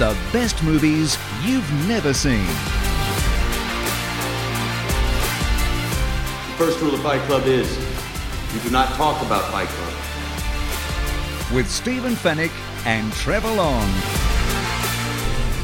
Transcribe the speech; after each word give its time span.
The 0.00 0.16
best 0.32 0.62
movies 0.62 1.18
you've 1.44 1.70
never 1.86 2.14
seen. 2.14 2.46
The 6.46 6.54
first 6.56 6.80
rule 6.80 6.94
of 6.94 7.02
Fight 7.02 7.20
Club 7.26 7.44
is 7.44 7.68
you 8.54 8.60
do 8.60 8.70
not 8.70 8.94
talk 8.94 9.20
about 9.20 9.52
Fight 9.52 9.68
Club. 9.68 11.54
With 11.54 11.70
Stephen 11.70 12.14
Fenech 12.14 12.50
and 12.86 13.12
Trevor 13.12 13.52
Long. 13.52 13.86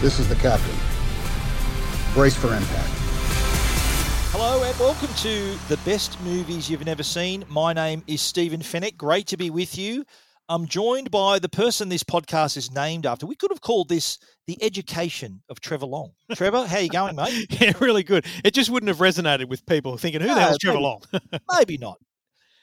This 0.02 0.18
is 0.18 0.28
the 0.28 0.34
captain. 0.34 0.76
Brace 2.12 2.36
for 2.36 2.48
impact. 2.48 2.90
Hello 4.32 4.62
and 4.62 4.78
welcome 4.78 5.14
to 5.14 5.56
the 5.68 5.78
best 5.86 6.20
movies 6.20 6.68
you've 6.68 6.84
never 6.84 7.02
seen. 7.02 7.42
My 7.48 7.72
name 7.72 8.02
is 8.06 8.20
Stephen 8.20 8.60
Fenech. 8.60 8.98
Great 8.98 9.26
to 9.28 9.38
be 9.38 9.48
with 9.48 9.78
you. 9.78 10.04
I'm 10.48 10.66
joined 10.66 11.10
by 11.10 11.38
the 11.40 11.48
person 11.48 11.88
this 11.88 12.04
podcast 12.04 12.56
is 12.56 12.70
named 12.70 13.04
after. 13.04 13.26
We 13.26 13.34
could 13.34 13.50
have 13.50 13.60
called 13.60 13.88
this 13.88 14.18
the 14.46 14.56
education 14.62 15.42
of 15.48 15.60
Trevor 15.60 15.86
Long. 15.86 16.12
Trevor, 16.34 16.66
how 16.66 16.78
you 16.78 16.88
going, 16.88 17.16
mate? 17.16 17.46
Yeah, 17.60 17.72
really 17.80 18.04
good. 18.04 18.24
It 18.44 18.54
just 18.54 18.70
wouldn't 18.70 18.88
have 18.88 18.98
resonated 18.98 19.48
with 19.48 19.66
people 19.66 19.96
thinking, 19.96 20.20
who 20.20 20.28
the 20.28 20.34
No, 20.34 20.40
hell's 20.40 20.58
Trevor 20.58 20.76
maybe- 20.78 20.84
Long? 20.84 21.02
Maybe 21.58 21.78
not. 21.78 21.98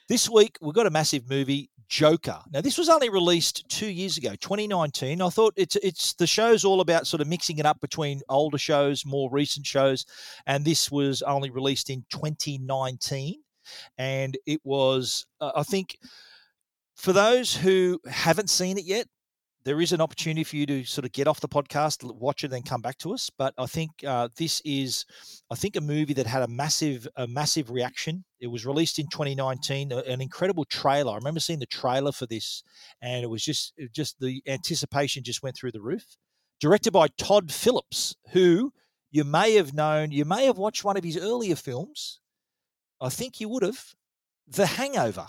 This 0.08 0.30
week 0.30 0.56
we've 0.62 0.74
got 0.74 0.86
a 0.86 0.90
massive 0.90 1.28
movie, 1.28 1.70
Joker. 1.88 2.38
Now 2.52 2.62
this 2.62 2.78
was 2.78 2.88
only 2.88 3.10
released 3.10 3.68
two 3.68 3.86
years 3.86 4.16
ago, 4.16 4.30
2019. 4.30 5.20
I 5.20 5.28
thought 5.28 5.52
it's 5.56 5.76
it's 5.76 6.14
the 6.14 6.26
show's 6.26 6.64
all 6.64 6.80
about 6.80 7.06
sort 7.06 7.20
of 7.20 7.28
mixing 7.28 7.58
it 7.58 7.66
up 7.66 7.80
between 7.80 8.20
older 8.30 8.58
shows, 8.58 9.04
more 9.04 9.28
recent 9.30 9.66
shows, 9.66 10.06
and 10.46 10.64
this 10.64 10.90
was 10.90 11.20
only 11.22 11.50
released 11.50 11.90
in 11.90 12.04
2019, 12.10 13.42
and 13.98 14.36
it 14.46 14.60
was 14.64 15.26
uh, 15.40 15.52
I 15.54 15.62
think 15.62 15.96
for 16.94 17.12
those 17.12 17.54
who 17.54 18.00
haven't 18.06 18.50
seen 18.50 18.78
it 18.78 18.84
yet, 18.84 19.06
there 19.64 19.80
is 19.80 19.92
an 19.92 20.00
opportunity 20.00 20.44
for 20.44 20.56
you 20.56 20.66
to 20.66 20.84
sort 20.84 21.06
of 21.06 21.12
get 21.12 21.26
off 21.26 21.40
the 21.40 21.48
podcast, 21.48 22.04
watch 22.16 22.44
it, 22.44 22.48
then 22.48 22.62
come 22.62 22.82
back 22.82 22.98
to 22.98 23.14
us. 23.14 23.30
But 23.30 23.54
I 23.56 23.64
think 23.64 23.90
uh, 24.06 24.28
this 24.36 24.60
is, 24.64 25.06
I 25.50 25.54
think, 25.54 25.76
a 25.76 25.80
movie 25.80 26.12
that 26.14 26.26
had 26.26 26.42
a 26.42 26.48
massive, 26.48 27.08
a 27.16 27.26
massive 27.26 27.70
reaction. 27.70 28.24
It 28.40 28.48
was 28.48 28.66
released 28.66 28.98
in 28.98 29.06
2019, 29.08 29.90
an 29.90 30.20
incredible 30.20 30.66
trailer. 30.66 31.12
I 31.12 31.16
remember 31.16 31.40
seeing 31.40 31.60
the 31.60 31.66
trailer 31.66 32.12
for 32.12 32.26
this, 32.26 32.62
and 33.00 33.24
it 33.24 33.28
was 33.28 33.42
just, 33.42 33.72
just 33.90 34.20
the 34.20 34.42
anticipation 34.46 35.24
just 35.24 35.42
went 35.42 35.56
through 35.56 35.72
the 35.72 35.80
roof. 35.80 36.04
Directed 36.60 36.92
by 36.92 37.08
Todd 37.16 37.50
Phillips, 37.50 38.14
who 38.32 38.70
you 39.10 39.24
may 39.24 39.54
have 39.54 39.72
known, 39.72 40.12
you 40.12 40.26
may 40.26 40.44
have 40.44 40.58
watched 40.58 40.84
one 40.84 40.98
of 40.98 41.04
his 41.04 41.16
earlier 41.16 41.56
films. 41.56 42.20
I 43.00 43.08
think 43.08 43.40
you 43.40 43.48
would 43.48 43.62
have, 43.62 43.94
The 44.46 44.66
Hangover. 44.66 45.26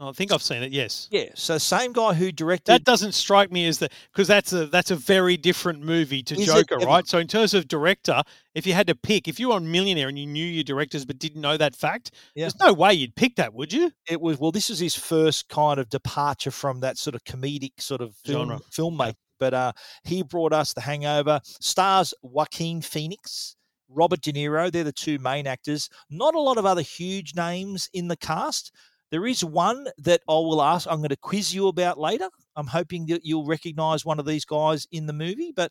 I 0.00 0.10
think 0.10 0.32
I've 0.32 0.42
seen 0.42 0.62
it. 0.64 0.72
Yes, 0.72 1.08
Yeah, 1.12 1.26
so 1.34 1.56
same 1.56 1.92
guy 1.92 2.14
who 2.14 2.32
directed. 2.32 2.72
that 2.72 2.84
doesn't 2.84 3.12
strike 3.12 3.52
me 3.52 3.66
as 3.66 3.78
the 3.78 3.88
because 4.12 4.26
that's 4.26 4.52
a 4.52 4.66
that's 4.66 4.90
a 4.90 4.96
very 4.96 5.36
different 5.36 5.82
movie 5.82 6.20
to 6.24 6.34
Is 6.38 6.46
Joker, 6.46 6.78
right? 6.78 7.06
So 7.06 7.18
in 7.18 7.28
terms 7.28 7.54
of 7.54 7.68
director, 7.68 8.22
if 8.56 8.66
you 8.66 8.72
had 8.74 8.88
to 8.88 8.96
pick, 8.96 9.28
if 9.28 9.38
you 9.38 9.48
were 9.50 9.54
on 9.54 9.70
Millionaire 9.70 10.08
and 10.08 10.18
you 10.18 10.26
knew 10.26 10.44
your 10.44 10.64
directors 10.64 11.04
but 11.04 11.18
didn't 11.20 11.40
know 11.40 11.56
that 11.56 11.76
fact, 11.76 12.10
Yeah. 12.34 12.44
there's 12.44 12.58
no 12.58 12.72
way 12.72 12.92
you'd 12.94 13.14
pick 13.14 13.36
that, 13.36 13.54
would 13.54 13.72
you? 13.72 13.92
it 14.08 14.20
was 14.20 14.38
well 14.40 14.50
this 14.50 14.68
is 14.68 14.80
his 14.80 14.96
first 14.96 15.48
kind 15.48 15.78
of 15.78 15.88
departure 15.90 16.50
from 16.50 16.80
that 16.80 16.98
sort 16.98 17.14
of 17.14 17.22
comedic 17.24 17.80
sort 17.80 18.00
of 18.00 18.16
film, 18.24 18.48
Genre. 18.48 18.60
filmmaking 18.72 19.14
but 19.40 19.52
uh 19.54 19.72
he 20.04 20.22
brought 20.22 20.52
us 20.52 20.72
the 20.74 20.80
hangover 20.80 21.40
stars 21.44 22.14
joaquin 22.22 22.80
phoenix 22.80 23.56
robert 23.88 24.20
de 24.22 24.32
niro 24.32 24.70
they're 24.70 24.84
the 24.84 24.92
two 24.92 25.18
main 25.18 25.46
actors 25.46 25.88
not 26.10 26.34
a 26.34 26.40
lot 26.40 26.56
of 26.56 26.64
other 26.64 26.82
huge 26.82 27.34
names 27.34 27.88
in 27.92 28.06
the 28.08 28.16
cast 28.16 28.70
there 29.14 29.26
is 29.26 29.44
one 29.44 29.86
that 29.98 30.20
i 30.28 30.32
will 30.32 30.60
ask 30.60 30.88
i'm 30.90 30.98
going 30.98 31.08
to 31.08 31.16
quiz 31.16 31.54
you 31.54 31.68
about 31.68 31.98
later 31.98 32.28
i'm 32.56 32.66
hoping 32.66 33.06
that 33.06 33.24
you'll 33.24 33.46
recognize 33.46 34.04
one 34.04 34.18
of 34.18 34.26
these 34.26 34.44
guys 34.44 34.88
in 34.90 35.06
the 35.06 35.12
movie 35.12 35.52
but 35.54 35.70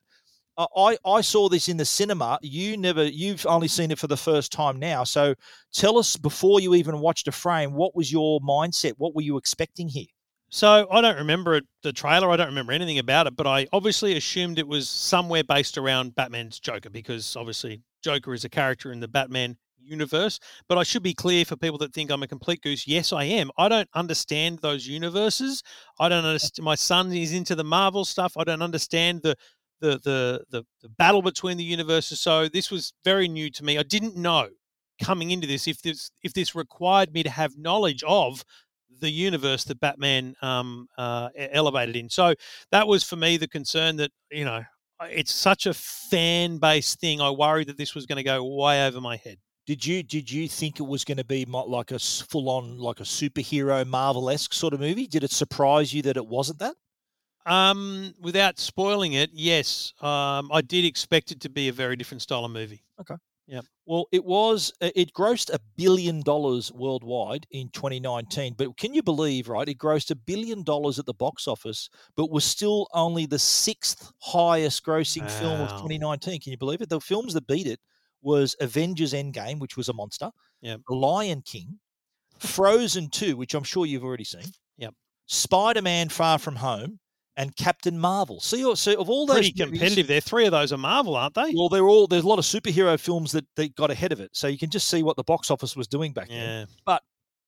I, 0.55 0.97
I 1.03 1.21
saw 1.21 1.49
this 1.49 1.67
in 1.67 1.77
the 1.77 1.85
cinema. 1.85 2.37
You 2.43 2.77
never, 2.77 3.03
you've 3.03 3.43
only 3.47 3.67
seen 3.67 3.89
it 3.89 3.97
for 3.97 4.05
the 4.05 4.15
first 4.15 4.51
time 4.51 4.77
now. 4.77 5.03
So 5.03 5.33
tell 5.73 5.97
us 5.97 6.15
before 6.15 6.59
you 6.59 6.75
even 6.75 6.99
watched 6.99 7.27
a 7.27 7.31
frame, 7.31 7.73
what 7.73 7.95
was 7.95 8.11
your 8.11 8.39
mindset? 8.41 8.93
What 8.97 9.15
were 9.15 9.23
you 9.23 9.37
expecting 9.37 9.87
here? 9.87 10.05
So 10.49 10.85
I 10.91 11.01
don't 11.01 11.17
remember 11.17 11.61
the 11.81 11.91
trailer. 11.91 12.29
I 12.29 12.35
don't 12.35 12.49
remember 12.49 12.73
anything 12.73 12.99
about 12.99 13.25
it, 13.25 13.35
but 13.35 13.47
I 13.47 13.65
obviously 13.73 14.15
assumed 14.15 14.59
it 14.59 14.67
was 14.67 14.87
somewhere 14.87 15.43
based 15.43 15.79
around 15.79 16.13
Batman's 16.13 16.59
Joker 16.59 16.91
because 16.91 17.35
obviously 17.35 17.81
Joker 18.03 18.35
is 18.35 18.45
a 18.45 18.49
character 18.49 18.91
in 18.91 18.99
the 18.99 19.07
Batman 19.07 19.57
universe. 19.83 20.39
But 20.67 20.77
I 20.77 20.83
should 20.83 21.03
be 21.03 21.13
clear 21.13 21.45
for 21.45 21.55
people 21.55 21.77
that 21.79 21.93
think 21.93 22.11
I'm 22.11 22.23
a 22.23 22.27
complete 22.27 22.61
goose. 22.61 22.87
Yes, 22.87 23.13
I 23.13 23.25
am. 23.25 23.51
I 23.57 23.69
don't 23.69 23.89
understand 23.93 24.59
those 24.59 24.87
universes. 24.87 25.63
I 25.99 26.09
don't 26.09 26.25
understand. 26.25 26.63
My 26.63 26.75
son 26.75 27.11
is 27.13 27.33
into 27.33 27.55
the 27.55 27.63
Marvel 27.63 28.05
stuff. 28.05 28.33
I 28.37 28.43
don't 28.43 28.61
understand 28.61 29.21
the 29.21 29.35
the 29.81 29.99
the 29.99 30.43
the, 30.49 30.65
the 30.81 30.89
battle 30.89 31.21
between 31.21 31.57
the 31.57 31.63
universes. 31.63 32.19
So 32.19 32.47
this 32.47 32.71
was 32.71 32.93
very 33.03 33.27
new 33.27 33.49
to 33.51 33.63
me. 33.63 33.77
I 33.77 33.83
didn't 33.83 34.15
know 34.15 34.49
coming 35.01 35.31
into 35.31 35.47
this 35.47 35.67
if 35.67 35.81
this 35.81 36.11
if 36.23 36.33
this 36.33 36.55
required 36.55 37.13
me 37.13 37.23
to 37.23 37.29
have 37.29 37.57
knowledge 37.57 38.03
of 38.07 38.43
the 38.99 39.09
universe 39.09 39.63
that 39.65 39.79
Batman 39.79 40.35
um, 40.41 40.87
uh, 40.97 41.29
elevated 41.35 41.95
in. 41.95 42.09
So 42.09 42.35
that 42.71 42.87
was 42.87 43.03
for 43.03 43.15
me 43.15 43.37
the 43.37 43.47
concern 43.47 43.97
that 43.97 44.11
you 44.31 44.45
know 44.45 44.63
it's 45.09 45.33
such 45.33 45.65
a 45.65 45.73
fan 45.73 46.57
based 46.57 46.99
thing. 46.99 47.21
I 47.21 47.29
worried 47.29 47.67
that 47.67 47.77
this 47.77 47.95
was 47.95 48.05
going 48.05 48.17
to 48.17 48.23
go 48.23 48.43
way 48.43 48.85
over 48.85 49.01
my 49.01 49.17
head. 49.17 49.37
Did 49.65 49.85
you 49.85 50.03
did 50.03 50.29
you 50.29 50.47
think 50.49 50.79
it 50.79 50.83
was 50.83 51.05
going 51.05 51.17
to 51.17 51.23
be 51.23 51.45
like 51.45 51.91
a 51.91 51.99
full 51.99 52.49
on 52.49 52.77
like 52.77 52.99
a 52.99 53.03
superhero 53.03 53.85
Marvel 53.87 54.29
esque 54.29 54.53
sort 54.53 54.73
of 54.73 54.79
movie? 54.79 55.07
Did 55.07 55.23
it 55.23 55.31
surprise 55.31 55.93
you 55.93 56.01
that 56.03 56.17
it 56.17 56.27
wasn't 56.27 56.59
that? 56.59 56.75
Um, 57.45 58.13
without 58.21 58.59
spoiling 58.59 59.13
it, 59.13 59.29
yes, 59.33 59.93
um, 60.01 60.49
I 60.51 60.61
did 60.61 60.85
expect 60.85 61.31
it 61.31 61.41
to 61.41 61.49
be 61.49 61.67
a 61.67 61.73
very 61.73 61.95
different 61.95 62.21
style 62.21 62.45
of 62.45 62.51
movie. 62.51 62.83
Okay. 62.99 63.15
Yeah. 63.47 63.61
Well, 63.85 64.07
it 64.13 64.23
was. 64.23 64.71
It 64.79 65.13
grossed 65.13 65.53
a 65.53 65.59
billion 65.75 66.21
dollars 66.21 66.71
worldwide 66.71 67.45
in 67.51 67.69
2019. 67.69 68.55
But 68.57 68.77
can 68.77 68.93
you 68.93 69.03
believe, 69.03 69.49
right? 69.49 69.67
It 69.67 69.77
grossed 69.77 70.11
a 70.11 70.15
billion 70.15 70.63
dollars 70.63 70.99
at 70.99 71.05
the 71.05 71.13
box 71.13 71.47
office, 71.47 71.89
but 72.15 72.31
was 72.31 72.45
still 72.45 72.87
only 72.93 73.25
the 73.25 73.39
sixth 73.39 74.11
highest 74.19 74.85
grossing 74.85 75.29
film 75.29 75.59
of 75.59 75.71
2019. 75.71 76.39
Can 76.39 76.51
you 76.51 76.57
believe 76.57 76.81
it? 76.81 76.87
The 76.87 77.01
films 77.01 77.33
that 77.33 77.47
beat 77.47 77.67
it 77.67 77.81
was 78.23 78.55
Avengers 78.59 79.13
Endgame, 79.13 79.59
which 79.59 79.77
was 79.77 79.89
a 79.89 79.93
monster. 79.93 80.31
Yep. 80.61 80.81
The 80.87 80.95
Lion 80.95 81.41
King, 81.45 81.79
Frozen 82.39 83.09
2, 83.09 83.37
which 83.37 83.53
I'm 83.53 83.63
sure 83.63 83.85
you've 83.85 84.03
already 84.03 84.23
seen. 84.23 84.45
Yep. 84.77 84.93
Spider 85.27 85.81
Man 85.81 86.09
Far 86.09 86.39
From 86.39 86.55
Home, 86.55 86.99
and 87.35 87.55
Captain 87.55 87.97
Marvel. 87.97 88.39
So, 88.39 88.75
so 88.75 88.93
of 88.99 89.09
all 89.09 89.25
those 89.25 89.37
Pretty 89.37 89.53
movies- 89.57 89.79
competitive 89.79 90.07
there. 90.07 90.21
Three 90.21 90.45
of 90.45 90.51
those 90.51 90.71
are 90.71 90.77
Marvel, 90.77 91.15
aren't 91.15 91.33
they? 91.33 91.51
well, 91.55 91.67
they're 91.69 91.87
all 91.87 92.05
there's 92.07 92.23
a 92.23 92.27
lot 92.27 92.37
of 92.39 92.45
superhero 92.45 92.99
films 92.99 93.31
that 93.31 93.45
they 93.55 93.69
got 93.69 93.89
ahead 93.91 94.11
of 94.11 94.19
it, 94.19 94.29
so 94.33 94.47
you 94.47 94.57
can 94.57 94.69
just 94.69 94.87
see 94.87 95.01
what 95.03 95.15
the 95.17 95.23
box 95.23 95.49
office 95.49 95.75
was 95.75 95.87
doing 95.87 96.13
back 96.13 96.29
then. 96.29 96.67
But 96.85 97.01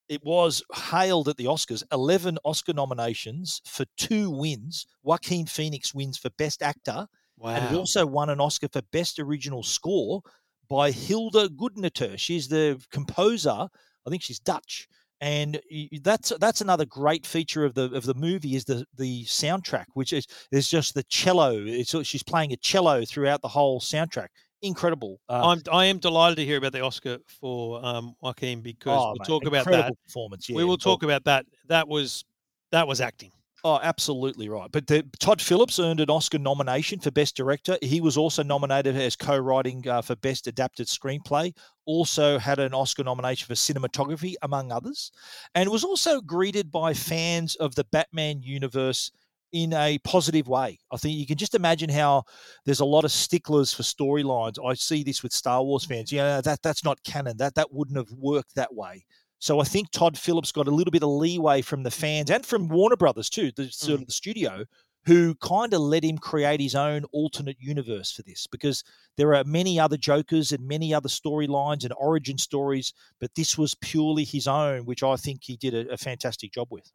it 0.10 0.24
was 0.24 0.64
hailed 0.74 1.28
at 1.30 1.38
the 1.38 1.46
Oscars 1.46 1.84
11 1.92 2.38
Oscar 2.44 2.74
nominations 2.74 3.62
for 3.66 3.86
two 3.98 4.30
wins. 4.32 4.86
Joaquin 5.04 5.46
Phoenix 5.46 5.94
wins 5.94 6.18
for 6.18 6.30
Best 6.38 6.62
Actor. 6.64 7.08
Wow. 7.38 7.50
And 7.50 7.66
it 7.76 7.78
also 7.78 8.06
won 8.06 8.30
an 8.30 8.40
Oscar 8.40 8.68
for 8.72 8.82
Best 8.92 9.20
Original 9.20 9.62
Score 9.62 10.22
by 10.68 10.92
Hilda 10.92 11.50
Goodnater. 11.50 12.18
She's 12.18 12.48
the 12.48 12.82
composer. 12.92 13.68
I 14.06 14.10
think 14.10 14.22
she's 14.22 14.40
Dutch. 14.40 14.88
And 15.22 15.60
that's 16.04 16.34
that's 16.40 16.62
another 16.62 16.86
great 16.86 17.26
feature 17.26 17.64
of 17.64 17.74
the 17.74 17.86
of 17.94 18.06
the 18.06 18.14
movie 18.14 18.56
is 18.56 18.66
the 18.66 18.86
the 18.98 19.24
soundtrack, 19.24 19.86
which 19.94 20.12
is 20.12 20.28
there's 20.52 20.68
just 20.68 20.94
the 20.94 21.04
cello. 21.04 21.54
It's 21.66 21.96
she's 22.06 22.22
playing 22.22 22.52
a 22.52 22.58
cello 22.58 23.06
throughout 23.06 23.42
the 23.42 23.48
whole 23.48 23.80
soundtrack. 23.80 24.28
Incredible. 24.62 25.22
Uh, 25.30 25.50
I'm 25.50 25.62
I 25.72 25.86
am 25.86 26.00
delighted 26.00 26.36
to 26.38 26.46
hear 26.46 26.58
about 26.58 26.74
the 26.74 26.82
Oscar 26.82 27.20
for 27.28 27.84
um, 27.84 28.14
Joaquin 28.22 28.62
because 28.62 29.00
oh, 29.02 29.08
we'll 29.08 29.16
mate, 29.20 29.28
talk 29.28 29.46
about 29.46 29.66
that. 29.66 29.94
performance. 30.06 30.50
we 30.50 30.66
will 30.66 30.78
talk 30.78 31.04
about 31.04 31.24
that. 31.24 31.46
That 31.70 31.88
was 31.88 32.26
that 32.72 32.88
was 32.88 33.00
acting. 33.00 33.32
Oh, 33.68 33.80
absolutely 33.82 34.48
right. 34.48 34.72
But 34.72 34.86
the, 34.86 35.04
Todd 35.20 35.42
Phillips 35.42 35.80
earned 35.80 36.00
an 36.00 36.12
Oscar 36.12 36.38
nomination 36.38 37.00
for 37.00 37.10
Best 37.10 37.36
Director. 37.36 37.80
He 37.82 38.00
was 38.00 38.16
also 38.16 38.44
nominated 38.44 38.96
as 38.96 39.16
co-writing 39.16 39.88
uh, 39.88 40.04
for 40.04 40.16
Best 40.18 40.46
Adapted 40.46 40.86
Screenplay. 40.86 41.52
Also 41.88 42.38
had 42.38 42.60
an 42.60 42.76
Oscar 42.76 43.04
nomination 43.04 43.48
for 43.48 43.56
cinematography, 43.56 44.36
among 44.44 44.72
others, 44.72 45.12
and 45.56 45.68
was 45.72 45.84
also 45.84 46.22
greeted 46.22 46.72
by 46.72 46.94
fans 46.94 47.56
of 47.56 47.74
the 47.74 47.86
Batman 47.86 48.44
universe 48.44 49.12
in 49.52 49.74
a 49.74 49.98
positive 50.04 50.48
way. 50.48 50.78
I 50.92 50.98
think 50.98 51.18
you 51.18 51.26
can 51.26 51.38
just 51.38 51.56
imagine 51.56 51.90
how 51.90 52.26
there's 52.66 52.82
a 52.82 52.86
lot 52.86 53.04
of 53.04 53.12
sticklers 53.12 53.74
for 53.74 53.82
storylines. 53.82 54.64
I 54.64 54.76
see 54.76 55.02
this 55.04 55.24
with 55.24 55.34
Star 55.34 55.64
Wars 55.64 55.86
fans. 55.86 56.12
Yeah, 56.12 56.40
that 56.42 56.62
that's 56.62 56.84
not 56.84 57.04
canon. 57.04 57.38
That 57.38 57.56
that 57.56 57.74
wouldn't 57.74 57.98
have 57.98 58.12
worked 58.12 58.54
that 58.54 58.76
way. 58.76 59.06
So 59.40 59.60
I 59.60 59.64
think 59.64 59.92
Todd 59.92 60.18
Phillips 60.18 60.52
got 60.52 60.68
a 60.68 60.72
little 60.72 60.92
bit 60.92 61.04
of 61.04 61.10
leeway 61.10 61.62
from 61.62 61.84
the 61.84 61.90
mm. 61.90 62.00
fans 62.00 62.32
and 62.32 62.46
from 62.46 62.70
Warner 62.70 62.96
Brothers 62.96 63.30
too, 63.30 63.52
the 63.56 63.70
sort 63.70 64.00
mm. 64.00 64.02
of 64.02 64.08
the 64.08 64.14
studio, 64.14 64.66
who 65.06 65.36
kind 65.36 65.74
of 65.74 65.82
let 65.82 66.04
him 66.04 66.18
create 66.18 66.60
his 66.60 66.76
own 66.76 67.06
alternate 67.14 67.58
universe 67.60 68.12
for 68.12 68.24
this 68.24 68.48
because 68.48 68.84
there 69.18 69.36
are 69.36 69.44
many 69.44 69.80
other 69.80 69.98
Jokers 69.98 70.52
and 70.52 70.68
many 70.68 70.94
other 70.94 71.10
storylines 71.10 71.84
and 71.84 71.94
origin 71.98 72.38
stories, 72.38 72.94
but 73.20 73.36
this 73.36 73.58
was 73.58 73.76
purely 73.76 74.24
his 74.24 74.48
own, 74.48 74.86
which 74.86 75.04
I 75.04 75.16
think 75.16 75.44
he 75.44 75.58
did 75.58 75.74
a, 75.76 75.94
a 75.94 75.98
fantastic 75.98 76.54
job 76.54 76.70
with. 76.72 76.92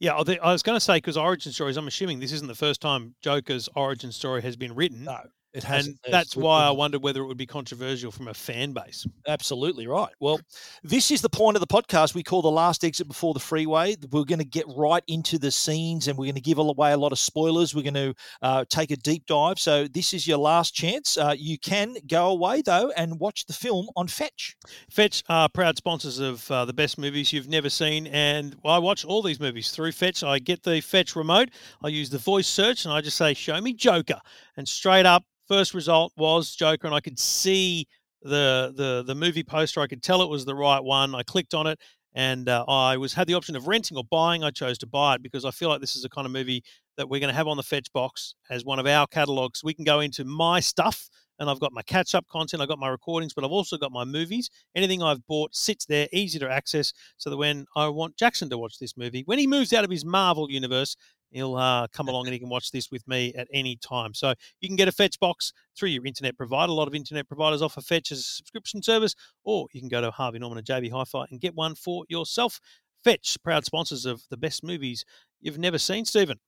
Yeah, 0.00 0.14
I, 0.14 0.38
I 0.42 0.52
was 0.52 0.62
going 0.62 0.76
to 0.76 0.80
say 0.80 0.96
because 0.96 1.16
origin 1.16 1.52
stories. 1.52 1.76
I'm 1.76 1.86
assuming 1.86 2.18
this 2.18 2.32
isn't 2.32 2.48
the 2.48 2.54
first 2.54 2.80
time 2.80 3.14
Joker's 3.20 3.68
origin 3.76 4.10
story 4.10 4.42
has 4.42 4.56
been 4.56 4.74
written. 4.74 5.04
No, 5.04 5.20
it 5.52 5.64
and 5.64 5.74
hasn't. 5.74 5.98
that's 6.10 6.34
why 6.34 6.64
I 6.64 6.70
wondered 6.70 7.02
whether 7.02 7.22
it 7.22 7.26
would 7.26 7.36
be 7.36 7.46
controversial 7.46 8.10
from 8.10 8.28
a 8.28 8.34
fan 8.34 8.72
base. 8.72 9.06
Absolutely 9.26 9.86
right. 9.86 10.12
Well, 10.20 10.40
this 10.82 11.10
is 11.10 11.20
the 11.20 11.28
point 11.28 11.56
of 11.56 11.60
the 11.60 11.66
podcast 11.66 12.14
we 12.14 12.22
call 12.22 12.42
the 12.42 12.50
last 12.50 12.84
exit 12.84 13.06
before 13.06 13.34
the 13.34 13.40
freeway. 13.40 13.96
We're 14.10 14.24
going 14.24 14.38
to 14.38 14.44
get 14.44 14.64
right 14.74 15.02
into 15.08 15.38
the 15.38 15.50
scenes 15.50 16.08
and 16.08 16.16
we're 16.16 16.26
going 16.26 16.36
to 16.36 16.40
give 16.40 16.58
away 16.58 16.92
a 16.92 16.96
lot 16.96 17.12
of 17.12 17.18
spoilers. 17.18 17.74
We're 17.74 17.82
going 17.82 17.94
to 17.94 18.14
uh, 18.40 18.64
take 18.68 18.90
a 18.90 18.96
deep 18.96 19.26
dive. 19.26 19.58
So, 19.58 19.86
this 19.86 20.14
is 20.14 20.26
your 20.26 20.38
last 20.38 20.74
chance. 20.74 21.18
Uh, 21.18 21.34
you 21.36 21.58
can 21.58 21.96
go 22.06 22.28
away, 22.28 22.62
though, 22.62 22.90
and 22.96 23.20
watch 23.20 23.46
the 23.46 23.52
film 23.52 23.88
on 23.96 24.08
Fetch. 24.08 24.56
Fetch 24.90 25.22
are 25.28 25.48
proud 25.48 25.76
sponsors 25.76 26.18
of 26.18 26.50
uh, 26.50 26.64
the 26.64 26.72
best 26.72 26.98
movies 26.98 27.32
you've 27.32 27.48
never 27.48 27.68
seen, 27.68 28.06
and 28.06 28.56
I 28.64 28.78
watch 28.78 29.04
all 29.04 29.22
these 29.22 29.40
movies 29.40 29.70
through 29.70 29.92
Fetch. 29.92 30.22
I 30.22 30.38
get 30.38 30.62
the 30.62 30.80
Fetch 30.80 31.14
remote, 31.16 31.50
I 31.82 31.88
use 31.88 32.10
the 32.10 32.18
voice 32.18 32.48
search, 32.48 32.84
and 32.84 32.94
I 32.94 33.00
just 33.00 33.16
say, 33.16 33.34
"Show 33.34 33.60
me 33.60 33.72
Joker," 33.72 34.20
and 34.56 34.68
straight 34.68 35.06
up, 35.06 35.24
first 35.48 35.74
result 35.74 36.12
was 36.16 36.54
Joker, 36.54 36.86
and 36.86 36.94
I 36.94 37.00
could 37.00 37.18
see 37.18 37.86
the 38.22 38.72
the 38.76 39.02
the 39.06 39.14
movie 39.14 39.42
poster. 39.42 39.80
I 39.80 39.86
could 39.86 40.02
tell 40.02 40.22
it 40.22 40.28
was 40.28 40.44
the 40.44 40.54
right 40.54 40.82
one. 40.82 41.14
I 41.14 41.22
clicked 41.22 41.54
on 41.54 41.66
it, 41.66 41.78
and 42.14 42.48
uh, 42.48 42.64
I 42.68 42.96
was 42.96 43.14
had 43.14 43.26
the 43.26 43.34
option 43.34 43.56
of 43.56 43.66
renting 43.66 43.96
or 43.96 44.04
buying. 44.04 44.44
I 44.44 44.50
chose 44.50 44.78
to 44.78 44.86
buy 44.86 45.16
it 45.16 45.22
because 45.22 45.44
I 45.44 45.50
feel 45.50 45.68
like 45.68 45.80
this 45.80 45.96
is 45.96 46.02
the 46.02 46.08
kind 46.08 46.26
of 46.26 46.32
movie 46.32 46.62
that 46.96 47.08
we're 47.08 47.20
going 47.20 47.32
to 47.32 47.36
have 47.36 47.48
on 47.48 47.56
the 47.56 47.62
Fetch 47.62 47.92
box 47.92 48.34
as 48.50 48.64
one 48.64 48.78
of 48.78 48.86
our 48.86 49.06
catalogs. 49.06 49.64
We 49.64 49.74
can 49.74 49.84
go 49.84 50.00
into 50.00 50.24
my 50.24 50.60
stuff. 50.60 51.08
And 51.38 51.50
I've 51.50 51.58
got 51.58 51.72
my 51.72 51.82
catch 51.82 52.14
up 52.14 52.28
content, 52.28 52.62
I've 52.62 52.68
got 52.68 52.78
my 52.78 52.88
recordings, 52.88 53.34
but 53.34 53.42
I've 53.42 53.50
also 53.50 53.76
got 53.76 53.90
my 53.90 54.04
movies. 54.04 54.48
Anything 54.76 55.02
I've 55.02 55.26
bought 55.26 55.56
sits 55.56 55.84
there, 55.86 56.06
easy 56.12 56.38
to 56.38 56.48
access, 56.48 56.92
so 57.16 57.30
that 57.30 57.36
when 57.36 57.64
I 57.74 57.88
want 57.88 58.16
Jackson 58.16 58.48
to 58.50 58.58
watch 58.58 58.78
this 58.78 58.96
movie, 58.96 59.22
when 59.26 59.40
he 59.40 59.48
moves 59.48 59.72
out 59.72 59.82
of 59.82 59.90
his 59.90 60.04
Marvel 60.04 60.48
universe, 60.48 60.94
he'll 61.32 61.56
uh, 61.56 61.86
come 61.88 62.08
along 62.08 62.26
and 62.26 62.32
he 62.32 62.38
can 62.38 62.48
watch 62.48 62.70
this 62.70 62.90
with 62.90 63.06
me 63.08 63.32
at 63.34 63.48
any 63.52 63.76
time. 63.76 64.14
So 64.14 64.34
you 64.60 64.68
can 64.68 64.76
get 64.76 64.88
a 64.88 64.92
Fetch 64.92 65.18
box 65.18 65.52
through 65.76 65.90
your 65.90 66.06
internet 66.06 66.36
provider. 66.36 66.70
A 66.70 66.74
lot 66.74 66.88
of 66.88 66.94
internet 66.94 67.28
providers 67.28 67.62
offer 67.62 67.80
Fetch 67.80 68.12
as 68.12 68.18
a 68.18 68.22
subscription 68.22 68.82
service, 68.82 69.14
or 69.44 69.66
you 69.72 69.80
can 69.80 69.88
go 69.88 70.00
to 70.00 70.10
Harvey 70.10 70.38
Norman 70.38 70.58
and 70.58 70.66
JB 70.66 70.92
Hi-Fi 70.92 71.26
and 71.30 71.40
get 71.40 71.54
one 71.54 71.74
for 71.74 72.04
yourself. 72.08 72.60
Fetch, 73.04 73.36
proud 73.42 73.64
sponsors 73.64 74.06
of 74.06 74.22
the 74.30 74.36
best 74.36 74.62
movies 74.62 75.04
you've 75.40 75.58
never 75.58 75.78
seen, 75.78 76.04
Stephen. 76.04 76.38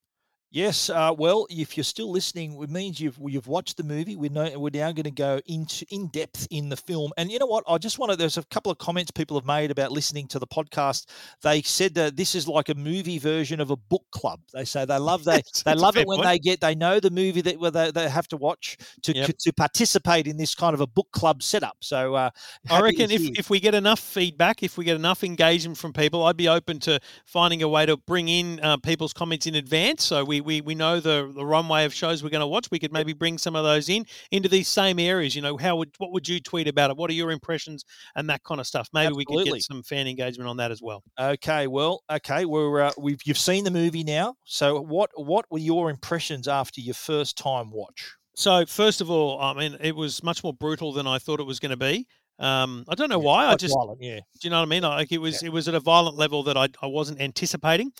Yes, 0.54 0.88
uh, 0.88 1.12
well, 1.18 1.48
if 1.50 1.76
you're 1.76 1.82
still 1.82 2.12
listening, 2.12 2.62
it 2.62 2.70
means 2.70 3.00
you've 3.00 3.18
you've 3.26 3.48
watched 3.48 3.76
the 3.76 3.82
movie. 3.82 4.14
We're, 4.14 4.30
no, 4.30 4.56
we're 4.56 4.70
now 4.72 4.92
going 4.92 5.02
to 5.02 5.10
go 5.10 5.40
into 5.46 5.84
in 5.90 6.06
depth 6.06 6.46
in 6.48 6.68
the 6.68 6.76
film. 6.76 7.10
And 7.16 7.28
you 7.32 7.40
know 7.40 7.46
what? 7.46 7.64
I 7.66 7.76
just 7.76 7.98
wanted. 7.98 8.18
There's 8.18 8.38
a 8.38 8.44
couple 8.44 8.70
of 8.70 8.78
comments 8.78 9.10
people 9.10 9.36
have 9.36 9.44
made 9.46 9.72
about 9.72 9.90
listening 9.90 10.28
to 10.28 10.38
the 10.38 10.46
podcast. 10.46 11.06
They 11.42 11.62
said 11.62 11.96
that 11.96 12.16
this 12.16 12.36
is 12.36 12.46
like 12.46 12.68
a 12.68 12.76
movie 12.76 13.18
version 13.18 13.60
of 13.60 13.70
a 13.72 13.76
book 13.76 14.04
club. 14.12 14.38
They 14.52 14.64
say 14.64 14.84
they 14.84 14.96
love 14.96 15.24
they 15.24 15.42
they 15.64 15.74
love 15.74 15.96
it 15.96 16.06
when 16.06 16.18
point. 16.18 16.28
they 16.28 16.38
get 16.38 16.60
they 16.60 16.76
know 16.76 17.00
the 17.00 17.10
movie 17.10 17.40
that 17.40 17.58
where 17.58 17.72
they, 17.72 17.90
they 17.90 18.08
have 18.08 18.28
to 18.28 18.36
watch 18.36 18.76
to 19.02 19.12
Yep. 19.12 19.36
to 19.40 19.52
participate 19.52 20.28
in 20.28 20.36
this 20.36 20.54
kind 20.54 20.72
of 20.72 20.80
a 20.80 20.86
book 20.86 21.08
club 21.10 21.42
setup. 21.42 21.78
So 21.80 22.14
uh, 22.14 22.30
I 22.70 22.80
reckon 22.80 23.10
if, 23.10 23.22
if 23.36 23.50
we 23.50 23.58
get 23.58 23.74
enough 23.74 23.98
feedback, 23.98 24.62
if 24.62 24.78
we 24.78 24.84
get 24.84 24.94
enough 24.94 25.24
engagement 25.24 25.78
from 25.78 25.92
people, 25.92 26.22
I'd 26.22 26.36
be 26.36 26.48
open 26.48 26.78
to 26.80 27.00
finding 27.26 27.64
a 27.64 27.68
way 27.68 27.86
to 27.86 27.96
bring 27.96 28.28
in 28.28 28.60
uh, 28.60 28.76
people's 28.76 29.12
comments 29.12 29.48
in 29.48 29.56
advance. 29.56 30.04
So 30.04 30.24
we, 30.24 30.43
we, 30.44 30.60
we 30.60 30.74
know 30.74 31.00
the, 31.00 31.32
the 31.34 31.44
runway 31.44 31.84
of 31.84 31.94
shows 31.94 32.22
we're 32.22 32.30
going 32.30 32.40
to 32.40 32.46
watch. 32.46 32.70
We 32.70 32.78
could 32.78 32.92
maybe 32.92 33.12
bring 33.12 33.38
some 33.38 33.56
of 33.56 33.64
those 33.64 33.88
in 33.88 34.06
into 34.30 34.48
these 34.48 34.68
same 34.68 34.98
areas. 34.98 35.34
You 35.34 35.42
know, 35.42 35.56
how 35.56 35.76
would 35.76 35.90
what 35.98 36.12
would 36.12 36.28
you 36.28 36.40
tweet 36.40 36.68
about 36.68 36.90
it? 36.90 36.96
What 36.96 37.10
are 37.10 37.14
your 37.14 37.30
impressions 37.30 37.84
and 38.14 38.28
that 38.30 38.42
kind 38.44 38.60
of 38.60 38.66
stuff? 38.66 38.88
Maybe 38.92 39.14
we 39.14 39.24
could 39.24 39.44
get 39.44 39.62
some 39.62 39.82
fan 39.82 40.06
engagement 40.06 40.48
on 40.48 40.56
that 40.58 40.70
as 40.70 40.80
well. 40.82 41.02
Okay, 41.20 41.66
well, 41.66 42.02
okay, 42.10 42.44
we're 42.44 42.82
uh, 42.82 42.92
we've 42.98 43.20
you've 43.24 43.38
seen 43.38 43.64
the 43.64 43.70
movie 43.70 44.04
now. 44.04 44.34
So 44.44 44.80
what 44.80 45.10
what 45.16 45.46
were 45.50 45.58
your 45.58 45.90
impressions 45.90 46.48
after 46.48 46.80
your 46.80 46.94
first 46.94 47.36
time 47.36 47.70
watch? 47.70 48.14
So 48.36 48.66
first 48.66 49.00
of 49.00 49.10
all, 49.10 49.40
I 49.40 49.54
mean, 49.54 49.76
it 49.80 49.94
was 49.94 50.22
much 50.22 50.42
more 50.42 50.52
brutal 50.52 50.92
than 50.92 51.06
I 51.06 51.18
thought 51.18 51.40
it 51.40 51.46
was 51.46 51.60
going 51.60 51.70
to 51.70 51.76
be. 51.76 52.06
Um, 52.38 52.84
I 52.88 52.94
don't 52.96 53.08
know 53.10 53.18
why. 53.18 53.46
I 53.46 53.54
just 53.54 53.74
violent, 53.74 54.02
yeah. 54.02 54.16
Do 54.16 54.22
you 54.42 54.50
know 54.50 54.56
what 54.58 54.66
I 54.66 54.68
mean? 54.68 54.82
Like 54.82 55.12
it 55.12 55.18
was, 55.18 55.42
it 55.42 55.50
was 55.50 55.68
at 55.68 55.74
a 55.74 55.80
violent 55.80 56.16
level 56.16 56.42
that 56.44 56.56
I, 56.56 56.68
I 56.82 56.86
wasn't 56.86 57.20
anticipating. 57.20 57.92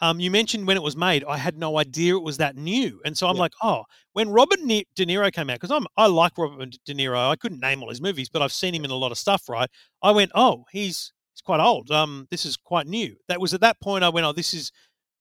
Um, 0.00 0.18
you 0.18 0.30
mentioned 0.30 0.66
when 0.66 0.76
it 0.76 0.82
was 0.82 0.96
made, 0.96 1.24
I 1.24 1.36
had 1.36 1.58
no 1.58 1.78
idea 1.78 2.16
it 2.16 2.22
was 2.22 2.38
that 2.38 2.56
new, 2.56 3.00
and 3.04 3.16
so 3.16 3.28
I'm 3.28 3.36
Yeah. 3.36 3.42
like, 3.42 3.52
oh, 3.62 3.84
when 4.14 4.30
Robert 4.30 4.58
De 4.60 5.06
Niro 5.06 5.30
came 5.32 5.50
out, 5.50 5.60
because 5.60 5.70
I'm 5.70 5.86
I 5.96 6.06
like 6.06 6.36
Robert 6.38 6.74
De 6.84 6.94
Niro. 6.94 7.30
I 7.30 7.36
couldn't 7.36 7.60
name 7.60 7.82
all 7.82 7.90
his 7.90 8.00
movies, 8.00 8.28
but 8.28 8.42
I've 8.42 8.52
seen 8.52 8.74
him 8.74 8.84
in 8.84 8.90
a 8.90 8.96
lot 8.96 9.12
of 9.12 9.18
stuff. 9.18 9.48
Right? 9.48 9.68
I 10.02 10.10
went, 10.10 10.32
oh, 10.34 10.64
he's 10.72 11.12
he's 11.34 11.42
quite 11.42 11.60
old. 11.60 11.90
Um, 11.90 12.26
this 12.30 12.44
is 12.44 12.56
quite 12.56 12.86
new. 12.86 13.14
That 13.28 13.40
was 13.40 13.54
at 13.54 13.60
that 13.60 13.80
point 13.80 14.04
I 14.04 14.08
went, 14.08 14.26
oh, 14.26 14.32
this 14.32 14.54
is 14.54 14.72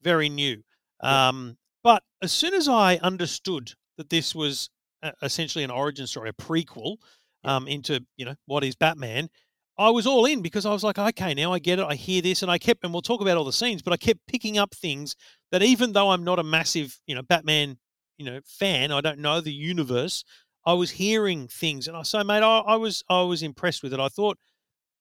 very 0.01 0.29
new. 0.29 0.63
Um, 1.01 1.57
but 1.83 2.03
as 2.21 2.31
soon 2.31 2.53
as 2.53 2.67
I 2.67 2.97
understood 2.97 3.73
that 3.97 4.09
this 4.09 4.33
was 4.33 4.69
essentially 5.21 5.63
an 5.63 5.71
origin 5.71 6.07
story, 6.07 6.29
a 6.29 6.33
prequel, 6.33 6.97
um, 7.43 7.67
into 7.67 8.05
you 8.17 8.25
know 8.25 8.35
what 8.45 8.63
is 8.63 8.75
Batman. 8.75 9.29
I 9.77 9.89
was 9.89 10.05
all 10.05 10.25
in 10.25 10.41
because 10.41 10.65
I 10.65 10.73
was 10.73 10.83
like, 10.83 10.99
okay, 10.99 11.33
now 11.33 11.53
I 11.53 11.59
get 11.59 11.79
it. 11.79 11.85
I 11.85 11.95
hear 11.95 12.21
this, 12.21 12.41
and 12.41 12.51
I 12.51 12.57
kept, 12.57 12.83
and 12.83 12.93
we'll 12.93 13.01
talk 13.01 13.21
about 13.21 13.37
all 13.37 13.43
the 13.45 13.53
scenes, 13.53 13.81
but 13.81 13.93
I 13.93 13.97
kept 13.97 14.19
picking 14.27 14.57
up 14.57 14.75
things 14.75 15.15
that 15.51 15.63
even 15.63 15.93
though 15.93 16.11
I'm 16.11 16.23
not 16.23 16.39
a 16.39 16.43
massive, 16.43 16.99
you 17.07 17.15
know, 17.15 17.23
Batman, 17.23 17.77
you 18.17 18.25
know, 18.25 18.41
fan, 18.45 18.91
I 18.91 19.01
don't 19.01 19.19
know 19.19 19.41
the 19.41 19.53
universe. 19.53 20.23
I 20.65 20.73
was 20.73 20.91
hearing 20.91 21.47
things, 21.47 21.87
and 21.87 21.97
I 21.97 22.03
so, 22.03 22.23
mate, 22.23 22.43
I, 22.43 22.59
I 22.59 22.75
was, 22.75 23.03
I 23.09 23.21
was 23.23 23.41
impressed 23.41 23.81
with 23.81 23.93
it. 23.93 23.99
I 23.99 24.09
thought, 24.09 24.37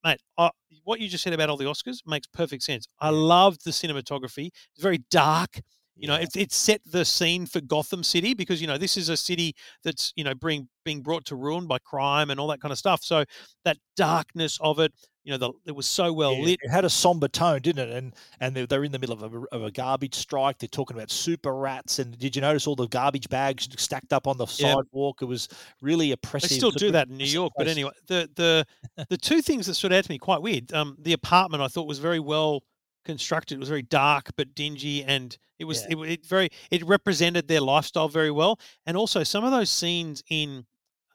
mate, 0.05 0.21
I, 0.39 0.51
what 0.85 1.01
you 1.01 1.09
just 1.09 1.25
said 1.25 1.35
about 1.35 1.51
all 1.51 1.59
the 1.59 1.67
Oscars 1.67 1.99
makes 2.07 2.27
perfect 2.29 2.63
sense. 2.63 2.87
I 3.01 3.11
loved 3.11 3.65
the 3.65 3.73
cinematography. 3.73 4.47
It's 4.47 4.83
very 4.83 5.05
dark. 5.11 5.61
You 6.01 6.09
know, 6.09 6.15
it, 6.17 6.31
it 6.37 6.53
set 6.53 6.81
the 6.85 7.05
scene 7.05 7.47
for 7.47 7.61
Gotham 7.61 8.03
City 8.03 8.35
because 8.35 8.61
you 8.61 8.67
know 8.67 8.79
this 8.79 8.97
is 8.97 9.09
a 9.09 9.17
city 9.17 9.55
that's 9.85 10.13
you 10.17 10.25
know 10.25 10.35
being 10.35 10.69
being 10.85 11.03
brought 11.03 11.25
to 11.27 11.37
ruin 11.37 11.67
by 11.67 11.79
crime 11.79 12.31
and 12.31 12.41
all 12.41 12.49
that 12.49 12.61
kind 12.61 12.73
of 12.73 12.79
stuff. 12.79 13.05
So 13.05 13.25
that 13.65 13.77
darkness 13.97 14.59
of 14.63 14.79
it, 14.81 14.93
you 15.25 15.33
know, 15.33 15.39
the, 15.39 15.53
it 15.67 15.73
was 15.77 15.87
so 15.87 16.13
well 16.13 16.41
Yeah, 16.41 16.41
lit. 16.41 16.61
It 16.63 16.71
had 16.71 16.85
a 16.85 16.91
somber 16.91 17.29
tone, 17.29 17.61
didn't 17.63 17.89
it? 17.89 17.95
And 17.97 18.15
and 18.41 18.55
they're, 18.55 18.67
they're 18.67 18.85
in 18.85 18.93
the 18.93 18.99
middle 18.99 19.23
of 19.23 19.35
a, 19.35 19.41
of 19.53 19.63
a 19.65 19.71
garbage 19.71 20.15
strike. 20.15 20.59
They're 20.59 20.69
talking 20.69 20.97
about 20.97 21.11
super 21.11 21.55
rats. 21.55 21.99
And 21.99 22.17
did 22.19 22.37
you 22.37 22.43
notice 22.43 22.67
all 22.67 22.77
the 22.77 22.87
garbage 22.89 23.29
bags 23.29 23.69
stacked 23.79 24.13
up 24.13 24.27
on 24.27 24.37
the 24.37 24.47
Yeah. 24.57 24.77
sidewalk? 24.77 25.23
It 25.23 25.27
was 25.27 25.49
really 25.81 26.13
oppressive. 26.13 26.49
They 26.49 26.49
still 26.49 26.71
do 26.73 26.91
that 26.93 27.09
in 27.09 27.17
New 27.19 27.27
York, 27.27 27.53
but 27.57 27.69
anyway, 27.69 27.91
the 28.07 28.29
the 28.35 29.05
the 29.11 29.19
two 29.19 29.43
things 29.43 29.67
that 29.67 29.75
stood 29.75 29.93
out 29.93 30.05
to 30.05 30.11
me 30.11 30.19
quite 30.19 30.41
weird. 30.41 30.73
Um, 30.73 30.97
the 30.99 31.13
apartment 31.13 31.63
I 31.63 31.69
thought 31.69 31.87
was 31.87 31.99
very 31.99 32.21
well 32.21 32.63
constructed. 33.05 33.55
It 33.55 33.61
was 33.61 33.69
very 33.69 33.83
dark 33.83 34.31
but 34.37 34.55
dingy, 34.55 35.05
and 35.05 35.37
it 35.59 35.65
was 35.65 35.83
Yeah. 35.89 35.97
it, 35.99 36.11
it 36.11 36.27
very 36.27 36.49
it 36.71 36.85
represented 36.85 37.49
their 37.49 37.61
lifestyle 37.61 38.09
very 38.09 38.31
well. 38.31 38.59
And 38.87 38.97
also 38.97 39.23
some 39.25 39.45
of 39.45 39.51
those 39.53 39.71
scenes 39.71 40.23
in 40.29 40.67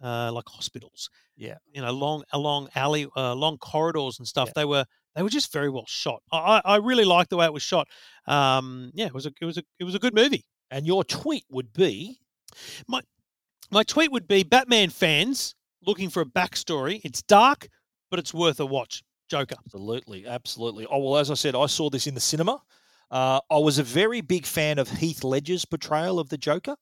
uh, 0.01 0.31
like 0.31 0.47
hospitals, 0.49 1.09
Yeah. 1.37 1.57
you 1.71 1.81
know, 1.81 1.91
long 1.91 2.23
along 2.31 2.69
alley, 2.75 3.07
uh, 3.15 3.33
long 3.33 3.57
corridors 3.57 4.19
and 4.19 4.27
stuff. 4.27 4.49
Yeah. 4.49 4.53
They 4.61 4.65
were 4.65 4.85
they 5.15 5.23
were 5.23 5.29
just 5.29 5.51
very 5.53 5.69
well 5.69 5.85
shot. 5.87 6.21
I, 6.31 6.61
I 6.65 6.75
really 6.77 7.05
liked 7.05 7.29
the 7.29 7.37
way 7.37 7.45
it 7.45 7.53
was 7.53 7.63
shot. 7.63 7.87
Um, 8.27 8.91
yeah, 8.93 9.05
it 9.05 9.13
was 9.13 9.25
a 9.25 9.31
it 9.39 9.45
was 9.45 9.57
a 9.57 9.63
it 9.79 9.83
was 9.85 9.95
a 9.95 9.99
good 9.99 10.13
movie. 10.13 10.45
And 10.71 10.85
your 10.85 11.03
tweet 11.03 11.45
would 11.49 11.71
be 11.73 12.19
My 12.87 13.01
my 13.71 13.83
tweet 13.83 14.11
would 14.11 14.27
be 14.27 14.43
Batman 14.43 14.89
fans 14.89 15.55
looking 15.85 16.09
for 16.09 16.21
a 16.21 16.25
backstory. 16.25 17.01
It's 17.03 17.21
dark, 17.21 17.67
but 18.09 18.19
it's 18.19 18.33
worth 18.33 18.59
a 18.59 18.65
watch. 18.65 19.03
Joker. 19.29 19.55
Absolutely, 19.65 20.27
absolutely. 20.27 20.85
Oh 20.89 20.99
well, 20.99 21.17
as 21.17 21.31
I 21.31 21.35
said, 21.35 21.55
I 21.55 21.65
saw 21.65 21.89
this 21.89 22.07
in 22.07 22.13
the 22.13 22.21
cinema. 22.21 22.61
Uh, 23.11 23.39
I 23.49 23.57
was 23.57 23.77
a 23.77 23.83
very 23.83 24.21
big 24.21 24.45
fan 24.45 24.79
of 24.79 24.89
Heath 24.89 25.23
Ledger's 25.23 25.65
portrayal 25.65 26.19
of 26.19 26.29
the 26.29 26.37
Joker. 26.37 26.75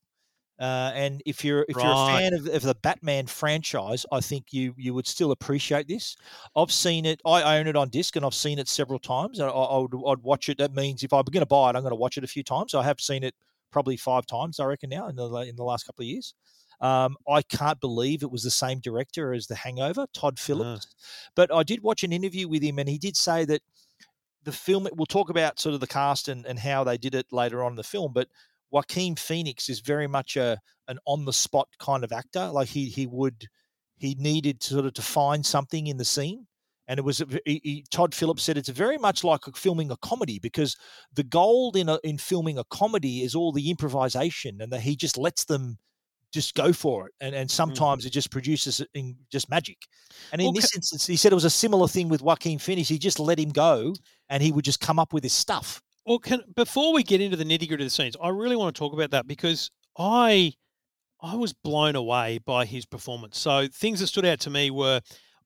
Uh, 0.60 0.92
and 0.94 1.22
if 1.26 1.44
you're 1.44 1.66
if 1.68 1.76
you're 1.76 1.92
a 1.92 2.08
fan 2.08 2.34
of, 2.34 2.48
of 2.48 2.62
the 2.62 2.76
Batman 2.76 3.26
franchise, 3.26 4.06
I 4.12 4.20
think 4.20 4.54
you 4.54 4.74
you 4.78 4.94
would 4.94 5.08
still 5.08 5.32
appreciate 5.32 5.88
this. 5.88 6.16
I've 6.56 6.72
seen 6.72 7.06
it. 7.06 7.20
I 7.26 7.58
own 7.58 7.68
it 7.68 7.76
on 7.76 7.90
disc, 7.90 8.16
and 8.16 8.26
I've 8.26 8.36
seen 8.36 8.60
it 8.60 8.68
several 8.68 9.00
times. 9.00 9.40
I, 9.40 9.48
I 9.48 9.78
would 9.80 9.94
I'd 10.08 10.20
watch 10.20 10.50
it. 10.50 10.60
That 10.60 10.74
means 10.74 11.04
if 11.04 11.12
I'm 11.12 11.24
going 11.26 11.42
to 11.42 11.48
buy 11.48 11.70
it, 11.70 11.76
I'm 11.76 11.82
going 11.82 11.90
to 11.92 11.96
watch 11.96 12.18
it 12.18 12.24
a 12.24 12.28
few 12.28 12.44
times. 12.44 12.76
I 12.76 12.84
have 12.84 13.02
seen 13.02 13.24
it 13.24 13.34
probably 13.72 13.98
five 13.98 14.26
times, 14.26 14.60
I 14.60 14.66
reckon 14.66 14.92
now 14.92 15.08
in 15.08 15.16
the 15.16 15.30
in 15.40 15.56
the 15.56 15.64
last 15.64 15.86
couple 15.86 16.04
of 16.04 16.08
years. 16.08 16.36
Um, 16.84 17.16
I 17.30 17.42
can't 17.42 17.80
believe 17.80 18.24
it 18.24 18.32
was 18.32 18.44
the 18.44 18.52
same 18.52 18.80
director 18.80 19.34
as 19.34 19.48
The 19.48 19.56
Hangover, 19.56 20.06
Todd 20.14 20.38
Phillips. 20.38 20.86
But 21.34 21.52
I 21.54 21.64
did 21.64 21.82
watch 21.82 22.04
an 22.04 22.12
interview 22.12 22.50
with 22.50 22.62
him, 22.62 22.78
and 22.78 22.90
he 22.90 22.98
did 22.98 23.16
say 23.16 23.46
that 23.46 23.62
the 24.44 24.52
film. 24.52 24.88
We'll 24.94 25.06
talk 25.06 25.30
about 25.30 25.60
sort 25.60 25.74
of 25.76 25.80
the 25.80 25.88
cast 25.88 26.28
and, 26.28 26.46
and 26.46 26.60
how 26.60 26.84
they 26.84 26.98
did 26.98 27.16
it 27.16 27.28
later 27.32 27.64
on 27.64 27.72
in 27.72 27.76
the 27.78 27.84
film. 27.84 28.12
But 28.14 28.28
Joaquin 28.70 29.16
Phoenix 29.16 29.70
is 29.70 29.80
very 29.80 30.08
much 30.08 30.36
a 30.36 30.60
an 30.90 31.00
on 31.06 31.24
the 31.24 31.32
spot 31.32 31.70
kind 31.80 32.04
of 32.04 32.12
actor. 32.12 32.48
Like 32.48 32.68
he 32.68 32.90
he 32.90 33.08
would 33.08 33.48
he 33.98 34.16
needed 34.20 34.62
sort 34.62 34.86
of 34.86 34.94
to 34.96 35.02
find 35.02 35.46
something 35.46 35.88
in 35.88 35.98
the 35.98 36.06
scene. 36.06 36.48
And 36.86 37.00
it 37.00 37.04
was 37.04 37.24
he, 37.46 37.62
he- 37.64 37.86
Todd 37.92 38.14
Phillips 38.14 38.44
said 38.44 38.58
it's 38.58 38.68
very 38.68 38.98
much 38.98 39.24
like 39.24 39.42
filming 39.56 39.90
a 39.90 39.98
comedy 39.98 40.38
because 40.40 40.76
the 41.14 41.24
gold 41.24 41.78
in 41.78 41.88
a, 41.88 41.98
in 42.04 42.18
filming 42.18 42.58
a 42.58 42.66
comedy 42.66 43.24
is 43.24 43.36
all 43.36 43.54
the 43.54 43.70
improvisation 43.70 44.60
and 44.60 44.74
that 44.74 44.82
he 44.82 44.98
just 44.98 45.18
lets 45.18 45.46
them 45.46 45.78
just 46.34 46.56
go 46.56 46.74
for 46.74 47.08
it 47.08 47.14
and 47.22 47.36
and 47.36 47.50
mm-hmm. 47.50 47.56
sometimes 47.56 48.06
it 48.06 48.10
just 48.10 48.32
produces 48.32 48.82
in 48.94 49.16
just 49.32 49.50
magic. 49.50 49.78
And 50.32 50.42
in 50.42 50.48
Well, 50.48 50.54
this 50.54 50.76
instance 50.76 51.06
he 51.06 51.16
said 51.16 51.32
it 51.32 51.36
was 51.36 51.46
a 51.46 51.50
similar 51.50 51.88
thing 51.88 52.10
with 52.10 52.22
Joaquin 52.22 52.60
Phoenix 52.60 52.90
he 52.90 52.98
just 52.98 53.20
let 53.20 53.40
him 53.40 53.50
go 53.50 53.94
and 54.30 54.42
he 54.42 54.52
would 54.52 54.66
just 54.66 54.80
come 54.80 55.00
up 55.00 55.14
with 55.14 55.24
his 55.24 55.34
stuff. 55.34 55.82
Well, 56.06 56.20
can 56.20 56.42
before 56.56 56.94
we 56.94 57.04
get 57.04 57.22
into 57.22 57.38
the 57.38 57.46
nitty 57.46 57.68
gritty 57.68 57.76
of 57.76 57.80
the 57.80 57.90
scenes, 57.90 58.18
I 58.22 58.30
really 58.30 58.56
want 58.56 58.76
to 58.76 58.80
talk 58.80 58.94
about 58.94 59.12
that 59.12 59.28
because 59.28 59.72
I 59.98 60.54
I 61.22 61.36
was 61.36 61.54
blown 61.54 61.96
away 61.96 62.40
by 62.40 62.66
his 62.66 62.86
performance. 62.86 63.40
So 63.40 63.68
things 63.72 64.02
that 64.02 64.08
stood 64.08 64.26
out 64.26 64.42
to 64.42 64.50
me 64.50 64.72
were 64.72 65.00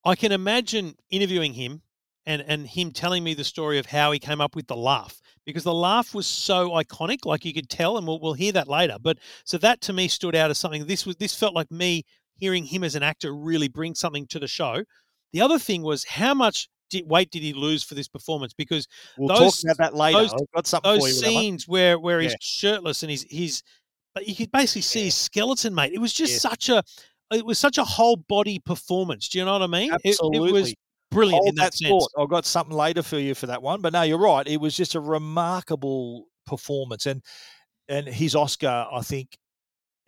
I 0.03 0.15
can 0.15 0.31
imagine 0.31 0.95
interviewing 1.09 1.53
him 1.53 1.81
and 2.27 2.43
and 2.47 2.67
him 2.67 2.91
telling 2.91 3.23
me 3.23 3.33
the 3.33 3.43
story 3.43 3.79
of 3.79 3.87
how 3.87 4.11
he 4.11 4.19
came 4.19 4.39
up 4.41 4.55
with 4.55 4.67
the 4.67 4.75
laugh 4.75 5.19
because 5.45 5.63
the 5.63 5.73
laugh 5.73 6.13
was 6.13 6.27
so 6.27 6.71
iconic, 6.71 7.25
like 7.25 7.45
you 7.45 7.53
could 7.53 7.69
tell, 7.69 7.97
and 7.97 8.05
we'll 8.05 8.19
we'll 8.19 8.33
hear 8.33 8.51
that 8.51 8.67
later. 8.67 8.97
But 9.01 9.17
so 9.45 9.57
that 9.57 9.81
to 9.81 9.93
me 9.93 10.07
stood 10.07 10.35
out 10.35 10.51
as 10.51 10.59
something. 10.59 10.85
This 10.85 11.05
was 11.05 11.15
this 11.15 11.33
felt 11.33 11.55
like 11.55 11.71
me 11.71 12.03
hearing 12.35 12.65
him 12.65 12.83
as 12.83 12.93
an 12.95 13.01
actor 13.01 13.33
really 13.33 13.67
bring 13.67 13.95
something 13.95 14.27
to 14.27 14.37
the 14.39 14.47
show. 14.47 14.83
The 15.33 15.41
other 15.41 15.57
thing 15.57 15.81
was 15.81 16.03
how 16.03 16.33
much 16.35 16.69
did, 16.89 17.09
weight 17.09 17.31
did 17.31 17.41
he 17.41 17.51
lose 17.53 17.83
for 17.83 17.95
this 17.95 18.07
performance? 18.07 18.53
Because 18.53 18.87
we'll 19.17 19.27
Those- 19.35 19.61
talk 19.61 19.71
about 19.75 19.77
that 19.91 19.97
later 19.97 20.19
those- 20.19 20.33
I've 20.33 20.51
got 20.55 20.67
something 20.67 20.91
those 20.91 21.01
for 21.01 21.07
you 21.09 21.13
with 21.15 21.21
that 21.23 21.33
one. 21.33 21.41
scenes 21.41 21.67
where 21.67 21.99
where 21.99 22.19
he's 22.21 22.35
shirtless 22.39 23.01
and 23.03 23.09
he's 23.09 23.23
he's 23.23 23.63
but 24.13 24.27
you 24.27 24.35
could 24.35 24.51
basically 24.51 24.81
see 24.81 24.99
Yeah. 24.99 25.05
his 25.05 25.15
skeleton, 25.15 25.73
mate. 25.75 25.93
It 25.93 25.99
was 25.99 26.13
just 26.13 26.33
Yeah. 26.33 26.39
such 26.39 26.69
a 26.69 26.83
it 27.33 27.45
was 27.45 27.59
such 27.59 27.77
a 27.77 27.83
whole 27.83 28.15
body 28.15 28.59
performance. 28.59 29.27
Do 29.27 29.37
you 29.39 29.45
know 29.45 29.53
what 29.53 29.61
I 29.63 29.67
mean? 29.67 29.91
It- 29.93 30.01
It, 30.03 30.09
was 30.09 30.19
Absolutely. 30.19 30.75
Brilliant 31.11 31.37
Hold 31.43 31.49
in 31.49 31.55
that, 31.55 31.73
sense. 31.73 31.89
thought. 31.89 32.11
I've 32.17 32.29
got 32.29 32.45
something 32.45 32.75
later 32.75 33.01
for 33.03 33.17
you 33.19 33.35
for 33.35 33.47
that 33.47 33.61
one. 33.61 33.81
But 33.81 33.93
no, 33.93 34.01
you're 34.03 34.17
right. 34.17 34.47
It 34.47 34.57
was 34.61 34.75
just 34.75 34.95
a 34.95 34.99
remarkable 34.99 36.25
performance, 36.45 37.05
and 37.05 37.21
and 37.89 38.07
his 38.07 38.35
Oscar, 38.35 38.85
I 38.91 39.01
think 39.01 39.37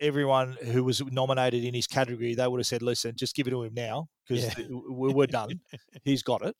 everyone 0.00 0.56
who 0.72 0.82
was 0.84 1.02
nominated 1.10 1.64
in 1.64 1.74
his 1.74 1.86
category, 1.86 2.34
they 2.34 2.46
would 2.46 2.58
have 2.60 2.66
said, 2.66 2.82
"Listen, 2.82 3.14
just 3.16 3.34
give 3.34 3.46
it 3.46 3.50
to 3.50 3.62
him 3.62 3.74
now 3.74 4.08
because 4.26 4.44
Yeah. 4.58 4.66
we're, 4.70 5.12
we're 5.14 5.26
done. 5.26 5.60
He's 6.04 6.22
got 6.22 6.42
it." 6.42 6.54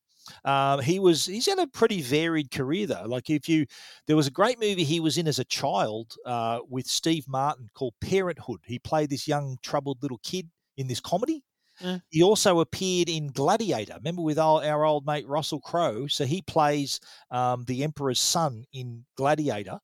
Um, 0.44 0.80
he 0.82 0.98
was 0.98 1.24
he's 1.24 1.46
had 1.46 1.58
a 1.58 1.66
pretty 1.66 2.02
varied 2.02 2.50
career 2.50 2.86
though. 2.86 3.04
Like 3.06 3.30
if 3.30 3.48
you, 3.48 3.64
there 4.06 4.16
was 4.16 4.26
a 4.26 4.30
great 4.30 4.60
movie 4.60 4.84
he 4.84 5.00
was 5.00 5.16
in 5.16 5.26
as 5.26 5.38
a 5.38 5.44
child 5.44 6.12
uh, 6.26 6.60
with 6.68 6.86
Steve 6.86 7.24
Martin 7.26 7.68
called 7.74 7.94
Parenthood. 8.02 8.60
He 8.66 8.78
played 8.78 9.08
this 9.10 9.26
young 9.26 9.56
troubled 9.62 10.02
little 10.02 10.20
kid 10.22 10.48
in 10.76 10.88
this 10.88 11.00
comedy. 11.00 11.42
Yeah. 11.80 11.98
He 12.10 12.22
also 12.22 12.60
appeared 12.60 13.08
in 13.08 13.28
Gladiator. 13.28 13.94
Remember 13.96 14.22
with 14.22 14.38
our, 14.38 14.64
our 14.64 14.84
old 14.84 15.06
mate 15.06 15.26
Russell 15.26 15.60
Crowe. 15.60 16.06
So 16.06 16.24
he 16.24 16.42
plays 16.42 17.00
um, 17.30 17.64
the 17.66 17.82
Emperor's 17.84 18.20
son 18.20 18.64
in 18.72 19.04
Gladiator, 19.16 19.78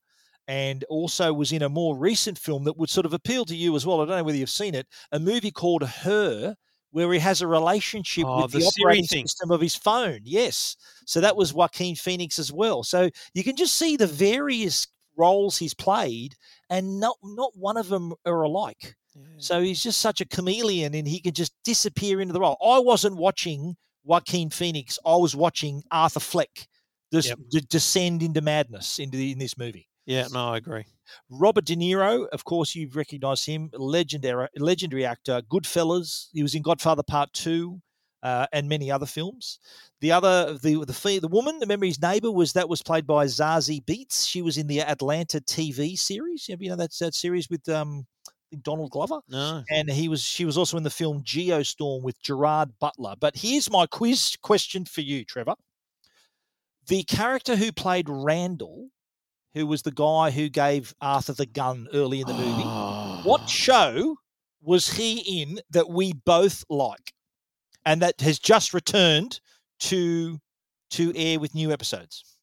and 0.49 0.85
also 0.91 1.33
was 1.33 1.53
in 1.53 1.63
a 1.63 1.69
more 1.69 1.97
recent 1.97 2.39
film 2.39 2.65
that 2.65 2.77
would 2.77 2.91
sort 2.91 3.07
of 3.07 3.13
appeal 3.15 3.45
to 3.47 3.57
you 3.57 3.75
as 3.77 3.87
well. 3.87 4.01
I 4.01 4.05
don't 4.07 4.17
know 4.19 4.25
whether 4.25 4.39
you've 4.39 4.51
seen 4.51 4.75
it. 4.75 4.87
A 5.13 5.19
movie 5.19 5.51
called 5.51 5.83
Her, 5.83 6.55
where 6.91 7.13
he 7.13 7.19
has 7.19 7.41
a 7.43 7.47
relationship 7.47 8.25
Oh, 8.27 8.43
with 8.43 8.53
the 8.53 8.59
the, 8.61 8.67
operating 8.67 9.07
thing. 9.07 9.27
system 9.27 9.51
of 9.51 9.61
his 9.61 9.75
phone. 9.75 10.21
Yes. 10.23 10.77
So 11.07 11.21
that 11.21 11.37
was 11.37 11.53
Joaquin 11.53 11.95
Phoenix 11.97 12.39
as 12.39 12.53
well. 12.53 12.83
So 12.83 13.11
you 13.35 13.43
can 13.43 13.57
just 13.57 13.75
see 13.75 13.97
the 13.97 14.07
various 14.07 14.87
roles 15.17 15.57
he's 15.59 15.75
played, 15.75 16.35
and 16.71 17.01
not 17.01 17.17
not 17.23 17.53
one 17.57 17.77
of 17.79 17.89
them 17.89 18.13
are 18.27 18.43
alike. 18.43 18.95
So 19.39 19.61
he's 19.61 19.83
just 19.83 20.01
such 20.01 20.21
a 20.21 20.25
chameleon, 20.25 20.95
and 20.95 21.07
he 21.07 21.21
can 21.21 21.33
just 21.35 21.53
disappear 21.65 22.21
into 22.21 22.33
the 22.33 22.41
role. 22.41 22.57
I 22.65 22.79
wasn't 22.79 23.17
watching 23.17 23.77
Joaquin 24.05 24.51
Phoenix; 24.51 24.99
I 25.05 25.17
was 25.17 25.37
watching 25.37 25.83
Arthur 25.91 26.21
Fleck 26.21 26.69
just 27.13 27.29
Yep. 27.29 27.39
d- 27.51 27.67
descend 27.69 28.23
into 28.23 28.41
madness 28.41 28.99
into 28.99 29.17
the, 29.17 29.33
in 29.33 29.39
this 29.39 29.57
movie. 29.57 29.89
Yeah, 30.07 30.27
no, 30.33 30.51
I 30.53 30.57
agree. 30.59 30.85
Robert 31.31 31.65
De 31.65 31.77
Niro, 31.77 32.27
of 32.29 32.45
course, 32.45 32.75
you've 32.75 32.97
recognised 32.97 33.47
him, 33.47 33.71
legendary 33.73 34.49
legendary 34.57 35.05
actor. 35.05 35.43
Goodfellas, 35.51 36.29
he 36.33 36.43
was 36.43 36.55
in 36.55 36.63
Godfather 36.63 37.03
Part 37.03 37.33
Two, 37.33 37.81
uh, 38.23 38.47
and 38.53 38.69
many 38.69 38.91
other 38.91 39.07
films. 39.07 39.59
The 40.01 40.13
other, 40.13 40.59
the 40.59 40.85
the 40.85 41.19
the 41.21 41.29
woman, 41.29 41.59
remember 41.61 41.87
his 41.87 42.01
neighbour 42.01 42.31
was 42.31 42.53
that 42.55 42.69
was 42.69 42.83
played 42.83 43.07
by 43.07 43.27
Zazie 43.27 43.85
Beetz. 43.85 44.27
She 44.27 44.43
was 44.43 44.57
in 44.59 44.67
the 44.67 44.81
Atlanta 44.81 45.41
TV 45.41 45.97
series. 45.99 46.49
You 46.49 46.71
know 46.71 46.77
that 46.77 46.91
that 47.01 47.15
series 47.15 47.49
with 47.49 47.69
um, 47.69 48.07
think 48.57 48.65
Donald 48.65 48.91
Glover 48.91 49.21
No. 49.29 49.63
and 49.71 49.91
he 49.91 50.09
was 50.09 50.23
she 50.23 50.45
was 50.45 50.57
also 50.59 50.77
in 50.77 50.83
the 50.83 50.91
film 50.91 51.23
Geostorm 51.23 52.03
with 52.03 52.21
Gerard 52.23 52.79
Butler. 52.79 53.15
But 53.19 53.37
here's 53.37 53.71
my 53.71 53.87
quiz 53.87 54.37
question 54.43 54.85
for 54.85 55.01
you, 55.01 55.25
Trevor. 55.25 55.55
The 56.89 57.03
character 57.05 57.57
who 57.57 57.73
played 57.73 58.09
Randall, 58.09 58.89
who 59.55 59.67
was 59.67 59.83
the 59.83 59.91
guy 59.91 60.31
who 60.31 60.49
gave 60.49 60.95
Arthur 61.01 61.33
the 61.33 61.47
gun 61.47 61.89
early 61.93 62.21
in 62.21 62.27
the 62.27 62.35
movie, 62.35 62.63
what 63.29 63.49
show 63.49 64.17
was 64.63 64.95
he 64.95 65.43
in 65.43 65.61
that 65.71 65.89
we 65.89 66.13
both 66.13 66.65
like, 66.69 67.13
and 67.85 68.03
that 68.03 68.21
has 68.21 68.39
just 68.39 68.73
returned 68.75 69.41
to 69.81 70.39
to 70.91 71.13
air 71.17 71.41
with 71.41 71.55
new 71.55 71.73
episodes? 71.73 72.36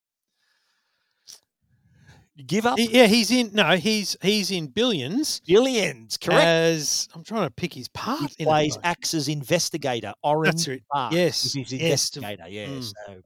Give 2.48 2.66
up? 2.66 2.80
Yeah, 2.80 3.06
he's 3.06 3.30
in. 3.30 3.52
No, 3.54 3.75
he's 3.75 4.18
he's 4.22 4.50
in 4.50 4.68
Billions. 4.68 5.40
Billions, 5.42 6.18
correct. 6.18 6.44
As 6.44 7.08
I'm 7.13 7.24
trying 7.24 7.48
to 7.48 7.52
pick 7.52 7.74
his 7.74 7.88
part. 7.90 8.32
he 8.38 8.44
plays 8.44 8.75
though. 8.75 8.82
Axe's 8.84 9.28
investigator, 9.28 10.13
Orange 10.24 10.68
right. 10.68 10.84
Bark. 10.92 11.13
Yes, 11.13 11.46
is 11.46 11.54
his 11.54 11.74
yes, 11.74 11.82
investigator. 11.82 12.46
Yeah, 12.50 12.66
mm. 12.66 12.84
so 12.84 13.22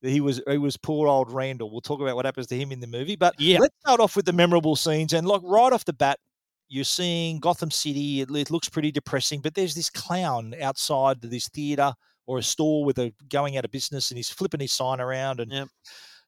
he 0.00 0.20
was 0.20 0.40
he 0.48 0.58
was 0.58 0.76
poor 0.76 1.08
old 1.08 1.32
Randall. 1.32 1.72
We'll 1.72 1.80
talk 1.80 2.00
about 2.00 2.14
what 2.14 2.24
happens 2.24 2.46
to 2.48 2.56
him 2.56 2.70
in 2.70 2.78
the 2.78 2.86
movie, 2.86 3.16
but 3.16 3.34
Yeah. 3.38 3.58
let's 3.58 3.74
start 3.80 3.98
off 3.98 4.14
with 4.14 4.26
the 4.26 4.32
memorable 4.32 4.76
scenes. 4.76 5.12
And 5.12 5.26
like 5.26 5.40
right 5.42 5.72
off 5.72 5.84
the 5.84 5.92
bat, 5.92 6.20
you're 6.68 6.84
seeing 6.84 7.40
Gotham 7.40 7.72
City. 7.72 8.20
It, 8.20 8.30
it 8.30 8.50
looks 8.52 8.68
pretty 8.68 8.92
depressing, 8.92 9.40
but 9.40 9.54
there's 9.54 9.74
this 9.74 9.90
clown 9.90 10.54
outside 10.62 11.20
this 11.20 11.48
theater 11.48 11.92
or 12.26 12.38
a 12.38 12.42
store 12.42 12.84
with 12.84 12.98
a 12.98 13.12
going 13.28 13.56
out 13.56 13.64
of 13.64 13.72
business, 13.72 14.10
and 14.10 14.18
he's 14.18 14.30
flipping 14.30 14.60
his 14.60 14.72
sign 14.72 15.00
around 15.00 15.40
and. 15.40 15.50
Yep. 15.50 15.68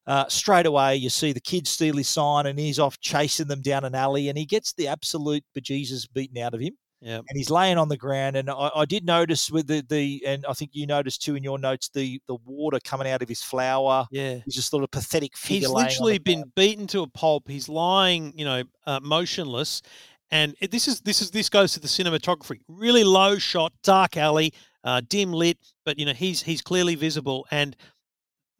Uh, 0.09 0.27
straight 0.29 0.67
away, 0.67 0.97
you 0.97 1.11
see 1.11 1.33
the 1.33 1.41
kid 1.41 1.69
steal 1.69 1.97
his 1.97 2.09
sign, 2.09 2.47
and 2.47 2.59
he's 2.59 2.79
off 2.81 2.99
chasing 3.01 3.47
them 3.47 3.61
down 3.63 3.85
an 3.85 3.95
alley, 3.95 4.29
and 4.31 4.37
he 4.39 4.47
gets 4.47 4.73
the 4.73 4.89
absolute 4.89 5.45
bejesus 5.55 6.09
beaten 6.13 6.39
out 6.39 6.55
of 6.55 6.61
him 6.61 6.73
Yeah. 7.03 7.19
and 7.19 7.37
he's 7.37 7.51
laying 7.51 7.77
on 7.77 7.89
the 7.91 7.97
ground. 7.99 8.35
And 8.37 8.49
I, 8.49 8.71
I 8.75 8.85
did 8.87 9.05
notice 9.05 9.51
with 9.51 9.67
the, 9.67 9.85
the 9.89 10.23
and 10.27 10.45
I 10.49 10.55
think 10.55 10.71
you 10.73 10.87
noticed 10.87 11.23
too 11.23 11.37
in 11.37 11.45
your 11.45 11.59
notes 11.59 11.91
the 11.93 12.21
the 12.27 12.37
water 12.47 12.81
coming 12.83 13.07
out 13.09 13.21
of 13.23 13.29
his 13.29 13.43
flower. 13.43 14.07
Yeah. 14.11 14.39
He's 14.47 14.55
just 14.55 14.71
sort 14.71 14.83
of 14.83 14.91
pathetic 14.91 15.37
figure. 15.37 15.69
He's 15.69 15.69
laying 15.69 15.77
on 15.77 15.85
the 15.85 15.91
literally 16.05 16.19
been 16.19 16.39
ground. 16.41 16.55
beaten 16.57 16.87
to 16.89 17.03
a 17.03 17.07
pulp. 17.07 17.47
He's 17.47 17.69
lying, 17.69 18.33
you 18.35 18.47
know, 18.47 18.63
uh, 18.87 19.01
motionless. 19.03 19.83
And 20.31 20.55
it, 20.61 20.71
this 20.71 20.89
is 20.89 21.01
this 21.03 21.21
is 21.23 21.31
this 21.31 21.49
goes 21.51 21.73
to 21.75 21.81
the 21.81 21.89
cinematography. 21.89 22.61
Really 22.67 23.05
low 23.05 23.39
shot, 23.39 23.73
dark 23.83 24.17
alley, 24.17 24.53
uh, 24.85 25.03
dim 25.07 25.33
lit, 25.35 25.59
but 25.85 25.99
you 25.99 26.07
know 26.07 26.13
he's 26.15 26.43
he's 26.43 26.63
clearly 26.63 26.95
visible. 26.97 27.47
And 27.51 27.77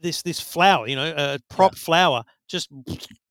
this 0.01 0.23
this 0.23 0.41
flower, 0.41 0.87
you 0.87 0.97
know, 0.97 1.13
a 1.17 1.39
prop 1.49 1.75
flower, 1.77 2.23
just 2.49 2.71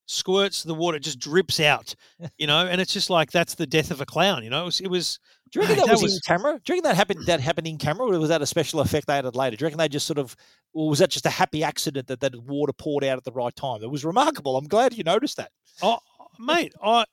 squirts 0.06 0.64
the 0.64 0.74
water, 0.74 1.00
just 1.00 1.20
drips 1.20 1.60
out, 1.60 1.94
you 2.38 2.48
know, 2.48 2.66
and 2.66 2.80
it's 2.80 2.94
just 2.94 3.10
like 3.10 3.32
that's 3.32 3.56
the 3.56 3.68
death 3.68 3.92
of 3.92 4.02
a 4.02 4.06
clown, 4.06 4.44
you 4.44 4.50
know. 4.50 4.62
It 4.64 4.66
was, 4.66 4.80
it 4.82 4.88
was 4.88 5.20
Do 5.52 5.60
you 5.60 5.62
reckon 5.68 5.78
mate, 5.78 5.88
that, 5.88 6.02
was, 6.02 6.14
in 6.16 6.20
camera? 6.26 6.60
Do 6.64 6.74
you 6.74 6.78
reckon 6.78 6.84
that 6.90 6.96
happened? 6.96 7.26
That 7.26 7.40
happened 7.42 7.68
in 7.68 7.78
camera, 7.78 8.08
or 8.08 8.20
was 8.20 8.30
that 8.30 8.42
a 8.42 8.46
special 8.46 8.80
effect 8.80 9.08
they 9.08 9.18
added 9.18 9.36
later? 9.36 9.58
Do 9.58 9.64
you 9.64 9.68
reckon 9.68 9.80
they 9.80 9.90
just 9.90 10.08
sort 10.08 10.18
of, 10.20 10.36
or 10.74 10.90
was 10.90 11.00
that 11.00 11.10
just 11.10 11.26
a 11.26 11.30
happy 11.30 11.64
accident 11.64 12.08
that 12.08 12.20
that 12.22 12.36
water 12.44 12.74
poured 12.74 13.04
out 13.04 13.18
at 13.18 13.24
the 13.24 13.32
right 13.32 13.56
time? 13.56 13.84
It 13.84 13.92
was 13.92 14.06
remarkable. 14.06 14.56
I'm 14.58 14.68
glad 14.68 14.98
you 14.98 15.04
noticed 15.04 15.38
that. 15.38 15.52
oh, 15.82 16.00
mate, 16.40 16.74
I 16.82 17.06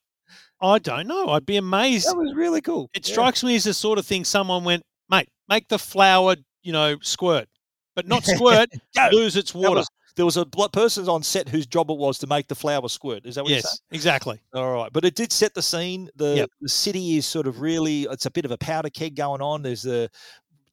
I 0.60 0.78
don't 0.78 1.06
know. 1.06 1.28
I'd 1.28 1.44
be 1.46 1.56
amazed. 1.56 2.08
That 2.08 2.16
was 2.16 2.32
really 2.34 2.60
cool. 2.60 2.88
It 2.94 3.06
Yeah. 3.08 3.12
strikes 3.12 3.42
me 3.44 3.56
as 3.56 3.64
the 3.64 3.74
sort 3.74 3.98
of 3.98 4.06
thing 4.06 4.24
someone 4.24 4.64
went, 4.64 4.82
mate, 5.10 5.28
make 5.48 5.68
the 5.68 5.78
flower, 5.78 6.36
you 6.62 6.72
know, 6.72 6.96
squirt, 7.02 7.46
but 7.94 8.06
not 8.06 8.24
squirt, 8.24 8.70
lose 9.12 9.36
its 9.36 9.54
water. 9.54 9.76
was- 9.76 9.90
there 10.16 10.24
was 10.24 10.36
a 10.36 10.46
person 10.46 11.08
on 11.08 11.24
set 11.24 11.48
whose 11.48 11.66
job 11.66 11.90
it 11.90 11.98
was 11.98 12.18
to 12.18 12.28
make 12.28 12.46
the 12.46 12.54
flower 12.54 12.88
squirt. 12.88 13.26
Is 13.26 13.34
that 13.34 13.42
what 13.42 13.50
you're 13.50 13.58
saying? 13.58 13.70
yes, 13.90 13.96
exactly. 13.98 14.38
All 14.54 14.72
right, 14.72 14.92
but 14.92 15.04
it 15.04 15.16
did 15.16 15.32
set 15.32 15.54
the 15.54 15.62
scene. 15.62 16.08
The 16.14 16.36
Yep. 16.36 16.50
the 16.60 16.68
city 16.68 17.16
is 17.16 17.26
sort 17.26 17.48
of 17.48 17.60
really 17.60 18.02
it's 18.04 18.24
a 18.24 18.30
bit 18.30 18.44
of 18.44 18.52
a 18.52 18.58
powder 18.58 18.90
keg 18.90 19.16
going 19.16 19.42
on. 19.42 19.62
There's 19.62 19.82
the 19.82 20.08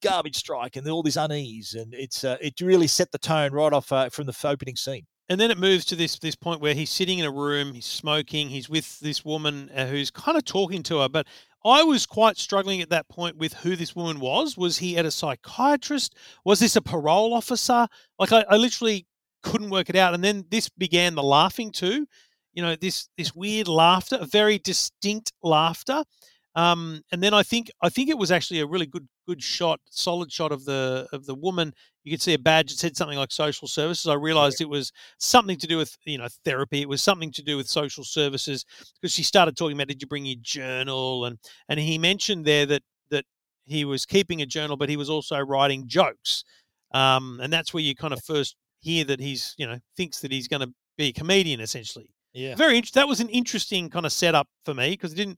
garbage 0.03 0.35
strike 0.35 0.75
and 0.75 0.87
all 0.87 1.01
this 1.01 1.15
unease, 1.15 1.73
and 1.73 1.91
it's 1.95 2.23
uh, 2.23 2.37
it 2.39 2.61
really 2.61 2.85
set 2.85 3.11
the 3.11 3.17
tone 3.17 3.51
right 3.51 3.73
off 3.73 3.91
uh, 3.91 4.09
from 4.09 4.27
the 4.27 4.35
opening 4.43 4.75
scene. 4.75 5.07
And 5.29 5.39
then 5.39 5.49
it 5.49 5.57
moves 5.57 5.85
to 5.85 5.95
this 5.95 6.19
this 6.19 6.35
point 6.35 6.61
where 6.61 6.75
he's 6.75 6.89
sitting 6.91 7.17
in 7.19 7.25
a 7.25 7.31
room, 7.31 7.73
he's 7.73 7.85
smoking, 7.87 8.49
he's 8.49 8.69
with 8.69 8.99
this 8.99 9.25
woman 9.25 9.71
uh, 9.75 9.87
who's 9.87 10.11
kind 10.11 10.37
of 10.37 10.45
talking 10.45 10.83
to 10.83 10.99
her. 10.99 11.09
But 11.09 11.25
I 11.63 11.83
was 11.83 12.05
quite 12.05 12.37
struggling 12.37 12.81
at 12.81 12.89
that 12.89 13.07
point 13.07 13.37
with 13.37 13.53
who 13.53 13.75
this 13.75 13.95
woman 13.95 14.19
was. 14.19 14.57
Was 14.57 14.79
he 14.79 14.97
at 14.97 15.05
a 15.05 15.11
psychiatrist? 15.11 16.15
Was 16.43 16.59
this 16.59 16.75
a 16.75 16.81
parole 16.81 17.33
officer? 17.33 17.87
Like 18.17 18.31
I, 18.31 18.45
I 18.49 18.57
literally 18.57 19.05
couldn't 19.43 19.69
work 19.69 19.89
it 19.89 19.95
out. 19.95 20.13
And 20.13 20.23
then 20.23 20.45
this 20.49 20.69
began 20.69 21.15
the 21.15 21.23
laughing 21.23 21.71
too. 21.71 22.07
You 22.53 22.63
know, 22.63 22.75
this 22.75 23.09
this 23.17 23.35
weird 23.35 23.67
laughter, 23.67 24.17
a 24.19 24.25
very 24.25 24.57
distinct 24.57 25.33
laughter. 25.41 26.03
Um, 26.55 27.01
and 27.11 27.23
then 27.23 27.33
I 27.33 27.43
think 27.43 27.71
I 27.81 27.89
think 27.89 28.09
it 28.09 28.17
was 28.17 28.31
actually 28.31 28.59
a 28.59 28.65
really 28.65 28.85
good 28.85 29.07
good 29.27 29.41
shot, 29.41 29.79
solid 29.89 30.31
shot 30.31 30.51
of 30.51 30.65
the 30.65 31.07
of 31.13 31.25
the 31.25 31.35
woman. 31.35 31.73
You 32.03 32.11
could 32.11 32.21
see 32.21 32.33
a 32.33 32.39
badge 32.39 32.71
that 32.71 32.79
said 32.79 32.97
something 32.97 33.17
like 33.17 33.31
social 33.31 33.67
services. 33.67 34.07
I 34.07 34.15
realized 34.15 34.59
it 34.59 34.67
was 34.67 34.91
something 35.17 35.57
to 35.57 35.67
do 35.67 35.77
with 35.77 35.95
you 36.05 36.17
know 36.17 36.27
therapy. 36.43 36.81
It 36.81 36.89
was 36.89 37.01
something 37.01 37.31
to 37.33 37.43
do 37.43 37.55
with 37.55 37.67
social 37.67 38.03
services 38.03 38.65
because 38.95 39.13
she 39.13 39.23
started 39.23 39.55
talking 39.55 39.77
about 39.77 39.87
did 39.87 40.01
you 40.01 40.07
bring 40.07 40.25
your 40.25 40.37
journal 40.41 41.25
and 41.25 41.37
and 41.69 41.79
he 41.79 41.97
mentioned 41.97 42.43
there 42.43 42.65
that 42.65 42.83
that 43.11 43.25
he 43.65 43.85
was 43.85 44.05
keeping 44.05 44.41
a 44.41 44.45
journal, 44.45 44.75
but 44.75 44.89
he 44.89 44.97
was 44.97 45.09
also 45.09 45.39
writing 45.39 45.87
jokes. 45.87 46.43
Um, 46.93 47.39
and 47.41 47.53
that's 47.53 47.73
where 47.73 47.83
you 47.83 47.95
kind 47.95 48.13
of 48.13 48.21
first 48.23 48.57
hear 48.81 49.05
that 49.05 49.21
he's 49.21 49.55
you 49.57 49.67
know 49.67 49.79
thinks 49.95 50.19
that 50.19 50.31
he's 50.31 50.49
going 50.49 50.61
to 50.61 50.73
be 50.97 51.07
a 51.07 51.13
comedian 51.13 51.61
essentially. 51.61 52.13
Yeah. 52.33 52.55
Very 52.55 52.81
that 52.93 53.07
was 53.07 53.19
an 53.19 53.29
interesting 53.29 53.89
kind 53.89 54.05
of 54.05 54.11
setup 54.11 54.47
for 54.65 54.73
me 54.73 54.91
because 54.91 55.13
it 55.13 55.17
didn't. 55.17 55.37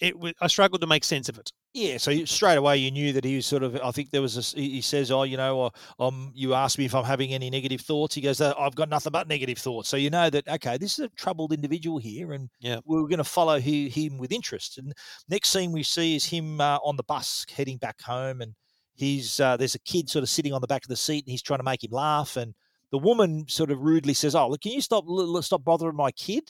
It 0.00 0.14
I 0.40 0.46
struggled 0.46 0.80
to 0.80 0.86
make 0.86 1.04
sense 1.04 1.28
of 1.28 1.38
it. 1.38 1.50
Yeah, 1.74 1.98
so 1.98 2.24
straight 2.24 2.56
away 2.56 2.78
you 2.78 2.90
knew 2.90 3.12
that 3.12 3.24
he 3.24 3.36
was 3.36 3.46
sort 3.46 3.62
of. 3.62 3.76
I 3.76 3.90
think 3.90 4.10
there 4.10 4.22
was 4.22 4.36
a. 4.54 4.58
He 4.58 4.80
says, 4.80 5.10
"Oh, 5.10 5.24
you 5.24 5.36
know, 5.36 5.64
uh, 5.66 5.70
um, 5.98 6.32
you 6.34 6.54
asked 6.54 6.78
me 6.78 6.84
if 6.84 6.94
I'm 6.94 7.04
having 7.04 7.34
any 7.34 7.50
negative 7.50 7.80
thoughts." 7.80 8.14
He 8.14 8.20
goes, 8.20 8.40
"Uh, 8.40 8.54
"I've 8.58 8.74
got 8.74 8.88
nothing 8.88 9.12
but 9.12 9.28
negative 9.28 9.58
thoughts." 9.58 9.88
So 9.88 9.96
you 9.96 10.08
know 10.08 10.30
that 10.30 10.48
okay, 10.48 10.78
this 10.78 10.98
is 10.98 11.04
a 11.06 11.08
troubled 11.10 11.52
individual 11.52 11.98
here, 11.98 12.32
and 12.32 12.48
Yeah. 12.60 12.78
we're 12.84 13.02
going 13.02 13.18
to 13.18 13.24
follow 13.24 13.58
he, 13.60 13.88
him 13.88 14.18
with 14.18 14.32
interest. 14.32 14.78
And 14.78 14.92
next 15.28 15.50
scene 15.50 15.72
we 15.72 15.82
see 15.82 16.16
is 16.16 16.24
him 16.24 16.60
uh, 16.60 16.78
on 16.84 16.96
the 16.96 17.02
bus 17.02 17.44
heading 17.54 17.76
back 17.76 18.00
home, 18.00 18.40
and 18.40 18.54
he's 18.94 19.40
uh, 19.40 19.56
there's 19.56 19.74
a 19.74 19.80
kid 19.80 20.08
sort 20.08 20.22
of 20.22 20.28
sitting 20.28 20.52
on 20.52 20.60
the 20.60 20.66
back 20.68 20.84
of 20.84 20.88
the 20.88 20.96
seat, 20.96 21.24
and 21.26 21.30
he's 21.30 21.42
trying 21.42 21.58
to 21.60 21.64
make 21.64 21.84
him 21.84 21.90
laugh, 21.92 22.36
and 22.36 22.54
the 22.92 22.98
woman 22.98 23.46
sort 23.48 23.70
of 23.70 23.80
rudely 23.80 24.14
says, 24.14 24.34
"Oh, 24.34 24.48
look, 24.48 24.62
can 24.62 24.72
you 24.72 24.80
stop 24.80 25.04
stop 25.42 25.64
bothering 25.64 25.96
my 25.96 26.12
kid?" 26.12 26.48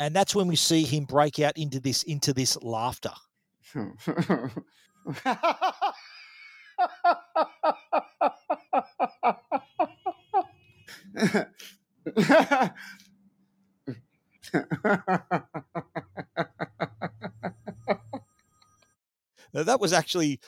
And 0.00 0.14
that's 0.14 0.34
when 0.34 0.46
we 0.46 0.56
see 0.56 0.84
him 0.84 1.04
break 1.04 1.38
out 1.40 1.56
into 1.56 1.80
this 1.80 2.02
into 2.04 2.32
this 2.32 2.56
laughter. 2.62 3.12
Now, 19.54 19.62
that 19.62 19.80
was 19.80 19.92
actually 19.92 20.40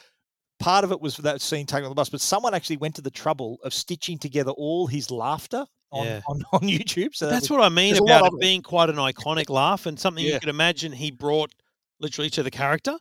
part 0.61 0.85
of 0.85 0.93
it 0.93 1.01
was 1.01 1.17
that 1.17 1.41
scene 1.41 1.67
taken 1.67 1.85
on 1.85 1.91
the 1.91 1.95
bus, 1.97 2.09
but 2.09 2.21
someone 2.21 2.55
actually 2.55 2.77
went 2.77 2.95
to 2.97 3.03
the 3.03 3.11
trouble 3.11 3.59
of 3.65 3.75
stitching 3.75 4.19
together 4.19 4.53
all 4.53 4.87
his 4.87 5.11
laughter 5.11 5.67
on, 5.91 6.07
Yeah. 6.07 6.21
on, 6.29 6.43
on 6.53 6.61
YouTube. 6.61 7.15
So 7.17 7.27
that 7.27 7.33
That's 7.33 7.51
was- 7.51 7.59
what 7.59 7.65
I 7.65 7.69
mean 7.69 7.95
there's 7.95 7.99
a 8.01 8.05
lot 8.05 8.21
about 8.21 8.35
it 8.35 8.41
being 8.41 8.63
quite 8.63 8.89
an 8.91 8.97
iconic 8.97 9.49
laugh 9.51 9.87
and 9.87 9.99
something 9.99 10.25
Yeah. 10.25 10.35
you 10.35 10.41
could 10.41 10.49
imagine 10.49 10.93
he 10.93 11.11
brought 11.11 11.51
literally 11.99 12.31
to 12.31 12.43
the 12.45 12.51
character. 12.51 12.97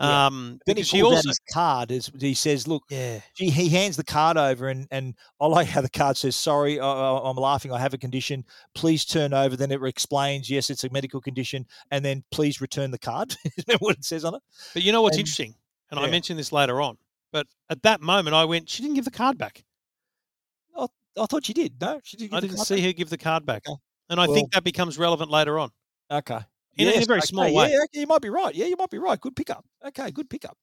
Yeah. 0.00 0.26
Um, 0.28 0.60
then 0.64 0.76
he 0.78 0.82
pulls 0.82 0.88
she 0.88 1.00
out 1.02 1.04
also, 1.12 1.28
his 1.28 1.40
card. 1.52 1.92
As 1.92 2.10
he 2.18 2.32
says, 2.32 2.66
"Look, 2.66 2.84
yeah, 2.88 3.20
he, 3.34 3.50
he 3.50 3.68
hands 3.68 3.98
the 3.98 4.02
card 4.04 4.38
over, 4.38 4.68
and 4.68 4.88
and 4.90 5.14
I 5.38 5.46
like 5.46 5.68
how 5.68 5.82
the 5.82 5.90
card 5.90 6.16
says, 6.16 6.34
"Sorry, 6.36 6.80
I, 6.80 6.86
I'm 7.18 7.36
laughing. 7.36 7.70
I 7.70 7.78
have 7.78 7.92
a 7.92 7.98
condition. 7.98 8.46
Please 8.74 9.04
turn 9.04 9.34
over." 9.34 9.56
Then 9.56 9.70
it 9.70 9.82
explains, 9.84 10.48
"Yes, 10.48 10.70
it's 10.70 10.84
a 10.84 10.90
medical 10.90 11.20
condition," 11.20 11.66
and 11.90 12.02
then 12.02 12.24
please 12.30 12.62
return 12.62 12.90
the 12.92 12.98
card. 12.98 13.36
Isn't 13.44 13.66
that 13.66 13.82
what 13.82 13.96
it 13.98 14.06
says 14.06 14.24
on 14.24 14.34
it? 14.36 14.40
but 14.72 14.82
you 14.82 14.90
know 14.90 15.02
what's 15.02 15.16
and- 15.16 15.20
interesting, 15.20 15.54
and 15.90 16.00
I 16.00 16.04
yeah. 16.04 16.10
mentioned 16.10 16.38
this 16.38 16.52
later 16.52 16.80
on, 16.80 16.98
but 17.32 17.46
at 17.68 17.82
that 17.82 18.00
moment 18.00 18.34
I 18.34 18.44
went, 18.44 18.68
she 18.68 18.82
didn't 18.82 18.96
give 18.96 19.04
the 19.04 19.10
card 19.10 19.38
back. 19.38 19.64
I, 20.76 20.86
I 21.18 21.26
thought 21.26 21.44
she 21.46 21.52
did. 21.52 21.80
No, 21.80 22.00
she 22.02 22.16
didn't. 22.16 22.34
I 22.34 22.40
give 22.40 22.50
the 22.50 22.56
didn't 22.56 22.66
see 22.66 22.76
back? 22.76 22.84
her 22.84 22.92
give 22.92 23.10
the 23.10 23.18
card 23.18 23.46
back, 23.46 23.62
Okay. 23.68 23.78
and 24.08 24.20
I 24.20 24.26
Well- 24.26 24.34
think 24.34 24.52
that 24.52 24.64
becomes 24.64 24.98
relevant 24.98 25.30
later 25.30 25.58
on. 25.58 25.70
Okay. 26.10 26.40
In 26.76 26.88
a- 26.88 26.92
in 26.92 27.02
a 27.02 27.06
very 27.06 27.18
okay, 27.18 27.26
small 27.26 27.52
way. 27.52 27.70
Yeah, 27.72 28.00
you 28.00 28.06
might 28.06 28.22
be 28.22 28.30
right. 28.30 28.54
Yeah, 28.54 28.66
you 28.66 28.76
might 28.76 28.90
be 28.90 28.98
right. 28.98 29.20
Good 29.20 29.36
pickup. 29.36 29.64
Okay, 29.84 30.10
good 30.12 30.30
pickup. 30.30 30.56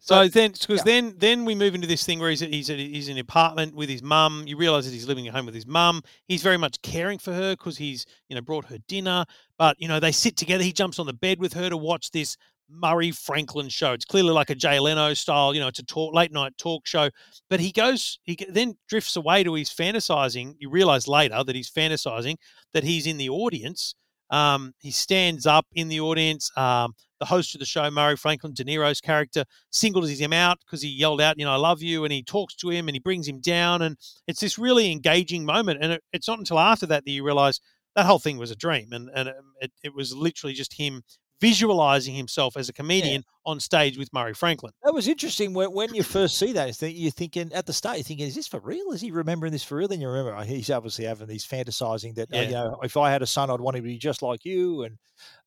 So 0.00 0.28
then, 0.28 0.52
because 0.52 0.78
yeah. 0.78 0.82
then, 0.84 1.14
then 1.18 1.44
we 1.44 1.54
move 1.54 1.74
into 1.74 1.86
this 1.86 2.04
thing 2.04 2.20
where 2.20 2.30
he's 2.30 2.40
he's 2.40 2.68
he's 2.68 3.08
in 3.08 3.16
an 3.16 3.20
apartment 3.20 3.74
with 3.74 3.88
his 3.88 4.02
mum. 4.02 4.44
You 4.46 4.56
realise 4.56 4.84
that 4.84 4.92
he's 4.92 5.08
living 5.08 5.26
at 5.26 5.34
home 5.34 5.46
with 5.46 5.54
his 5.54 5.66
mum. 5.66 6.02
He's 6.26 6.42
very 6.42 6.56
much 6.56 6.80
caring 6.82 7.18
for 7.18 7.32
her 7.32 7.54
because 7.54 7.78
he's 7.78 8.06
you 8.28 8.36
know 8.36 8.40
brought 8.40 8.66
her 8.66 8.78
dinner. 8.86 9.24
But 9.58 9.80
you 9.80 9.88
know 9.88 9.98
they 10.00 10.12
sit 10.12 10.36
together. 10.36 10.62
He 10.62 10.72
jumps 10.72 10.98
on 10.98 11.06
the 11.06 11.12
bed 11.12 11.40
with 11.40 11.54
her 11.54 11.68
to 11.68 11.76
watch 11.76 12.10
this 12.12 12.36
Murray 12.70 13.10
Franklin 13.10 13.68
show. 13.68 13.92
It's 13.92 14.04
clearly 14.04 14.30
like 14.30 14.50
a 14.50 14.54
Jay 14.54 14.78
Leno 14.78 15.14
style. 15.14 15.54
You 15.54 15.60
know, 15.60 15.68
it's 15.68 15.78
a 15.78 15.84
talk 15.84 16.14
late 16.14 16.32
night 16.32 16.56
talk 16.58 16.86
show. 16.86 17.10
But 17.48 17.60
he 17.60 17.72
goes, 17.72 18.18
he 18.24 18.38
then 18.48 18.76
drifts 18.88 19.16
away 19.16 19.44
to 19.44 19.54
his 19.54 19.70
fantasizing. 19.70 20.54
You 20.58 20.70
realise 20.70 21.08
later 21.08 21.42
that 21.44 21.56
he's 21.56 21.70
fantasizing 21.70 22.36
that 22.72 22.84
he's 22.84 23.06
in 23.06 23.16
the 23.16 23.30
audience. 23.30 23.94
Um, 24.30 24.74
he 24.80 24.90
stands 24.90 25.46
up 25.46 25.66
in 25.74 25.88
the 25.88 26.00
audience. 26.00 26.50
Um, 26.56 26.94
the 27.18 27.26
host 27.26 27.54
of 27.54 27.58
the 27.58 27.66
show, 27.66 27.90
Murray 27.90 28.16
Franklin, 28.16 28.52
De 28.54 28.64
Niro's 28.64 29.00
character, 29.00 29.44
singles 29.70 30.10
him 30.10 30.32
out 30.32 30.58
because 30.64 30.82
he 30.82 30.88
yelled 30.88 31.20
out, 31.20 31.38
you 31.38 31.44
know, 31.44 31.52
I 31.52 31.56
love 31.56 31.82
you. 31.82 32.04
And 32.04 32.12
he 32.12 32.22
talks 32.22 32.54
to 32.56 32.70
him 32.70 32.88
and 32.88 32.94
he 32.94 33.00
brings 33.00 33.26
him 33.26 33.40
down. 33.40 33.82
And 33.82 33.96
it's 34.26 34.40
this 34.40 34.58
really 34.58 34.92
engaging 34.92 35.44
moment. 35.44 35.80
And 35.82 35.92
it, 35.92 36.04
it's 36.12 36.28
not 36.28 36.38
until 36.38 36.58
after 36.58 36.86
that 36.86 37.04
that 37.04 37.10
you 37.10 37.24
realize 37.24 37.60
that 37.96 38.06
whole 38.06 38.18
thing 38.18 38.36
was 38.36 38.50
a 38.50 38.56
dream. 38.56 38.92
And, 38.92 39.10
and 39.14 39.30
it, 39.60 39.72
it 39.82 39.94
was 39.94 40.14
literally 40.14 40.54
just 40.54 40.74
him 40.74 41.02
visualizing 41.40 42.14
himself 42.14 42.56
as 42.56 42.68
a 42.68 42.72
comedian 42.72 43.24
on 43.48 43.58
stage 43.60 43.96
with 43.96 44.12
Murray 44.12 44.34
Franklin. 44.34 44.72
That 44.84 44.92
was 44.92 45.08
interesting 45.08 45.54
when, 45.54 45.72
when 45.72 45.94
you 45.94 46.02
first 46.02 46.38
see 46.38 46.52
that. 46.52 46.80
You're 46.82 47.10
thinking 47.10 47.50
at 47.54 47.64
the 47.66 47.72
start, 47.72 47.96
you're 47.96 48.04
thinking, 48.04 48.26
"Is 48.26 48.34
this 48.34 48.46
for 48.46 48.60
real? 48.60 48.92
Is 48.92 49.00
he 49.00 49.10
remembering 49.10 49.52
this 49.52 49.64
for 49.64 49.76
real?" 49.76 49.88
Then 49.88 50.00
you 50.00 50.08
remember 50.08 50.36
oh, 50.36 50.42
he's 50.42 50.70
obviously 50.70 51.06
having 51.06 51.26
these 51.28 51.46
fantasizing 51.46 52.14
that, 52.16 52.28
oh, 52.32 52.36
Yeah. 52.36 52.42
you 52.42 52.50
know, 52.52 52.78
if 52.82 52.96
I 52.96 53.10
had 53.10 53.22
a 53.22 53.26
son, 53.26 53.50
I'd 53.50 53.60
want 53.60 53.76
him 53.76 53.82
to 53.84 53.88
be 53.88 53.96
just 53.96 54.20
like 54.22 54.44
you, 54.44 54.82
and 54.82 54.98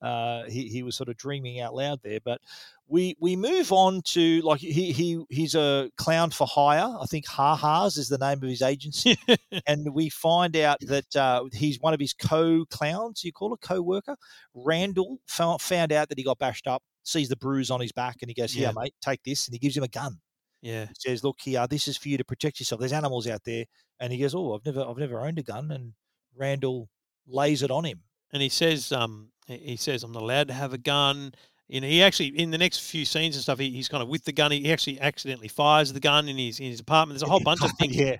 uh, 0.01 0.43
he 0.49 0.67
he 0.67 0.83
was 0.83 0.95
sort 0.95 1.09
of 1.09 1.17
dreaming 1.17 1.59
out 1.59 1.75
loud 1.75 1.99
there. 2.03 2.19
But 2.23 2.41
we 2.87 3.15
we 3.19 3.35
move 3.35 3.71
on 3.71 4.01
to 4.05 4.41
like 4.41 4.59
he 4.59 4.91
he 4.91 5.23
he's 5.29 5.53
a 5.55 5.89
clown 5.97 6.31
for 6.31 6.47
hire. 6.47 6.97
I 6.99 7.05
think 7.05 7.27
Ha 7.27 7.55
Ha's 7.55 7.97
is 7.97 8.09
the 8.09 8.17
name 8.17 8.39
of 8.41 8.49
his 8.49 8.61
agency, 8.63 9.15
and 9.67 9.93
we 9.93 10.09
find 10.09 10.57
out 10.57 10.79
that 10.81 11.15
uh, 11.15 11.43
he's 11.53 11.79
one 11.79 11.93
of 11.93 11.99
his 11.99 12.13
co 12.13 12.65
clowns. 12.71 13.23
You 13.23 13.31
call 13.31 13.53
it 13.53 13.61
co 13.61 13.81
worker. 13.81 14.15
Randall 14.55 15.19
found 15.27 15.61
found 15.61 15.91
out 15.91 16.09
that 16.09 16.17
he 16.17 16.23
got 16.23 16.39
bashed 16.39 16.67
up. 16.67 16.83
Sees 17.03 17.29
the 17.29 17.35
bruise 17.37 17.71
on 17.71 17.81
his 17.81 17.91
back, 17.91 18.17
and 18.21 18.29
he 18.29 18.35
goes, 18.35 18.53
"Here, 18.53 18.67
Yeah. 18.67 18.73
mate, 18.81 18.93
take 19.01 19.23
this." 19.23 19.47
And 19.47 19.53
he 19.55 19.59
gives 19.59 19.75
him 19.75 19.83
a 19.83 19.87
gun. 19.87 20.19
Yeah. 20.61 20.85
He 20.87 20.93
says, 20.97 21.23
"Look 21.23 21.39
here, 21.41 21.65
this 21.67 21.87
is 21.87 21.97
for 21.97 22.09
you 22.09 22.17
to 22.17 22.23
protect 22.23 22.59
yourself. 22.59 22.79
There's 22.79 22.93
animals 22.93 23.27
out 23.27 23.43
there." 23.43 23.65
And 23.99 24.13
he 24.13 24.19
goes, 24.19 24.35
"Oh, 24.35 24.53
I've 24.53 24.65
never, 24.65 24.81
I've 24.87 24.97
never 24.97 25.19
owned 25.21 25.39
a 25.39 25.43
gun." 25.43 25.71
And 25.71 25.93
Randall 26.35 26.89
lays 27.27 27.61
it 27.63 27.71
on 27.71 27.85
him. 27.85 28.01
and 28.33 28.41
he 28.41 28.47
says, 28.49 28.91
um, 28.93 29.29
he 29.47 29.75
says, 29.75 30.03
I'm 30.03 30.11
not 30.13 30.23
allowed 30.23 30.47
to 30.47 30.53
have 30.53 30.73
a 30.73 30.77
gun. 30.77 31.33
You 31.67 31.81
know, 31.81 31.87
he 31.87 32.01
actually 32.01 32.27
in 32.27 32.49
the 32.51 32.57
next 32.57 32.79
few 32.79 33.03
scenes 33.05 33.35
and 33.35 33.43
stuff, 33.43 33.59
he, 33.59 33.69
he's 33.71 33.89
kind 33.89 34.01
of 34.03 34.07
with 34.09 34.23
the 34.23 34.31
gun. 34.31 34.51
He 34.51 34.71
actually 34.71 34.99
accidentally 35.01 35.49
fires 35.49 35.91
the 35.91 35.99
gun 35.99 36.29
in 36.29 36.37
his 36.37 36.59
in 36.59 36.67
his 36.67 36.79
apartment. 36.79 37.19
There's 37.19 37.27
a 37.27 37.31
whole 37.31 37.39
bunch 37.51 37.61
of 37.63 37.71
things 37.79 37.95
yeah, 37.95 38.17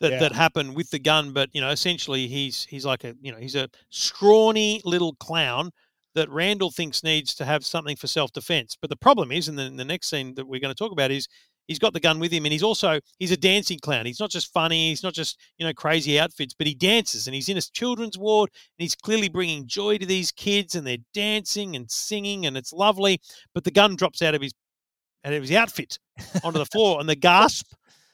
that, 0.00 0.12
yeah. 0.12 0.18
that 0.20 0.32
happen 0.32 0.74
with 0.74 0.90
the 0.90 0.98
gun, 0.98 1.32
but 1.32 1.48
you 1.54 1.60
know, 1.62 1.70
essentially 1.70 2.26
he's 2.28 2.64
he's 2.64 2.84
like 2.84 3.04
a 3.04 3.14
you 3.22 3.32
know 3.32 3.38
he's 3.38 3.54
a 3.54 3.68
scrawny 3.90 4.80
little 4.84 5.14
clown 5.14 5.70
that 6.16 6.28
Randall 6.30 6.70
thinks 6.72 7.02
needs 7.04 7.34
to 7.36 7.44
have 7.44 7.64
something 7.64 7.96
for 7.96 8.08
self 8.08 8.32
defense. 8.32 8.76
But 8.80 8.90
the 8.90 8.96
problem 8.96 9.30
is, 9.30 9.46
and 9.48 9.56
then 9.58 9.76
the 9.76 9.84
next 9.84 10.08
scene 10.10 10.34
that 10.34 10.46
we're 10.46 10.60
going 10.60 10.74
to 10.74 10.78
talk 10.78 10.92
about 10.92 11.10
is 11.12 11.28
he's 11.68 11.78
got 11.78 11.92
the 11.92 12.00
gun 12.00 12.18
with 12.18 12.32
him, 12.32 12.44
and 12.44 12.52
he's 12.52 12.62
also 12.62 13.00
he's 13.18 13.30
a 13.32 13.36
dancing 13.36 13.78
clown. 13.78 14.04
He's 14.06 14.20
not 14.20 14.30
just 14.30 14.52
funny. 14.52 14.88
He's 14.90 15.02
not 15.02 15.14
just 15.14 15.38
you 15.58 15.64
know 15.66 15.72
crazy 15.72 16.18
outfits, 16.18 16.54
but 16.54 16.66
he 16.66 16.74
dances, 16.74 17.26
and 17.28 17.34
he's 17.34 17.48
in 17.48 17.56
a 17.56 17.62
children's 17.62 18.18
ward, 18.18 18.50
and 18.78 18.84
he's 18.84 18.94
clearly 18.96 19.28
bringing 19.28 19.66
joy 19.68 19.98
to 19.98 20.06
these 20.06 20.32
kids, 20.32 20.74
and 20.74 20.86
they're 20.86 20.98
dancing 21.14 21.76
and 21.76 21.90
singing, 21.90 22.44
and 22.46 22.56
it's 22.56 22.72
lovely. 22.72 23.20
But 23.54 23.64
the 23.64 23.70
gun 23.70 23.94
drops 23.96 24.22
out 24.22 24.34
of 24.34 24.42
his 24.42 24.52
out 25.24 25.32
of 25.32 25.42
his 25.42 25.52
outfit 25.52 25.98
onto 26.44 26.58
the 26.58 26.66
floor, 26.66 27.00
and 27.00 27.08
the 27.08 27.16
gasp. 27.16 27.66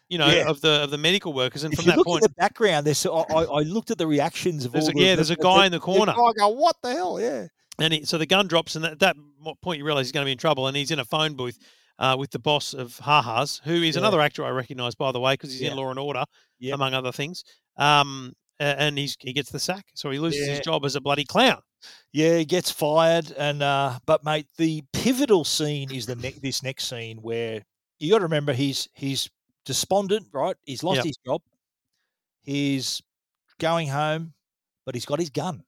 You 0.09 0.19
know, 0.19 0.29
Yeah. 0.29 0.51
of 0.51 0.61
the 0.61 0.83
of 0.85 0.91
the 0.91 0.99
medical 0.99 1.33
workers, 1.33 1.65
and 1.65 1.73
If 1.73 1.79
from 1.81 1.87
that 1.88 2.05
point, 2.05 2.23
the 2.23 2.29
background, 2.37 2.87
there's 2.87 3.07
I, 3.07 3.11
I 3.11 3.45
I 3.45 3.61
looked 3.62 3.91
at 3.91 3.97
the 3.97 4.07
reactions 4.07 4.67
of 4.67 4.73
There's 4.73 4.85
all 4.85 4.91
a- 4.91 4.93
the, 4.95 5.01
yeah, 5.01 5.11
the- 5.12 5.17
there's 5.17 5.31
a 5.31 5.37
guy 5.37 5.61
the- 5.61 5.65
in 5.67 5.73
the 5.73 5.79
the 5.79 5.85
corner. 5.85 6.12
guy 6.12 6.33
go, 6.37 6.49
what 6.49 6.77
the 6.83 6.93
hell? 6.93 7.19
Yeah. 7.19 7.47
And 7.80 7.92
he, 7.94 8.04
so 8.04 8.18
the 8.18 8.26
gun 8.26 8.46
drops, 8.48 8.76
and 8.76 8.85
at 8.85 8.98
that 9.00 9.16
point 9.62 9.78
you 9.78 9.85
realize 9.85 10.06
he's 10.06 10.12
going 10.12 10.24
to 10.24 10.28
be 10.28 10.32
in 10.32 10.38
trouble, 10.38 10.66
and 10.66 10.76
he's 10.76 10.90
in 10.90 10.98
a 10.98 11.04
phone 11.04 11.35
booth 11.35 11.58
uh, 11.98 12.16
with 12.18 12.30
the 12.30 12.38
boss 12.38 12.74
of 12.74 12.98
Ha 12.98 13.22
Ha's, 13.22 13.61
who 13.64 13.82
is 13.82 13.94
Yeah. 13.96 14.00
another 14.00 14.20
actor 14.20 14.44
I 14.44 14.50
recognise, 14.50 14.94
by 14.94 15.11
the 15.12 15.20
way, 15.20 15.35
because 15.35 15.52
he's 15.52 15.62
Yeah. 15.62 15.70
in 15.72 15.76
Law 15.76 15.90
and 15.90 15.98
Order, 15.98 16.24
among 16.72 16.94
other 16.94 17.12
things. 17.12 17.44
Um, 17.76 18.35
and 18.61 18.96
he's 18.96 19.16
he 19.18 19.32
gets 19.32 19.50
the 19.50 19.58
sack, 19.58 19.87
so 19.94 20.11
he 20.11 20.18
loses 20.20 20.46
his 20.46 20.61
job 20.61 20.85
as 20.85 20.94
a 20.94 21.00
bloody 21.00 21.24
clown. 21.24 21.61
Yeah, 22.12 22.37
he 22.38 22.44
gets 22.44 22.70
fired, 22.70 23.32
and 23.32 23.61
uh, 23.62 23.98
but 24.06 24.22
mate, 24.22 24.46
the 24.56 24.85
pivotal 24.92 25.42
scene 25.44 25.90
is 25.92 26.06
the 26.06 26.14
ne- 26.14 26.30
this 26.42 26.62
next 26.62 26.85
scene 26.85 27.18
where 27.22 27.64
you 27.98 28.11
got 28.11 28.18
to 28.18 28.24
remember 28.24 28.52
he's 28.52 28.88
he's 28.94 29.28
despondent, 29.64 30.28
right? 30.32 30.54
He's 30.64 30.85
lost 30.85 30.96
Yep. 30.98 31.04
his 31.06 31.16
job. 31.26 31.42
He's 32.42 33.02
going 33.58 33.88
home, 33.88 34.35
but 34.85 34.94
he's 34.94 35.06
got 35.06 35.18
his 35.18 35.30
gun, 35.30 35.64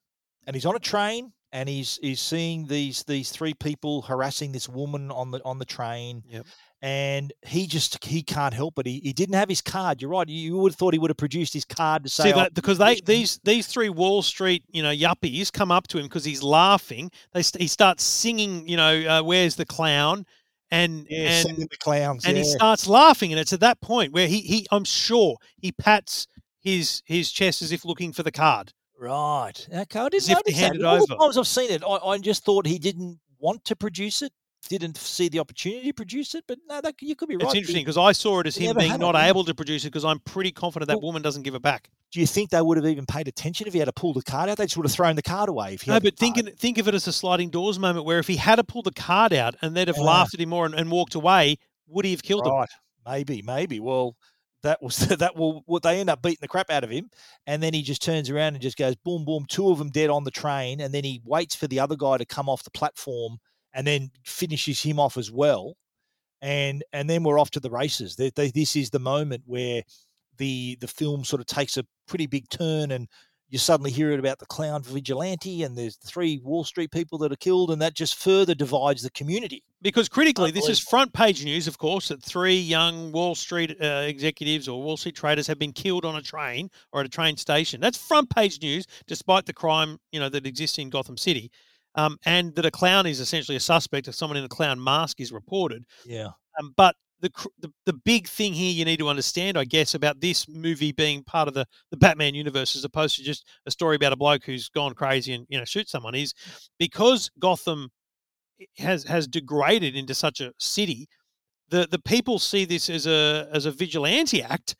and 0.46 0.54
he's 0.54 0.66
on 0.66 0.76
a 0.76 0.80
train, 0.80 1.32
and 1.54 1.68
he's 1.68 1.98
he's 2.02 2.20
seeing 2.20 2.66
these 2.66 3.04
these 3.04 3.30
three 3.30 3.54
people 3.54 4.02
harassing 4.02 4.50
this 4.50 4.68
woman 4.68 5.10
on 5.10 5.30
the 5.30 5.42
on 5.44 5.58
the 5.58 5.64
train. 5.64 6.22
Yep. 6.28 6.46
And 6.82 7.32
he 7.46 7.66
just 7.66 8.04
he 8.04 8.22
can't 8.22 8.52
help 8.52 8.78
it. 8.78 8.86
He, 8.86 9.00
he 9.02 9.12
didn't 9.14 9.36
have 9.36 9.48
his 9.48 9.62
card. 9.62 10.02
You're 10.02 10.10
right. 10.10 10.28
You 10.28 10.58
would 10.58 10.72
have 10.72 10.76
thought 10.76 10.92
he 10.92 10.98
would 10.98 11.08
have 11.08 11.16
produced 11.16 11.54
his 11.54 11.64
card 11.64 12.02
to 12.02 12.10
say 12.10 12.24
See 12.24 12.32
"Oh, 12.32 12.36
that 12.36 12.54
because 12.54 12.76
they 12.76 13.00
these 13.06 13.40
these 13.44 13.68
three 13.68 13.88
Wall 13.88 14.20
Street 14.20 14.64
you 14.70 14.82
know 14.82 14.90
yuppies 14.90 15.50
come 15.50 15.70
up 15.70 15.86
to 15.88 15.98
him 15.98 16.04
because 16.04 16.24
he's 16.24 16.42
laughing. 16.42 17.10
They 17.32 17.42
he 17.58 17.68
starts 17.68 18.02
singing, 18.02 18.68
you 18.68 18.76
know, 18.76 19.02
uh, 19.02 19.22
"Where's 19.22 19.54
the 19.54 19.64
clown?" 19.64 20.26
and 20.72 21.06
yeah, 21.08 21.44
and 21.46 21.58
the 21.58 21.76
clowns. 21.78 22.24
and 22.24 22.36
yeah. 22.36 22.42
he 22.42 22.48
starts 22.50 22.88
laughing, 22.88 23.32
and 23.32 23.38
it's 23.38 23.52
at 23.52 23.60
that 23.60 23.80
point 23.80 24.12
where 24.12 24.26
he 24.26 24.40
he 24.40 24.66
I'm 24.72 24.84
sure 24.84 25.36
he 25.56 25.70
pats 25.70 26.26
his 26.58 27.02
his 27.06 27.30
chest 27.30 27.62
as 27.62 27.70
if 27.70 27.84
looking 27.84 28.12
for 28.12 28.24
the 28.24 28.32
card. 28.32 28.72
Right. 28.98 29.52
Okay. 29.72 30.00
I 30.00 30.08
didn't 30.08 30.14
As 30.14 30.28
if 30.28 30.38
to 30.38 30.42
notice 30.50 30.58
hand 30.58 30.74
that. 30.74 30.80
it 30.80 30.84
All 30.84 31.06
the 31.06 31.14
over. 31.14 31.22
times 31.24 31.38
I've 31.38 31.46
seen 31.46 31.70
it, 31.70 31.82
I, 31.82 31.96
I 31.96 32.18
just 32.18 32.44
thought 32.44 32.66
he 32.66 32.78
didn't 32.78 33.18
want 33.38 33.64
to 33.66 33.76
produce 33.76 34.22
it, 34.22 34.32
didn't 34.68 34.96
see 34.96 35.28
the 35.28 35.40
opportunity 35.40 35.88
to 35.88 35.92
produce 35.92 36.34
it. 36.34 36.44
But 36.46 36.58
no, 36.68 36.80
that, 36.80 36.94
you 37.00 37.14
could 37.16 37.28
be 37.28 37.36
right. 37.36 37.44
It's 37.44 37.54
interesting 37.54 37.82
because 37.82 37.98
I 37.98 38.12
saw 38.12 38.40
it 38.40 38.46
as 38.46 38.56
him 38.56 38.76
being 38.76 38.90
had 38.92 39.00
it, 39.00 39.02
not 39.02 39.16
able 39.16 39.44
to 39.44 39.54
produce 39.54 39.84
it 39.84 39.88
because 39.88 40.04
I'm 40.04 40.20
pretty 40.20 40.52
confident 40.52 40.88
that 40.88 40.96
Well- 40.98 41.08
woman 41.08 41.22
doesn't 41.22 41.42
give 41.42 41.54
it 41.54 41.62
back. 41.62 41.90
Do 42.12 42.20
you 42.20 42.26
think 42.28 42.50
they 42.50 42.62
would 42.62 42.76
have 42.76 42.86
even 42.86 43.06
paid 43.06 43.26
attention 43.26 43.66
if 43.66 43.72
he 43.72 43.80
had 43.80 43.86
to 43.86 43.92
pull 43.92 44.12
the 44.12 44.22
card 44.22 44.48
out? 44.48 44.56
They 44.56 44.66
just 44.66 44.76
would 44.76 44.86
have 44.86 44.92
thrown 44.92 45.16
the 45.16 45.22
card 45.22 45.48
away. 45.48 45.74
If 45.74 45.82
he 45.82 45.90
No, 45.90 45.98
but 45.98 46.16
think 46.16 46.38
think 46.60 46.78
of 46.78 46.86
it 46.86 46.94
as 46.94 47.08
a 47.08 47.12
sliding 47.12 47.50
doors 47.50 47.76
moment 47.80 48.04
where 48.06 48.20
if 48.20 48.28
he 48.28 48.36
had 48.36 48.56
to 48.56 48.64
pull 48.64 48.82
the 48.82 48.92
card 48.92 49.32
out 49.32 49.56
and 49.62 49.76
they'd 49.76 49.88
have 49.88 49.96
Yeah. 49.96 50.04
laughed 50.04 50.32
at 50.32 50.38
him 50.40 50.50
more 50.50 50.64
and, 50.64 50.76
and 50.76 50.92
walked 50.92 51.16
away, 51.16 51.56
would 51.88 52.04
he 52.04 52.12
have 52.12 52.22
killed 52.22 52.46
him? 52.46 52.52
Right. 52.52 52.68
Maybe, 53.04 53.42
maybe. 53.42 53.80
Well, 53.80 54.16
that 54.64 54.82
was 54.82 54.96
that 55.18 55.36
will 55.36 55.62
what 55.66 55.82
they 55.82 56.00
end 56.00 56.10
up 56.10 56.20
beating 56.20 56.38
the 56.40 56.48
crap 56.48 56.70
out 56.70 56.84
of 56.84 56.90
him, 56.90 57.08
and 57.46 57.62
then 57.62 57.72
he 57.72 57.82
just 57.82 58.02
turns 58.02 58.28
around 58.28 58.54
and 58.54 58.62
just 58.62 58.76
goes 58.76 58.96
boom, 58.96 59.24
boom. 59.24 59.46
Two 59.48 59.70
of 59.70 59.78
them 59.78 59.90
dead 59.90 60.10
on 60.10 60.24
the 60.24 60.30
train, 60.30 60.80
and 60.80 60.92
then 60.92 61.04
he 61.04 61.22
waits 61.24 61.54
for 61.54 61.68
the 61.68 61.80
other 61.80 61.96
guy 61.96 62.18
to 62.18 62.26
come 62.26 62.48
off 62.48 62.64
the 62.64 62.70
platform, 62.70 63.38
and 63.72 63.86
then 63.86 64.10
finishes 64.24 64.82
him 64.82 64.98
off 64.98 65.16
as 65.16 65.30
well, 65.30 65.76
and 66.42 66.82
and 66.92 67.08
then 67.08 67.22
we're 67.22 67.38
off 67.38 67.50
to 67.52 67.60
the 67.60 67.70
races. 67.70 68.16
They, 68.16 68.30
they, 68.30 68.50
this 68.50 68.74
is 68.76 68.90
the 68.90 68.98
moment 68.98 69.44
where 69.46 69.82
the 70.38 70.76
the 70.80 70.88
film 70.88 71.24
sort 71.24 71.40
of 71.40 71.46
takes 71.46 71.76
a 71.76 71.86
pretty 72.08 72.26
big 72.26 72.48
turn, 72.48 72.90
and 72.90 73.08
you 73.50 73.58
suddenly 73.58 73.90
hear 73.90 74.10
it 74.10 74.18
about 74.18 74.38
the 74.38 74.46
clown 74.46 74.82
vigilante, 74.82 75.62
and 75.62 75.76
there's 75.76 75.96
three 75.96 76.40
Wall 76.42 76.64
Street 76.64 76.90
people 76.90 77.18
that 77.18 77.30
are 77.30 77.36
killed, 77.36 77.70
and 77.70 77.80
that 77.80 77.94
just 77.94 78.16
further 78.16 78.54
divides 78.54 79.02
the 79.02 79.10
community. 79.10 79.62
Because 79.82 80.08
critically, 80.08 80.50
this 80.50 80.68
is 80.68 80.80
front 80.80 81.12
page 81.12 81.44
news, 81.44 81.68
of 81.68 81.78
course, 81.78 82.08
that 82.08 82.22
three 82.22 82.56
young 82.56 83.12
Wall 83.12 83.34
Street 83.34 83.76
uh, 83.80 84.04
executives 84.06 84.66
or 84.66 84.82
Wall 84.82 84.96
Street 84.96 85.14
traders 85.14 85.46
have 85.46 85.58
been 85.58 85.72
killed 85.72 86.04
on 86.04 86.16
a 86.16 86.22
train 86.22 86.70
or 86.92 87.00
at 87.00 87.06
a 87.06 87.10
train 87.10 87.36
station. 87.36 87.80
That's 87.80 87.98
front 87.98 88.30
page 88.30 88.60
news, 88.62 88.86
despite 89.06 89.46
the 89.46 89.52
crime 89.52 89.98
you 90.10 90.20
know 90.20 90.28
that 90.30 90.46
exists 90.46 90.78
in 90.78 90.90
Gotham 90.90 91.18
City, 91.18 91.50
um, 91.96 92.18
and 92.24 92.54
that 92.54 92.64
a 92.66 92.70
clown 92.70 93.06
is 93.06 93.20
essentially 93.20 93.56
a 93.56 93.60
suspect. 93.60 94.08
If 94.08 94.14
someone 94.14 94.38
in 94.38 94.44
a 94.44 94.48
clown 94.48 94.82
mask 94.82 95.20
is 95.20 95.32
reported, 95.32 95.84
Yeah. 96.06 96.30
um, 96.58 96.72
but 96.76 96.96
the, 97.24 97.48
the 97.60 97.72
the 97.86 97.92
big 97.92 98.28
thing 98.28 98.52
here 98.52 98.70
you 98.72 98.84
need 98.84 98.98
to 98.98 99.08
understand, 99.08 99.56
I 99.56 99.64
guess, 99.64 99.94
about 99.94 100.20
this 100.20 100.46
movie 100.48 100.92
being 100.92 101.24
part 101.24 101.48
of 101.48 101.54
the 101.54 101.66
the 101.90 101.96
Batman 101.96 102.34
universe 102.34 102.76
as 102.76 102.84
opposed 102.84 103.16
to 103.16 103.22
just 103.22 103.46
a 103.66 103.70
story 103.70 103.96
about 103.96 104.12
a 104.12 104.16
bloke 104.16 104.44
who's 104.44 104.68
gone 104.68 104.94
crazy 104.94 105.32
and 105.32 105.46
you 105.48 105.58
know 105.58 105.64
shoots 105.64 105.90
someone 105.90 106.14
is 106.14 106.34
because 106.78 107.30
Gotham 107.38 107.90
has 108.78 109.04
has 109.04 109.26
degraded 109.26 109.96
into 109.96 110.14
such 110.14 110.40
a 110.40 110.52
city. 110.58 111.08
The 111.70 111.88
the 111.90 111.98
people 111.98 112.38
see 112.38 112.64
this 112.66 112.90
as 112.90 113.06
a 113.06 113.48
as 113.52 113.66
a 113.66 113.70
vigilante 113.70 114.42
act. 114.42 114.76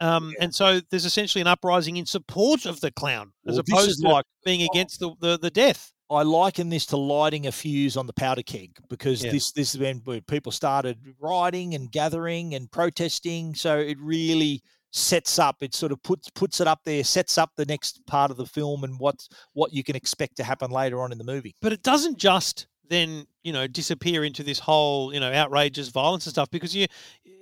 Um, 0.00 0.32
And 0.40 0.54
so 0.54 0.80
there's 0.90 1.04
essentially 1.04 1.42
an 1.42 1.46
uprising 1.48 1.98
in 1.98 2.06
support 2.06 2.64
of 2.64 2.80
the 2.80 2.90
clown, 2.90 3.32
as 3.46 3.56
Well, 3.56 3.64
opposed 3.68 4.00
to 4.00 4.08
like 4.08 4.24
being 4.46 4.62
against 4.62 4.98
the, 5.00 5.14
the, 5.20 5.38
the 5.38 5.50
death. 5.50 5.92
I 6.10 6.22
liken 6.22 6.68
this 6.70 6.86
to 6.86 6.96
lighting 6.96 7.46
a 7.46 7.52
fuse 7.52 7.96
on 7.96 8.06
the 8.06 8.12
powder 8.12 8.42
keg 8.42 8.76
because 8.88 9.22
Yeah. 9.22 9.30
this 9.30 9.52
this 9.52 9.74
is 9.74 9.80
when 9.80 10.00
people 10.22 10.50
started 10.52 10.98
rioting 11.20 11.74
and 11.74 11.90
gathering 11.90 12.54
and 12.54 12.70
protesting. 12.70 13.54
So 13.54 13.78
it 13.78 13.98
really 14.00 14.62
sets 14.90 15.38
up. 15.38 15.62
It 15.62 15.72
sort 15.74 15.92
of 15.92 16.02
puts 16.02 16.28
puts 16.30 16.60
it 16.60 16.66
up 16.66 16.80
there, 16.84 17.04
sets 17.04 17.38
up 17.38 17.52
the 17.56 17.64
next 17.66 18.04
part 18.06 18.32
of 18.32 18.36
the 18.36 18.46
film 18.46 18.82
and 18.82 18.98
what 18.98 19.28
what 19.52 19.72
you 19.72 19.84
can 19.84 19.94
expect 19.94 20.36
to 20.38 20.44
happen 20.44 20.70
later 20.70 21.00
on 21.00 21.12
in 21.12 21.18
the 21.18 21.24
movie. 21.24 21.54
but 21.62 21.72
it 21.72 21.82
doesn't 21.84 22.18
just 22.18 22.66
then 22.88 23.24
you 23.44 23.52
know 23.52 23.68
disappear 23.68 24.24
into 24.24 24.42
this 24.42 24.58
whole 24.58 25.14
you 25.14 25.20
know 25.20 25.32
outrageous 25.32 25.90
violence 25.90 26.26
and 26.26 26.32
stuff 26.32 26.50
because 26.50 26.74
you 26.74 26.86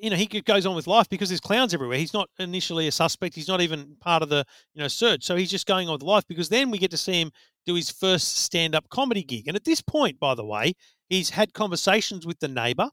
you 0.01 0.11
know 0.11 0.17
he 0.17 0.27
goes 0.27 0.67
on 0.67 0.75
with 0.77 0.87
life 0.87 1.09
because 1.09 1.29
there's 1.29 1.41
clowns 1.41 1.75
everywhere 1.75 1.99
he's 1.99 2.15
not 2.15 2.29
initially 2.39 2.87
a 2.89 2.93
suspect 2.93 3.35
he's 3.35 3.49
not 3.49 3.61
even 3.61 3.97
part 4.01 4.23
of 4.23 4.29
the 4.29 4.45
you 4.75 4.81
know 4.81 4.89
search 4.89 5.25
so 5.25 5.37
he's 5.37 5.51
just 5.51 5.67
going 5.67 5.89
on 5.89 5.95
with 5.95 6.03
life 6.03 6.25
because 6.29 6.49
then 6.49 6.71
we 6.71 6.79
get 6.79 6.91
to 6.91 6.97
see 6.97 7.21
him 7.21 7.31
do 7.67 7.75
his 7.75 7.91
first 7.91 8.39
stand-up 8.39 8.89
comedy 8.89 9.23
gig 9.23 9.49
and 9.49 9.57
at 9.57 9.65
this 9.65 9.83
point 9.83 10.19
by 10.21 10.35
the 10.35 10.45
way 10.45 10.73
he's 11.09 11.31
had 11.31 11.53
conversations 11.53 12.27
with 12.27 12.39
the 12.41 12.49
neighbor 12.49 12.89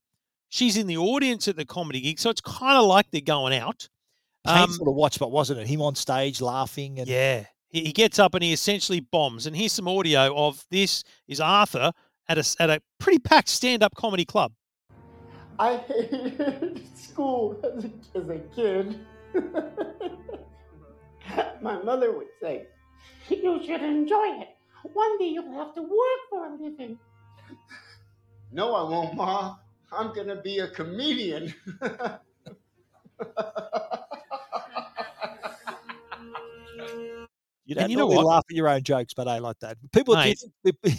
she's 0.49 0.77
in 0.77 0.87
the 0.87 0.97
audience 0.97 1.47
at 1.47 1.55
the 1.55 1.65
comedy 1.65 2.01
gig 2.01 2.19
so 2.19 2.29
it's 2.29 2.41
kind 2.41 2.77
of 2.77 2.85
like 2.85 3.05
they're 3.11 3.21
going 3.21 3.53
out 3.57 3.87
Um, 4.45 4.67
Painful 4.67 4.85
to 4.85 4.91
watch, 4.91 5.17
but 5.17 5.31
wasn't 5.31 5.59
it? 5.59 5.67
Him 5.67 5.81
on 5.81 5.95
stage 5.95 6.39
laughing 6.39 6.99
and 6.99 7.07
yeah. 7.07 7.45
He, 7.69 7.85
he 7.85 7.91
gets 7.91 8.19
up 8.19 8.35
and 8.35 8.43
he 8.43 8.53
essentially 8.53 8.99
bombs. 8.99 9.47
And 9.47 9.55
here's 9.55 9.73
some 9.73 9.87
audio 9.87 10.33
of 10.37 10.63
this 10.69 11.03
is 11.27 11.39
Arthur 11.41 11.91
at 12.29 12.37
a, 12.37 12.55
at 12.59 12.69
a 12.69 12.79
pretty 12.99 13.19
packed 13.19 13.49
stand 13.49 13.81
up 13.81 13.95
comedy 13.95 14.23
club. 14.23 14.53
I 15.59 15.77
hated 15.77 16.81
school 16.97 17.59
as 17.63 17.85
a, 17.85 17.91
as 18.17 18.29
a 18.29 18.39
kid. 18.55 18.99
My 21.61 21.81
mother 21.81 22.11
would 22.15 22.27
say, 22.41 22.67
You 23.29 23.61
should 23.65 23.81
enjoy 23.81 24.41
it. 24.41 24.49
One 24.93 25.17
day 25.17 25.29
you'll 25.29 25.51
have 25.53 25.73
to 25.75 25.81
work 25.81 26.21
for 26.29 26.45
a 26.47 26.51
living. 26.55 26.99
No, 28.51 28.75
I 28.75 28.83
won't, 28.89 29.15
Ma. 29.15 29.55
I'm 29.91 30.13
gonna 30.13 30.41
be 30.41 30.59
a 30.59 30.67
comedian. 30.69 31.53
you 37.65 37.73
don't 37.73 37.83
And 37.83 37.91
you 37.91 37.97
know 37.97 38.03
normally 38.03 38.17
what? 38.17 38.25
laugh 38.27 38.43
at 38.49 38.55
your 38.55 38.67
own 38.69 38.83
jokes, 38.83 39.13
but 39.13 39.27
I 39.27 39.39
like 39.39 39.59
that. 39.59 39.77
People 39.91 40.15
Mate, 40.15 40.39
do. 40.63 40.71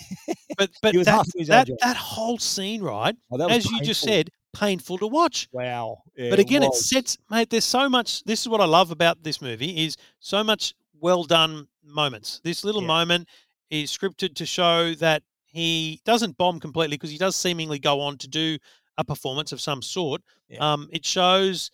But 0.58 0.70
but 0.82 0.92
He 0.92 0.98
was 0.98 1.04
that, 1.06 1.16
laughing 1.16 1.32
at 1.36 1.40
his 1.40 1.50
own 1.50 1.56
that, 1.58 1.66
jokes. 1.68 1.82
that 1.82 1.96
whole 1.96 2.38
scene, 2.38 2.82
right? 2.82 3.14
Oh, 3.30 3.36
that 3.36 3.46
was 3.48 3.58
As 3.58 3.70
you 3.70 3.78
just 3.82 4.00
painful. 4.02 4.08
said, 4.08 4.30
painful 4.58 4.98
to 4.98 5.06
watch. 5.06 5.48
wow. 5.52 6.02
Yeah, 6.16 6.30
but 6.30 6.38
again, 6.38 6.62
it 6.62 6.68
was. 6.68 6.88
sets, 6.88 7.16
mate, 7.30 7.50
there's 7.50 7.64
so 7.64 7.88
much. 7.88 8.24
This 8.24 8.40
is 8.40 8.48
what 8.48 8.60
I 8.60 8.64
love 8.64 8.90
about 8.90 9.22
this 9.22 9.40
movie 9.42 9.84
is 9.84 9.96
so 10.20 10.42
much 10.42 10.74
well 11.00 11.24
done 11.24 11.68
moments. 11.84 12.40
This 12.42 12.64
little 12.64 12.80
Yeah. 12.82 12.88
moment 12.88 13.28
is 13.70 13.90
scripted 13.90 14.34
to 14.36 14.46
show 14.46 14.94
that 14.94 15.22
he 15.44 16.00
doesn't 16.04 16.36
bomb 16.38 16.60
completely 16.60 16.96
because 16.96 17.10
he 17.10 17.18
does 17.18 17.36
seemingly 17.36 17.78
go 17.78 18.00
on 18.00 18.16
to 18.18 18.28
do 18.28 18.58
a 18.98 19.04
performance 19.04 19.52
of 19.52 19.60
some 19.60 19.82
sort. 19.82 20.22
Yeah. 20.48 20.58
Um, 20.72 20.88
it 20.92 21.04
shows, 21.04 21.70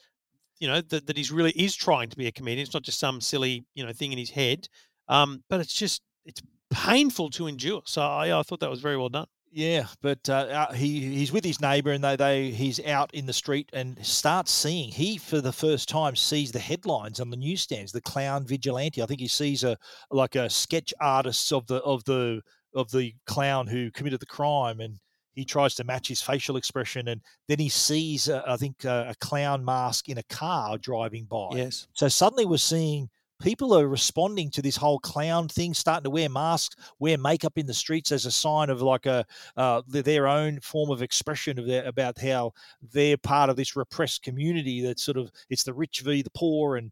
you 0.59 0.67
know, 0.69 0.81
that, 0.81 1.07
that 1.07 1.17
he's 1.17 1.31
really 1.31 1.53
is 1.53 1.75
trying 1.77 2.09
to 2.11 2.17
be 2.17 2.27
a 2.27 2.33
comedian. 2.33 2.65
It's 2.65 2.75
not 2.75 2.83
just 2.83 2.99
some 2.99 3.21
silly, 3.21 3.65
you 3.75 3.85
know, 3.87 3.93
thing 3.93 4.13
in 4.13 4.19
his 4.19 4.31
head. 4.31 4.69
Um, 5.09 5.43
but 5.49 5.61
it's 5.61 5.75
just 5.75 6.03
it's 6.25 6.43
painful 6.71 7.31
to 7.31 7.47
endure. 7.47 7.83
So 7.85 8.03
I, 8.03 8.37
I 8.39 8.43
thought 8.43 8.61
that 8.61 8.71
was 8.71 8.81
very 8.81 8.97
well 8.97 9.09
done. 9.09 9.27
Yeah, 9.55 9.87
but 10.01 10.27
uh, 10.31 10.33
uh, 10.33 10.73
he 10.73 11.01
he's 11.15 11.31
with 11.31 11.45
his 11.45 11.61
neighbour, 11.61 11.93
and 11.93 12.03
they, 12.03 12.17
they 12.17 12.51
he's 12.51 12.81
out 12.87 13.13
in 13.15 13.27
the 13.27 13.35
street 13.35 13.69
and 13.75 14.05
starts 14.05 14.51
seeing. 14.51 14.91
He 14.91 15.19
for 15.19 15.43
the 15.43 15.53
first 15.53 15.91
time 15.91 16.17
sees 16.17 16.53
the 16.53 16.59
headlines 16.59 17.21
on 17.21 17.29
the 17.29 17.37
newsstands. 17.37 17.93
The 17.93 18.01
clown 18.01 18.47
vigilante. 18.47 19.03
I 19.03 19.07
think 19.07 19.21
he 19.21 19.29
sees 19.29 19.63
a 19.63 19.77
like 20.11 20.37
a 20.37 20.49
sketch 20.49 20.95
artist 21.01 21.53
of 21.53 21.67
the 21.67 21.83
of 21.83 22.03
the 22.05 22.41
of 22.75 22.91
the 22.91 23.15
clown 23.27 23.67
who 23.67 23.91
committed 23.91 24.21
the 24.21 24.27
crime, 24.27 24.81
and 24.81 24.99
he 25.35 25.45
tries 25.45 25.75
to 25.75 25.85
match 25.85 26.09
his 26.09 26.23
facial 26.23 26.57
expression, 26.57 27.09
and 27.09 27.21
then 27.49 27.59
he 27.59 27.69
sees, 27.69 28.31
uh, 28.31 28.43
I 28.47 28.57
think, 28.57 28.87
uh, 28.87 29.07
a 29.09 29.15
clown 29.17 29.65
mask 29.65 30.09
in 30.09 30.17
a 30.17 30.23
car 30.25 30.79
driving 30.79 31.25
by. 31.25 31.49
Yes. 31.53 31.89
So 31.93 32.09
suddenly 32.09 32.47
we're 32.47 32.57
seeing 32.57 33.11
people 33.43 33.77
are 33.77 33.89
responding 33.89 34.51
to 34.51 34.63
this 34.63 34.77
whole 34.77 34.99
clown 35.01 35.49
thing, 35.49 35.75
starting 35.75 36.05
to 36.05 36.11
wear 36.11 36.29
masks, 36.29 36.77
wear 36.99 37.19
makeup 37.19 37.59
in 37.59 37.67
the 37.67 37.75
streets 37.75 38.13
as 38.13 38.25
a 38.25 38.31
sign 38.31 38.71
of 38.71 38.81
like 38.81 39.07
a 39.07 39.27
uh, 39.57 39.83
their 39.87 40.29
own 40.29 40.61
form 40.61 40.91
of 40.91 41.03
expression 41.03 41.59
of 41.59 41.67
their, 41.67 41.85
about 41.85 42.19
how 42.19 42.53
they're 42.93 43.19
part 43.19 43.51
of 43.51 43.57
this 43.57 43.77
repressed 43.77 44.23
community. 44.23 44.81
That 44.81 44.99
sort 44.99 45.19
of 45.19 45.31
it's 45.51 45.65
the 45.65 45.75
rich 45.75 46.01
v 46.01 46.23
the 46.23 46.31
poor 46.31 46.77
and 46.77 46.91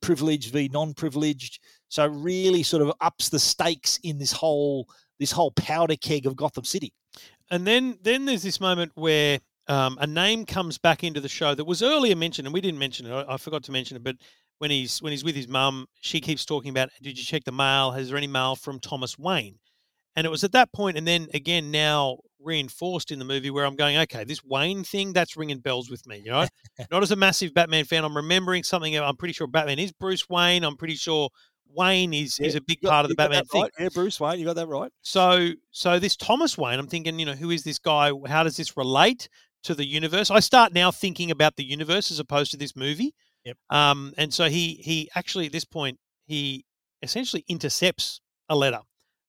privileged 0.00 0.52
v 0.52 0.68
non-privileged. 0.72 1.60
So 1.88 2.06
really 2.06 2.62
sort 2.62 2.82
of 2.82 2.92
ups 3.00 3.28
the 3.28 3.38
stakes 3.38 3.98
in 4.02 4.18
this 4.18 4.32
whole 4.32 4.88
this 5.18 5.32
whole 5.32 5.52
powder 5.52 5.96
keg 5.96 6.26
of 6.26 6.36
Gotham 6.36 6.64
City. 6.64 6.92
And 7.50 7.66
then 7.66 7.98
then 8.02 8.24
there's 8.24 8.42
this 8.42 8.60
moment 8.60 8.92
where 8.96 9.38
um, 9.68 9.96
a 10.00 10.06
name 10.06 10.44
comes 10.44 10.76
back 10.76 11.04
into 11.04 11.20
the 11.20 11.28
show 11.28 11.54
that 11.54 11.64
was 11.64 11.82
earlier 11.82 12.16
mentioned, 12.16 12.46
and 12.46 12.52
we 12.52 12.60
didn't 12.60 12.78
mention 12.78 13.06
it. 13.06 13.12
I, 13.12 13.34
I 13.34 13.36
forgot 13.38 13.62
to 13.64 13.72
mention 13.72 13.96
it, 13.96 14.04
but 14.04 14.16
when 14.64 14.70
he's 14.70 15.02
when 15.02 15.10
he's 15.10 15.22
with 15.22 15.36
his 15.36 15.46
mum, 15.46 15.84
she 16.00 16.22
keeps 16.22 16.46
talking 16.46 16.70
about, 16.70 16.88
"Did 17.02 17.18
you 17.18 17.24
check 17.24 17.44
the 17.44 17.52
mail? 17.52 17.92
Is 17.92 18.08
there 18.08 18.16
any 18.16 18.26
mail 18.26 18.56
from 18.56 18.80
Thomas 18.80 19.18
Wayne?" 19.18 19.58
And 20.16 20.26
it 20.26 20.30
was 20.30 20.42
at 20.42 20.52
that 20.52 20.72
point, 20.72 20.96
and 20.96 21.06
then 21.06 21.28
again 21.34 21.70
now 21.70 22.16
reinforced 22.40 23.10
in 23.10 23.18
the 23.18 23.26
movie, 23.26 23.50
where 23.50 23.66
I'm 23.66 23.76
going, 23.76 23.98
"Okay, 23.98 24.24
this 24.24 24.42
Wayne 24.42 24.82
thing 24.82 25.12
that's 25.12 25.36
ringing 25.36 25.58
bells 25.58 25.90
with 25.90 26.06
me." 26.06 26.22
You 26.24 26.30
know, 26.30 26.46
not 26.90 27.02
as 27.02 27.10
a 27.10 27.16
massive 27.16 27.52
Batman 27.52 27.84
fan, 27.84 28.06
I'm 28.06 28.16
remembering 28.16 28.62
something. 28.62 28.96
I'm 28.96 29.18
pretty 29.18 29.34
sure 29.34 29.46
Batman 29.46 29.78
is 29.78 29.92
Bruce 29.92 30.30
Wayne. 30.30 30.64
I'm 30.64 30.78
pretty 30.78 30.94
sure 30.94 31.28
Wayne 31.68 32.14
is 32.14 32.38
is 32.40 32.54
a 32.54 32.62
big 32.62 32.80
got- 32.80 32.90
part 32.90 33.04
of 33.04 33.10
the 33.10 33.16
Batman 33.16 33.44
thing. 33.44 33.62
right. 33.64 33.72
Yeah, 33.78 33.88
Bruce 33.92 34.18
Wayne, 34.18 34.38
you 34.38 34.46
got 34.46 34.56
that 34.56 34.66
right. 34.66 34.90
So, 35.02 35.50
so 35.72 35.98
this 35.98 36.16
Thomas 36.16 36.56
Wayne, 36.56 36.78
I'm 36.78 36.86
thinking, 36.86 37.18
you 37.18 37.26
know, 37.26 37.34
who 37.34 37.50
is 37.50 37.64
this 37.64 37.78
guy? 37.78 38.12
How 38.26 38.44
does 38.44 38.56
this 38.56 38.78
relate 38.78 39.28
to 39.64 39.74
the 39.74 39.86
universe? 39.86 40.30
I 40.30 40.40
start 40.40 40.72
now 40.72 40.90
thinking 40.90 41.30
about 41.30 41.56
the 41.56 41.64
universe 41.64 42.10
as 42.10 42.18
opposed 42.18 42.50
to 42.52 42.56
this 42.56 42.74
movie. 42.74 43.14
Yep. 43.44 43.56
Um, 43.70 44.14
and 44.16 44.32
so 44.32 44.48
he 44.48 44.74
he 44.74 45.10
actually 45.14 45.46
at 45.46 45.52
this 45.52 45.64
point 45.64 45.98
he 46.26 46.64
essentially 47.02 47.44
intercepts 47.48 48.20
a 48.48 48.56
letter 48.56 48.80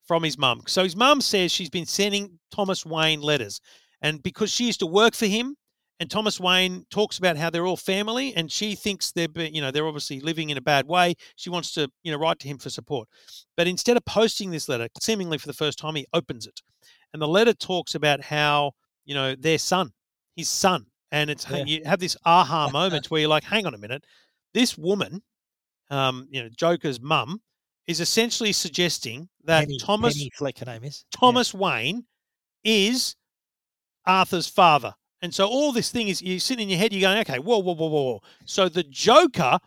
from 0.06 0.24
his 0.24 0.38
mum. 0.38 0.64
So 0.68 0.84
his 0.84 0.96
mum 0.96 1.20
says 1.22 1.52
she's 1.52 1.70
been 1.70 1.86
sending 1.86 2.40
Thomas 2.52 2.86
Wayne 2.86 3.22
letters, 3.22 3.60
and 4.02 4.22
because 4.24 4.52
she 4.52 4.66
used 4.66 4.80
to 4.80 4.86
work 4.86 5.16
for 5.16 5.26
him, 5.26 5.56
and 6.00 6.10
Thomas 6.10 6.40
Wayne 6.40 6.86
talks 6.90 7.18
about 7.18 7.38
how 7.38 7.50
they're 7.50 7.66
all 7.66 7.78
family, 7.78 8.34
and 8.36 8.52
she 8.52 8.76
thinks 8.76 9.12
they're 9.12 9.28
you 9.36 9.62
know 9.62 9.72
they're 9.72 9.88
obviously 9.88 10.20
living 10.22 10.50
in 10.50 10.58
a 10.58 10.62
bad 10.62 10.88
way. 10.88 11.16
She 11.36 11.50
wants 11.50 11.74
to 11.74 11.90
you 12.04 12.12
know 12.12 12.18
write 12.18 12.40
to 12.40 12.48
him 12.48 12.58
for 12.58 12.70
support, 12.70 13.10
but 13.58 13.68
instead 13.68 13.98
of 13.98 14.06
posting 14.06 14.52
this 14.52 14.70
letter, 14.70 14.88
seemingly 15.02 15.38
for 15.38 15.48
the 15.48 15.54
first 15.54 15.78
time, 15.80 15.96
he 15.96 16.06
opens 16.14 16.48
it, 16.48 16.62
and 17.14 17.22
the 17.22 17.28
letter 17.28 17.54
talks 17.54 17.96
about 17.96 18.22
how 18.22 18.72
you 19.06 19.16
know 19.16 19.36
their 19.36 19.58
son, 19.58 19.92
his 20.36 20.50
son, 20.50 20.86
and 21.16 21.30
it's 21.30 21.50
Yeah. 21.50 21.64
you 21.66 21.82
have 21.86 22.00
this 22.00 22.18
aha 22.26 22.70
moment 22.74 23.10
where 23.10 23.22
you're 23.22 23.30
like, 23.30 23.44
hang 23.46 23.66
on 23.66 23.74
a 23.74 23.78
minute, 23.78 24.04
this 24.54 24.78
woman, 24.78 25.24
um, 25.90 26.28
you 26.30 26.44
know, 26.44 26.50
Joker's 26.50 27.00
mum, 27.00 27.42
is 27.88 28.00
essentially 28.00 28.52
suggesting 28.52 29.30
that 29.46 29.62
Penny, 29.62 29.78
Thomas 29.80 30.16
Penny 30.18 30.32
Fleck, 30.36 30.58
her 30.60 30.66
name 30.66 30.84
is 30.84 31.06
Yeah. 31.14 31.20
Thomas 31.20 31.54
Wayne 31.54 32.06
is 32.64 33.16
Arthur's 34.06 34.48
father. 34.50 34.94
And 35.22 35.34
so 35.34 35.48
all 35.48 35.72
this 35.72 35.90
thing 35.90 36.08
is 36.10 36.22
you're 36.22 36.40
sitting 36.40 36.64
in 36.64 36.70
your 36.70 36.80
head, 36.80 36.92
you're 36.92 37.02
going, 37.10 37.20
okay, 37.20 37.40
whoa, 37.40 37.60
whoa, 37.60 37.74
whoa, 37.74 37.88
whoa, 37.88 38.02
whoa. 38.04 38.22
So 38.46 38.68
the 38.70 38.84
Joker 38.84 39.58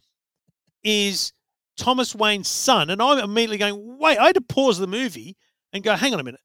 is 0.84 1.32
Thomas 1.76 2.14
Wayne's 2.14 2.48
son. 2.48 2.90
And 2.90 3.00
I'm 3.00 3.18
immediately 3.18 3.58
going, 3.58 3.98
wait, 3.98 4.18
I 4.18 4.26
had 4.26 4.34
to 4.34 4.40
pause 4.42 4.78
the 4.78 4.86
movie 4.86 5.36
and 5.72 5.82
go, 5.82 5.94
hang 5.94 6.12
on 6.12 6.20
a 6.20 6.24
minute. 6.24 6.40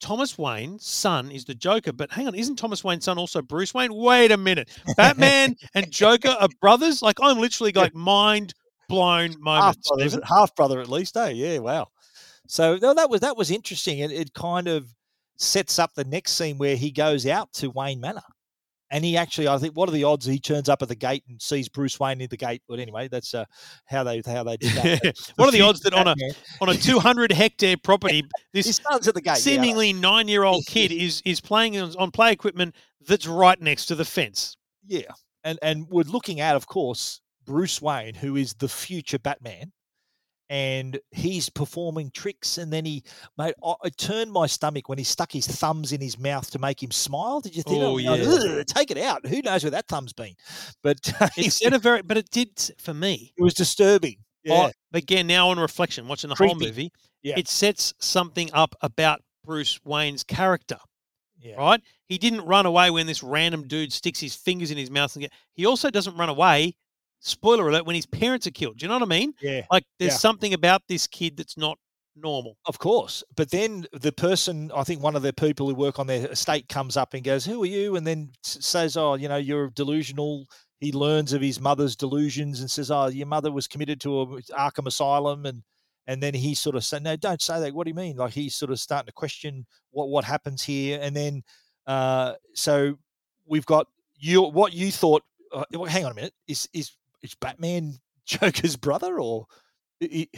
Thomas 0.00 0.38
Wayne's 0.38 0.86
son 0.86 1.30
is 1.30 1.44
the 1.44 1.54
Joker, 1.54 1.92
but 1.92 2.10
hang 2.10 2.26
on, 2.26 2.34
isn't 2.34 2.56
Thomas 2.56 2.84
Wayne's 2.84 3.04
son 3.04 3.18
also 3.18 3.42
Bruce 3.42 3.74
Wayne? 3.74 3.92
Wait 3.94 4.30
a 4.30 4.36
minute. 4.36 4.68
Batman 4.96 5.56
and 5.74 5.90
Joker 5.90 6.36
are 6.40 6.48
brothers? 6.60 7.02
Like 7.02 7.18
I'm 7.20 7.38
literally 7.38 7.72
like 7.72 7.94
mind 7.94 8.54
blown 8.88 9.32
half 9.44 9.76
moments. 9.86 9.88
brother, 9.88 10.20
half 10.26 10.54
brother 10.54 10.80
at 10.80 10.88
least. 10.88 11.16
Eh? 11.16 11.28
Yeah, 11.30 11.58
wow. 11.58 11.88
So 12.46 12.78
no, 12.80 12.94
that 12.94 13.10
was 13.10 13.20
that 13.20 13.36
was 13.36 13.50
interesting. 13.50 13.98
It, 13.98 14.10
it 14.10 14.34
kind 14.34 14.68
of 14.68 14.86
sets 15.36 15.78
up 15.78 15.94
the 15.94 16.04
next 16.04 16.32
scene 16.32 16.58
where 16.58 16.76
he 16.76 16.90
goes 16.90 17.26
out 17.26 17.52
to 17.54 17.70
Wayne 17.70 18.00
Manor, 18.00 18.22
and 18.90 19.04
he 19.04 19.16
actually, 19.16 19.48
I 19.48 19.58
think, 19.58 19.76
what 19.76 19.88
are 19.88 19.92
the 19.92 20.04
odds 20.04 20.24
he 20.24 20.38
turns 20.38 20.68
up 20.68 20.82
at 20.82 20.88
the 20.88 20.94
gate 20.94 21.22
and 21.28 21.40
sees 21.40 21.68
Bruce 21.68 22.00
Wayne 22.00 22.20
in 22.20 22.28
the 22.28 22.36
gate? 22.36 22.62
But 22.68 22.78
anyway, 22.78 23.08
that's 23.08 23.34
uh, 23.34 23.44
how 23.84 24.02
they 24.02 24.22
how 24.24 24.44
they 24.44 24.56
did 24.56 24.72
that. 24.72 25.18
What 25.36 25.48
are 25.48 25.52
the 25.52 25.60
odds 25.60 25.80
that 25.80 25.92
on 25.92 26.08
a 26.08 26.14
on 26.60 26.68
a 26.70 26.74
200 26.74 27.32
hectare 27.32 27.76
property, 27.76 28.24
this 28.52 28.66
his 28.66 28.76
son's 28.76 29.06
at 29.08 29.14
the 29.14 29.20
gate? 29.20 29.32
yeah, 29.32 29.34
seemingly 29.34 29.92
nine 29.92 30.28
year 30.28 30.44
old 30.44 30.64
kid 30.68 30.90
is 30.90 31.22
is 31.24 31.40
playing 31.40 31.78
on, 31.78 31.94
on 31.96 32.10
play 32.10 32.32
equipment 32.32 32.74
that's 33.06 33.26
right 33.26 33.60
next 33.60 33.86
to 33.86 33.94
the 33.94 34.04
fence. 34.04 34.56
Yeah, 34.86 35.12
and 35.44 35.58
and 35.62 35.86
we're 35.88 36.02
looking 36.02 36.40
at, 36.40 36.56
of 36.56 36.66
course, 36.66 37.20
Bruce 37.44 37.82
Wayne, 37.82 38.14
who 38.14 38.36
is 38.36 38.54
the 38.54 38.68
future 38.68 39.18
Batman, 39.18 39.72
and 40.50 40.98
he's 41.10 41.48
performing 41.48 42.10
tricks. 42.10 42.58
And 42.58 42.72
then 42.72 42.84
he, 42.84 43.02
mate, 43.36 43.54
I, 43.64 43.74
it 43.84 43.96
turned 43.98 44.32
my 44.32 44.46
stomach 44.46 44.88
when 44.88 44.98
he 44.98 45.04
stuck 45.04 45.30
his 45.32 45.46
thumbs 45.46 45.92
in 45.92 46.00
his 46.00 46.18
mouth 46.18 46.50
to 46.50 46.58
make 46.58 46.82
him 46.82 46.90
smile. 46.90 47.40
Did 47.40 47.56
you 47.56 47.62
think? 47.62 47.78
Oh, 47.78 47.98
going, 47.98 48.04
yeah. 48.04 48.12
"Ugh, 48.58 48.66
take 48.66 48.90
it 48.90 48.98
out. 48.98 49.26
Who 49.26 49.42
knows 49.42 49.62
where 49.64 49.70
that 49.72 49.88
thumb's 49.88 50.12
been? 50.12 50.34
But 50.82 51.12
uh, 51.20 51.28
It 51.36 51.52
said 51.52 51.72
a 51.74 51.78
very, 51.78 52.02
but 52.02 52.16
it 52.16 52.30
did 52.30 52.50
for 52.78 52.94
me. 52.94 53.32
it 53.36 53.42
was 53.42 53.54
disturbing. 53.54 54.16
Yeah, 54.44 54.68
Oh, 54.68 54.70
again, 54.94 55.26
now 55.26 55.48
on 55.50 55.58
reflection, 55.58 56.06
watching 56.08 56.30
the 56.30 56.36
whole 56.36 56.54
movie, 56.54 56.92
Yeah. 57.22 57.34
it 57.36 57.48
sets 57.48 57.92
something 58.00 58.48
up 58.54 58.74
about 58.80 59.20
Bruce 59.44 59.78
Wayne's 59.84 60.22
character. 60.24 60.78
yeah. 61.40 61.56
Right? 61.56 61.80
He 62.06 62.16
didn't 62.18 62.42
run 62.46 62.64
away 62.64 62.90
when 62.90 63.06
this 63.06 63.22
random 63.22 63.66
dude 63.68 63.92
sticks 63.92 64.20
his 64.20 64.34
fingers 64.34 64.70
in 64.70 64.78
his 64.78 64.90
mouth. 64.90 65.14
And 65.14 65.22
get, 65.22 65.32
he 65.54 65.66
also 65.66 65.90
doesn't 65.90 66.16
run 66.16 66.28
away. 66.30 66.74
Spoiler 67.20 67.68
alert: 67.68 67.86
when 67.86 67.96
his 67.96 68.06
parents 68.06 68.46
are 68.46 68.50
killed. 68.52 68.78
Do 68.78 68.84
you 68.84 68.88
know 68.88 68.94
what 68.96 69.02
I 69.02 69.06
mean? 69.06 69.34
Yeah. 69.40 69.62
Like 69.70 69.84
there's 69.98 70.12
Yeah. 70.12 70.18
something 70.18 70.54
about 70.54 70.82
this 70.88 71.06
kid 71.06 71.36
that's 71.36 71.56
not 71.56 71.78
normal. 72.16 72.56
Of 72.66 72.78
course. 72.78 73.22
But 73.36 73.50
then 73.50 73.86
the 73.92 74.12
person, 74.12 74.70
I 74.74 74.84
think 74.84 75.02
one 75.02 75.16
of 75.16 75.22
the 75.22 75.32
people 75.32 75.68
who 75.68 75.74
work 75.74 75.98
on 75.98 76.06
their 76.06 76.26
estate 76.30 76.68
comes 76.68 76.96
up 76.96 77.14
and 77.14 77.22
goes, 77.24 77.44
Who 77.44 77.62
are 77.62 77.66
you? 77.66 77.96
And 77.96 78.06
then 78.06 78.30
says, 78.42 78.96
Oh, 78.96 79.14
you 79.14 79.28
know, 79.28 79.36
you're 79.36 79.70
delusional. 79.70 80.46
He 80.80 80.92
learns 80.92 81.32
of 81.32 81.42
his 81.42 81.60
mother's 81.60 81.96
delusions 81.96 82.60
and 82.60 82.70
says, 82.70 82.90
Oh, 82.90 83.06
your 83.06 83.26
mother 83.26 83.50
was 83.52 83.66
committed 83.66 84.00
to 84.02 84.20
a 84.20 84.26
Arkham 84.52 84.86
Asylum. 84.86 85.46
And 85.46 85.62
and 86.06 86.22
then 86.22 86.34
he 86.34 86.54
sort 86.54 86.74
of 86.76 86.84
said, 86.84 87.02
No, 87.02 87.16
don't 87.16 87.42
say 87.42 87.60
that. 87.60 87.74
What 87.74 87.84
do 87.84 87.90
you 87.90 87.94
mean? 87.96 88.16
Like 88.16 88.32
he's 88.32 88.54
sort 88.56 88.70
of 88.72 88.80
starting 88.80 89.06
to 89.06 89.12
question 89.12 89.66
what, 89.90 90.08
what 90.08 90.24
happens 90.24 90.62
here. 90.62 90.98
And 91.02 91.14
then, 91.14 91.42
uh, 91.86 92.34
so 92.54 92.98
we've 93.46 93.66
got 93.66 93.86
you, 94.18 94.42
what 94.42 94.72
you 94.72 94.90
thought, 94.90 95.22
uh, 95.52 95.64
well, 95.72 95.84
hang 95.84 96.04
on 96.04 96.12
a 96.12 96.14
minute, 96.14 96.34
is, 96.46 96.68
is, 96.72 96.92
is 97.22 97.34
Batman 97.34 97.98
Joker's 98.26 98.76
brother 98.76 99.20
or 99.20 99.46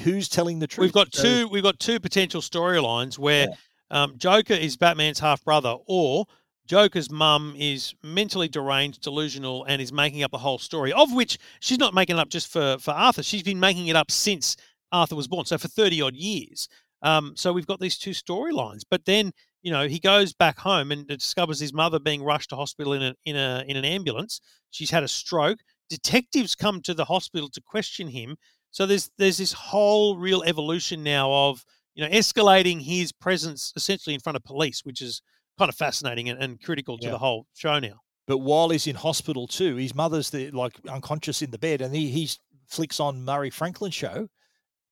who's 0.03 0.29
telling 0.29 0.59
the 0.59 0.67
truth? 0.67 0.87
We've 0.87 0.93
got 0.93 1.15
So- 1.15 1.23
two. 1.23 1.49
We've 1.49 1.63
got 1.63 1.79
two 1.79 2.01
potential 2.01 2.41
storylines 2.41 3.19
where 3.19 3.49
um, 3.91 4.17
Joker 4.17 4.55
is 4.55 4.77
Batman's 4.77 5.19
half 5.19 5.45
brother, 5.45 5.77
or 5.87 6.27
Joker's 6.67 7.11
mum 7.11 7.55
is 7.59 7.93
mentally 8.03 8.49
deranged, 8.49 9.03
delusional, 9.03 9.65
and 9.65 9.83
is 9.83 9.93
making 9.93 10.23
up 10.23 10.31
the 10.31 10.39
whole 10.39 10.59
story. 10.59 10.93
Of 10.93 11.13
which 11.13 11.39
she's 11.61 11.79
not 11.79 11.95
making 11.95 12.17
it 12.17 12.21
up 12.21 12.29
just 12.29 12.49
for 12.49 12.79
for 12.79 12.93
Arthur. 12.93 13.23
She's 13.23 13.43
been 13.43 13.61
making 13.61 13.89
it 13.89 13.97
up 13.97 14.11
since 14.11 14.57
Arthur 14.93 15.17
was 15.17 15.29
born, 15.29 15.45
so 15.47 15.59
for 15.59 15.69
thirty 15.69 16.01
odd 16.01 16.15
years. 16.15 16.69
Um, 17.03 17.33
so 17.35 17.53
we've 17.53 17.67
got 17.67 17.81
these 17.81 17.99
two 17.99 18.11
storylines. 18.11 18.83
But 18.89 19.05
then 19.05 19.33
you 19.63 19.73
know 19.73 19.89
he 19.89 19.99
goes 19.99 20.33
back 20.33 20.59
home 20.59 20.93
and 20.93 21.07
discovers 21.09 21.59
his 21.59 21.73
mother 21.73 21.99
being 21.99 22.23
rushed 22.23 22.51
to 22.51 22.57
hospital 22.57 22.93
in 22.93 23.03
a 23.03 23.15
in 23.25 23.37
a 23.37 23.65
in 23.67 23.77
an 23.77 23.85
ambulance. 23.85 24.41
She's 24.71 24.91
had 24.91 25.03
a 25.03 25.09
stroke. 25.09 25.59
Detectives 25.91 26.55
come 26.55 26.81
to 26.83 26.95
the 26.95 27.05
hospital 27.05 27.49
to 27.51 27.61
question 27.61 28.09
him. 28.09 28.37
So 28.71 28.87
there's 28.87 29.11
there's 29.19 29.37
this 29.39 29.53
whole 29.53 30.17
real 30.17 30.43
evolution 30.45 31.03
now 31.03 31.31
of 31.33 31.65
you 31.95 32.03
know 32.05 32.11
escalating 32.11 32.81
his 32.81 33.13
presence 33.13 33.73
essentially 33.77 34.15
in 34.15 34.21
front 34.21 34.37
of 34.37 34.45
police, 34.45 34.85
which 34.85 35.03
is 35.03 35.21
kind 35.59 35.69
of 35.69 35.75
fascinating 35.75 36.29
and, 36.31 36.43
and 36.43 36.63
critical 36.63 36.97
to 36.99 37.07
Yeah. 37.07 37.11
the 37.13 37.19
whole 37.19 37.47
show 37.55 37.79
now. 37.81 37.99
but 38.27 38.39
while 38.39 38.71
he's 38.71 38.87
in 38.87 38.95
hospital 38.97 39.47
too, 39.49 39.75
his 39.77 39.95
mother's 39.95 40.31
the, 40.31 40.51
like 40.53 40.75
unconscious 40.89 41.43
in 41.43 41.51
the 41.51 41.59
bed, 41.59 41.83
and 41.83 41.95
he 41.95 42.09
he 42.11 42.31
flicks 42.69 43.01
on 43.01 43.25
Murray 43.25 43.51
Franklin 43.51 43.91
show, 43.91 44.29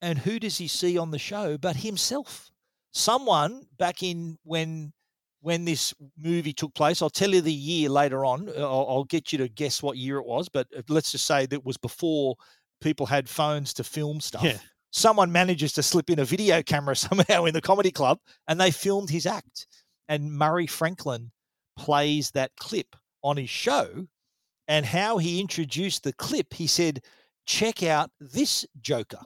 and 0.02 0.18
who 0.18 0.40
does 0.40 0.58
he 0.58 0.66
see 0.68 0.98
on 0.98 1.12
the 1.12 1.18
show 1.20 1.56
but 1.56 1.76
himself? 1.76 2.50
Someone 2.92 3.66
back 3.78 4.02
in 4.02 4.38
when 4.42 4.92
when 5.40 5.64
this 5.64 5.94
movie 6.16 6.52
took 6.52 6.74
place. 6.74 7.02
I'll 7.02 7.10
tell 7.10 7.30
you 7.30 7.40
the 7.40 7.52
year 7.52 7.88
later 7.88 8.24
on. 8.24 8.48
uh, 8.48 8.62
I'll, 8.62 8.86
I'll 8.88 9.04
get 9.04 9.32
you 9.32 9.38
to 9.38 9.48
guess 9.48 9.82
what 9.82 9.96
year 9.96 10.18
it 10.18 10.26
was, 10.26 10.48
but 10.48 10.66
uh, 10.76 10.82
let's 10.88 11.12
just 11.12 11.26
say 11.26 11.46
that 11.46 11.54
it 11.54 11.64
was 11.64 11.76
before 11.76 12.36
people 12.80 13.06
had 13.06 13.28
phones 13.28 13.72
to 13.74 13.84
film 13.84 14.20
stuff. 14.20 14.42
Yeah. 14.42 14.58
Someone 14.90 15.30
manages 15.30 15.72
to 15.74 15.82
slip 15.82 16.10
in 16.10 16.18
a 16.18 16.24
video 16.24 16.62
camera 16.62 16.96
somehow 16.96 17.44
in 17.44 17.54
the 17.54 17.60
comedy 17.60 17.90
club, 17.90 18.18
and 18.48 18.60
they 18.60 18.70
filmed 18.70 19.10
his 19.10 19.26
act. 19.26 19.66
And 20.08 20.32
Murray 20.32 20.66
Franklin 20.66 21.30
plays 21.76 22.30
that 22.32 22.50
clip 22.56 22.96
on 23.22 23.36
his 23.36 23.50
show 23.50 24.06
and 24.66 24.84
how 24.84 25.18
he 25.18 25.40
introduced 25.40 26.04
the 26.04 26.12
clip 26.12 26.52
he 26.52 26.66
said 26.66 27.00
check 27.46 27.82
out 27.82 28.10
this 28.20 28.66
joker 28.80 29.20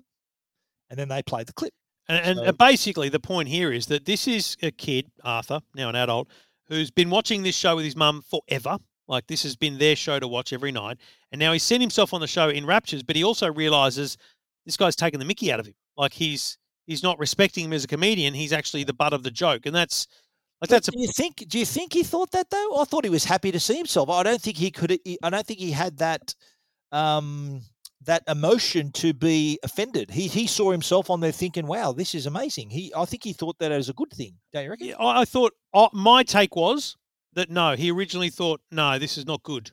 and 0.90 0.98
then 0.98 1.08
they 1.08 1.22
play 1.22 1.42
the 1.44 1.52
clip 1.52 1.74
And, 2.08 2.38
and 2.38 2.46
So- 2.46 2.52
basically, 2.52 3.08
the 3.08 3.20
point 3.20 3.48
here 3.48 3.72
is 3.72 3.86
that 3.86 4.04
this 4.04 4.26
is 4.26 4.56
a 4.62 4.70
kid, 4.70 5.10
Arthur, 5.24 5.60
now 5.74 5.88
an 5.88 5.96
adult, 5.96 6.28
who's 6.66 6.90
been 6.90 7.10
watching 7.10 7.42
this 7.42 7.56
show 7.56 7.76
with 7.76 7.84
his 7.84 7.96
mum 7.96 8.22
forever. 8.22 8.78
Like 9.08 9.26
this 9.26 9.42
has 9.42 9.56
been 9.56 9.78
their 9.78 9.96
show 9.96 10.18
to 10.20 10.28
watch 10.28 10.52
every 10.52 10.72
night, 10.72 10.96
and 11.32 11.38
now 11.38 11.52
he's 11.52 11.62
seen 11.64 11.80
himself 11.80 12.14
on 12.14 12.20
the 12.20 12.26
show 12.26 12.48
in 12.48 12.64
raptures. 12.64 13.02
But 13.02 13.16
he 13.16 13.24
also 13.24 13.52
realizes 13.52 14.16
this 14.64 14.76
guy's 14.76 14.96
taking 14.96 15.18
the 15.18 15.26
Mickey 15.26 15.52
out 15.52 15.60
of 15.60 15.66
him. 15.66 15.74
Like 15.96 16.12
he's 16.12 16.56
he's 16.86 17.02
not 17.02 17.18
respecting 17.18 17.64
him 17.66 17.72
as 17.72 17.84
a 17.84 17.88
comedian. 17.88 18.32
He's 18.32 18.52
actually 18.52 18.84
the 18.84 18.94
butt 18.94 19.12
of 19.12 19.22
the 19.22 19.30
joke, 19.30 19.66
and 19.66 19.74
that's 19.74 20.06
like 20.60 20.70
that's 20.70 20.88
a 20.88 20.92
do 20.92 21.00
you 21.00 21.08
think? 21.08 21.44
Do 21.48 21.58
you 21.58 21.66
think 21.66 21.92
he 21.92 22.04
thought 22.04 22.30
that 22.30 22.48
though? 22.48 22.76
I 22.80 22.84
thought 22.84 23.04
he 23.04 23.10
was 23.10 23.24
happy 23.24 23.50
to 23.50 23.60
see 23.60 23.76
himself. 23.76 24.08
I 24.08 24.22
don't 24.22 24.40
think 24.40 24.56
he 24.56 24.70
could. 24.70 24.98
I 25.22 25.30
don't 25.30 25.46
think 25.46 25.58
he 25.58 25.72
had 25.72 25.98
that 25.98 26.34
um, 26.92 27.60
that 28.04 28.22
emotion 28.26 28.90
to 28.92 29.12
be 29.14 29.58
offended. 29.62 30.10
He 30.10 30.26
he 30.26 30.46
saw 30.46 30.70
himself 30.70 31.10
on 31.10 31.20
there 31.20 31.32
thinking, 31.32 31.66
"Wow, 31.66 31.92
this 31.92 32.14
is 32.14 32.26
amazing." 32.26 32.70
He 32.70 32.92
I 32.96 33.04
think 33.04 33.24
he 33.24 33.32
thought 33.32 33.58
that 33.58 33.72
as 33.72 33.88
a 33.88 33.92
good 33.92 34.10
thing. 34.10 34.38
Don't 34.52 34.64
you 34.64 34.70
reckon? 34.70 34.86
Yeah, 34.88 34.96
I 34.96 35.22
I 35.22 35.24
thought 35.24 35.52
uh, 35.74 35.88
my 35.92 36.22
take 36.22 36.56
was 36.56 36.96
that 37.34 37.50
no, 37.50 37.74
he 37.74 37.90
originally 37.90 38.30
thought 38.30 38.60
no, 38.70 38.98
this 38.98 39.16
is 39.16 39.26
not 39.26 39.42
good. 39.42 39.70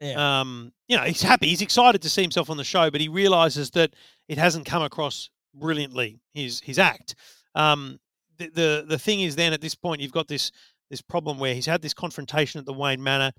Yeah. 0.00 0.40
Um, 0.40 0.72
you 0.86 0.96
know, 0.96 1.02
he's 1.02 1.22
happy, 1.22 1.48
he's 1.48 1.62
excited 1.62 2.02
to 2.02 2.10
see 2.10 2.22
himself 2.22 2.50
on 2.50 2.56
the 2.56 2.64
show, 2.64 2.90
but 2.90 3.00
he 3.00 3.08
realizes 3.08 3.70
that 3.72 3.94
it 4.28 4.38
hasn't 4.38 4.64
come 4.64 4.82
across 4.82 5.30
brilliantly 5.54 6.20
his 6.32 6.60
his 6.60 6.78
act. 6.78 7.14
Um, 7.54 7.98
the, 8.38 8.48
the 8.48 8.84
the 8.88 8.98
thing 8.98 9.20
is, 9.20 9.36
then 9.36 9.52
at 9.52 9.60
this 9.60 9.74
point, 9.74 10.00
you've 10.00 10.12
got 10.12 10.28
this 10.28 10.52
this 10.90 11.02
problem 11.02 11.38
where 11.38 11.54
he's 11.54 11.66
had 11.66 11.82
this 11.82 11.94
confrontation 11.94 12.58
at 12.58 12.66
the 12.66 12.72
Wayne 12.72 13.02
Manor. 13.02 13.32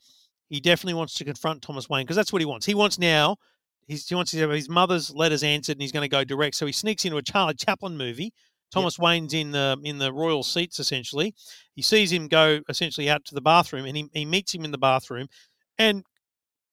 He 0.50 0.60
definitely 0.60 0.96
wants 0.96 1.14
to 1.16 1.26
confront 1.26 1.62
Thomas 1.62 1.90
Wayne 1.90 2.06
because 2.06 2.16
that's 2.16 2.34
what 2.34 2.42
he 2.42 2.46
wants. 2.46 2.66
He 2.66 2.74
wants 2.74 3.00
now. 3.00 3.38
He's, 3.90 4.08
he 4.08 4.16
wants 4.16 4.32
to 4.32 4.38
have 4.38 4.52
his 4.52 4.70
mother's 4.70 5.14
letters 5.14 5.44
answered, 5.44 5.74
and 5.74 5.82
he's 5.82 5.92
going 5.92 6.08
to 6.08 6.10
go 6.10 6.24
direct. 6.24 6.56
So 6.56 6.66
he 6.66 6.72
sneaks 6.72 7.04
into 7.06 7.18
a 7.18 7.22
Charlie 7.22 7.56
Chaplin 7.56 7.98
movie. 7.98 8.32
Thomas 8.72 9.00
Wayne's 9.00 9.34
in 9.34 9.50
the 9.50 9.78
in 9.84 9.98
the 9.98 10.14
royal 10.14 10.44
seats 10.44 10.80
essentially. 10.80 11.34
He 11.74 11.82
sees 11.82 12.12
him 12.12 12.28
go 12.28 12.60
essentially 12.70 13.10
out 13.10 13.26
to 13.26 13.36
the 13.36 13.42
bathroom, 13.42 13.86
and 13.86 13.98
he, 13.98 14.08
he 14.14 14.26
meets 14.26 14.54
him 14.54 14.64
in 14.64 14.72
the 14.72 14.78
bathroom, 14.78 15.28
and 15.80 16.04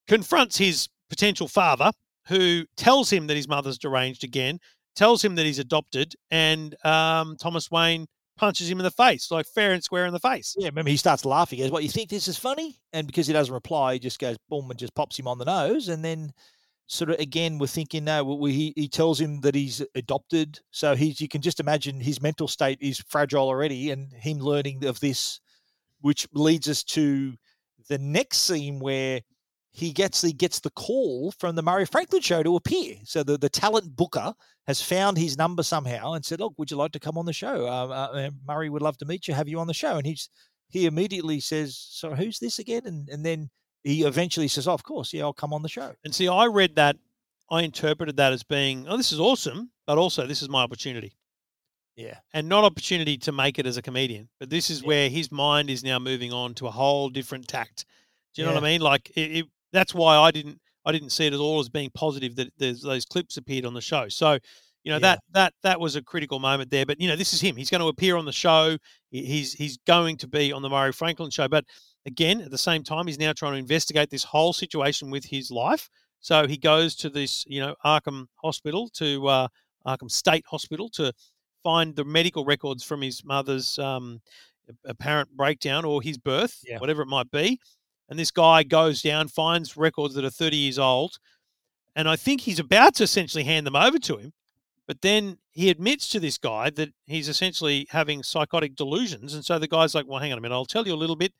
confronts 0.06 0.58
his 0.58 0.88
potential 1.08 1.48
father, 1.48 1.90
who 2.28 2.64
tells 2.76 3.10
him 3.10 3.26
that 3.28 3.36
his 3.36 3.48
mother's 3.48 3.78
deranged 3.78 4.24
again, 4.24 4.58
tells 4.94 5.24
him 5.24 5.36
that 5.36 5.46
he's 5.46 5.58
adopted, 5.58 6.14
and 6.30 6.76
um, 6.84 7.36
Thomas 7.40 7.70
Wayne 7.70 8.06
punches 8.36 8.68
him 8.68 8.78
in 8.78 8.84
the 8.84 8.90
face, 8.90 9.30
like 9.30 9.46
fair 9.46 9.72
and 9.72 9.82
square 9.82 10.04
in 10.04 10.12
the 10.12 10.20
face. 10.20 10.54
Yeah, 10.58 10.68
remember 10.68 10.90
he 10.90 10.98
starts 10.98 11.24
laughing. 11.24 11.56
He 11.58 11.64
goes, 11.64 11.72
"What 11.72 11.82
you 11.82 11.88
think 11.88 12.10
this 12.10 12.28
is 12.28 12.36
funny?" 12.36 12.78
And 12.92 13.06
because 13.06 13.26
he 13.26 13.32
doesn't 13.32 13.54
reply, 13.54 13.94
he 13.94 13.98
just 13.98 14.18
goes 14.18 14.36
boom 14.50 14.70
and 14.70 14.78
just 14.78 14.94
pops 14.94 15.18
him 15.18 15.26
on 15.26 15.38
the 15.38 15.46
nose. 15.46 15.88
And 15.88 16.04
then, 16.04 16.32
sort 16.86 17.10
of 17.10 17.18
again, 17.18 17.58
we're 17.58 17.66
thinking, 17.66 18.04
no, 18.04 18.24
we, 18.24 18.52
he 18.52 18.72
he 18.76 18.88
tells 18.88 19.20
him 19.20 19.40
that 19.40 19.54
he's 19.54 19.82
adopted. 19.94 20.60
So 20.70 20.94
he's 20.94 21.20
you 21.20 21.28
can 21.28 21.42
just 21.42 21.60
imagine 21.60 22.00
his 22.00 22.22
mental 22.22 22.48
state 22.48 22.78
is 22.80 23.02
fragile 23.08 23.48
already, 23.48 23.90
and 23.90 24.12
him 24.12 24.38
learning 24.38 24.84
of 24.84 25.00
this, 25.00 25.40
which 26.00 26.26
leads 26.32 26.68
us 26.68 26.82
to 26.84 27.34
the 27.88 27.98
next 27.98 28.38
scene 28.38 28.78
where 28.78 29.20
he 29.72 29.92
gets 29.92 30.22
he 30.22 30.32
gets 30.32 30.60
the 30.60 30.70
call 30.70 31.32
from 31.32 31.54
the 31.54 31.62
Murray 31.62 31.84
Franklin 31.84 32.22
show 32.22 32.42
to 32.42 32.56
appear. 32.56 32.96
So 33.04 33.22
the, 33.22 33.36
the 33.36 33.50
talent 33.50 33.94
booker 33.94 34.32
has 34.66 34.80
found 34.80 35.18
his 35.18 35.36
number 35.36 35.62
somehow 35.62 36.14
and 36.14 36.24
said, 36.24 36.40
"Look, 36.40 36.54
would 36.56 36.70
you 36.70 36.76
like 36.76 36.92
to 36.92 37.00
come 37.00 37.18
on 37.18 37.26
the 37.26 37.32
show? 37.32 37.66
Uh, 37.66 37.86
uh, 37.86 38.30
Murray 38.46 38.70
would 38.70 38.82
love 38.82 38.96
to 38.98 39.04
meet 39.04 39.28
you, 39.28 39.34
have 39.34 39.48
you 39.48 39.60
on 39.60 39.66
the 39.66 39.74
show." 39.74 39.96
And 39.96 40.06
he's 40.06 40.30
he 40.68 40.86
immediately 40.86 41.40
says, 41.40 41.76
"So 41.90 42.14
who's 42.14 42.38
this 42.38 42.58
again?" 42.58 42.82
And 42.86 43.08
and 43.10 43.24
then 43.24 43.50
he 43.86 44.02
eventually 44.02 44.48
says, 44.48 44.66
oh, 44.66 44.72
"Of 44.72 44.82
course, 44.82 45.12
yeah, 45.12 45.22
I'll 45.22 45.32
come 45.32 45.52
on 45.52 45.62
the 45.62 45.68
show." 45.68 45.94
And 46.04 46.14
see, 46.14 46.28
I 46.28 46.46
read 46.46 46.74
that, 46.74 46.96
I 47.50 47.62
interpreted 47.62 48.16
that 48.16 48.32
as 48.32 48.42
being, 48.42 48.88
"Oh, 48.88 48.96
this 48.96 49.12
is 49.12 49.20
awesome," 49.20 49.70
but 49.86 49.96
also 49.96 50.26
this 50.26 50.42
is 50.42 50.48
my 50.48 50.62
opportunity. 50.62 51.16
Yeah, 51.94 52.18
and 52.34 52.48
not 52.48 52.64
opportunity 52.64 53.16
to 53.18 53.32
make 53.32 53.58
it 53.58 53.66
as 53.66 53.76
a 53.76 53.82
comedian, 53.82 54.28
but 54.40 54.50
this 54.50 54.70
is 54.70 54.82
yeah. 54.82 54.88
where 54.88 55.08
his 55.08 55.30
mind 55.30 55.70
is 55.70 55.84
now 55.84 55.98
moving 55.98 56.32
on 56.32 56.54
to 56.54 56.66
a 56.66 56.70
whole 56.70 57.08
different 57.08 57.46
tact. 57.46 57.86
Do 58.34 58.42
you 58.42 58.48
know 58.48 58.54
what 58.54 58.62
I 58.62 58.66
mean? 58.66 58.80
Like 58.80 59.10
it, 59.16 59.38
it 59.38 59.46
that's 59.72 59.94
why 59.94 60.16
I 60.16 60.30
didn't 60.32 60.60
I 60.84 60.92
didn't 60.92 61.10
see 61.10 61.26
it 61.26 61.32
at 61.32 61.40
all 61.40 61.60
as 61.60 61.68
being 61.68 61.90
positive 61.94 62.36
that 62.36 62.52
there's 62.58 62.82
those 62.82 63.04
clips 63.04 63.36
appeared 63.36 63.64
on 63.64 63.74
the 63.74 63.80
show. 63.80 64.08
So, 64.08 64.38
you 64.84 64.90
know, 64.90 64.96
yeah. 64.96 64.98
that 64.98 65.20
that 65.32 65.54
that 65.62 65.80
was 65.80 65.96
a 65.96 66.02
critical 66.02 66.40
moment 66.40 66.70
there. 66.70 66.86
But 66.86 67.00
you 67.00 67.08
know, 67.08 67.16
this 67.16 67.32
is 67.32 67.40
him. 67.40 67.56
He's 67.56 67.70
going 67.70 67.80
to 67.80 67.88
appear 67.88 68.16
on 68.16 68.24
the 68.24 68.32
show. 68.32 68.76
He's 69.10 69.52
he's 69.52 69.78
going 69.86 70.16
to 70.18 70.28
be 70.28 70.52
on 70.52 70.62
the 70.62 70.68
Murray 70.68 70.92
Franklin 70.92 71.30
show. 71.30 71.48
But 71.48 71.64
again, 72.06 72.40
at 72.40 72.50
the 72.50 72.58
same 72.58 72.82
time, 72.82 73.06
he's 73.06 73.18
now 73.18 73.32
trying 73.32 73.52
to 73.52 73.58
investigate 73.58 74.10
this 74.10 74.24
whole 74.24 74.52
situation 74.52 75.10
with 75.10 75.24
his 75.24 75.50
life. 75.50 75.88
So 76.20 76.46
he 76.46 76.56
goes 76.56 76.96
to 76.96 77.10
this, 77.10 77.44
you 77.46 77.60
know, 77.60 77.74
Arkham 77.84 78.26
Hospital 78.42 78.88
to 78.94 79.26
uh, 79.28 79.48
Arkham 79.86 80.10
State 80.10 80.44
Hospital 80.48 80.88
to 80.90 81.12
find 81.62 81.94
the 81.94 82.04
medical 82.04 82.44
records 82.44 82.82
from 82.82 83.02
his 83.02 83.24
mother's 83.24 83.78
um, 83.78 84.20
apparent 84.84 85.36
breakdown 85.36 85.84
or 85.84 86.00
his 86.00 86.16
birth, 86.16 86.60
yeah. 86.66 86.78
whatever 86.78 87.02
it 87.02 87.08
might 87.08 87.30
be 87.30 87.58
and 88.08 88.18
this 88.18 88.30
guy 88.30 88.62
goes 88.62 89.02
down, 89.02 89.28
finds 89.28 89.76
records 89.76 90.14
that 90.14 90.24
are 90.24 90.30
30 90.30 90.56
years 90.56 90.78
old, 90.78 91.18
and 91.94 92.08
I 92.08 92.16
think 92.16 92.42
he's 92.42 92.58
about 92.58 92.94
to 92.96 93.04
essentially 93.04 93.44
hand 93.44 93.66
them 93.66 93.76
over 93.76 93.98
to 93.98 94.16
him. 94.16 94.32
But 94.86 95.02
then 95.02 95.38
he 95.50 95.70
admits 95.70 96.08
to 96.10 96.20
this 96.20 96.38
guy 96.38 96.70
that 96.70 96.90
he's 97.06 97.28
essentially 97.28 97.88
having 97.90 98.22
psychotic 98.22 98.76
delusions. 98.76 99.34
And 99.34 99.44
so 99.44 99.58
the 99.58 99.66
guy's 99.66 99.96
like, 99.96 100.06
well, 100.06 100.20
hang 100.20 100.30
on 100.30 100.38
a 100.38 100.40
minute, 100.40 100.54
I'll 100.54 100.64
tell 100.64 100.86
you 100.86 100.94
a 100.94 100.96
little 100.96 101.16
bit. 101.16 101.32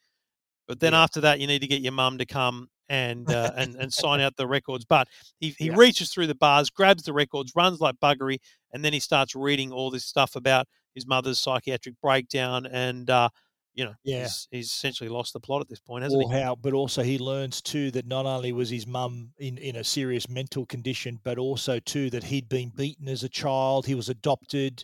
But 0.66 0.80
then 0.80 0.92
yeah. 0.92 1.02
after 1.02 1.20
that, 1.22 1.40
you 1.40 1.46
need 1.46 1.60
to 1.60 1.66
get 1.66 1.82
your 1.82 1.92
mum 1.92 2.18
to 2.18 2.26
come 2.26 2.68
and 2.88 3.30
uh, 3.30 3.52
and 3.56 3.74
and 3.76 3.92
sign 3.92 4.20
out 4.20 4.36
the 4.36 4.46
records. 4.46 4.84
But 4.84 5.08
he, 5.38 5.54
he 5.58 5.66
yeah. 5.66 5.74
reaches 5.76 6.12
through 6.12 6.26
the 6.26 6.34
bars, 6.34 6.70
grabs 6.70 7.04
the 7.04 7.12
records, 7.12 7.52
runs 7.54 7.80
like 7.80 7.96
buggery, 7.96 8.38
and 8.72 8.84
then 8.84 8.92
he 8.92 9.00
starts 9.00 9.34
reading 9.34 9.72
all 9.72 9.90
this 9.90 10.04
stuff 10.04 10.36
about 10.36 10.66
his 10.94 11.06
mother's 11.06 11.38
psychiatric 11.38 11.94
breakdown 12.00 12.66
and 12.66 13.10
uh, 13.10 13.28
you 13.76 13.84
know, 13.84 13.94
yeah. 14.04 14.22
he's, 14.22 14.48
he's 14.50 14.66
essentially 14.66 15.10
lost 15.10 15.34
the 15.34 15.40
plot 15.40 15.60
at 15.60 15.68
this 15.68 15.78
point, 15.78 16.02
hasn't 16.02 16.24
or 16.24 16.32
he? 16.32 16.40
How, 16.40 16.56
but 16.56 16.72
also 16.72 17.02
he 17.02 17.18
learns 17.18 17.60
too 17.60 17.90
that 17.90 18.06
not 18.06 18.24
only 18.24 18.50
was 18.52 18.70
his 18.70 18.86
mum 18.86 19.32
in, 19.38 19.58
in 19.58 19.76
a 19.76 19.84
serious 19.84 20.28
mental 20.30 20.64
condition, 20.64 21.20
but 21.22 21.36
also 21.36 21.78
too 21.80 22.08
that 22.10 22.24
he'd 22.24 22.48
been 22.48 22.72
beaten 22.74 23.06
as 23.06 23.22
a 23.22 23.28
child, 23.28 23.86
he 23.86 23.94
was 23.94 24.08
adopted, 24.08 24.82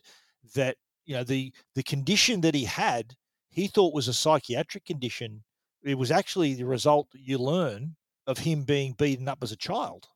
that 0.54 0.76
you 1.06 1.14
know 1.14 1.24
the 1.24 1.52
the 1.74 1.82
condition 1.82 2.42
that 2.42 2.54
he 2.54 2.64
had, 2.64 3.14
he 3.48 3.66
thought 3.66 3.94
was 3.94 4.08
a 4.08 4.14
psychiatric 4.14 4.84
condition. 4.84 5.42
It 5.84 5.98
was 5.98 6.10
actually 6.10 6.54
the 6.54 6.66
result 6.66 7.08
you 7.14 7.38
learn 7.38 7.96
of 8.26 8.38
him 8.38 8.64
being 8.64 8.92
beaten 8.92 9.28
up 9.28 9.38
as 9.42 9.52
a 9.52 9.56
child. 9.56 10.08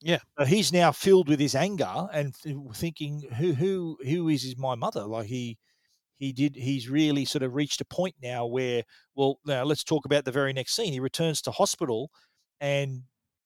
Yeah, 0.00 0.18
so 0.38 0.44
he's 0.44 0.72
now 0.72 0.92
filled 0.92 1.28
with 1.28 1.40
his 1.40 1.54
anger 1.54 2.08
and 2.12 2.34
thinking, 2.74 3.22
who 3.38 3.54
who 3.54 3.98
who 4.04 4.28
is 4.28 4.54
my 4.58 4.74
mother? 4.74 5.04
Like 5.04 5.26
he 5.26 5.56
he 6.18 6.32
did 6.32 6.56
he's 6.56 6.88
really 6.90 7.24
sort 7.24 7.42
of 7.42 7.54
reached 7.54 7.80
a 7.80 7.84
point 7.86 8.14
now 8.22 8.46
where 8.46 8.84
well 9.14 9.38
now 9.46 9.64
let's 9.64 9.84
talk 9.84 10.04
about 10.04 10.24
the 10.24 10.32
very 10.32 10.52
next 10.52 10.74
scene. 10.76 10.92
He 10.92 11.00
returns 11.00 11.40
to 11.42 11.50
hospital 11.52 12.10
and 12.60 13.02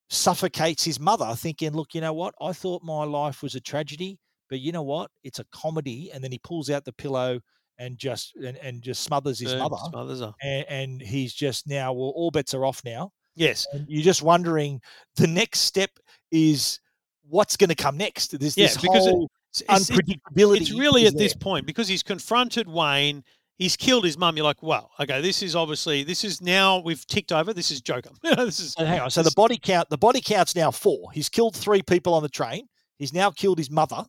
suffocates 0.09 0.83
his 0.83 0.99
mother 0.99 1.33
thinking 1.35 1.73
look 1.73 1.93
you 1.93 2.01
know 2.01 2.13
what? 2.13 2.35
I 2.41 2.53
thought 2.53 2.83
my 2.83 3.03
life 3.05 3.43
was 3.43 3.55
a 3.55 3.61
tragedy 3.61 4.19
but 4.49 4.59
you 4.59 4.71
know 4.71 4.83
what? 4.83 5.11
It's 5.23 5.39
a 5.39 5.45
comedy. 5.51 6.11
And 6.11 6.23
then 6.23 6.31
he 6.31 6.39
pulls 6.39 6.69
out 6.69 6.83
the 6.83 6.93
pillow 6.93 7.39
and 7.79 7.97
just 7.97 8.35
and, 8.35 8.57
and 8.57 8.81
just 8.81 9.03
smothers 9.03 9.39
his 9.39 9.55
mother 9.55 9.77
smothers 9.89 10.19
her. 10.19 10.33
And, 10.41 10.65
and 10.69 11.01
he's 11.01 11.33
just 11.33 11.67
now 11.67 11.93
well 11.93 12.11
all 12.15 12.31
bets 12.31 12.53
are 12.53 12.65
off 12.65 12.81
now 12.85 13.11
yes 13.35 13.65
and 13.73 13.85
you're 13.89 14.03
just 14.03 14.21
wondering 14.21 14.81
the 15.15 15.27
next 15.27 15.61
step 15.61 15.91
is 16.31 16.79
what's 17.27 17.57
going 17.57 17.69
to 17.69 17.75
come 17.75 17.97
next 17.97 18.37
there's 18.39 18.57
yeah, 18.57 18.67
this 18.67 18.77
because 18.77 19.05
whole 19.05 19.25
it, 19.25 19.29
it's, 19.49 19.61
unpredictability. 19.63 20.61
It's 20.61 20.71
really 20.71 21.05
at 21.07 21.13
there. 21.13 21.19
this 21.19 21.33
point 21.33 21.65
because 21.65 21.87
he's 21.87 22.03
confronted 22.03 22.67
Wayne. 22.67 23.23
He's 23.57 23.75
killed 23.75 24.05
his 24.05 24.17
mum. 24.17 24.37
You're 24.37 24.45
like, 24.45 24.63
well, 24.63 24.91
okay, 24.99 25.21
this 25.21 25.41
is 25.41 25.55
obviously 25.55 26.03
this 26.03 26.23
is 26.23 26.41
now 26.41 26.79
we've 26.79 27.05
ticked 27.07 27.31
over. 27.31 27.53
This 27.53 27.71
is 27.71 27.81
Joker. 27.81 28.11
this 28.23 28.59
is. 28.59 28.73
So 28.73 28.85
hang 28.85 29.01
on. 29.01 29.11
So 29.11 29.21
the 29.21 29.33
body 29.35 29.57
count. 29.57 29.89
The 29.89 29.97
body 29.97 30.21
count's 30.21 30.55
now 30.55 30.71
four. 30.71 31.11
He's 31.11 31.29
killed 31.29 31.55
three 31.55 31.81
people 31.81 32.13
on 32.13 32.23
the 32.23 32.29
train. 32.29 32.67
He's 32.97 33.13
now 33.13 33.31
killed 33.31 33.57
his 33.57 33.69
mother. 33.69 34.05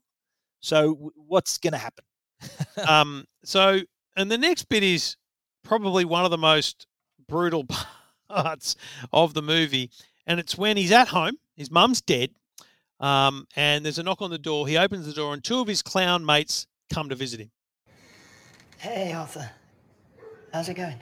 So 0.61 1.13
what's 1.17 1.59
going 1.59 1.73
to 1.73 1.79
happen? 1.79 2.05
Um. 2.89 3.25
So 3.45 3.81
and 4.17 4.31
the 4.31 4.39
next 4.39 4.69
bit 4.69 4.83
is 4.83 5.17
probably 5.63 6.05
one 6.05 6.25
of 6.25 6.31
the 6.31 6.39
most 6.39 6.87
brutal 7.29 7.67
parts 8.29 8.77
of 9.13 9.35
the 9.35 9.43
movie, 9.43 9.91
and 10.27 10.41
it's 10.41 10.57
when 10.59 10.77
he's 10.77 10.93
at 10.93 11.09
home. 11.09 11.39
His 11.57 11.71
mum's 11.71 12.01
dead. 12.01 12.31
Um, 13.01 13.47
and 13.57 13.85
there's 13.85 13.99
a 13.99 14.03
knock 14.03 14.21
on 14.21 14.31
the 14.31 14.39
door. 14.39 14.69
He 14.69 14.77
opens 14.77 15.07
the 15.07 15.13
door, 15.13 15.33
and 15.33 15.43
two 15.43 15.61
of 15.61 15.69
his 15.69 15.83
clown 15.83 16.25
mates 16.25 16.67
come 16.93 17.09
to 17.09 17.15
visit 17.15 17.41
him. 17.41 17.51
Hey, 18.77 19.13
Arthur. 19.13 19.51
How's 20.53 20.69
it 20.69 20.75
going? 20.75 20.97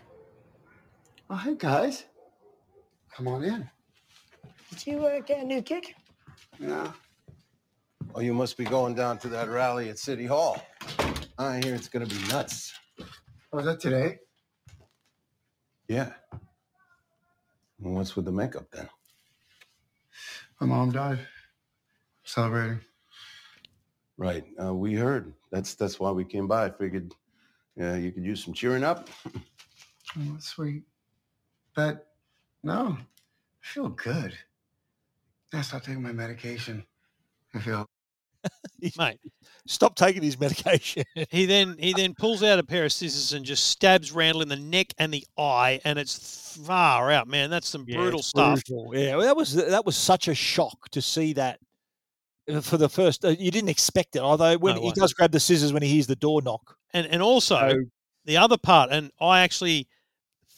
Oh, 1.30 1.36
hey, 1.36 1.54
guys. 1.56 2.04
Come 3.14 3.28
on 3.28 3.44
in. 3.44 3.68
Did 4.70 4.86
you 4.86 5.06
uh, 5.06 5.20
get 5.20 5.42
a 5.42 5.44
new 5.44 5.60
gig? 5.60 5.94
Yeah. 6.60 6.92
Oh, 8.14 8.20
you 8.20 8.32
must 8.32 8.56
be 8.56 8.64
going 8.64 8.94
down 8.94 9.18
to 9.18 9.28
that 9.28 9.48
rally 9.48 9.90
at 9.90 9.98
City 9.98 10.26
Hall. 10.26 10.62
I 11.38 11.60
hear 11.62 11.74
it's 11.74 11.88
going 11.88 12.06
to 12.06 12.14
be 12.14 12.20
nuts. 12.28 12.74
Oh, 13.52 13.58
is 13.58 13.66
that 13.66 13.78
today? 13.78 14.18
Yeah. 15.86 16.12
Well, 17.78 17.94
what's 17.94 18.16
with 18.16 18.24
the 18.24 18.32
makeup 18.32 18.66
then? 18.72 18.88
My 20.60 20.66
mom 20.66 20.90
died 20.90 21.20
celebrating. 22.24 22.80
Right. 24.16 24.44
Uh, 24.60 24.74
we 24.74 24.94
heard. 24.94 25.32
That's 25.52 25.74
that's 25.74 26.00
why 26.00 26.10
we 26.10 26.24
came 26.24 26.48
by. 26.48 26.66
I 26.66 26.70
figured 26.70 27.14
uh, 27.80 27.94
you 27.94 28.10
could 28.10 28.24
use 28.24 28.44
some 28.44 28.52
cheering 28.52 28.82
up. 28.82 29.08
Oh, 30.18 30.36
sweet. 30.40 30.82
But 31.76 32.08
no, 32.64 32.98
I 32.98 33.66
feel 33.66 33.90
good. 33.90 34.36
I 35.54 35.60
stopped 35.62 35.86
taking 35.86 36.02
my 36.02 36.12
medication. 36.12 36.84
I 37.54 37.60
feel 37.60 37.86
Mate, 38.98 39.18
Stop 39.66 39.96
taking 39.96 40.22
his 40.22 40.38
medication. 40.38 41.04
he 41.30 41.44
then 41.46 41.76
he 41.78 41.92
then 41.92 42.14
pulls 42.14 42.42
out 42.42 42.58
a 42.58 42.62
pair 42.62 42.84
of 42.84 42.92
scissors 42.92 43.32
and 43.32 43.44
just 43.44 43.64
stabs 43.68 44.12
Randall 44.12 44.42
in 44.42 44.48
the 44.48 44.56
neck 44.56 44.94
and 44.98 45.12
the 45.12 45.24
eye, 45.36 45.80
and 45.84 45.98
it's 45.98 46.56
far 46.64 47.10
out, 47.10 47.28
man. 47.28 47.50
That's 47.50 47.68
some 47.68 47.84
Yeah, 47.86 47.98
brutal 47.98 48.22
stuff. 48.22 48.64
brutal. 48.66 48.94
Yeah, 48.96 49.16
well, 49.16 49.26
that 49.26 49.36
was 49.36 49.54
that 49.54 49.84
was 49.84 49.96
such 49.96 50.28
a 50.28 50.34
shock 50.34 50.88
to 50.90 51.02
see 51.02 51.34
that 51.34 51.58
uh, 52.50 52.60
for 52.60 52.76
the 52.78 52.88
first. 52.88 53.24
Uh, 53.24 53.28
you 53.38 53.50
didn't 53.50 53.68
expect 53.68 54.16
it, 54.16 54.20
although 54.20 54.56
when 54.56 54.76
No, 54.76 54.82
he 54.82 54.92
does 54.92 55.12
grab 55.12 55.32
the 55.32 55.40
scissors 55.40 55.72
when 55.72 55.82
he 55.82 55.88
hears 55.88 56.06
the 56.06 56.16
door 56.16 56.40
knock. 56.40 56.76
And 56.94 57.06
and 57.08 57.20
also 57.22 57.56
So- 57.70 57.84
the 58.24 58.36
other 58.38 58.56
part, 58.58 58.90
and 58.90 59.10
I 59.20 59.40
actually 59.40 59.86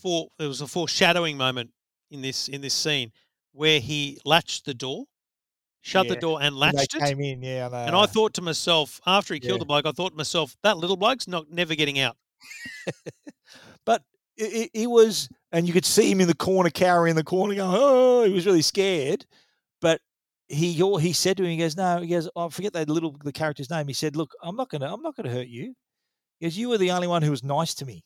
for 0.03 0.29
there 0.39 0.49
was 0.49 0.61
a 0.61 0.66
foreshadowing 0.66 1.37
moment 1.37 1.71
in 2.11 2.23
this 2.23 2.49
in 2.49 2.61
this 2.61 2.75
scene 2.75 3.12
where 3.53 3.81
he 3.81 4.18
latched 4.25 4.64
the 4.66 4.75
door, 4.75 5.05
shut 5.83 6.09
the 6.09 6.16
door, 6.16 6.41
and 6.43 6.57
when 6.57 6.72
they 6.72 6.78
latched 6.78 6.95
it. 6.95 7.03
came 7.03 7.20
in, 7.20 7.43
yeah, 7.43 7.66
I 7.66 7.70
know. 7.70 7.76
And 7.87 7.97
I 7.97 8.03
uh, 8.03 8.07
thought 8.07 8.35
to 8.35 8.43
myself, 8.43 9.01
after 9.07 9.35
he 9.35 9.41
killed 9.41 9.61
the 9.61 9.64
bloke, 9.66 9.87
I 9.87 9.93
thought 9.93 10.11
to 10.11 10.16
myself, 10.16 10.57
that 10.62 10.78
little 10.78 10.97
bloke's 10.97 11.26
not 11.28 11.51
never 11.51 11.74
getting 11.74 11.99
out. 11.99 12.16
but 13.87 14.03
it, 14.37 14.70
it, 14.74 14.83
it 14.83 14.87
was, 14.91 15.28
and 15.53 15.66
you 15.66 15.72
could 15.72 15.85
see 15.85 16.11
him 16.11 16.20
in 16.20 16.28
the 16.28 16.35
corner, 16.35 16.70
cowering 16.70 17.11
in 17.11 17.16
the 17.16 17.24
corner, 17.24 17.55
going, 17.55 17.70
"Oh!" 17.74 18.24
He 18.24 18.33
was 18.33 18.47
really 18.47 18.62
scared. 18.62 19.26
But 19.81 20.01
he 20.49 20.72
he 20.72 21.12
said 21.12 21.37
to 21.37 21.45
him, 21.45 21.51
he 21.51 21.57
goes, 21.57 21.76
"No," 21.76 22.01
he 22.01 22.09
goes, 22.09 22.28
"I 22.37 22.49
forget 22.49 22.72
that 22.74 22.89
little 22.89 23.16
the 23.22 23.33
character's 23.33 23.70
name." 23.70 23.87
He 23.87 23.95
said, 23.95 24.16
"Look, 24.16 24.33
I'm 24.43 24.57
not 24.57 24.68
gonna, 24.68 24.93
I'm 24.93 25.03
not 25.03 25.16
gonna 25.16 25.31
hurt 25.31 25.49
you." 25.49 25.74
He 26.39 26.47
goes, 26.47 26.57
"You 26.57 26.68
were 26.68 26.78
the 26.78 26.91
only 26.93 27.07
one 27.07 27.22
who 27.22 27.31
was 27.31 27.45
nice 27.45 27.74
to 27.74 27.85
me." 27.85 28.05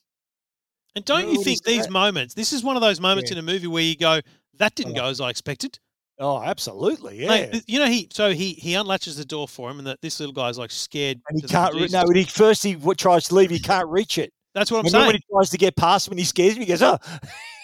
And 0.97 1.05
don't 1.05 1.23
you 1.29 1.39
what 1.39 1.39
he 1.39 1.45
think 1.45 1.65
these 1.65 1.83
said? 1.85 1.91
moments, 1.91 2.35
this 2.35 2.53
is 2.53 2.63
one 2.63 2.77
of 2.77 2.83
those 2.83 3.01
moments 3.01 3.31
Yeah. 3.31 3.39
in 3.39 3.45
a 3.45 3.47
movie 3.53 3.67
where 3.67 3.83
you 3.83 3.97
go, 3.97 4.21
that 4.59 4.75
didn't 4.77 4.93
Oh. 4.93 5.03
go 5.03 5.05
as 5.07 5.21
I 5.21 5.31
expected. 5.31 5.81
Oh, 6.19 6.41
absolutely, 6.43 7.23
yeah. 7.23 7.29
Mate, 7.29 7.65
you 7.67 7.79
know, 7.81 7.87
he 7.87 8.09
so 8.13 8.31
he 8.31 8.53
he 8.53 8.75
unlatches 8.75 9.17
the 9.17 9.25
door 9.25 9.49
for 9.49 9.71
him, 9.71 9.79
and 9.79 9.87
that 9.89 10.01
this 10.01 10.21
little 10.21 10.33
guy's 10.33 10.59
like 10.59 10.71
scared. 10.71 11.21
and 11.29 11.41
he 11.41 11.47
can't. 11.49 11.75
Re- 11.75 11.89
no, 11.91 12.05
when 12.07 12.17
he 12.17 12.25
first 12.25 12.63
he 12.63 12.77
tries 12.97 13.29
to 13.29 13.35
leave, 13.35 13.51
he 13.51 13.59
can't 13.73 13.89
reach 13.89 14.19
it. 14.19 14.33
That's 14.55 14.71
what 14.71 14.85
I'm 14.85 14.89
saying. 14.89 15.07
when 15.07 15.17
he 15.17 15.23
tries 15.33 15.51
to 15.51 15.59
get 15.59 15.75
past 15.75 16.07
him, 16.07 16.13
and 16.13 16.19
he 16.21 16.25
scares 16.25 16.55
him, 16.55 16.61
he 16.61 16.67
goes, 16.67 16.83
"Oh." 16.83 16.99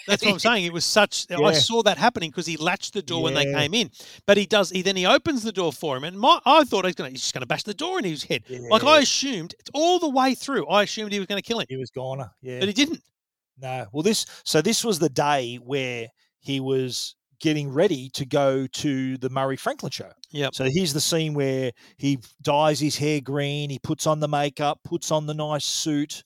That's 0.07 0.25
what 0.25 0.33
I'm 0.33 0.39
saying. 0.39 0.65
It 0.65 0.73
was 0.73 0.83
such. 0.83 1.27
I 1.31 1.53
saw 1.53 1.83
that 1.83 1.97
happening 1.97 2.31
because 2.31 2.47
he 2.47 2.57
latched 2.57 2.93
the 2.93 3.01
door 3.03 3.21
when 3.23 3.33
they 3.35 3.45
came 3.45 3.73
in. 3.73 3.91
But 4.25 4.35
he 4.35 4.45
does. 4.45 4.71
He 4.71 4.81
then 4.81 4.95
he 4.95 5.05
opens 5.05 5.43
the 5.43 5.51
door 5.51 5.71
for 5.71 5.95
him, 5.95 6.03
and 6.03 6.19
my 6.19 6.39
I 6.45 6.63
thought 6.63 6.85
he's 6.85 6.95
going. 6.95 7.11
He's 7.11 7.21
just 7.21 7.33
going 7.33 7.41
to 7.41 7.47
bash 7.47 7.63
the 7.63 7.73
door 7.73 7.99
in 7.99 8.05
his 8.05 8.23
head. 8.23 8.43
Like 8.49 8.83
I 8.83 8.99
assumed 8.99 9.53
it's 9.59 9.69
all 9.73 9.99
the 9.99 10.09
way 10.09 10.33
through. 10.33 10.67
I 10.67 10.83
assumed 10.83 11.13
he 11.13 11.19
was 11.19 11.27
going 11.27 11.41
to 11.41 11.47
kill 11.47 11.59
him, 11.59 11.67
He 11.69 11.77
was 11.77 11.91
goner. 11.91 12.31
Yeah, 12.41 12.59
but 12.59 12.67
he 12.67 12.73
didn't. 12.73 13.01
No. 13.59 13.85
Well, 13.93 14.03
this 14.03 14.25
so 14.43 14.61
this 14.61 14.83
was 14.83 14.97
the 14.99 15.09
day 15.09 15.57
where 15.57 16.07
he 16.39 16.59
was 16.59 17.15
getting 17.41 17.69
ready 17.71 18.09
to 18.11 18.25
go 18.25 18.67
to 18.67 19.17
the 19.17 19.29
Murray 19.29 19.57
Franklin 19.57 19.91
show. 19.91 20.11
Yeah. 20.29 20.49
So 20.53 20.65
here's 20.71 20.93
the 20.93 21.01
scene 21.01 21.33
where 21.33 21.71
he 21.97 22.19
dyes 22.41 22.79
his 22.79 22.97
hair 22.97 23.19
green, 23.19 23.69
he 23.69 23.79
puts 23.79 24.07
on 24.07 24.19
the 24.19 24.27
makeup, 24.27 24.79
puts 24.83 25.11
on 25.11 25.25
the 25.25 25.33
nice 25.33 25.65
suit, 25.65 26.23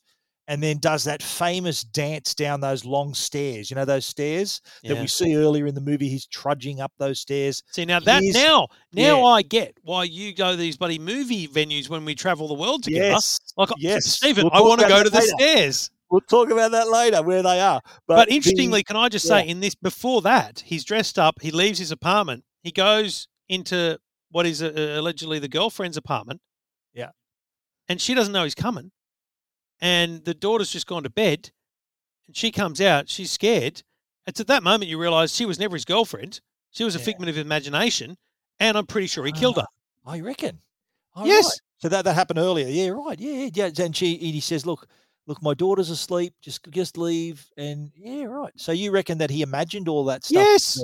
and 0.47 0.61
then 0.61 0.77
does 0.77 1.03
that 1.05 1.23
famous 1.23 1.81
dance 1.81 2.35
down 2.35 2.59
those 2.61 2.85
long 2.85 3.15
stairs. 3.15 3.71
You 3.71 3.75
know 3.75 3.85
those 3.85 4.05
stairs 4.05 4.61
that 4.83 4.93
Yeah. 4.93 5.01
we 5.01 5.07
see 5.07 5.35
earlier 5.35 5.65
in 5.65 5.73
the 5.73 5.81
movie. 5.81 6.07
He's 6.07 6.27
trudging 6.27 6.79
up 6.81 6.91
those 6.99 7.19
stairs. 7.19 7.63
See 7.71 7.83
now 7.85 7.99
that 8.01 8.21
Here's- 8.21 8.35
now 8.35 8.67
now 8.93 9.19
yeah. 9.21 9.25
I 9.25 9.41
get 9.41 9.75
why 9.81 10.03
you 10.03 10.35
go 10.35 10.51
to 10.51 10.57
these 10.57 10.77
bloody 10.77 10.99
movie 10.99 11.47
venues 11.47 11.89
when 11.89 12.05
we 12.05 12.13
travel 12.13 12.47
the 12.47 12.53
world 12.53 12.83
together. 12.83 13.05
Yes, 13.13 13.39
Like 13.57 13.69
yes. 13.77 14.05
Stephen, 14.05 14.43
We'll 14.43 14.53
I 14.53 14.61
want 14.61 14.81
to 14.81 14.87
go 14.87 15.03
to 15.03 15.09
the 15.09 15.15
later. 15.19 15.33
stairs. 15.39 15.89
We'll 16.11 16.21
talk 16.21 16.49
about 16.51 16.71
that 16.71 16.87
later 16.89 17.21
where 17.23 17.41
they 17.41 17.59
are. 17.59 17.81
But, 18.07 18.15
But, 18.15 18.29
the- 18.29 18.35
interestingly, 18.35 18.83
can 18.83 18.95
I 18.95 19.09
just 19.09 19.25
yeah. 19.25 19.41
say, 19.41 19.47
in 19.47 19.59
this 19.59 19.75
before 19.75 20.21
that, 20.21 20.61
he's 20.65 20.83
dressed 20.85 21.17
up. 21.17 21.41
He 21.41 21.51
leaves 21.51 21.79
his 21.79 21.91
apartment. 21.91 22.43
He 22.61 22.71
goes 22.71 23.27
into 23.49 23.97
what 24.31 24.45
is 24.45 24.61
uh, 24.61 24.71
allegedly 24.97 25.39
the 25.39 25.47
girlfriend's 25.47 25.97
apartment. 25.97 26.41
Yeah. 26.93 27.09
and 27.89 27.99
she 28.01 28.13
doesn't 28.13 28.33
know 28.33 28.43
he's 28.43 28.55
coming. 28.55 28.91
And 29.81 30.23
the 30.23 30.33
daughter's 30.33 30.71
just 30.71 30.87
gone 30.87 31.03
to 31.03 31.09
bed, 31.09 31.51
and 32.27 32.35
she 32.35 32.51
comes 32.51 32.79
out. 32.79 33.09
She's 33.09 33.31
scared. 33.31 33.83
It's 34.25 34.39
at 34.39 34.47
that 34.47 34.63
moment 34.63 34.89
you 34.89 34.97
realise 34.99 35.33
she 35.35 35.45
was 35.45 35.59
never 35.59 35.75
his 35.75 35.85
girlfriend. 35.85 36.39
She 36.71 36.83
was 36.83 36.95
a 36.95 36.99
Yeah. 36.99 37.05
figment 37.05 37.29
of 37.29 37.37
imagination, 37.37 38.17
and 38.59 38.77
I'm 38.77 38.85
pretty 38.87 39.07
sure 39.07 39.25
he 39.25 39.31
killed 39.33 39.57
her. 39.57 39.65
I 40.05 40.21
reckon. 40.21 40.61
Oh, 41.15 41.25
Yes. 41.25 41.45
right. 41.45 41.59
So 41.79 41.89
that, 41.89 42.05
that 42.05 42.13
happened 42.13 42.39
earlier. 42.39 42.67
Yeah, 42.67 42.89
right. 42.89 43.19
Yeah, 43.19 43.49
yeah. 43.53 43.69
yeah. 43.75 43.85
And 43.85 43.95
she 43.95 44.15
he 44.17 44.39
says, 44.39 44.65
"Look, 44.65 44.87
look, 45.27 45.41
my 45.41 45.53
daughter's 45.53 45.89
asleep. 45.89 46.33
Just 46.41 46.61
just 46.71 46.97
leave." 46.97 47.45
And 47.57 47.91
yeah, 47.95 48.23
right. 48.25 48.51
So 48.57 48.71
you 48.71 48.91
reckon 48.91 49.17
that 49.19 49.29
he 49.29 49.41
imagined 49.41 49.87
all 49.87 50.05
that 50.05 50.23
stuff? 50.23 50.43
Yes. 50.43 50.83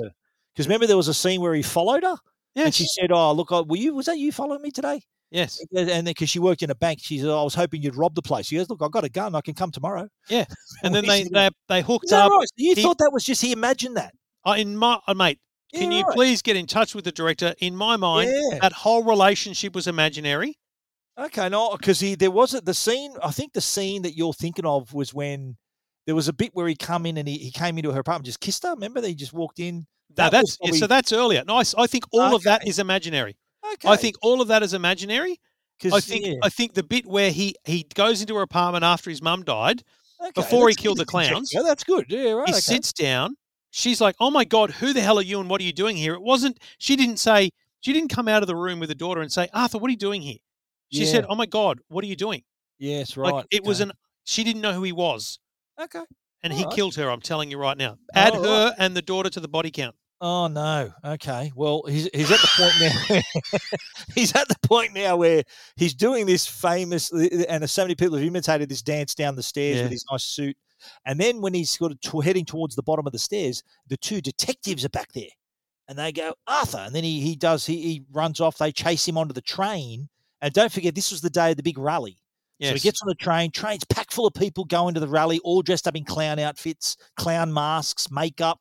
Because 0.54 0.66
remember 0.66 0.86
there 0.86 0.96
was 0.96 1.08
a 1.08 1.14
scene 1.14 1.40
where 1.40 1.54
he 1.54 1.62
followed 1.62 2.02
her, 2.02 2.16
Yes. 2.54 2.64
and 2.66 2.74
she 2.74 2.86
said, 2.86 3.10
"Oh, 3.12 3.32
look, 3.32 3.50
I- 3.52 3.60
were 3.60 3.76
you? 3.76 3.94
Was 3.94 4.06
that 4.06 4.18
you 4.18 4.32
following 4.32 4.62
me 4.62 4.70
today?" 4.70 5.00
Yes. 5.30 5.58
And 5.74 5.88
then 5.88 6.04
because 6.04 6.28
she 6.28 6.38
worked 6.38 6.62
in 6.62 6.70
a 6.70 6.74
bank, 6.74 6.98
she 7.02 7.18
said, 7.18 7.30
"I 7.30 7.42
was 7.42 7.54
hoping 7.54 7.80
you'd 7.82 7.96
rob 7.96 8.14
the 8.14 8.20
place." 8.22 8.46
She 8.46 8.56
goes, 8.56 8.68
"Look, 8.68 8.82
I've 8.82 8.90
got 8.90 9.04
a 9.04 9.08
gun. 9.08 9.34
I 9.34 9.40
can 9.40 9.54
come 9.54 9.70
tomorrow." 9.70 10.08
Yeah. 10.28 10.44
And 10.82 10.94
then 10.94 11.06
they 11.06 11.24
they, 11.24 11.48
they 11.68 11.80
hooked 11.82 12.12
up. 12.12 12.30
right? 12.30 12.46
You 12.56 12.74
He- 12.74 12.82
thought 12.82 12.98
that 12.98 13.10
was 13.12 13.24
just 13.24 13.40
he 13.40 13.52
imagined 13.52 13.96
that? 13.96 14.12
Uh, 14.46 14.56
in 14.58 14.76
my 14.76 14.98
uh, 15.06 15.14
mate, 15.14 15.38
can 15.72 15.90
Yeah, 15.90 15.98
you 16.00 16.04
right. 16.04 16.14
please 16.14 16.42
get 16.42 16.56
in 16.56 16.66
touch 16.66 16.94
with 16.94 17.04
the 17.04 17.12
director? 17.12 17.54
In 17.60 17.74
my 17.76 17.96
mind, 17.96 18.30
Yeah. 18.30 18.58
that 18.60 18.72
whole 18.72 19.04
relationship 19.04 19.74
was 19.74 19.86
imaginary. 19.86 20.58
Okay, 21.18 21.48
no, 21.48 21.76
because 21.76 22.00
he 22.00 22.14
there 22.14 22.30
wasn't 22.30 22.64
the 22.64 22.74
scene. 22.74 23.14
I 23.22 23.30
think 23.30 23.52
the 23.52 23.60
scene 23.60 24.02
that 24.02 24.16
you're 24.16 24.32
thinking 24.32 24.64
of 24.64 24.94
was 24.94 25.12
when 25.12 25.56
there 26.06 26.14
was 26.14 26.28
a 26.28 26.32
bit 26.32 26.50
where 26.54 26.66
he 26.66 26.74
come 26.74 27.06
in 27.06 27.16
and 27.18 27.28
he, 27.28 27.36
he 27.38 27.50
came 27.50 27.76
into 27.76 27.92
her 27.92 28.00
apartment, 28.00 28.26
just 28.26 28.40
kissed 28.40 28.62
her. 28.62 28.70
Remember, 28.70 29.00
they 29.00 29.14
just 29.14 29.32
walked 29.32 29.60
in. 29.60 29.86
That 30.16 30.32
was 30.32 30.58
that's 30.60 30.74
yeah, 30.74 30.80
so 30.80 30.86
that's 30.86 31.12
earlier. 31.12 31.42
No, 31.46 31.56
I 31.56 31.86
think 31.86 32.04
all 32.12 32.34
of 32.34 32.42
that 32.44 32.66
is 32.66 32.78
imaginary. 32.78 33.36
Okay, 33.74 33.88
I 33.88 33.96
think 33.96 34.16
all 34.22 34.40
of 34.40 34.48
that 34.48 34.62
is 34.62 34.74
imaginary. 34.74 35.38
I 35.92 36.00
think 36.00 36.26
yeah. 36.26 36.34
I 36.42 36.48
think 36.48 36.74
the 36.74 36.82
bit 36.82 37.06
where 37.06 37.30
he 37.30 37.54
he 37.64 37.86
goes 37.94 38.20
into 38.20 38.36
her 38.36 38.42
apartment 38.42 38.84
after 38.84 39.10
his 39.10 39.20
mum 39.20 39.42
died, 39.42 39.82
Okay, 40.20 40.30
before 40.34 40.68
he 40.68 40.74
killed 40.74 40.98
the 40.98 41.04
clowns. 41.04 41.52
Yeah, 41.52 41.62
That's 41.62 41.82
good. 41.82 42.06
Yeah, 42.08 42.32
right. 42.32 42.48
he 42.48 42.54
okay. 42.54 42.60
sits 42.60 42.92
down. 42.92 43.36
She's 43.70 44.00
like, 44.00 44.14
"Oh 44.20 44.30
my 44.30 44.44
god, 44.44 44.70
who 44.70 44.92
the 44.92 45.00
hell 45.00 45.18
are 45.18 45.22
you 45.22 45.40
and 45.40 45.48
what 45.48 45.60
are 45.60 45.64
you 45.64 45.72
doing 45.72 45.96
here?" 45.96 46.14
It 46.14 46.22
wasn't. 46.22 46.58
She 46.78 46.96
didn't 46.96 47.18
say. 47.18 47.50
She 47.80 47.92
didn't 47.92 48.10
come 48.10 48.28
out 48.28 48.42
of 48.42 48.46
the 48.46 48.54
room 48.54 48.78
with 48.78 48.90
the 48.90 48.94
daughter 48.94 49.22
and 49.22 49.32
say, 49.32 49.48
"Arthur, 49.52 49.78
what 49.78 49.88
are 49.88 49.92
you 49.92 49.96
doing 49.96 50.22
here?" 50.22 50.38
She 50.92 51.06
said, 51.06 51.26
"Oh 51.28 51.34
my 51.34 51.46
god, 51.46 51.80
what 51.88 52.04
are 52.04 52.08
you 52.08 52.16
doing?" 52.16 52.42
Yes, 52.78 53.16
right. 53.16 53.32
Like 53.32 53.46
it 53.50 53.64
was 53.64 53.80
okay. 53.80 53.90
an. 53.90 53.96
She 54.24 54.44
didn't 54.44 54.62
know 54.62 54.72
who 54.72 54.82
he 54.82 54.92
was, 54.92 55.38
okay. 55.80 56.02
and 56.42 56.52
he 56.52 56.62
Alright. 56.64 56.76
killed 56.76 56.94
her. 56.96 57.10
I'm 57.10 57.20
telling 57.20 57.50
you 57.50 57.58
right 57.58 57.76
now. 57.76 57.96
Add 58.14 58.34
Oh, 58.36 58.42
her 58.42 58.74
and 58.78 58.96
the 58.96 59.02
daughter 59.02 59.30
to 59.30 59.40
the 59.40 59.48
body 59.48 59.70
count. 59.70 59.96
Oh 60.20 60.46
no. 60.46 60.92
Okay. 61.04 61.50
Well, 61.56 61.82
he's 61.88 62.08
he's 62.14 62.30
at 62.30 62.38
the 62.38 62.50
point 62.56 63.20
now. 63.50 63.60
he's 64.14 64.34
at 64.36 64.46
the 64.48 64.56
point 64.62 64.94
now 64.94 65.16
where 65.16 65.42
he's 65.76 65.94
doing 65.94 66.26
this 66.26 66.46
famous, 66.46 67.10
and 67.12 67.68
so 67.68 67.82
many 67.82 67.94
people 67.96 68.16
have 68.16 68.26
imitated 68.26 68.68
this 68.68 68.82
dance 68.82 69.14
down 69.14 69.34
the 69.34 69.42
stairs 69.42 69.76
Yeah. 69.78 69.82
with 69.84 69.92
his 69.92 70.04
nice 70.10 70.24
suit. 70.24 70.56
And 71.06 71.18
then 71.18 71.40
when 71.40 71.54
he's 71.54 71.70
sort 71.70 71.92
of 71.92 72.00
t- 72.00 72.22
heading 72.24 72.44
towards 72.44 72.74
the 72.76 72.82
bottom 72.82 73.06
of 73.06 73.12
the 73.12 73.18
stairs, 73.18 73.62
the 73.88 73.96
two 73.96 74.20
detectives 74.20 74.84
are 74.84 74.88
back 74.90 75.12
there, 75.12 75.30
and 75.88 75.98
they 75.98 76.12
go 76.12 76.34
Arthur, 76.46 76.78
and 76.78 76.94
then 76.94 77.04
he 77.04 77.20
he 77.20 77.34
does 77.36 77.66
he, 77.66 77.80
he 77.82 78.02
runs 78.12 78.40
off. 78.40 78.58
They 78.58 78.70
chase 78.72 79.06
him 79.06 79.18
onto 79.18 79.32
the 79.32 79.40
train, 79.40 80.08
and 80.42 80.52
don't 80.52 80.70
forget 80.70 80.94
this 80.94 81.10
was 81.10 81.22
the 81.22 81.30
day 81.30 81.52
of 81.52 81.56
the 81.56 81.62
big 81.62 81.78
rally. 81.78 82.18
So 82.60 82.74
he 82.74 82.80
gets 82.80 83.02
on 83.02 83.08
the 83.08 83.16
train, 83.16 83.50
train's 83.50 83.82
packed 83.84 84.12
full 84.12 84.26
of 84.26 84.34
people 84.34 84.64
going 84.64 84.94
to 84.94 85.00
the 85.00 85.08
rally, 85.08 85.40
all 85.40 85.62
dressed 85.62 85.88
up 85.88 85.96
in 85.96 86.04
clown 86.04 86.38
outfits, 86.38 86.96
clown 87.16 87.52
masks, 87.52 88.08
makeup. 88.10 88.60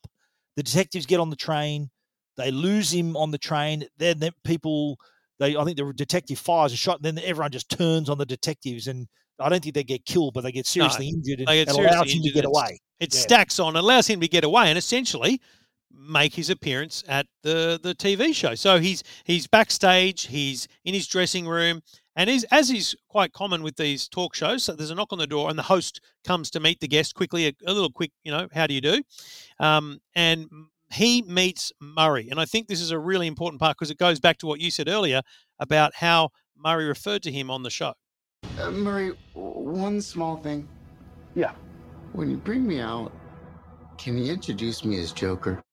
The 0.55 0.63
detectives 0.63 1.05
get 1.05 1.19
on 1.19 1.29
the 1.29 1.35
train, 1.35 1.91
they 2.35 2.49
lose 2.49 2.91
him 2.91 3.15
on 3.15 3.29
the 3.29 3.37
train. 3.37 3.85
Then 3.97 4.19
the 4.19 4.33
people, 4.43 4.97
they 5.37 5.55
I 5.55 5.63
think 5.63 5.77
the 5.77 5.93
detective 5.93 6.39
fires 6.39 6.73
a 6.73 6.77
shot, 6.77 6.97
and 6.97 7.05
then 7.05 7.23
everyone 7.23 7.51
just 7.51 7.69
turns 7.69 8.09
on 8.09 8.17
the 8.17 8.25
detectives, 8.25 8.87
and 8.87 9.07
I 9.39 9.49
don't 9.49 9.61
think 9.61 9.75
they 9.75 9.83
get 9.83 10.05
killed, 10.05 10.33
but 10.33 10.41
they 10.41 10.51
get 10.51 10.65
seriously 10.65 11.09
injured, 11.09 11.39
and 11.39 11.47
get 11.47 11.69
seriously 11.69 11.85
allows 11.85 12.11
him 12.11 12.23
to 12.23 12.31
get 12.31 12.45
away. 12.45 12.79
It 12.99 13.13
Yeah. 13.13 13.19
stacks 13.19 13.59
on, 13.59 13.75
allows 13.75 14.07
him 14.07 14.19
to 14.21 14.27
get 14.27 14.43
away, 14.43 14.69
and 14.69 14.77
essentially 14.77 15.41
make 15.93 16.33
his 16.33 16.49
appearance 16.49 17.03
at 17.07 17.27
the 17.43 17.79
the 17.81 17.95
TV 17.95 18.33
show. 18.33 18.55
So 18.55 18.79
he's 18.79 19.03
he's 19.23 19.47
backstage, 19.47 20.27
he's 20.27 20.67
in 20.85 20.93
his 20.93 21.07
dressing 21.07 21.47
room, 21.47 21.81
and 22.15 22.29
he's, 22.29 22.43
as 22.45 22.69
is 22.69 22.95
quite 23.07 23.33
common 23.33 23.63
with 23.63 23.77
these 23.77 24.07
talk 24.07 24.35
shows. 24.35 24.63
So 24.63 24.73
there's 24.73 24.91
a 24.91 24.95
knock 24.95 25.11
on 25.11 25.19
the 25.19 25.27
door, 25.27 25.49
and 25.49 25.57
the 25.57 25.63
host 25.63 26.01
comes 26.25 26.49
to 26.51 26.59
meet 26.59 26.79
the 26.79 26.87
guest 26.87 27.15
quickly, 27.15 27.47
a, 27.47 27.53
a 27.65 27.73
little 27.73 27.91
quick, 27.91 28.11
you 28.23 28.31
know, 28.31 28.47
how 28.53 28.67
do 28.67 28.73
you 28.73 28.81
do? 28.81 29.01
Um, 29.59 29.99
and 30.15 30.49
he 30.93 31.21
meets 31.21 31.71
Murray, 31.79 32.29
and 32.29 32.39
I 32.39 32.45
think 32.45 32.67
this 32.67 32.81
is 32.81 32.91
a 32.91 32.99
really 32.99 33.27
important 33.27 33.61
part 33.61 33.77
because 33.77 33.91
it 33.91 33.97
goes 33.97 34.19
back 34.19 34.37
to 34.39 34.47
what 34.47 34.59
you 34.59 34.69
said 34.71 34.89
earlier 34.89 35.21
about 35.59 35.95
how 35.95 36.29
Murray 36.57 36.85
referred 36.85 37.23
to 37.23 37.31
him 37.31 37.49
on 37.49 37.63
the 37.63 37.69
show. 37.69 37.93
Uh, 38.59 38.71
Murray, 38.71 39.13
one 39.33 40.01
small 40.01 40.35
thing. 40.35 40.67
Yeah. 41.35 41.53
When 42.11 42.29
you 42.29 42.37
bring 42.37 42.67
me 42.67 42.81
out, 42.81 43.13
can 43.97 44.17
you 44.17 44.33
introduce 44.33 44.83
me 44.83 44.99
as 44.99 45.13
Joker? 45.13 45.63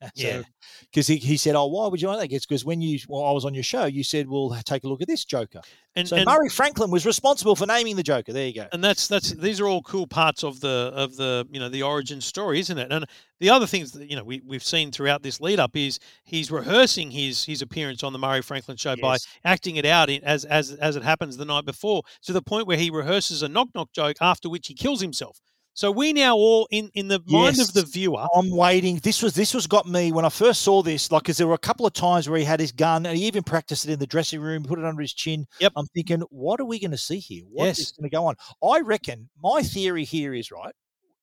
Yeah. 0.14 0.42
Because 0.90 1.06
he, 1.06 1.16
he 1.16 1.36
said, 1.36 1.54
"Oh, 1.54 1.66
why 1.66 1.86
would 1.86 2.00
you 2.00 2.08
want 2.08 2.20
that?" 2.20 2.30
Because 2.30 2.64
when 2.64 2.80
you, 2.80 2.98
well, 3.08 3.24
I 3.24 3.32
was 3.32 3.44
on 3.44 3.54
your 3.54 3.62
show, 3.62 3.84
you 3.84 4.02
said, 4.02 4.28
"Well, 4.28 4.56
take 4.64 4.84
a 4.84 4.88
look 4.88 5.02
at 5.02 5.08
this 5.08 5.24
Joker." 5.24 5.60
And, 5.94 6.08
so 6.08 6.16
and- 6.16 6.24
Murray 6.26 6.48
Franklin 6.48 6.90
was 6.90 7.04
responsible 7.04 7.54
for 7.54 7.66
naming 7.66 7.96
the 7.96 8.02
Joker. 8.02 8.32
There 8.32 8.46
you 8.46 8.54
go. 8.54 8.66
and 8.72 8.82
that's 8.82 9.06
that's 9.08 9.32
these 9.32 9.60
are 9.60 9.68
all 9.68 9.82
cool 9.82 10.06
parts 10.06 10.42
of 10.42 10.60
the 10.60 10.90
of 10.94 11.16
the 11.16 11.46
you 11.50 11.60
know 11.60 11.68
the 11.68 11.82
origin 11.82 12.20
story, 12.20 12.60
isn't 12.60 12.78
it? 12.78 12.90
And 12.90 13.04
the 13.40 13.50
other 13.50 13.66
things 13.66 13.92
that 13.92 14.08
you 14.10 14.16
know 14.16 14.24
we 14.24 14.40
we've 14.44 14.64
seen 14.64 14.90
throughout 14.90 15.22
this 15.22 15.40
lead 15.40 15.60
up 15.60 15.76
is 15.76 15.98
he's 16.24 16.50
rehearsing 16.50 17.10
his 17.10 17.44
his 17.44 17.60
appearance 17.62 18.02
on 18.02 18.12
the 18.12 18.18
Murray 18.18 18.42
Franklin 18.42 18.76
show 18.76 18.96
by 18.96 19.16
acting 19.44 19.76
it 19.76 19.84
out 19.86 20.08
in, 20.10 20.24
as 20.24 20.44
as 20.44 20.72
as 20.72 20.96
it 20.96 21.02
happens 21.02 21.36
the 21.36 21.44
night 21.44 21.66
before, 21.66 22.02
to 22.22 22.32
the 22.32 22.42
point 22.42 22.66
where 22.66 22.78
he 22.78 22.90
rehearses 22.90 23.42
a 23.42 23.48
knock 23.48 23.68
knock 23.74 23.92
joke 23.92 24.16
after 24.20 24.48
which 24.48 24.66
he 24.66 24.74
kills 24.74 25.00
himself. 25.00 25.40
So 25.80 25.90
we 25.90 26.12
now 26.12 26.36
all 26.36 26.68
in 26.70 26.90
in 26.92 27.08
the 27.08 27.20
mind 27.26 27.56
Yes. 27.56 27.68
of 27.70 27.72
the 27.72 27.86
viewer. 27.86 28.26
I'm 28.34 28.50
waiting. 28.54 28.96
This 29.02 29.22
was 29.22 29.32
this 29.32 29.54
was 29.54 29.66
got 29.66 29.86
me 29.86 30.12
when 30.12 30.26
I 30.26 30.28
first 30.28 30.60
saw 30.60 30.82
this. 30.82 31.10
Like, 31.10 31.22
because 31.22 31.38
there 31.38 31.46
were 31.46 31.54
a 31.54 31.68
couple 31.70 31.86
of 31.86 31.94
times 31.94 32.28
where 32.28 32.38
he 32.38 32.44
had 32.44 32.60
his 32.60 32.70
gun 32.70 33.06
and 33.06 33.16
he 33.16 33.24
even 33.24 33.42
practiced 33.42 33.86
it 33.88 33.92
in 33.92 33.98
the 33.98 34.06
dressing 34.06 34.42
room, 34.42 34.62
put 34.62 34.78
it 34.78 34.84
under 34.84 35.00
his 35.00 35.14
chin. 35.14 35.46
Yep. 35.58 35.72
I'm 35.76 35.86
thinking, 35.94 36.20
what 36.28 36.60
are 36.60 36.66
we 36.66 36.78
going 36.78 36.90
to 36.90 36.98
see 36.98 37.18
here? 37.18 37.44
What 37.50 37.68
is 37.68 37.78
Yes. 37.78 37.92
going 37.92 38.10
to 38.10 38.14
go 38.14 38.26
on? 38.26 38.34
I 38.62 38.80
reckon 38.80 39.30
my 39.42 39.62
theory 39.62 40.04
here 40.04 40.34
is 40.34 40.50
right, 40.50 40.74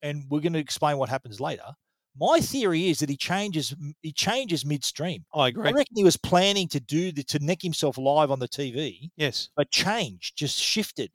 and 0.01 0.23
we're 0.27 0.39
going 0.41 0.53
to 0.53 0.59
explain 0.59 0.97
what 0.97 1.09
happens 1.09 1.39
later. 1.39 1.75
My 2.19 2.39
theory 2.39 2.89
is 2.89 2.97
that 2.97 3.09
he 3.09 3.15
changes. 3.15 3.75
He 4.01 4.11
changes 4.11 4.65
midstream. 4.65 5.23
I 5.35 5.49
agree. 5.49 5.69
I 5.69 5.71
reckon 5.71 5.95
he 5.95 6.03
was 6.03 6.17
planning 6.17 6.67
to 6.69 6.79
do 6.79 7.11
the, 7.11 7.21
to 7.25 7.37
neck 7.45 7.61
himself 7.61 7.99
live 7.99 8.31
on 8.31 8.39
the 8.39 8.47
TV, 8.47 9.11
Yes. 9.17 9.49
but 9.55 9.69
changed, 9.69 10.35
just 10.35 10.57
shifted. 10.57 11.11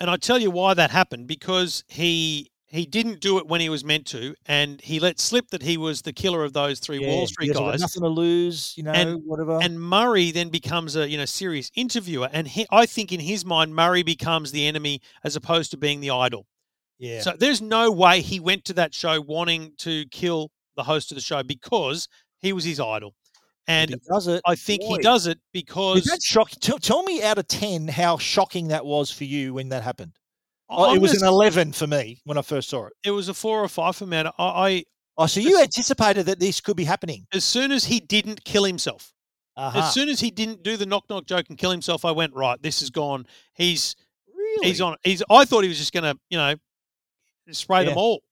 And 0.00 0.08
I 0.08 0.16
tell 0.16 0.38
you 0.38 0.50
why 0.50 0.72
that 0.72 0.90
happened 0.90 1.26
because 1.26 1.84
he 1.88 2.50
he 2.68 2.84
didn't 2.84 3.20
do 3.20 3.38
it 3.38 3.46
when 3.46 3.60
he 3.60 3.68
was 3.68 3.84
meant 3.84 4.06
to, 4.08 4.34
and 4.46 4.80
he 4.80 4.98
let 4.98 5.20
slip 5.20 5.50
that 5.50 5.62
he 5.62 5.76
was 5.76 6.02
the 6.02 6.12
killer 6.12 6.42
of 6.42 6.52
those 6.52 6.80
three 6.80 6.98
Yeah, 6.98 7.08
Wall 7.08 7.26
Street 7.26 7.48
he 7.48 7.52
guys. 7.52 7.80
nothing 7.80 8.02
to 8.02 8.08
lose, 8.08 8.74
you 8.76 8.82
know, 8.82 8.92
and 8.92 9.22
whatever. 9.24 9.60
And 9.62 9.80
Murray 9.80 10.32
then 10.32 10.48
becomes 10.48 10.96
a 10.96 11.08
you 11.08 11.16
know 11.16 11.24
serious 11.24 11.70
interviewer, 11.76 12.28
and 12.32 12.48
he, 12.48 12.66
I 12.70 12.86
think 12.86 13.12
in 13.12 13.20
his 13.20 13.44
mind 13.44 13.74
Murray 13.74 14.02
becomes 14.02 14.50
the 14.50 14.66
enemy 14.66 15.00
as 15.22 15.36
opposed 15.36 15.70
to 15.72 15.76
being 15.76 16.00
the 16.00 16.10
idol. 16.10 16.46
yeah. 16.98 17.20
So 17.20 17.32
there's 17.38 17.62
no 17.62 17.90
way 17.92 18.20
he 18.20 18.40
went 18.40 18.64
to 18.66 18.72
that 18.74 18.92
show 18.94 19.20
wanting 19.20 19.72
to 19.78 20.04
kill 20.06 20.50
the 20.76 20.82
host 20.82 21.12
of 21.12 21.14
the 21.14 21.22
show 21.22 21.42
because 21.42 22.08
he 22.40 22.52
was 22.52 22.64
his 22.64 22.80
idol, 22.80 23.14
and 23.68 23.90
he 23.90 23.96
does 24.10 24.26
it. 24.26 24.42
I 24.44 24.56
think 24.56 24.82
he 24.82 24.98
does 24.98 25.28
it 25.28 25.38
because 25.52 26.02
that 26.04 26.20
shocking? 26.22 26.58
Tell, 26.60 26.78
tell 26.78 27.02
me 27.04 27.22
out 27.22 27.38
of 27.38 27.46
10 27.46 27.88
how 27.88 28.18
shocking 28.18 28.68
that 28.68 28.84
was 28.84 29.10
for 29.10 29.24
you 29.24 29.54
when 29.54 29.68
that 29.68 29.84
happened. 29.84 30.12
Oh, 30.68 30.94
it 30.94 31.00
was 31.00 31.20
an 31.22 31.26
11 31.28 31.72
for 31.72 31.86
me 31.86 32.20
when 32.24 32.36
I 32.36 32.42
first 32.42 32.68
saw 32.68 32.86
it. 32.86 32.92
it 33.04 33.10
was 33.12 33.28
a 33.28 33.34
four 33.34 33.62
or 33.62 33.68
five 33.68 33.94
for 33.96 34.06
me. 34.06 34.18
I, 34.18 34.30
I 34.38 34.84
Oh, 35.18 35.26
so 35.26 35.40
you 35.40 35.60
anticipated 35.62 36.26
that 36.26 36.38
this 36.40 36.60
could 36.60 36.76
be 36.76 36.84
happening. 36.84 37.26
as 37.32 37.44
soon 37.44 37.72
as 37.72 37.84
he 37.84 38.00
didn't 38.00 38.44
kill 38.44 38.64
himself, 38.64 39.14
Uh-huh. 39.56 39.78
as 39.78 39.94
soon 39.94 40.08
as 40.10 40.20
he 40.20 40.30
didn't 40.30 40.62
do 40.62 40.76
the 40.76 40.84
knock 40.84 41.04
knock 41.08 41.24
joke 41.26 41.46
and 41.48 41.56
kill 41.56 41.70
himself, 41.70 42.04
I 42.04 42.10
went 42.10 42.34
right. 42.34 42.60
This 42.60 42.82
is 42.82 42.90
gone. 42.90 43.26
He's 43.54 43.96
really? 44.34 44.66
he's 44.68 44.80
on. 44.82 44.96
He's. 45.04 45.22
I 45.30 45.44
thought 45.46 45.62
he 45.62 45.68
was 45.68 45.78
just 45.78 45.92
gonna 45.94 46.16
you 46.28 46.36
know 46.36 46.54
spray 47.50 47.84
them 47.86 47.96
all. 47.96 48.22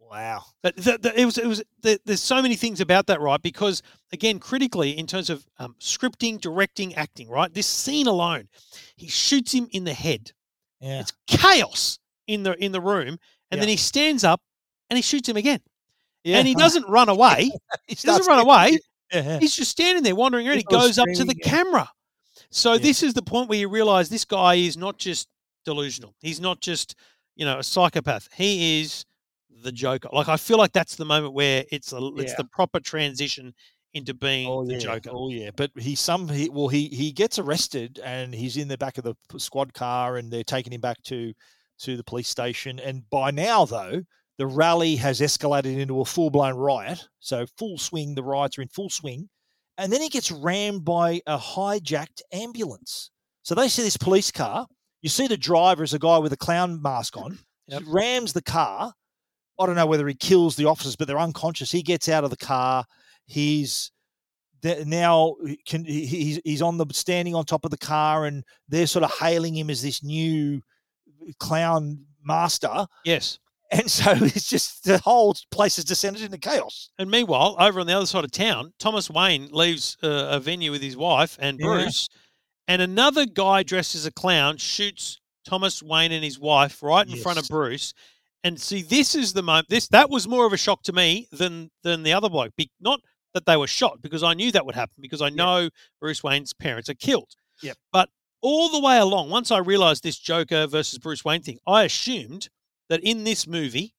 Wow. 0.00 0.42
But 0.62 0.76
the, 0.76 0.98
the, 0.98 1.20
it 1.20 1.24
was 1.26 1.38
it 1.38 1.46
was 1.46 1.62
the, 1.82 1.98
there's 2.04 2.22
so 2.22 2.40
many 2.42 2.56
things 2.56 2.80
about 2.80 3.06
that, 3.08 3.20
right? 3.20 3.40
Because 3.40 3.82
again, 4.12 4.38
critically, 4.38 4.98
in 4.98 5.06
terms 5.06 5.30
of 5.30 5.46
um, 5.58 5.76
scripting, 5.80 6.40
directing, 6.40 6.94
acting, 6.94 7.28
right? 7.28 7.52
This 7.52 7.66
scene 7.66 8.06
alone, 8.06 8.48
he 8.96 9.06
shoots 9.08 9.52
him 9.52 9.68
in 9.72 9.84
the 9.84 9.92
head. 9.94 10.32
Yeah. 10.80 11.00
It's 11.00 11.12
chaos 11.26 11.98
in 12.26 12.42
the 12.42 12.52
in 12.62 12.72
the 12.72 12.80
room, 12.80 13.18
and 13.50 13.60
then 13.60 13.68
he 13.68 13.76
stands 13.76 14.24
up 14.24 14.40
and 14.90 14.96
he 14.96 15.02
shoots 15.02 15.28
him 15.28 15.36
again. 15.36 15.60
Yeah. 16.24 16.38
And 16.38 16.46
he 16.46 16.54
doesn't 16.64 16.88
run 16.88 17.08
away. 17.08 17.50
he 17.86 17.94
He 17.94 18.06
doesn't 18.06 18.26
run 18.26 18.38
away. 18.38 18.78
Yeah. 19.12 19.38
He's 19.38 19.56
just 19.56 19.70
standing 19.70 20.02
there 20.02 20.14
wandering 20.14 20.46
around. 20.46 20.58
He 20.58 20.64
are 20.68 20.78
goes 20.78 20.98
up 20.98 21.08
to 21.14 21.24
the 21.24 21.34
camera. 21.34 21.88
So 22.50 22.72
Yeah. 22.74 22.78
this 22.78 23.02
is 23.02 23.14
the 23.14 23.22
point 23.22 23.48
where 23.48 23.58
you 23.58 23.68
realize 23.68 24.08
this 24.08 24.24
guy 24.24 24.54
is 24.54 24.76
not 24.76 24.98
just 24.98 25.28
delusional. 25.64 26.14
He's 26.20 26.40
not 26.40 26.60
just, 26.60 26.94
you 27.36 27.44
know, 27.44 27.58
a 27.58 27.62
psychopath. 27.62 28.28
He 28.34 28.80
is 28.82 29.04
the 29.62 29.72
Joker. 29.72 30.08
Like 30.12 30.28
I 30.28 30.36
feel 30.36 30.58
like 30.58 30.72
that's 30.72 30.96
the 30.96 31.04
moment 31.04 31.34
where 31.34 31.64
it's 31.72 31.92
a, 31.92 31.98
it's 32.16 32.34
the 32.34 32.44
proper 32.44 32.80
transition 32.80 33.54
into 33.94 34.14
being 34.14 34.48
Oh 34.48 34.64
the 34.64 34.74
yeah, 34.74 34.78
Joker. 34.78 35.10
oh 35.12 35.30
yeah. 35.30 35.50
But 35.56 35.70
he 35.76 35.94
some 35.94 36.28
he 36.28 36.48
well 36.48 36.68
he 36.68 36.88
he 36.88 37.12
gets 37.12 37.38
arrested 37.38 38.00
and 38.04 38.34
he's 38.34 38.56
in 38.56 38.68
the 38.68 38.78
back 38.78 38.98
of 38.98 39.04
the 39.04 39.14
squad 39.38 39.72
car 39.74 40.16
and 40.16 40.30
they're 40.30 40.44
taking 40.44 40.72
him 40.72 40.80
back 40.80 41.02
to 41.04 41.32
to 41.80 41.96
the 41.96 42.04
police 42.04 42.28
station. 42.28 42.78
And 42.78 43.08
by 43.10 43.30
now 43.30 43.64
though, 43.64 44.02
the 44.36 44.46
rally 44.46 44.96
has 44.96 45.20
escalated 45.20 45.78
into 45.78 46.00
a 46.00 46.04
full 46.04 46.30
blown 46.30 46.54
riot. 46.54 47.08
So 47.20 47.46
full 47.56 47.78
swing, 47.78 48.14
the 48.14 48.22
riots 48.22 48.58
are 48.58 48.62
in 48.62 48.68
full 48.68 48.90
swing. 48.90 49.28
And 49.78 49.92
then 49.92 50.02
he 50.02 50.08
gets 50.08 50.32
rammed 50.32 50.84
by 50.84 51.20
a 51.26 51.38
hijacked 51.38 52.20
ambulance. 52.32 53.10
So 53.42 53.54
they 53.54 53.68
see 53.68 53.82
this 53.82 53.96
police 53.96 54.32
car. 54.32 54.66
You 55.02 55.08
see 55.08 55.28
the 55.28 55.36
driver 55.36 55.84
is 55.84 55.94
a 55.94 55.98
guy 56.00 56.18
with 56.18 56.32
a 56.32 56.36
clown 56.36 56.82
mask 56.82 57.16
on. 57.16 57.38
Yep. 57.68 57.82
He 57.82 57.90
rams 57.90 58.32
the 58.32 58.42
car. 58.42 58.92
I 59.58 59.66
don't 59.66 59.76
know 59.76 59.86
whether 59.86 60.06
he 60.08 60.14
kills 60.14 60.56
the 60.56 60.64
officers, 60.64 60.96
but 60.96 61.06
they're 61.06 61.18
unconscious. 61.18 61.70
He 61.70 61.82
gets 61.82 62.08
out 62.08 62.24
of 62.24 62.30
the 62.30 62.36
car. 62.36 62.84
He's 63.28 63.92
now 64.64 65.36
can 65.66 65.84
he's 65.84 66.40
he's 66.44 66.62
on 66.62 66.78
the 66.78 66.86
standing 66.92 67.34
on 67.34 67.44
top 67.44 67.64
of 67.64 67.70
the 67.70 67.78
car, 67.78 68.26
and 68.26 68.42
they're 68.68 68.86
sort 68.86 69.04
of 69.04 69.12
hailing 69.12 69.56
him 69.56 69.70
as 69.70 69.82
this 69.82 70.02
new 70.02 70.60
clown 71.38 72.04
master. 72.24 72.86
Yes. 73.04 73.38
And 73.70 73.90
so 73.90 74.12
it's 74.16 74.48
just 74.48 74.84
the 74.84 74.98
whole 74.98 75.36
place 75.50 75.76
has 75.76 75.84
descended 75.84 76.22
into 76.22 76.38
chaos. 76.38 76.90
And 76.98 77.10
meanwhile, 77.10 77.54
over 77.60 77.80
on 77.80 77.86
the 77.86 77.96
other 77.96 78.06
side 78.06 78.24
of 78.24 78.32
town, 78.32 78.72
Thomas 78.78 79.10
Wayne 79.10 79.48
leaves 79.52 79.96
uh, 80.02 80.28
a 80.30 80.40
venue 80.40 80.70
with 80.72 80.82
his 80.82 80.96
wife 80.96 81.36
and 81.40 81.58
Yeah. 81.60 81.66
Bruce, 81.66 82.08
and 82.66 82.82
another 82.82 83.26
guy 83.26 83.62
dressed 83.62 83.94
as 83.94 84.06
a 84.06 84.10
clown 84.10 84.56
shoots 84.56 85.20
Thomas 85.48 85.82
Wayne 85.82 86.12
and 86.12 86.24
his 86.24 86.38
wife 86.38 86.82
right 86.82 87.08
in 87.08 87.16
front 87.16 87.38
of 87.38 87.48
Bruce. 87.48 87.94
And 88.44 88.60
see, 88.60 88.82
this 88.82 89.14
is 89.14 89.32
the 89.32 89.42
moment. 89.42 89.68
This 89.68 89.88
that 89.88 90.10
was 90.10 90.28
more 90.28 90.46
of 90.46 90.52
a 90.52 90.56
shock 90.56 90.82
to 90.84 90.92
me 90.92 91.26
than 91.32 91.70
than 91.82 92.02
the 92.02 92.12
other 92.12 92.28
bloke. 92.28 92.54
Be, 92.56 92.70
not 92.80 93.00
that 93.34 93.46
they 93.46 93.56
were 93.56 93.66
shot 93.66 94.00
because 94.02 94.22
I 94.22 94.34
knew 94.34 94.50
that 94.52 94.64
would 94.66 94.74
happen 94.74 94.96
because 95.00 95.22
I 95.22 95.28
know 95.28 95.70
Bruce 96.00 96.22
Wayne's 96.22 96.52
parents 96.52 96.88
are 96.88 96.94
killed. 96.94 97.34
Yep. 97.62 97.76
But 97.92 98.08
all 98.40 98.68
the 98.70 98.80
way 98.80 98.98
along, 98.98 99.30
once 99.30 99.50
I 99.50 99.58
realized 99.58 100.02
this 100.02 100.18
Joker 100.18 100.66
versus 100.66 100.98
Bruce 100.98 101.24
Wayne 101.24 101.42
thing, 101.42 101.58
I 101.66 101.84
assumed 101.84 102.48
that 102.88 103.00
in 103.02 103.24
this 103.24 103.46
movie, 103.46 103.94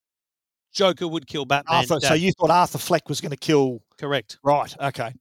Joker 0.72 1.06
would 1.06 1.26
kill 1.26 1.44
Batman. 1.44 1.76
Arthur, 1.76 2.00
so 2.00 2.14
you 2.14 2.32
thought 2.32 2.50
Arthur 2.50 2.78
Fleck 2.78 3.08
was 3.08 3.20
going 3.20 3.30
to 3.30 3.36
kill? 3.36 3.82
correct? 3.98 4.38
Right. 4.42 4.74
Okay. 4.80 5.12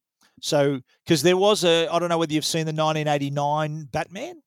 So 0.42 0.80
because 1.06 1.22
there 1.22 1.38
was 1.38 1.64
a, 1.64 1.88
I 1.88 2.00
don't 2.00 2.10
know 2.10 2.18
whether 2.18 2.34
you've 2.34 2.46
seen 2.46 2.66
the 2.66 2.72
1989 2.72 3.90
Batman. 3.92 4.42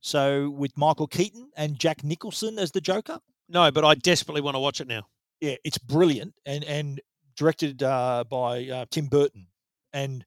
So 0.00 0.50
with 0.50 0.76
Michael 0.76 1.08
Keaton 1.08 1.50
and 1.56 1.78
Jack 1.78 2.04
Nicholson 2.04 2.58
as 2.58 2.70
the 2.70 2.80
Joker. 2.80 3.18
No, 3.48 3.70
but 3.72 3.84
I 3.84 3.94
desperately 3.96 4.40
want 4.40 4.54
to 4.54 4.60
watch 4.60 4.80
it 4.80 4.86
now. 4.86 5.08
yeah, 5.40 5.56
it's 5.64 5.78
brilliant 5.78 6.34
and 6.44 6.64
and 6.64 7.00
directed 7.36 7.82
uh, 7.82 8.24
by 8.28 8.66
uh, 8.68 8.86
Tim 8.90 9.06
Burton. 9.06 9.46
And 9.92 10.24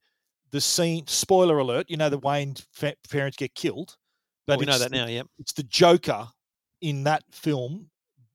the 0.52 0.62
scene, 0.62 1.06
spoiler 1.08 1.60
alert, 1.60 1.86
you 1.90 1.98
know 1.98 2.10
the 2.10 2.18
Wayne 2.18 2.56
fa- 2.74 2.96
parents 3.10 3.38
get 3.38 3.54
killed, 3.56 3.96
But 4.48 4.54
but 4.54 4.60
we 4.60 4.66
know 4.66 4.80
that 4.80 4.92
now. 4.92 5.06
Yeah, 5.06 5.24
It's 5.38 5.54
the 5.54 5.64
Joker 5.64 6.28
in 6.82 7.04
that 7.04 7.24
film 7.32 7.90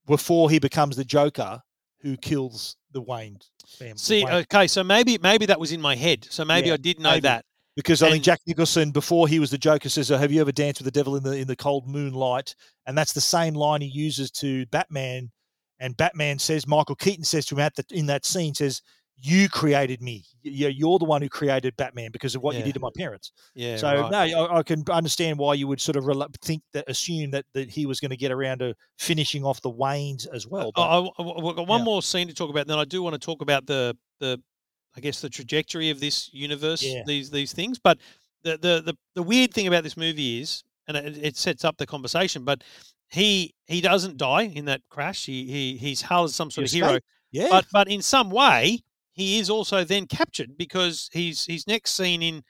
before 0.07 0.51
he 0.51 0.59
becomes 0.59 0.97
the 0.97 1.05
Joker 1.05 1.61
who 2.01 2.16
kills 2.18 2.77
the 2.93 3.01
Wayne 3.01 3.39
family. 3.66 3.95
See, 3.97 4.25
Wayne- 4.25 4.35
okay, 4.35 4.66
so 4.68 4.85
maybe 4.85 5.18
maybe 5.18 5.47
that 5.47 5.59
was 5.59 5.72
in 5.72 5.81
my 5.81 5.97
head. 5.97 6.27
So 6.31 6.45
maybe 6.45 6.68
Yeah, 6.68 6.75
I 6.75 6.77
did 6.77 7.01
know 7.01 7.11
maybe. 7.12 7.20
that. 7.22 7.45
because 7.75 8.03
I 8.05 8.11
think 8.11 8.22
Jack 8.22 8.41
Nicholson 8.47 8.93
before 8.93 9.27
he 9.27 9.41
was 9.41 9.51
the 9.51 9.59
Joker 9.59 9.89
says, 9.89 10.11
"Oh, 10.12 10.16
"Have 10.18 10.31
you 10.31 10.41
ever 10.41 10.53
danced 10.53 10.81
with 10.81 10.85
the 10.85 10.97
devil 10.97 11.16
in 11.16 11.25
the 11.25 11.33
in 11.33 11.49
the 11.49 11.57
cold 11.57 11.89
moonlight?" 11.89 12.55
And 12.87 12.97
that's 12.97 13.12
the 13.12 13.20
same 13.20 13.55
line 13.55 13.81
he 13.81 13.89
uses 13.89 14.31
to 14.33 14.66
Batman. 14.66 15.33
And 15.85 15.95
Batman 15.99 16.39
says, 16.39 16.66
Michael 16.66 16.95
Keaton 16.97 17.24
says 17.24 17.45
to 17.47 17.57
him 17.57 17.61
at 17.61 17.76
the, 17.76 17.85
in 17.91 18.07
that 18.07 18.24
scene, 18.24 18.55
says, 18.55 18.80
"You 19.18 19.51
created 19.51 20.01
me. 20.01 20.24
You, 20.41 20.68
you're 20.68 20.99
the 20.99 21.05
one 21.05 21.20
who 21.20 21.28
created 21.28 21.76
Batman 21.76 22.11
because 22.11 22.35
of 22.35 22.43
what 22.43 22.57
you 22.57 22.62
did 22.62 22.72
to 22.72 22.80
my 22.80 22.89
parents." 22.97 23.32
Yeah. 23.55 23.76
so 23.76 24.01
right. 24.01 24.11
no, 24.11 24.47
I, 24.47 24.59
I 24.61 24.62
can 24.62 24.82
understand 24.91 25.39
why 25.39 25.53
you 25.53 25.68
would 25.68 25.82
sort 25.82 25.97
of 25.97 26.07
think 26.41 26.62
that, 26.72 26.89
assume 26.89 27.32
that 27.32 27.45
that 27.53 27.68
he 27.68 27.85
was 27.85 28.01
going 28.01 28.12
to 28.12 28.16
get 28.16 28.32
around 28.32 28.61
to 28.61 28.74
finishing 28.99 29.45
off 29.45 29.61
the 29.61 29.70
Waynes 29.70 30.26
as 30.32 30.47
uh, 30.47 30.49
well. 30.53 30.68
I, 30.68 30.70
But, 30.74 30.82
I, 30.82 31.49
I've 31.49 31.57
got 31.57 31.68
one 31.68 31.80
yeah. 31.80 31.85
more 31.85 32.03
scene 32.03 32.28
to 32.28 32.35
talk 32.35 32.49
about. 32.49 32.66
Then 32.66 32.78
I 32.78 32.87
do 32.87 33.03
want 33.03 33.12
to 33.12 33.20
talk 33.20 33.43
about 33.43 33.66
the 33.66 33.95
the, 34.20 34.41
I 34.97 35.01
guess 35.01 35.20
the 35.20 35.28
trajectory 35.28 35.91
of 35.91 36.01
this 36.01 36.30
universe. 36.32 36.82
Yeah. 36.82 37.03
These 37.05 37.30
these 37.30 37.53
things, 37.53 37.78
but 37.78 37.99
the 38.43 38.53
the 38.57 38.80
the, 38.80 38.97
the 39.16 39.22
weird 39.22 39.53
thing 39.53 39.66
about 39.66 39.85
this 39.85 39.99
movie 39.99 40.41
is, 40.41 40.64
and 40.89 40.97
it, 40.97 41.18
it 41.18 41.37
sets 41.37 41.62
up 41.62 41.76
the 41.76 41.85
conversation, 41.85 42.43
but 42.43 42.64
he 43.14 43.54
he 43.66 43.80
doesn't 43.80 44.16
die 44.18 44.42
in 44.42 44.66
that 44.66 44.82
crash. 44.90 45.26
He 45.26 45.44
he 45.46 45.76
he's 45.76 46.02
hailed 46.02 46.26
as 46.26 46.34
some 46.34 46.50
sort 46.50 46.70
He 46.70 46.80
of 46.80 46.86
hero. 46.88 47.00
yeah, 47.32 47.48
but 47.50 47.66
but 47.72 47.88
in 47.88 48.02
some 48.02 48.30
way 48.30 48.80
he 49.12 49.38
is 49.38 49.48
also 49.48 49.84
then 49.84 50.06
captured 50.06 50.56
because 50.58 51.08
he's 51.12 51.44
he's 51.44 51.66
next 51.66 51.92
seen 51.92 52.22
in 52.22 52.42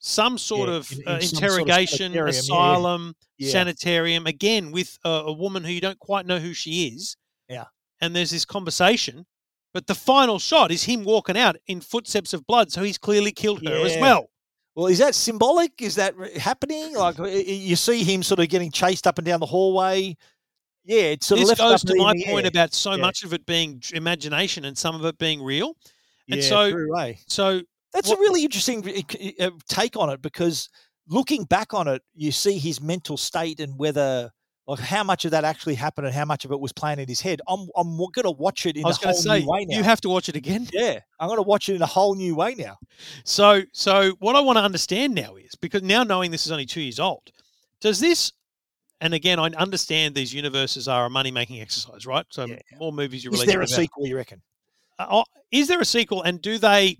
some 0.00 0.38
sort 0.38 0.68
Yeah, 0.68 0.74
of 0.76 0.92
in- 0.92 1.08
uh, 1.08 1.14
in 1.16 1.22
some 1.22 1.38
sort 1.38 1.52
of 1.52 1.58
interrogation 1.58 2.12
yeah, 2.12 2.22
yeah. 2.22 2.28
asylum 2.28 3.14
sanitarium 3.40 4.26
again 4.26 4.70
with 4.72 4.98
a, 5.04 5.08
a 5.08 5.32
woman 5.32 5.64
who 5.64 5.72
you 5.72 5.80
don't 5.80 5.98
quite 5.98 6.26
know 6.26 6.38
who 6.38 6.52
she 6.54 6.88
is 6.88 7.16
Yeah. 7.48 7.64
and 8.00 8.14
there's 8.14 8.30
this 8.30 8.44
conversation 8.44 9.26
But 9.74 9.86
the 9.86 9.94
final 9.94 10.38
shot 10.38 10.70
is 10.70 10.84
him 10.84 11.04
walking 11.04 11.36
out 11.36 11.56
in 11.66 11.80
footsteps 11.80 12.32
of 12.34 12.46
blood, 12.46 12.72
so 12.72 12.82
he's 12.82 12.98
clearly 12.98 13.32
killed 13.32 13.64
her 13.66 13.86
as 13.86 13.96
well. 14.00 14.28
Well, 14.78 14.86
is 14.86 14.98
that 14.98 15.16
symbolic? 15.16 15.82
Is 15.82 15.96
that 15.96 16.14
happening? 16.36 16.94
Like 16.94 17.16
you 17.18 17.74
see 17.74 18.04
him 18.04 18.22
sort 18.22 18.38
of 18.38 18.48
getting 18.48 18.70
chased 18.70 19.08
up 19.08 19.18
and 19.18 19.26
down 19.26 19.40
the 19.40 19.46
hallway. 19.46 20.16
Yeah, 20.84 21.00
it's 21.00 21.26
sort 21.26 21.40
this 21.40 21.50
of 21.50 21.58
left 21.58 21.60
goes 21.60 21.82
up 21.82 21.88
to 21.96 21.96
my 22.00 22.14
point 22.28 22.44
air. 22.44 22.48
about 22.48 22.72
so 22.72 22.92
Yeah. 22.92 22.98
much 22.98 23.24
of 23.24 23.32
it 23.32 23.44
being 23.44 23.82
imagination 23.92 24.64
and 24.64 24.78
some 24.78 24.94
of 24.94 25.04
it 25.04 25.18
being 25.18 25.42
real. 25.42 25.74
And 26.30 26.40
Yeah, 26.40 26.48
so, 26.48 26.70
true, 26.70 26.96
eh? 26.96 27.14
so 27.26 27.60
That's 27.92 28.08
what- 28.08 28.18
a 28.18 28.20
really 28.20 28.44
interesting 28.44 29.04
uh, 29.40 29.50
take 29.68 29.96
on 29.96 30.10
it 30.10 30.22
because 30.22 30.68
looking 31.08 31.42
back 31.42 31.74
on 31.74 31.88
it, 31.88 32.02
you 32.14 32.30
see 32.30 32.56
his 32.56 32.80
mental 32.80 33.16
state 33.16 33.58
and 33.58 33.76
whether, 33.80 34.30
like, 34.68 34.80
how 34.80 35.02
much 35.02 35.24
of 35.24 35.30
that 35.30 35.44
actually 35.44 35.74
happened 35.74 36.06
and 36.06 36.14
how 36.14 36.26
much 36.26 36.44
of 36.44 36.52
it 36.52 36.60
was 36.60 36.72
playing 36.72 36.98
in 36.98 37.08
his 37.08 37.22
head. 37.22 37.40
I'm 37.48 37.68
I'm 37.74 37.96
going 37.96 38.24
to 38.24 38.30
watch 38.30 38.66
it 38.66 38.76
in 38.76 38.84
I 38.84 38.88
was 38.88 39.02
a 39.02 39.06
whole 39.08 39.14
say 39.14 39.40
new 39.40 39.48
way 39.50 39.64
now. 39.64 39.78
you 39.78 39.82
have 39.82 40.00
to 40.02 40.10
watch 40.10 40.28
it 40.28 40.36
again. 40.36 40.68
yeah, 40.72 41.00
I'm 41.18 41.28
going 41.28 41.38
to 41.38 41.42
watch 41.42 41.70
it 41.70 41.74
in 41.74 41.82
a 41.82 41.86
whole 41.86 42.14
new 42.14 42.34
way 42.34 42.54
now. 42.54 42.76
So, 43.24 43.62
so 43.72 44.12
what 44.18 44.36
I 44.36 44.40
want 44.40 44.58
to 44.58 44.62
understand 44.62 45.14
now 45.14 45.36
is 45.36 45.54
because 45.54 45.82
now 45.82 46.04
knowing 46.04 46.30
this 46.30 46.44
is 46.44 46.52
only 46.52 46.66
two 46.66 46.82
years 46.82 47.00
old, 47.00 47.32
does 47.80 47.98
this? 47.98 48.30
And 49.00 49.14
again, 49.14 49.38
I 49.38 49.46
understand 49.56 50.14
these 50.14 50.34
universes 50.34 50.86
are 50.86 51.06
a 51.06 51.10
money 51.10 51.30
making 51.30 51.60
exercise, 51.60 52.04
right? 52.04 52.26
So 52.30 52.46
more 52.78 52.92
movies 52.92 53.24
you 53.24 53.30
Is 53.30 53.40
release. 53.40 53.52
there 53.52 53.62
a 53.62 53.66
sequel? 53.66 54.06
You 54.06 54.16
reckon? 54.16 54.42
Uh, 54.98 55.06
oh, 55.10 55.24
is 55.50 55.68
there 55.68 55.80
a 55.80 55.84
sequel? 55.84 56.22
And 56.22 56.42
do 56.42 56.58
they 56.58 56.98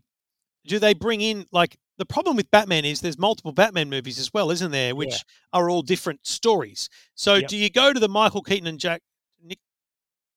do 0.67 0.79
they 0.79 0.95
bring 0.95 1.21
in 1.21 1.45
like 1.53 1.77
the 1.99 2.07
problem 2.07 2.37
with 2.37 2.51
Batman 2.51 2.85
is 2.85 3.01
there's 3.01 3.19
multiple 3.19 3.53
Batman 3.53 3.91
movies 3.91 4.19
as 4.19 4.33
well, 4.33 4.51
isn't 4.51 4.71
there? 4.71 4.95
Which 4.95 5.11
Yeah. 5.11 5.19
are 5.53 5.69
all 5.69 5.83
different 5.83 6.27
stories. 6.27 6.89
So 7.15 7.35
Yep. 7.35 7.49
do 7.49 7.57
you 7.57 7.71
go 7.71 7.93
to 7.93 8.01
the 8.01 8.09
Michael 8.09 8.43
Keaton 8.43 8.67
and 8.69 8.79
Jack 8.81 9.03
Nick? 9.43 9.59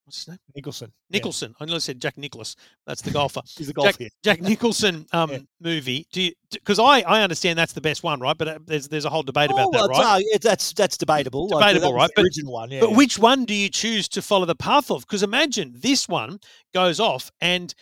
What's 0.05 0.17
his 0.17 0.27
name? 0.29 0.39
Nicholson. 0.55 0.91
Yeah. 1.09 1.17
Nicholson. 1.17 1.55
I 1.59 1.65
nearly 1.65 1.79
said 1.79 2.01
Jack 2.01 2.17
Nicholas. 2.17 2.55
That's 2.87 3.01
the 3.03 3.11
golfer. 3.11 3.41
He's 3.57 3.69
a 3.69 3.73
Jack, 3.73 3.75
golfer, 3.75 4.03
yeah. 4.03 4.09
Jack 4.23 4.41
Nicholson 4.51 5.05
um, 5.13 5.47
movie. 5.59 6.07
Do 6.11 6.23
you? 6.23 6.31
Because 6.49 6.79
I, 6.79 7.01
I 7.01 7.21
understand 7.21 7.57
that's 7.59 7.73
the 7.73 7.81
best 7.81 8.01
one, 8.03 8.19
right? 8.19 8.37
But 8.37 8.47
uh, 8.47 8.59
there's 8.65 8.87
there's 8.87 9.05
a 9.05 9.09
whole 9.09 9.23
debate 9.23 9.51
about 9.51 9.67
Oh, 9.67 9.87
that, 9.87 9.89
right? 9.89 10.23
uh, 10.33 10.37
that's 10.41 10.73
that's 10.73 10.97
debatable. 10.97 11.47
Like, 11.47 11.61
that 11.61 11.73
debatable, 11.73 11.93
right? 11.93 12.09
But, 12.15 12.25
one, 12.45 12.71
yeah. 12.71 12.79
but 12.81 12.89
yeah. 12.89 12.97
which 12.97 13.19
one 13.19 13.45
do 13.45 13.53
you 13.53 13.69
choose 13.69 14.09
to 14.09 14.21
follow 14.21 14.45
the 14.45 14.55
path 14.55 14.89
of? 14.89 15.01
Because 15.01 15.21
imagine 15.23 15.73
this 15.77 16.09
one 16.09 16.39
goes 16.73 16.99
off, 16.99 17.31
and 17.39 17.73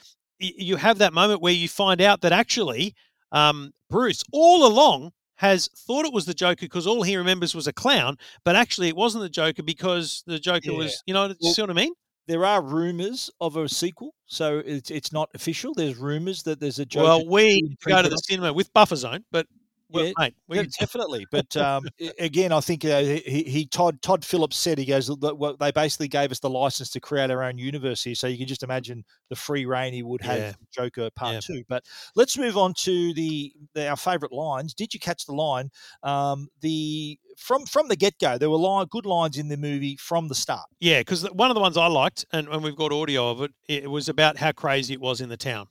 y- 0.42 0.52
you 0.58 0.76
have 0.76 0.98
that 0.98 1.14
moment 1.14 1.42
where 1.42 1.54
you 1.54 1.70
find 1.70 2.02
out 2.02 2.22
that 2.22 2.34
actually 2.34 2.94
um, 3.32 3.72
Bruce 3.90 4.24
all 4.32 4.66
along 4.68 5.12
has 5.36 5.70
thought 5.76 6.06
it 6.06 6.12
was 6.14 6.26
the 6.26 6.34
Joker 6.34 6.66
because 6.66 6.86
all 6.86 7.02
he 7.04 7.16
remembers 7.16 7.56
was 7.56 7.68
a 7.68 7.74
clown, 7.74 8.18
but 8.44 8.56
actually 8.56 8.90
it 8.90 8.96
wasn't 8.96 9.22
the 9.24 9.30
Joker 9.30 9.64
because 9.64 10.24
the 10.28 10.38
Joker 10.40 10.72
Yeah. 10.72 10.78
was, 10.78 11.04
you 11.06 11.14
know, 11.14 11.28
you 11.28 11.36
Well, 11.42 11.54
see 11.54 11.62
what 11.62 11.70
I 11.70 11.74
mean? 11.74 11.94
there 12.28 12.46
are 12.46 12.62
rumors 12.62 13.30
of 13.42 13.56
a 13.56 13.68
sequel, 13.68 14.14
so 14.28 14.62
it's 14.66 14.92
it's 14.92 15.12
not 15.12 15.30
official. 15.34 15.74
There's 15.74 15.98
rumors 15.98 16.44
that 16.44 16.60
there's 16.60 16.78
a 16.80 16.86
Joker. 16.86 17.04
Well, 17.04 17.26
we 17.28 17.76
go 17.88 18.02
to 18.04 18.10
the 18.10 18.18
cinema 18.18 18.54
with 18.54 18.72
Buffer 18.74 18.96
Zone, 18.98 19.24
but 19.32 19.48
well, 19.92 20.06
Yeah, 20.06 20.30
mate, 20.48 20.76
definitely. 20.80 21.26
But 21.32 21.56
um, 21.58 21.86
again, 22.20 22.52
I 22.52 22.60
think 22.60 22.86
uh, 22.86 23.02
he, 23.02 23.44
he 23.44 23.66
Todd 23.66 24.02
Todd 24.02 24.24
Phillips 24.24 24.58
said 24.58 24.78
he 24.78 24.86
goes. 24.86 25.10
Well, 25.10 25.56
they 25.60 25.72
basically 25.72 26.08
gave 26.08 26.32
us 26.32 26.40
the 26.40 26.50
license 26.50 26.90
to 26.92 27.00
create 27.00 27.32
our 27.32 27.44
own 27.44 27.58
universe 27.58 28.04
here, 28.04 28.16
so 28.16 28.28
you 28.28 28.38
can 28.38 28.48
just 28.48 28.64
imagine 28.64 29.04
the 29.30 29.36
free 29.36 29.66
reign 29.66 29.94
he 29.94 30.04
would 30.04 30.22
have 30.22 30.38
Yeah. 30.38 30.54
Joker 30.72 31.10
Part 31.16 31.34
Yeah. 31.34 31.40
Two. 31.42 31.64
But 31.68 31.84
let's 32.16 32.38
move 32.38 32.58
on 32.58 32.74
to 32.80 33.14
the, 33.14 33.54
the 33.74 33.88
our 33.88 33.98
favourite 33.98 34.32
lines. 34.32 34.74
Did 34.74 34.94
you 34.94 35.00
catch 35.00 35.26
the 35.26 35.34
line? 35.34 35.70
Um, 36.04 36.48
the 36.62 37.20
from 37.38 37.66
from 37.66 37.88
the 37.88 37.96
get 37.96 38.18
go, 38.20 38.38
there 38.38 38.50
were 38.50 38.58
line, 38.58 38.86
good 38.90 39.06
lines 39.06 39.38
in 39.38 39.48
the 39.48 39.58
movie 39.58 39.98
from 39.98 40.28
the 40.28 40.36
start. 40.36 40.68
Yeah, 40.80 41.00
because 41.00 41.24
one 41.32 41.50
of 41.50 41.56
the 41.56 41.62
ones 41.62 41.78
I 41.78 41.88
liked, 41.88 42.26
and, 42.32 42.48
and 42.48 42.64
we've 42.64 42.76
got 42.76 42.92
audio 42.92 43.30
of 43.32 43.42
it, 43.42 43.52
it 43.68 43.90
was 43.90 44.10
about 44.10 44.38
how 44.38 44.52
crazy 44.52 44.94
it 44.94 45.02
was 45.02 45.22
in 45.22 45.30
the 45.30 45.38
town. 45.38 45.68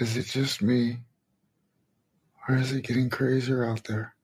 Is 0.00 0.16
it 0.16 0.26
just 0.26 0.62
me? 0.62 0.98
Or 2.48 2.56
is 2.56 2.72
it 2.72 2.82
getting 2.82 3.10
crazier 3.10 3.64
out 3.64 3.84
there? 3.84 4.14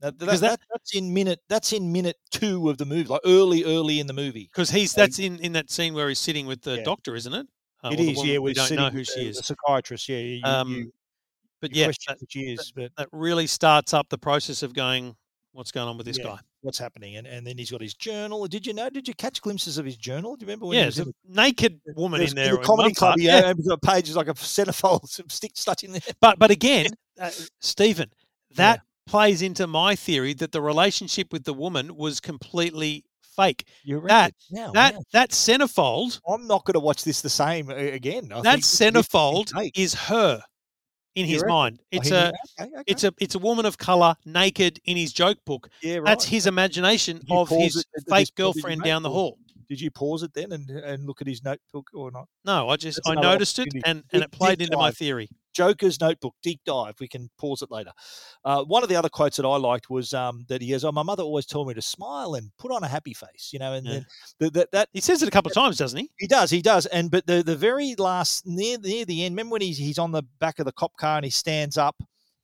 That, 0.00 0.18
that, 0.18 0.26
Because 0.26 0.40
that- 0.40 0.60
that- 0.60 0.66
that's 0.72 0.94
in 0.94 1.12
minute. 1.12 1.40
That's 1.48 1.72
in 1.72 1.90
minute 1.92 2.16
two 2.30 2.68
of 2.70 2.78
the 2.78 2.84
movie, 2.86 3.08
like 3.08 3.20
early, 3.24 3.64
early 3.64 3.98
in 4.00 4.06
the 4.06 4.12
movie. 4.12 4.48
Because 4.52 4.70
he's 4.70 4.94
that's 4.94 5.18
in, 5.18 5.38
in 5.40 5.52
that 5.52 5.70
scene 5.70 5.94
where 5.94 6.08
he's 6.08 6.18
sitting 6.18 6.46
with 6.46 6.62
the 6.62 6.76
Yeah. 6.78 6.84
doctor, 6.84 7.14
isn't 7.14 7.32
it? 7.34 7.46
Uh, 7.82 7.88
It 7.88 7.94
or 7.94 7.96
the 7.96 8.10
is, 8.10 8.16
woman 8.16 8.32
yeah. 8.32 8.38
We 8.38 8.50
We're 8.50 8.54
don't 8.54 8.66
sitting 8.68 8.84
know 8.84 8.90
who 8.90 9.04
she 9.04 9.20
the- 9.24 9.28
is. 9.28 9.36
The 9.38 9.42
psychiatrist, 9.42 10.08
yeah. 10.08 10.18
You, 10.18 10.40
Um, 10.44 10.70
you, 10.74 10.92
but 11.60 11.74
you 11.74 11.80
yeah, 11.80 11.86
question 11.86 12.16
that, 12.20 12.30
she 12.32 12.40
is, 12.52 12.72
but 12.72 12.92
that 12.96 13.08
really 13.12 13.46
starts 13.46 13.92
up 13.94 14.08
the 14.10 14.18
process 14.18 14.62
of 14.62 14.72
going, 14.74 15.16
what's 15.52 15.72
going 15.72 15.88
on 15.88 15.96
with 15.96 16.06
this 16.06 16.18
yeah, 16.18 16.24
guy? 16.24 16.38
What's 16.62 16.78
happening? 16.78 17.16
And 17.16 17.26
and 17.26 17.46
then 17.46 17.58
he's 17.58 17.70
got 17.70 17.80
his 17.80 17.94
journal. 17.94 18.46
Did 18.46 18.66
you 18.66 18.72
know? 18.74 18.90
Did 18.90 19.08
you 19.08 19.14
catch 19.14 19.40
glimpses 19.40 19.78
of 19.78 19.84
his 19.84 19.96
journal? 19.96 20.36
Do 20.36 20.44
you 20.44 20.46
remember 20.48 20.66
when 20.66 20.76
Yeah, 20.76 20.82
he 20.82 20.86
was 20.86 20.96
there's 20.96 21.08
a 21.08 21.12
naked 21.28 21.80
woman 21.96 22.20
in 22.20 22.34
there. 22.34 22.56
the 22.56 22.58
comedy 22.58 22.94
club? 22.94 23.10
part. 23.10 23.20
Yeah, 23.20 23.50
and 23.50 23.58
the 23.62 23.78
page 23.78 24.08
is 24.08 24.16
like 24.16 24.28
a 24.28 24.34
centerfold, 24.34 25.08
some 25.08 25.28
stick 25.28 25.52
stuck 25.54 25.82
in 25.82 25.92
there. 25.92 26.00
But 26.20 26.38
but 26.38 26.50
again, 26.50 26.86
uh, 27.20 27.30
Stephen, 27.60 28.10
that 28.56 28.80
plays 29.06 29.42
into 29.42 29.66
my 29.66 29.96
theory 29.96 30.34
that 30.34 30.52
the 30.52 30.62
relationship 30.62 31.32
with 31.32 31.44
the 31.44 31.54
woman 31.54 31.96
was 31.96 32.20
completely 32.20 33.04
fake. 33.36 33.66
You 33.82 34.00
that 34.06 34.32
reckon? 34.32 34.34
Now, 34.50 34.72
that 34.72 34.94
wow. 34.94 35.02
that 35.12 35.30
centerfold, 35.30 36.20
I'm 36.28 36.46
not 36.46 36.64
going 36.64 36.74
to 36.74 36.80
watch 36.80 37.04
this 37.04 37.20
the 37.20 37.30
same 37.30 37.70
uh, 37.70 37.74
again. 37.74 38.30
I 38.32 38.40
that 38.42 38.52
think 38.52 38.62
this 38.62 38.74
is 38.74 38.80
a 38.80 38.90
different 38.90 39.06
centerfold 39.06 39.70
is 39.74 39.94
her 39.94 40.42
in 41.14 41.26
his 41.26 41.44
mind. 41.44 41.78
Oh, 41.80 41.86
It's 41.92 42.08
he- 42.08 42.14
a 42.14 42.28
okay, 42.60 42.70
okay. 42.72 42.82
it's 42.86 43.04
a 43.04 43.12
it's 43.18 43.34
a 43.34 43.38
woman 43.38 43.66
of 43.66 43.78
color 43.78 44.14
naked 44.24 44.80
in 44.84 44.96
his 44.96 45.12
joke 45.12 45.38
book. 45.44 45.68
Yeah, 45.82 45.96
right. 45.96 46.04
That's 46.06 46.24
his 46.24 46.46
imagination 46.46 47.20
of 47.30 47.48
his 47.48 47.76
it 47.76 47.86
fake 47.94 48.08
point, 48.08 48.08
did 48.08 48.28
you, 48.28 48.34
girlfriend 48.36 48.82
down 48.82 49.02
the 49.02 49.10
hall. 49.10 49.38
Did 49.68 49.80
you 49.80 49.90
pause 49.90 50.22
it 50.22 50.32
then 50.34 50.52
and 50.52 50.68
and 50.70 51.06
look 51.06 51.20
at 51.20 51.26
his 51.28 51.42
notebook 51.44 51.88
or 51.94 52.10
not? 52.10 52.26
No, 52.44 52.68
I 52.68 52.76
just 52.76 53.00
That's 53.04 53.18
I 53.18 53.20
noticed 53.20 53.58
it 53.58 53.68
and, 53.84 53.84
and 53.86 54.04
Deep- 54.12 54.22
it 54.22 54.30
played 54.32 54.60
into 54.62 54.76
my 54.76 54.90
theory. 54.90 55.28
Joker's 55.60 56.00
notebook, 56.00 56.34
deep 56.42 56.60
dive. 56.64 56.94
We 57.00 57.08
can 57.08 57.28
pause 57.38 57.62
it 57.62 57.70
later. 57.70 57.92
Uh, 58.44 58.64
one 58.64 58.82
of 58.82 58.88
the 58.88 58.96
other 58.96 59.08
quotes 59.08 59.36
that 59.36 59.46
I 59.46 59.56
liked 59.56 59.90
was 59.90 60.14
um, 60.14 60.44
that 60.48 60.62
he 60.62 60.70
goes, 60.70 60.84
"Oh, 60.84 60.92
my 60.92 61.02
mother 61.02 61.22
always 61.22 61.46
told 61.46 61.68
me 61.68 61.74
to 61.74 61.82
smile 61.82 62.34
and 62.34 62.50
put 62.58 62.72
on 62.72 62.82
a 62.82 62.88
happy 62.88 63.14
face," 63.14 63.50
you 63.52 63.58
know, 63.58 63.74
and 63.74 63.86
Yeah. 63.86 63.92
then 63.92 64.06
the, 64.38 64.50
that 64.52 64.72
that 64.72 64.88
He 64.92 65.00
says 65.00 65.22
it 65.22 65.28
a 65.28 65.30
couple 65.30 65.50
of 65.50 65.54
times, 65.54 65.76
doesn't 65.76 65.98
he? 65.98 66.10
he 66.18 66.26
does, 66.26 66.50
he 66.50 66.62
does, 66.62 66.86
and 66.86 67.10
but 67.10 67.26
the 67.26 67.42
the 67.42 67.56
very 67.56 67.94
last 67.98 68.46
near 68.46 68.78
near 68.78 69.04
the 69.04 69.24
end, 69.24 69.34
remember 69.34 69.52
when 69.52 69.62
he's 69.62 69.78
he's 69.78 69.98
on 69.98 70.12
the 70.12 70.22
back 70.38 70.58
of 70.58 70.64
the 70.64 70.72
cop 70.72 70.96
car 70.96 71.16
and 71.16 71.24
he 71.24 71.30
stands 71.30 71.76
up. 71.76 71.96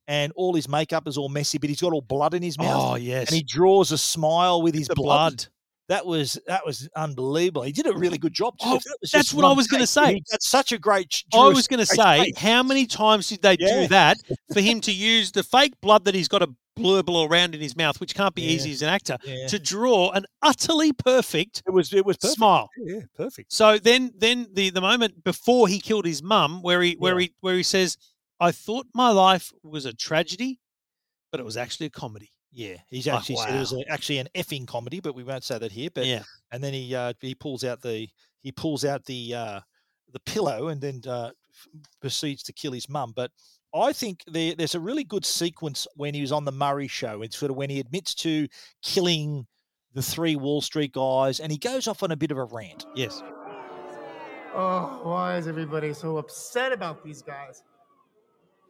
And 0.08 0.30
all 0.36 0.54
his 0.54 0.68
makeup 0.68 1.08
is 1.08 1.18
all 1.18 1.28
messy, 1.28 1.58
but 1.58 1.68
he's 1.68 1.80
got 1.80 1.92
all 1.92 2.00
blood 2.00 2.32
in 2.34 2.40
his 2.40 2.56
mouth. 2.56 2.92
Oh, 2.92 2.94
yes. 2.94 3.26
And 3.26 3.34
he 3.36 3.42
draws 3.42 3.90
a 3.90 3.98
smile 3.98 4.62
with 4.62 4.72
his 4.72 4.86
blood. 4.86 5.02
blood. 5.02 5.46
That 5.88 6.04
was 6.04 6.36
that 6.48 6.66
was 6.66 6.88
unbelievable. 6.96 7.62
He 7.62 7.70
did 7.70 7.86
a 7.86 7.92
really 7.96 8.18
good 8.18 8.32
job. 8.32 8.58
Too. 8.58 8.66
Oh, 8.68 8.78
that 8.84 9.08
that's 9.12 9.32
what 9.32 9.44
I 9.44 9.52
was 9.52 9.68
gonna 9.68 9.86
say. 9.86 10.20
That's 10.30 10.48
such 10.48 10.72
a 10.72 10.78
great. 10.78 11.10
ch- 11.10 11.24
I 11.32 11.46
was 11.48 11.68
going 11.68 11.78
to 11.78 11.86
say, 11.86 12.32
how 12.36 12.64
many 12.64 12.86
times 12.86 13.28
did 13.28 13.40
they 13.42 13.56
Yeah. 13.60 13.82
do 13.82 13.88
that 13.88 14.16
for 14.52 14.60
him 14.60 14.80
to 14.80 14.92
use 14.92 15.30
the 15.30 15.44
fake 15.44 15.74
blood 15.80 16.04
that 16.06 16.14
he's 16.16 16.26
got 16.26 16.42
a 16.42 16.48
blurble 16.76 17.28
around 17.30 17.54
in 17.54 17.60
his 17.60 17.76
mouth, 17.76 18.00
which 18.00 18.14
can't 18.16 18.34
be 18.34 18.42
Yeah. 18.42 18.50
easy 18.50 18.72
as 18.72 18.82
an 18.82 18.88
actor, 18.88 19.16
Yeah. 19.24 19.46
to 19.46 19.58
draw 19.60 20.10
an 20.10 20.26
utterly 20.42 20.92
perfect 20.92 21.62
It 21.66 21.70
was 21.70 21.92
it 21.92 22.04
was 22.04 22.16
perfect. 22.16 22.36
smile. 22.36 22.68
Yeah, 22.78 23.00
perfect. 23.16 23.52
So 23.52 23.78
then, 23.78 24.12
then 24.18 24.48
the 24.52 24.70
the 24.70 24.80
moment 24.80 25.22
before 25.22 25.68
he 25.68 25.78
killed 25.78 26.04
his 26.04 26.20
mum, 26.20 26.62
where 26.62 26.82
he 26.82 26.94
where 26.98 27.16
he 27.18 27.32
where 27.40 27.54
he 27.56 27.62
says, 27.62 27.96
"I 28.40 28.50
thought 28.50 28.86
my 28.92 29.10
life 29.10 29.52
was 29.62 29.84
a 29.86 29.92
tragedy, 29.94 30.58
but 31.30 31.38
it 31.38 31.44
was 31.44 31.56
actually 31.56 31.86
a 31.86 31.90
comedy." 31.90 32.30
Yeah, 32.56 32.76
he's 32.88 33.06
Like, 33.06 33.18
actually 33.18 33.36
said 33.36 33.54
it 33.54 33.58
was 33.58 33.72
a, 33.74 33.92
actually 33.92 34.16
an 34.16 34.28
effing 34.34 34.66
comedy, 34.66 34.98
but 35.00 35.14
we 35.14 35.22
won't 35.22 35.44
say 35.44 35.58
that 35.58 35.70
here. 35.70 35.90
But 35.94 36.06
Yeah. 36.06 36.22
and 36.50 36.64
then 36.64 36.72
he 36.72 36.94
uh, 36.94 37.12
he 37.20 37.34
pulls 37.34 37.64
out 37.64 37.82
the 37.82 38.08
he 38.40 38.50
pulls 38.50 38.82
out 38.82 39.04
the 39.04 39.34
uh, 39.34 39.60
the 40.12 40.20
pillow 40.20 40.68
and 40.68 40.80
then 40.80 41.02
uh, 41.06 41.32
proceeds 42.00 42.42
to 42.44 42.54
kill 42.54 42.72
his 42.72 42.88
mum. 42.88 43.12
But 43.14 43.30
I 43.74 43.92
think 43.92 44.22
there, 44.26 44.54
there's 44.54 44.74
a 44.74 44.80
really 44.80 45.04
good 45.04 45.26
sequence 45.26 45.86
when 45.96 46.14
he 46.14 46.22
was 46.22 46.32
on 46.32 46.46
the 46.46 46.52
Murray 46.52 46.88
show. 46.88 47.20
It's 47.20 47.36
sort 47.36 47.50
of 47.50 47.58
when 47.58 47.68
he 47.68 47.78
admits 47.78 48.14
to 48.16 48.48
killing 48.82 49.46
the 49.92 50.00
three 50.00 50.36
Wall 50.36 50.62
Street 50.62 50.92
guys, 50.92 51.40
and 51.40 51.52
he 51.52 51.58
goes 51.58 51.86
off 51.86 52.02
on 52.02 52.10
a 52.10 52.16
bit 52.16 52.30
of 52.30 52.38
a 52.38 52.44
rant. 52.44 52.86
Yes. 52.94 53.22
Oh, 54.54 55.00
why 55.02 55.36
is 55.36 55.46
everybody 55.46 55.92
so 55.92 56.16
upset 56.16 56.72
about 56.72 57.04
these 57.04 57.20
guys? 57.20 57.62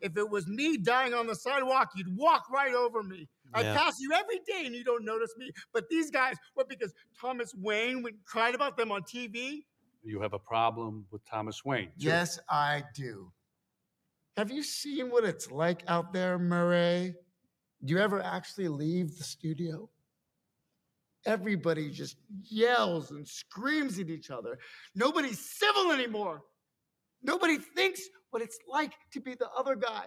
If 0.02 0.16
it 0.16 0.28
was 0.28 0.48
me 0.48 0.76
dying 0.76 1.14
on 1.14 1.28
the 1.28 1.36
sidewalk, 1.36 1.90
you'd 1.94 2.16
walk 2.16 2.50
right 2.50 2.74
over 2.74 3.04
me. 3.04 3.28
I 3.54 3.62
Yeah. 3.62 3.76
pass 3.76 3.94
you 4.00 4.12
every 4.12 4.38
day 4.46 4.66
and 4.66 4.74
you 4.74 4.84
don't 4.84 5.04
notice 5.04 5.34
me. 5.36 5.50
But 5.72 5.88
these 5.88 6.10
guys, 6.10 6.36
what, 6.54 6.68
because 6.68 6.92
Thomas 7.20 7.54
Wayne 7.54 8.02
went, 8.02 8.16
cried 8.24 8.54
about 8.54 8.76
them 8.76 8.92
on 8.92 9.02
TV? 9.02 9.64
You 10.02 10.20
have 10.20 10.34
a 10.34 10.38
problem 10.38 11.06
with 11.10 11.24
Thomas 11.24 11.64
Wayne. 11.64 11.86
too. 11.98 12.06
Yes, 12.06 12.38
I 12.48 12.84
do. 12.94 13.32
Have 14.36 14.50
you 14.50 14.62
seen 14.62 15.10
what 15.10 15.24
it's 15.24 15.50
like 15.50 15.82
out 15.88 16.12
there, 16.12 16.38
Murray? 16.38 17.14
Do 17.84 17.94
you 17.94 17.98
ever 18.00 18.20
actually 18.22 18.68
leave 18.68 19.16
the 19.16 19.24
studio? 19.24 19.88
Everybody 21.24 21.90
just 21.90 22.16
yells 22.44 23.10
and 23.10 23.26
screams 23.26 23.98
at 23.98 24.10
each 24.10 24.30
other. 24.30 24.58
Nobody's 24.94 25.40
civil 25.58 25.90
anymore. 25.90 26.42
Nobody 27.22 27.58
thinks 27.58 28.00
what 28.30 28.42
it's 28.42 28.58
like 28.68 28.92
to 29.12 29.20
be 29.20 29.34
the 29.34 29.48
other 29.50 29.74
guy. 29.74 30.06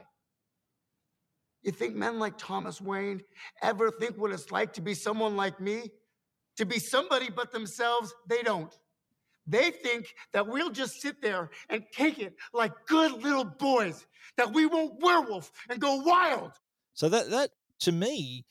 You 1.63 1.71
think 1.71 1.95
men 1.95 2.19
like 2.19 2.37
Thomas 2.37 2.79
Wayne 2.79 3.21
ever 3.61 3.91
think 3.91 4.17
what 4.17 4.31
it's 4.31 4.51
like 4.51 4.73
to 4.73 4.81
be 4.81 4.93
someone 4.93 5.35
like 5.35 5.59
me? 5.59 5.91
to 6.59 6.65
be 6.65 6.77
somebody 6.77 7.29
but 7.29 7.53
themselves, 7.53 8.13
they 8.27 8.43
don't. 8.43 8.77
They 9.47 9.71
think 9.71 10.13
that 10.33 10.45
we'll 10.45 10.69
just 10.69 11.01
sit 11.01 11.21
there 11.21 11.49
and 11.69 11.83
take 11.93 12.19
it 12.19 12.35
like 12.53 12.73
good 12.85 13.13
little 13.13 13.45
boys, 13.45 14.05
that 14.35 14.53
we 14.53 14.65
won't 14.65 15.01
werewolf 15.01 15.53
and 15.69 15.79
go 15.79 15.95
wild. 16.01 16.51
So 16.93 17.07
that 17.07 17.29
that 17.29 17.51
to 17.79 17.93
me, 17.93 18.45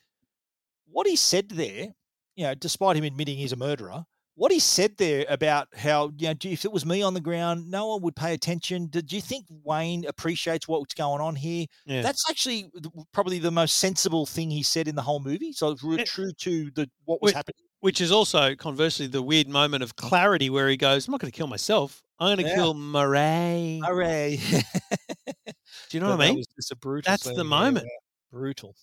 what 0.91 1.07
he 1.07 1.17
said 1.17 1.51
there, 1.51 1.89
you 2.35 2.45
know, 2.45 2.55
despite 2.55 2.97
him 2.97 3.05
admitting 3.05 3.37
he's 3.37 3.53
a 3.53 3.57
murderer, 3.57 4.07
what 4.39 4.53
he 4.53 4.61
said 4.61 4.97
there 4.99 5.27
about 5.29 5.67
how 5.77 6.13
you 6.17 6.29
know 6.29 6.35
if 6.45 6.65
it 6.65 6.71
was 6.73 6.87
me 6.87 7.03
on 7.03 7.13
the 7.13 7.21
ground, 7.21 7.69
no 7.69 7.89
one 7.89 8.03
would 8.03 8.15
pay 8.15 8.33
attention. 8.35 8.87
Do 8.87 9.03
you 9.09 9.21
think 9.21 9.47
Wayne 9.65 10.05
appreciates 10.07 10.69
what's 10.69 10.95
going 10.95 11.21
on 11.21 11.35
here? 11.35 11.67
Yeah. 11.87 12.03
That's 12.03 12.23
actually 12.31 12.71
probably 13.13 13.41
the 13.41 13.51
most 13.51 13.79
sensible 13.79 14.27
thing 14.27 14.51
he 14.51 14.63
said 14.63 14.87
in 14.87 14.95
the 14.95 15.03
whole 15.03 15.19
movie. 15.21 15.53
So 15.53 15.71
it's 15.71 15.83
re- 15.83 16.05
true 16.05 16.31
to 16.33 16.71
the 16.71 16.89
what 17.05 17.21
was 17.21 17.31
Which- 17.31 17.35
happening. 17.35 17.57
Which 17.81 18.01
is 18.01 18.11
also 18.11 18.57
conversely 18.57 19.07
the 19.07 19.23
weird 19.23 19.49
moment 19.49 19.85
of 19.85 19.95
clarity 19.95 20.51
where 20.51 20.69
he 20.69 20.77
goes, 20.77 21.07
"I'm 21.07 21.13
not 21.13 21.21
going 21.21 21.31
to 21.31 21.37
kill 21.37 21.47
myself. 21.47 22.03
I'm 22.19 22.27
going 22.37 22.45
to 22.45 22.51
Yeah. 22.51 22.55
kill 22.57 22.75
Murray." 22.75 23.81
Hooray! 23.85 24.41
Do 25.89 25.97
you 25.97 26.01
know 26.01 26.09
But 26.09 26.19
what 26.19 26.25
I 26.25 26.29
mean? 26.29 26.37
was 26.39 26.47
just 26.57 26.73
a 26.73 26.77
brutal. 26.77 27.09
That's 27.09 27.23
the 27.33 27.45
moment. 27.45 27.87
Brutal. 28.31 28.77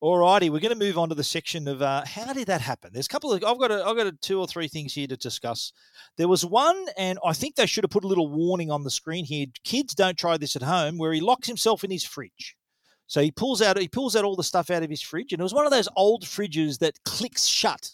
All 0.00 0.18
righty, 0.18 0.50
we're 0.50 0.60
going 0.60 0.76
to 0.76 0.84
move 0.84 0.98
on 0.98 1.08
to 1.10 1.14
the 1.14 1.22
section 1.22 1.68
of 1.68 1.80
uh, 1.80 2.04
how 2.04 2.32
did 2.32 2.48
that 2.48 2.60
happen? 2.60 2.90
There's 2.92 3.06
a 3.06 3.10
couple 3.10 3.32
of 3.32 3.44
I've 3.44 3.58
got 3.58 3.70
a, 3.70 3.84
I've 3.84 3.96
got 3.96 4.08
a, 4.08 4.12
two 4.12 4.40
or 4.40 4.48
three 4.48 4.66
things 4.66 4.94
here 4.94 5.06
to 5.06 5.16
discuss. 5.16 5.72
There 6.16 6.26
was 6.26 6.44
one, 6.44 6.86
and 6.96 7.18
I 7.24 7.32
think 7.32 7.54
they 7.54 7.66
should 7.66 7.84
have 7.84 7.90
put 7.90 8.04
a 8.04 8.08
little 8.08 8.28
warning 8.28 8.70
on 8.70 8.82
the 8.82 8.90
screen 8.90 9.24
here. 9.24 9.46
Kids, 9.62 9.94
don't 9.94 10.18
try 10.18 10.36
this 10.36 10.56
at 10.56 10.62
home. 10.62 10.98
Where 10.98 11.12
he 11.12 11.20
locks 11.20 11.46
himself 11.46 11.84
in 11.84 11.90
his 11.90 12.04
fridge. 12.04 12.56
So 13.06 13.20
he 13.20 13.30
pulls 13.30 13.62
out 13.62 13.78
he 13.78 13.88
pulls 13.88 14.16
out 14.16 14.24
all 14.24 14.36
the 14.36 14.42
stuff 14.42 14.70
out 14.70 14.82
of 14.82 14.90
his 14.90 15.02
fridge, 15.02 15.32
and 15.32 15.40
it 15.40 15.44
was 15.44 15.54
one 15.54 15.66
of 15.66 15.72
those 15.72 15.88
old 15.96 16.24
fridges 16.24 16.78
that 16.78 17.02
clicks 17.04 17.46
shut. 17.46 17.90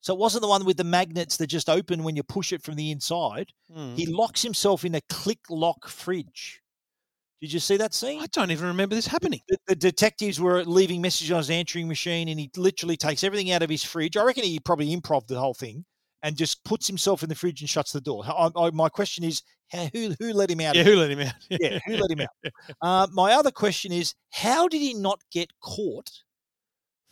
So 0.00 0.12
it 0.12 0.20
wasn't 0.20 0.42
the 0.42 0.48
one 0.48 0.66
with 0.66 0.76
the 0.76 0.84
magnets 0.84 1.38
that 1.38 1.46
just 1.46 1.70
open 1.70 2.02
when 2.02 2.14
you 2.14 2.22
push 2.22 2.52
it 2.52 2.62
from 2.62 2.76
the 2.76 2.90
inside. 2.90 3.52
Hmm. 3.72 3.94
He 3.94 4.04
locks 4.04 4.42
himself 4.42 4.84
in 4.84 4.94
a 4.94 5.00
click 5.08 5.38
lock 5.48 5.88
fridge. 5.88 6.60
Did 7.40 7.52
you 7.52 7.60
see 7.60 7.76
that 7.76 7.92
scene? 7.92 8.20
I 8.20 8.26
don't 8.32 8.50
even 8.50 8.68
remember 8.68 8.94
this 8.94 9.06
happening. 9.06 9.40
The, 9.48 9.58
the 9.68 9.76
detectives 9.76 10.40
were 10.40 10.64
leaving 10.64 11.02
messages 11.02 11.30
on 11.30 11.38
his 11.38 11.50
answering 11.50 11.88
machine, 11.88 12.28
and 12.28 12.40
he 12.40 12.50
literally 12.56 12.96
takes 12.96 13.22
everything 13.22 13.50
out 13.50 13.62
of 13.62 13.68
his 13.68 13.84
fridge. 13.84 14.16
I 14.16 14.24
reckon 14.24 14.44
he 14.44 14.58
probably 14.60 14.94
improv 14.94 15.26
the 15.26 15.38
whole 15.38 15.54
thing 15.54 15.84
and 16.22 16.38
just 16.38 16.64
puts 16.64 16.86
himself 16.86 17.22
in 17.22 17.28
the 17.28 17.34
fridge 17.34 17.60
and 17.60 17.68
shuts 17.68 17.92
the 17.92 18.00
door. 18.00 18.24
I, 18.26 18.48
I, 18.56 18.70
my 18.70 18.88
question 18.88 19.24
is, 19.24 19.42
how, 19.70 19.88
who 19.92 20.14
who 20.18 20.32
let 20.32 20.50
him 20.50 20.60
out? 20.60 20.74
Yeah, 20.74 20.84
who 20.84 20.96
let 20.96 21.10
him 21.10 21.20
out? 21.20 21.34
yeah, 21.50 21.78
who 21.86 21.96
let 21.96 22.10
him 22.10 22.20
out? 22.20 22.52
Uh, 22.80 23.06
my 23.12 23.32
other 23.32 23.50
question 23.50 23.92
is, 23.92 24.14
how 24.30 24.66
did 24.68 24.80
he 24.80 24.94
not 24.94 25.20
get 25.30 25.50
caught 25.60 26.10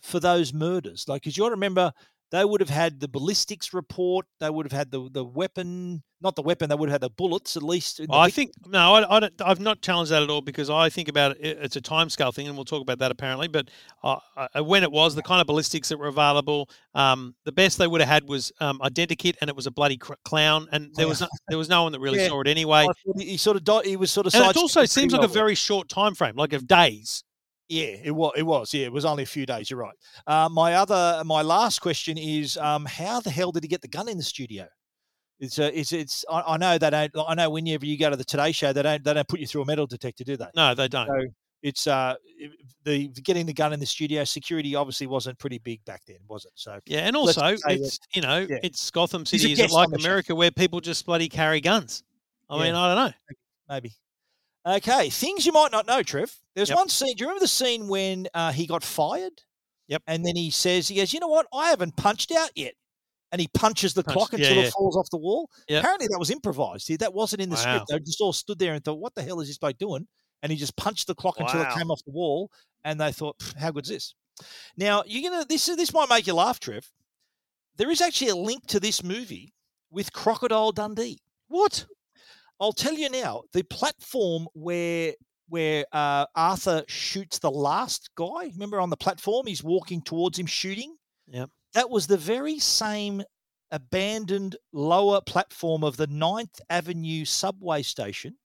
for 0.01 0.19
those 0.19 0.53
murders? 0.53 1.05
Like, 1.07 1.21
because 1.21 1.37
you 1.37 1.43
got 1.43 1.49
to 1.49 1.55
remember, 1.55 1.91
they 2.33 2.43
would 2.43 2.61
have 2.61 2.69
had 2.69 2.99
the 2.99 3.07
ballistics 3.07 3.75
report. 3.75 4.25
They 4.39 4.49
would 4.49 4.65
have 4.65 4.71
had 4.71 4.89
the 4.89 5.07
the 5.07 5.23
weapon, 5.23 6.01
not 6.19 6.35
the 6.35 6.41
weapon. 6.41 6.67
They 6.67 6.75
would 6.75 6.89
have 6.89 6.95
had 6.95 7.01
the 7.01 7.11
bullets 7.11 7.55
at 7.55 7.61
least. 7.61 7.97
the 7.97 8.07
I 8.11 8.31
think 8.31 8.53
no, 8.65 8.95
I, 8.95 9.17
I 9.17 9.19
don't, 9.19 9.33
I've 9.39 9.59
not 9.59 9.83
challenged 9.83 10.11
that 10.11 10.23
at 10.23 10.31
all 10.31 10.41
because 10.41 10.67
I 10.67 10.89
think 10.89 11.09
about 11.09 11.37
it. 11.39 11.59
It's 11.61 11.75
a 11.75 11.81
timescale 11.81 12.33
thing, 12.33 12.47
and 12.47 12.55
we'll 12.57 12.65
talk 12.65 12.81
about 12.81 12.97
that 12.97 13.11
apparently. 13.11 13.47
But 13.47 13.69
uh, 14.03 14.17
uh, 14.35 14.63
when 14.63 14.81
it 14.81 14.91
was 14.91 15.13
the 15.13 15.21
kind 15.21 15.41
of 15.41 15.47
ballistics 15.47 15.89
that 15.89 15.99
were 15.99 16.07
available, 16.07 16.71
um, 16.95 17.35
the 17.45 17.51
best 17.51 17.77
they 17.77 17.85
would 17.85 18.01
have 18.01 18.09
had 18.09 18.27
was 18.27 18.51
um, 18.59 18.79
identikit, 18.79 19.35
and 19.39 19.47
it 19.47 19.55
was 19.55 19.67
a 19.67 19.71
bloody 19.71 19.97
cr- 19.97 20.13
clown, 20.25 20.67
and 20.71 20.89
there 20.95 21.07
was 21.07 21.21
no, 21.21 21.27
there 21.49 21.57
was 21.59 21.69
no 21.69 21.83
one 21.83 21.91
that 21.91 21.99
really 21.99 22.17
Yeah. 22.17 22.29
saw 22.29 22.41
it 22.41 22.47
anyway. 22.47 22.87
He, 23.15 23.37
sort 23.37 23.57
of 23.57 23.85
he 23.85 23.95
was 23.95 24.09
sort 24.09 24.25
of. 24.25 24.33
And 24.33 24.43
it 24.43 24.57
also 24.57 24.85
seems 24.85 25.13
like 25.13 25.21
a 25.21 25.27
very 25.27 25.53
short 25.53 25.87
time 25.87 26.15
frame, 26.15 26.35
like 26.35 26.53
of 26.53 26.65
days. 26.65 27.23
Yeah, 27.69 27.95
it 28.03 28.11
was. 28.11 28.33
It 28.35 28.43
was. 28.43 28.73
Yeah, 28.73 28.85
it 28.85 28.93
was 28.93 29.05
only 29.05 29.23
a 29.23 29.27
few 29.27 29.45
days. 29.45 29.69
You're 29.69 29.79
right. 29.79 29.95
Uh, 30.27 30.49
my 30.49 30.75
other, 30.75 31.23
my 31.25 31.41
last 31.41 31.79
question 31.79 32.17
is, 32.17 32.57
um, 32.57 32.85
how 32.85 33.19
the 33.19 33.29
hell 33.29 33.51
did 33.51 33.63
he 33.63 33.69
get 33.69 33.81
the 33.81 33.87
gun 33.87 34.09
in 34.09 34.17
the 34.17 34.23
studio? 34.23 34.67
It's, 35.39 35.59
uh, 35.59 35.71
it's, 35.73 35.91
it's. 35.91 36.25
I, 36.29 36.41
I 36.41 36.57
know 36.57 36.77
they 36.77 36.89
don't. 36.89 37.11
I 37.27 37.33
know 37.35 37.49
whenever 37.49 37.85
you 37.85 37.97
go 37.97 38.09
to 38.09 38.15
the 38.15 38.23
Today 38.23 38.51
Show, 38.51 38.73
they 38.73 38.83
don't, 38.83 39.03
they 39.03 39.13
don't 39.13 39.27
put 39.27 39.39
you 39.39 39.47
through 39.47 39.63
a 39.63 39.65
metal 39.65 39.87
detector, 39.87 40.23
do 40.23 40.37
they? 40.37 40.47
No, 40.55 40.75
they 40.75 40.87
don't. 40.87 41.07
So 41.07 41.27
it's 41.63 41.87
uh, 41.87 42.15
the 42.83 43.07
getting 43.23 43.45
the 43.45 43.53
gun 43.53 43.73
in 43.73 43.79
the 43.79 43.85
studio. 43.85 44.23
Security 44.25 44.75
obviously 44.75 45.07
wasn't 45.07 45.39
pretty 45.39 45.59
big 45.59 45.83
back 45.85 46.01
then, 46.05 46.17
was 46.27 46.45
it? 46.45 46.51
So 46.55 46.79
Yeah, 46.85 46.99
and 46.99 47.15
also 47.15 47.55
it's 47.67 47.99
you 48.13 48.21
know 48.21 48.45
yeah. 48.47 48.57
it's 48.61 48.91
Gotham 48.91 49.25
City. 49.25 49.53
Is 49.53 49.59
it 49.59 49.71
like 49.71 49.89
the 49.89 49.97
show. 49.97 50.05
America 50.05 50.35
where 50.35 50.51
people 50.51 50.81
just 50.81 51.05
bloody 51.05 51.29
carry 51.29 51.61
guns? 51.61 52.03
I 52.49 52.61
mean, 52.61 52.75
I 52.75 52.93
don't 52.93 53.05
know. 53.07 53.13
maybe. 53.69 53.93
Okay, 54.65 55.09
things 55.09 55.45
you 55.45 55.51
might 55.51 55.71
not 55.71 55.85
know, 55.87 56.01
Trev. 56.03 56.33
There's 56.55 56.69
Yep. 56.69 56.77
one 56.77 56.89
scene. 56.89 57.15
Do 57.15 57.21
you 57.23 57.27
remember 57.27 57.43
the 57.43 57.47
scene 57.49 57.87
when 57.87 58.27
uh, 58.33 58.51
he 58.51 58.65
got 58.65 58.83
fired? 58.83 59.41
Yep. 59.87 60.03
And 60.07 60.25
then 60.25 60.35
he 60.35 60.49
says, 60.51 60.87
he 60.87 60.95
goes, 60.95 61.11
you 61.13 61.19
know 61.19 61.27
what? 61.27 61.47
I 61.53 61.69
haven't 61.69 61.97
punched 61.97 62.31
out 62.31 62.51
yet. 62.55 62.73
And 63.31 63.41
he 63.41 63.47
punches 63.53 63.93
the 63.93 64.03
clock 64.03 64.31
until 64.33 64.55
yeah. 64.55 64.61
it 64.63 64.71
falls 64.73 64.95
off 64.95 65.09
the 65.09 65.17
wall. 65.17 65.49
Yep. 65.67 65.79
Apparently 65.81 66.07
that 66.11 66.19
was 66.19 66.29
improvised. 66.29 66.97
That 66.99 67.13
wasn't 67.13 67.41
in 67.41 67.49
the 67.49 67.55
Wow. 67.55 67.61
script. 67.61 67.85
They 67.89 67.99
just 67.99 68.21
all 68.21 68.31
stood 68.31 68.59
there 68.59 68.73
and 68.73 68.83
thought, 68.85 68.99
what 68.99 69.15
the 69.15 69.23
hell 69.23 69.41
is 69.41 69.47
this 69.47 69.57
bloke 69.57 69.77
doing? 69.79 70.07
And 70.43 70.51
he 70.51 70.57
just 70.57 70.75
punched 70.77 71.07
the 71.07 71.15
clock 71.15 71.39
until 71.39 71.61
it 71.61 71.69
came 71.75 71.89
off 71.89 72.01
the 72.05 72.11
wall. 72.11 72.51
And 72.85 72.99
they 72.99 73.11
thought, 73.11 73.39
"Pff, 73.39 73.57
how 73.57 73.71
good's 73.71 73.89
this? 73.89 74.13
Now, 74.77 75.03
you're 75.05 75.29
gonna 75.31 75.45
this 75.45 75.65
this 75.65 75.93
might 75.93 76.09
make 76.09 76.27
you 76.27 76.33
laugh, 76.33 76.59
Trev. 76.59 76.91
There 77.77 77.89
is 77.89 78.01
actually 78.01 78.29
a 78.29 78.35
link 78.35 78.67
to 78.67 78.79
this 78.79 79.01
movie 79.01 79.53
with 79.89 80.11
Crocodile 80.13 80.71
Dundee. 80.73 81.21
What? 81.47 81.85
I'll 82.59 82.73
tell 82.73 82.93
you 82.93 83.09
now. 83.09 83.43
The 83.53 83.63
platform 83.63 84.47
where 84.53 85.13
where 85.49 85.85
uh, 85.91 86.25
Arthur 86.35 86.83
shoots 86.87 87.37
the 87.39 87.51
last 87.51 88.09
guy. 88.15 88.49
Remember 88.53 88.79
on 88.79 88.89
the 88.89 88.97
platform, 88.97 89.45
he's 89.45 89.63
walking 89.63 90.01
towards 90.01 90.39
him, 90.39 90.45
shooting. 90.45 90.95
Yep. 91.27 91.49
That 91.73 91.89
was 91.89 92.07
the 92.07 92.17
very 92.17 92.59
same 92.59 93.21
abandoned 93.71 94.55
lower 94.71 95.19
platform 95.21 95.83
of 95.83 95.97
the 95.97 96.07
9th 96.07 96.59
Avenue 96.69 97.25
subway 97.25 97.81
station 97.81 98.35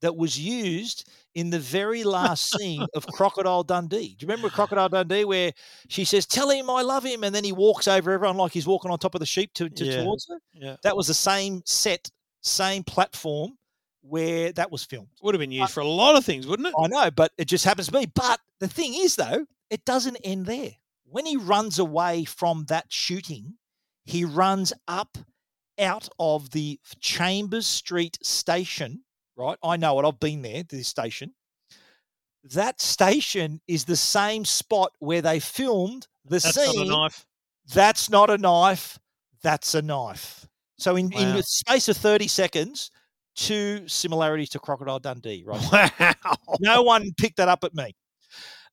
that 0.00 0.16
was 0.16 0.38
used 0.38 1.10
in 1.34 1.50
the 1.50 1.58
very 1.58 2.04
last 2.04 2.52
scene 2.54 2.86
of 2.94 3.06
Crocodile 3.14 3.64
Dundee. 3.64 4.14
Do 4.16 4.24
you 4.24 4.28
remember 4.28 4.48
Crocodile 4.48 4.88
Dundee 4.88 5.24
where 5.24 5.52
she 5.88 6.04
says, 6.04 6.24
Tell 6.24 6.50
him 6.50 6.70
I 6.70 6.82
love 6.82 7.04
him? 7.04 7.24
And 7.24 7.34
then 7.34 7.44
he 7.44 7.52
walks 7.52 7.88
over 7.88 8.12
everyone 8.12 8.36
like 8.36 8.52
he's 8.52 8.66
walking 8.66 8.90
on 8.90 8.98
top 8.98 9.14
of 9.14 9.20
the 9.20 9.26
sheep 9.26 9.52
to, 9.54 9.68
to 9.68 9.84
Yeah. 9.84 10.02
towards 10.04 10.28
her? 10.28 10.38
Yeah. 10.52 10.76
That 10.84 10.96
was 10.96 11.08
the 11.08 11.14
same 11.14 11.62
set, 11.64 12.08
same 12.42 12.82
platform 12.84 13.58
where 14.02 14.52
that 14.52 14.70
was 14.70 14.84
filmed. 14.84 15.08
Would 15.22 15.34
have 15.34 15.40
been 15.40 15.50
used 15.52 15.72
for 15.72 15.80
a 15.80 15.86
lot 15.86 16.16
of 16.16 16.24
things, 16.24 16.46
wouldn't 16.46 16.68
it? 16.68 16.74
I 16.78 16.86
know, 16.86 17.10
but 17.10 17.32
it 17.36 17.46
just 17.46 17.64
happens 17.64 17.88
to 17.88 17.92
be. 17.92 18.06
But 18.06 18.40
the 18.60 18.68
thing 18.68 18.94
is, 18.94 19.16
though, 19.16 19.46
it 19.70 19.84
doesn't 19.84 20.16
end 20.24 20.46
there. 20.46 20.70
When 21.04 21.26
he 21.26 21.36
runs 21.36 21.78
away 21.78 22.24
from 22.24 22.64
that 22.68 22.86
shooting, 22.88 23.54
he 24.04 24.24
runs 24.24 24.72
up 24.86 25.18
out 25.78 26.08
of 26.18 26.50
the 26.50 26.80
Chambers 27.00 27.66
Street 27.66 28.18
station, 28.22 29.04
right? 29.36 29.58
I 29.62 29.76
know 29.76 29.98
it. 30.00 30.06
I've 30.06 30.20
been 30.20 30.42
there, 30.42 30.62
this 30.62 30.88
station. 30.88 31.34
That 32.44 32.80
station 32.80 33.60
is 33.68 33.84
the 33.84 33.96
same 33.96 34.44
spot 34.44 34.92
where 35.00 35.20
they 35.22 35.40
filmed 35.40 36.06
the 36.24 36.38
That's 36.38 36.56
not 36.56 36.66
a 36.66 36.70
scene. 36.70 36.88
knife. 36.88 37.26
That's 37.74 38.08
not 38.10 38.30
a 38.30 38.38
knife. 38.38 38.98
That's 39.42 39.74
a 39.74 39.82
knife. 39.82 40.46
So 40.78 40.96
in, 40.96 41.12
in 41.12 41.34
the 41.34 41.42
space 41.42 41.88
of 41.88 41.96
30 41.96 42.28
seconds, 42.28 42.90
two 43.34 43.86
similarities 43.88 44.48
to 44.50 44.58
Crocodile 44.58 44.98
Dundee, 45.00 45.42
right? 45.46 45.92
Wow. 46.00 46.34
no 46.60 46.82
one 46.82 47.10
picked 47.16 47.36
that 47.38 47.48
up 47.48 47.64
at 47.64 47.74
me. 47.74 47.94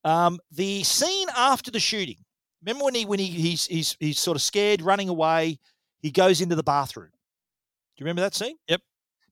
Um, 0.04 0.40
the 0.52 0.84
scene 0.84 1.28
after 1.36 1.72
the 1.72 1.80
shooting. 1.80 2.18
Remember 2.64 2.86
when 2.86 2.96
he 2.96 3.06
when 3.06 3.20
he 3.20 3.26
he's 3.26 3.66
he's 3.66 3.96
he's 4.00 4.20
sort 4.20 4.36
of 4.36 4.42
scared, 4.42 4.82
running 4.82 5.10
away. 5.10 5.60
He 6.00 6.12
goes 6.12 6.42
into 6.42 6.56
the 6.56 6.64
bathroom. 6.64 7.10
Do 7.10 8.02
you 8.02 8.06
remember 8.06 8.22
that 8.22 8.36
scene? 8.36 8.56
Yep. 8.68 8.82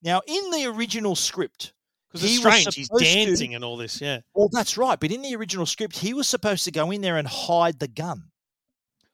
Now, 0.04 0.22
in 0.28 0.50
the 0.52 0.66
original 0.66 1.16
script, 1.16 1.74
Because 2.10 2.24
it's 2.24 2.38
strange. 2.40 2.76
He's 2.76 2.88
supposed 2.88 3.06
to- 3.06 3.26
dancing 3.26 3.56
and 3.56 3.64
all 3.64 3.78
this. 3.78 4.02
Yeah. 4.02 4.20
well, 4.34 4.50
that's 4.52 4.78
right. 4.78 5.00
But 5.00 5.12
in 5.12 5.22
the 5.22 5.36
original 5.36 5.66
script, 5.66 5.98
he 5.98 6.14
was 6.14 6.28
supposed 6.28 6.64
to 6.66 6.72
go 6.72 6.92
in 6.92 7.02
there 7.02 7.18
and 7.18 7.28
hide 7.28 7.80
the 7.80 7.88
gun. 7.88 8.24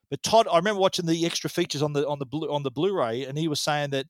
But 0.10 0.24
Todd, 0.24 0.48
I 0.52 0.58
remember 0.58 0.82
watching 0.82 1.06
the 1.06 1.26
extra 1.26 1.50
features 1.50 1.82
on 1.82 1.94
the 1.94 2.08
on 2.08 2.20
the 2.20 2.26
blue 2.26 2.52
on 2.52 2.64
the 2.64 2.72
Blu-ray, 2.72 3.26
and 3.26 3.38
he 3.38 3.48
was 3.48 3.60
saying 3.60 3.92
that 3.92 4.08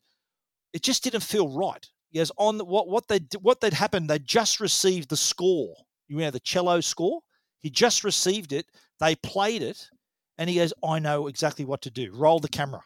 it 0.74 0.82
just 0.82 1.04
didn't 1.04 1.24
feel 1.24 1.50
right. 1.50 1.86
He 2.10 2.20
goes 2.20 2.32
on 2.38 2.60
what 2.60 2.88
what 2.88 3.08
they 3.08 3.20
what 3.42 3.60
they'd 3.60 3.74
happened. 3.74 4.10
They 4.10 4.20
just 4.20 4.60
received 4.60 5.10
the 5.10 5.18
score. 5.18 5.76
You 6.08 6.18
know 6.18 6.32
the 6.32 6.40
cello 6.40 6.82
score. 6.82 7.22
He 7.62 7.70
just 7.70 8.04
received 8.04 8.54
it. 8.54 8.66
They 9.00 9.16
played 9.16 9.62
it, 9.62 9.90
and 10.38 10.50
he 10.50 10.56
goes, 10.56 10.74
"I 10.84 11.00
know 11.00 11.28
exactly 11.28 11.66
what 11.66 11.82
to 11.84 11.92
do. 11.92 12.12
Roll 12.14 12.40
the 12.40 12.48
camera." 12.48 12.82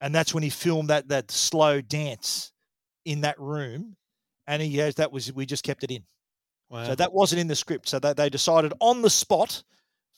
And 0.00 0.14
that's 0.14 0.32
when 0.34 0.42
he 0.42 0.50
filmed 0.50 0.90
that 0.90 1.08
that 1.08 1.30
slow 1.30 1.80
dance 1.80 2.52
in 3.04 3.22
that 3.22 3.38
room. 3.38 3.96
And 4.46 4.62
he 4.62 4.76
goes, 4.76 4.94
"That 4.94 5.12
was 5.12 5.32
we 5.32 5.44
just 5.44 5.64
kept 5.64 5.84
it 5.84 5.90
in." 5.90 6.04
Wow. 6.70 6.86
So 6.86 6.94
that 6.94 7.12
wasn't 7.12 7.40
in 7.40 7.48
the 7.48 7.56
script. 7.56 7.88
So 7.88 7.98
that 7.98 8.16
they 8.16 8.30
decided 8.30 8.72
on 8.80 9.02
the 9.02 9.10
spot 9.10 9.62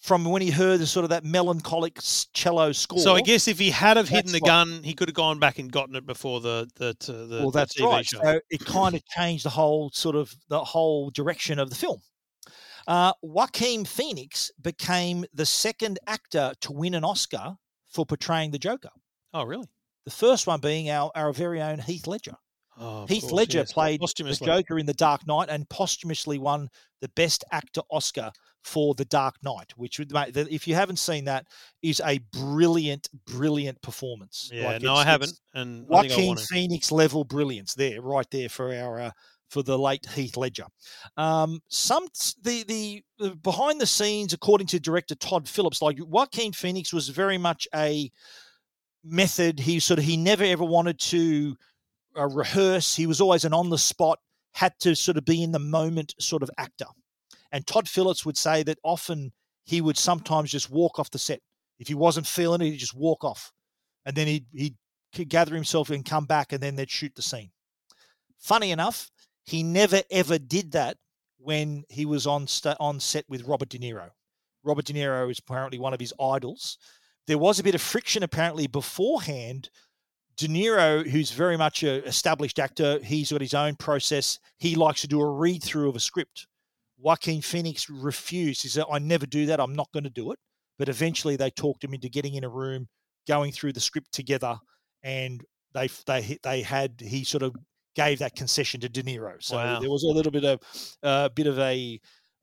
from 0.05 0.27
when 0.27 0.43
he 0.43 0.51
heard 0.51 0.81
the 0.81 0.87
sort 0.87 1.05
of 1.05 1.09
that 1.09 1.25
melancholic 1.25 1.99
cello 2.35 2.73
score. 2.73 2.99
So 2.99 3.15
I 3.15 3.23
guess 3.23 3.49
if 3.49 3.59
he 3.59 3.71
had 3.71 3.97
have 3.97 4.07
hidden 4.07 4.33
the 4.33 4.41
gun, 4.41 4.83
he 4.83 4.93
could 4.93 5.09
have 5.09 5.15
gone 5.15 5.39
back 5.39 5.59
and 5.59 5.73
gotten 5.73 5.97
it 5.97 6.05
before 6.05 6.43
the 6.43 6.69
the 6.77 6.95
the, 7.07 7.13
the, 7.13 7.37
well, 7.37 7.51
the 7.51 7.59
that's 7.59 7.81
TV 7.81 7.91
right. 7.91 8.05
show. 8.05 8.21
So 8.23 8.41
it 8.51 8.67
kind 8.67 8.95
of 8.95 9.03
changed 9.07 9.47
the 9.47 9.51
whole 9.51 9.91
sort 9.95 10.15
of 10.15 10.35
the 10.51 10.63
whole 10.63 11.09
direction 11.09 11.59
of 11.59 11.71
the 11.71 11.77
film. 11.77 12.03
Uh, 12.87 13.15
Joaquin 13.23 13.87
Phoenix 13.87 14.51
became 14.61 15.25
the 15.33 15.47
second 15.47 15.99
actor 16.07 16.53
to 16.61 16.73
win 16.73 16.93
an 16.93 17.03
Oscar 17.03 17.57
for 17.89 18.05
portraying 18.05 18.51
the 18.51 18.59
Joker. 18.59 18.91
Oh, 19.33 19.45
really? 19.45 19.69
The 20.05 20.11
first 20.11 20.47
one 20.47 20.61
being 20.61 20.91
our, 20.91 21.11
our 21.15 21.33
very 21.33 21.63
own 21.63 21.79
Heath 21.79 22.07
Ledger. 22.07 22.37
Oh, 22.79 23.07
Heath 23.07 23.23
course, 23.23 23.33
Ledger 23.33 23.59
yes, 23.61 23.73
played 23.73 24.03
the. 24.03 24.39
Joker 24.45 24.79
in 24.79 24.85
The 24.85 24.93
Dark 24.93 25.27
Knight 25.27 25.49
and 25.49 25.67
posthumously 25.71 26.37
won 26.37 26.69
the 27.01 27.09
Best 27.09 27.43
Actor 27.53 27.81
Oscar 27.91 28.33
for 28.65 28.95
The 28.95 29.05
Dark 29.05 29.37
Knight, 29.43 29.73
which 29.77 29.99
would 29.99 30.13
make 30.13 30.37
if 30.37 30.67
you 30.67 30.75
haven't 30.75 30.99
seen 30.99 31.27
that, 31.27 31.47
is 31.83 32.01
a 32.05 32.19
brilliant, 32.33 33.09
brilliant 33.27 33.81
performance. 33.83 34.51
Yeah, 34.53 34.67
Like, 34.67 34.83
no, 34.83 34.95
I 34.95 35.05
haven't, 35.05 35.39
and 35.53 35.87
I 35.93 36.01
think 36.01 36.13
I 36.13 36.17
Joaquin. 36.17 36.37
Phoenix 36.39 36.91
level 36.91 37.25
brilliance 37.25 37.75
there, 37.75 38.01
right 38.01 38.29
there 38.31 38.49
for 38.49 38.75
our 38.75 39.01
uh, 39.01 39.11
for 39.51 39.63
the 39.63 39.79
late 39.79 40.07
Heath 40.07 40.37
Ledger. 40.37 40.67
Um, 41.17 41.61
some 41.69 42.07
the, 42.43 42.65
the 42.65 43.03
the 43.19 43.37
behind 43.37 43.81
the 43.81 43.87
scenes, 43.87 44.33
according 44.33 44.67
to 44.69 44.81
director 44.81 45.15
Todd 45.15 45.49
Phillips, 45.49 45.83
like 45.83 45.99
Joaquin 46.01 46.53
Phoenix 46.53 46.93
was 46.93 47.11
very 47.11 47.39
much 47.39 47.69
a 47.75 48.11
method. 49.05 49.61
He 49.61 49.79
sort 49.79 49.99
of 49.99 50.07
he 50.07 50.17
never 50.17 50.45
ever 50.45 50.65
wanted 50.65 50.99
to 51.01 51.55
uh, 52.19 52.29
rehearse. 52.29 52.97
He 52.97 53.07
was 53.07 53.21
always 53.21 53.45
an 53.45 53.53
on 53.53 53.69
the 53.69 53.79
spot, 53.79 54.19
had 54.53 54.73
to 54.81 54.97
sort 54.97 55.19
of 55.19 55.27
be 55.27 55.43
in 55.43 55.53
the 55.53 55.59
moment 55.59 56.15
sort 56.19 56.43
of 56.43 56.51
actor. 56.57 56.87
And 57.55 57.65
Todd 57.69 57.89
Phillips 57.89 58.27
would 58.27 58.37
say 58.37 58.65
that 58.65 58.81
often 58.83 59.31
he 59.65 59.81
would 59.81 59.97
sometimes 59.97 60.51
just 60.51 60.71
walk 60.71 60.99
off 60.99 61.11
the 61.11 61.21
set. 61.21 61.39
If 61.79 61.87
he 61.87 61.95
wasn't 61.95 62.27
feeling 62.27 62.61
it, 62.61 62.65
he'd 62.73 62.79
just 62.79 62.97
walk 62.97 63.23
off. 63.23 63.53
And 64.05 64.17
then 64.17 64.27
he'd, 64.27 64.47
he'd 64.53 65.29
gather 65.29 65.55
himself 65.55 65.89
and 65.89 66.05
come 66.05 66.27
back 66.27 66.53
and 66.53 66.61
then 66.61 66.75
they'd 66.75 66.91
shoot 66.91 67.15
the 67.15 67.23
scene. 67.23 67.53
Funny 68.41 68.73
enough, 68.73 69.09
he 69.45 69.63
never 69.63 70.03
ever 70.11 70.37
did 70.37 70.73
that 70.73 70.97
when 71.39 71.85
he 71.89 72.05
was 72.05 72.27
on, 72.27 72.49
sta 72.49 72.75
on 72.81 72.99
set 72.99 73.25
with 73.29 73.47
Robert 73.47 73.69
De 73.69 73.79
Niro. 73.79 74.11
Robert 74.65 74.87
De 74.87 74.93
Niro 74.93 75.31
is 75.31 75.39
apparently 75.39 75.79
one 75.79 75.95
of 75.95 76.01
his 76.01 76.13
idols. 76.21 76.77
There 77.29 77.39
was 77.39 77.61
a 77.61 77.63
bit 77.63 77.77
of 77.77 77.81
friction 77.81 78.25
apparently 78.25 78.67
beforehand 78.67 79.71
De 80.37 80.49
Niro, 80.49 81.09
who's 81.09 81.31
very 81.31 81.57
much 81.57 81.85
an 81.85 82.03
established 82.03 82.59
actor, 82.59 82.99
he's 82.99 83.31
got 83.31 83.41
his 83.41 83.55
own 83.55 83.77
process. 83.77 84.41
He 84.59 84.75
likes 84.75 85.03
to 85.03 85.07
do 85.07 85.21
a 85.21 85.31
read 85.31 85.63
through 85.63 85.89
of 85.89 85.95
a 85.95 86.01
script. 86.01 86.49
Joaquin 86.99 87.43
Phoenix 87.43 87.89
refused. 87.91 88.63
He 88.63 88.69
said, 88.69 88.85
I 88.91 88.99
never 88.99 89.27
do 89.27 89.47
that. 89.47 89.61
I'm 89.61 89.75
not 89.75 89.91
going 89.93 90.05
to 90.05 90.11
do 90.11 90.33
it. 90.33 90.39
But 90.79 90.89
eventually 90.89 91.37
they 91.37 91.51
talked 91.51 91.85
him 91.85 91.95
into 91.95 92.09
getting 92.09 92.35
in 92.35 92.45
a 92.45 92.49
room, 92.49 92.89
going 93.29 93.53
through 93.53 93.75
the 93.75 93.81
script 93.81 94.13
together, 94.13 94.57
and 95.05 95.43
they 95.73 95.89
they 96.07 96.39
they 96.43 96.63
had 96.63 96.95
he 97.01 97.23
sort 97.23 97.43
of 97.45 97.55
gave 97.95 98.19
that 98.19 98.35
concession 98.35 98.81
to 98.81 98.89
De 98.89 99.03
Niro. 99.03 99.41
So 99.41 99.57
Wow. 99.57 99.79
there 99.81 99.91
was 99.91 100.03
a 100.03 100.09
little 100.09 100.33
bit 100.33 100.45
of 100.45 100.61
a 101.03 101.07
uh, 101.07 101.29
bit 101.29 101.47
of 101.47 101.59
a 101.61 102.01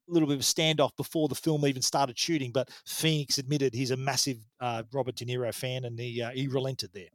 little 0.07 0.27
bit 0.27 0.35
of 0.35 0.39
a 0.39 0.43
standoff 0.43 0.95
before 0.95 1.27
the 1.27 1.35
film 1.35 1.65
even 1.65 1.81
started 1.81 2.17
shooting. 2.17 2.51
But 2.51 2.69
Phoenix 2.85 3.37
admitted 3.37 3.73
he's 3.73 3.91
a 3.91 3.97
massive 3.97 4.37
uh, 4.61 4.83
Robert 4.93 5.15
De 5.15 5.25
Niro 5.25 5.53
fan, 5.53 5.83
and 5.83 5.99
he 5.99 6.21
uh, 6.21 6.31
he 6.31 6.47
relented 6.47 6.91
there. 6.93 7.09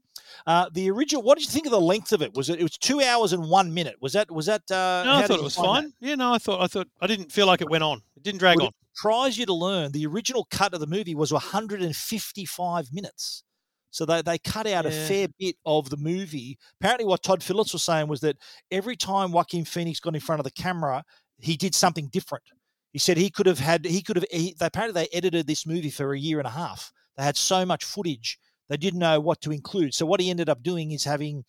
Uh, 0.46 0.68
the 0.72 0.90
original. 0.90 1.22
What 1.22 1.38
did 1.38 1.44
you 1.46 1.50
think 1.50 1.66
of 1.66 1.72
the 1.72 1.80
length 1.80 2.12
of 2.12 2.22
it? 2.22 2.34
Was 2.34 2.50
it? 2.50 2.58
It 2.60 2.62
was 2.62 2.76
two 2.78 3.00
hours 3.00 3.32
and 3.32 3.48
one 3.48 3.72
minute. 3.74 3.96
Was 4.00 4.12
that? 4.14 4.30
Was 4.30 4.46
that? 4.46 4.62
Uh, 4.70 5.02
No, 5.04 5.14
I 5.16 5.26
thought 5.26 5.38
it 5.38 5.42
was 5.42 5.54
find 5.56 5.66
that? 5.68 5.82
fine. 5.82 5.92
Yeah, 6.00 6.14
no, 6.16 6.32
I 6.32 6.38
thought 6.38 6.60
I 6.62 6.66
thought 6.66 6.88
I 7.00 7.06
didn't 7.06 7.32
feel 7.32 7.46
like 7.46 7.60
it 7.60 7.70
went 7.70 7.84
on. 7.84 8.02
It 8.16 8.22
didn't 8.22 8.38
drag 8.40 8.56
Would 8.56 8.66
on. 8.66 8.72
surprise 8.94 9.38
you 9.38 9.46
to 9.46 9.54
learn 9.54 9.92
the 9.92 10.06
original 10.06 10.46
cut 10.50 10.74
of 10.74 10.80
the 10.80 10.86
movie 10.86 11.14
was 11.14 11.32
155 11.32 12.92
minutes. 12.92 13.42
So 13.90 14.04
they, 14.04 14.20
they 14.20 14.36
cut 14.38 14.66
out 14.66 14.84
a 14.84 14.90
fair 14.90 15.28
bit 15.38 15.56
of 15.64 15.88
the 15.88 15.96
movie. 15.96 16.58
Apparently, 16.80 17.06
what 17.06 17.22
Todd 17.22 17.42
Phillips 17.42 17.72
was 17.72 17.82
saying 17.82 18.08
was 18.08 18.20
that 18.20 18.36
every 18.70 18.94
time 18.96 19.32
Joaquin 19.32 19.64
Phoenix 19.64 20.00
got 20.00 20.14
in 20.14 20.20
front 20.20 20.38
of 20.40 20.44
the 20.44 20.50
camera, 20.50 21.02
he 21.38 21.56
did 21.56 21.74
something 21.74 22.08
different. 22.12 22.44
He 22.92 22.98
said 22.98 23.16
he 23.16 23.30
could 23.30 23.46
have 23.46 23.58
had, 23.58 23.86
he 23.86 24.02
could 24.02 24.16
have, 24.16 24.26
he, 24.30 24.54
they, 24.58 24.66
apparently 24.66 25.02
they 25.02 25.16
edited 25.16 25.46
this 25.46 25.66
movie 25.66 25.90
for 25.90 26.12
a 26.12 26.18
year 26.18 26.38
and 26.38 26.46
a 26.46 26.50
half. 26.50 26.92
They 27.16 27.24
had 27.24 27.36
so 27.38 27.64
much 27.64 27.84
footage, 27.84 28.38
they 28.68 28.76
didn't 28.76 29.00
know 29.00 29.20
what 29.20 29.40
to 29.42 29.52
include. 29.52 29.94
So 29.94 30.06
what 30.06 30.20
he 30.20 30.30
ended 30.30 30.48
up 30.48 30.62
doing 30.62 30.92
is 30.92 31.04
having 31.04 31.44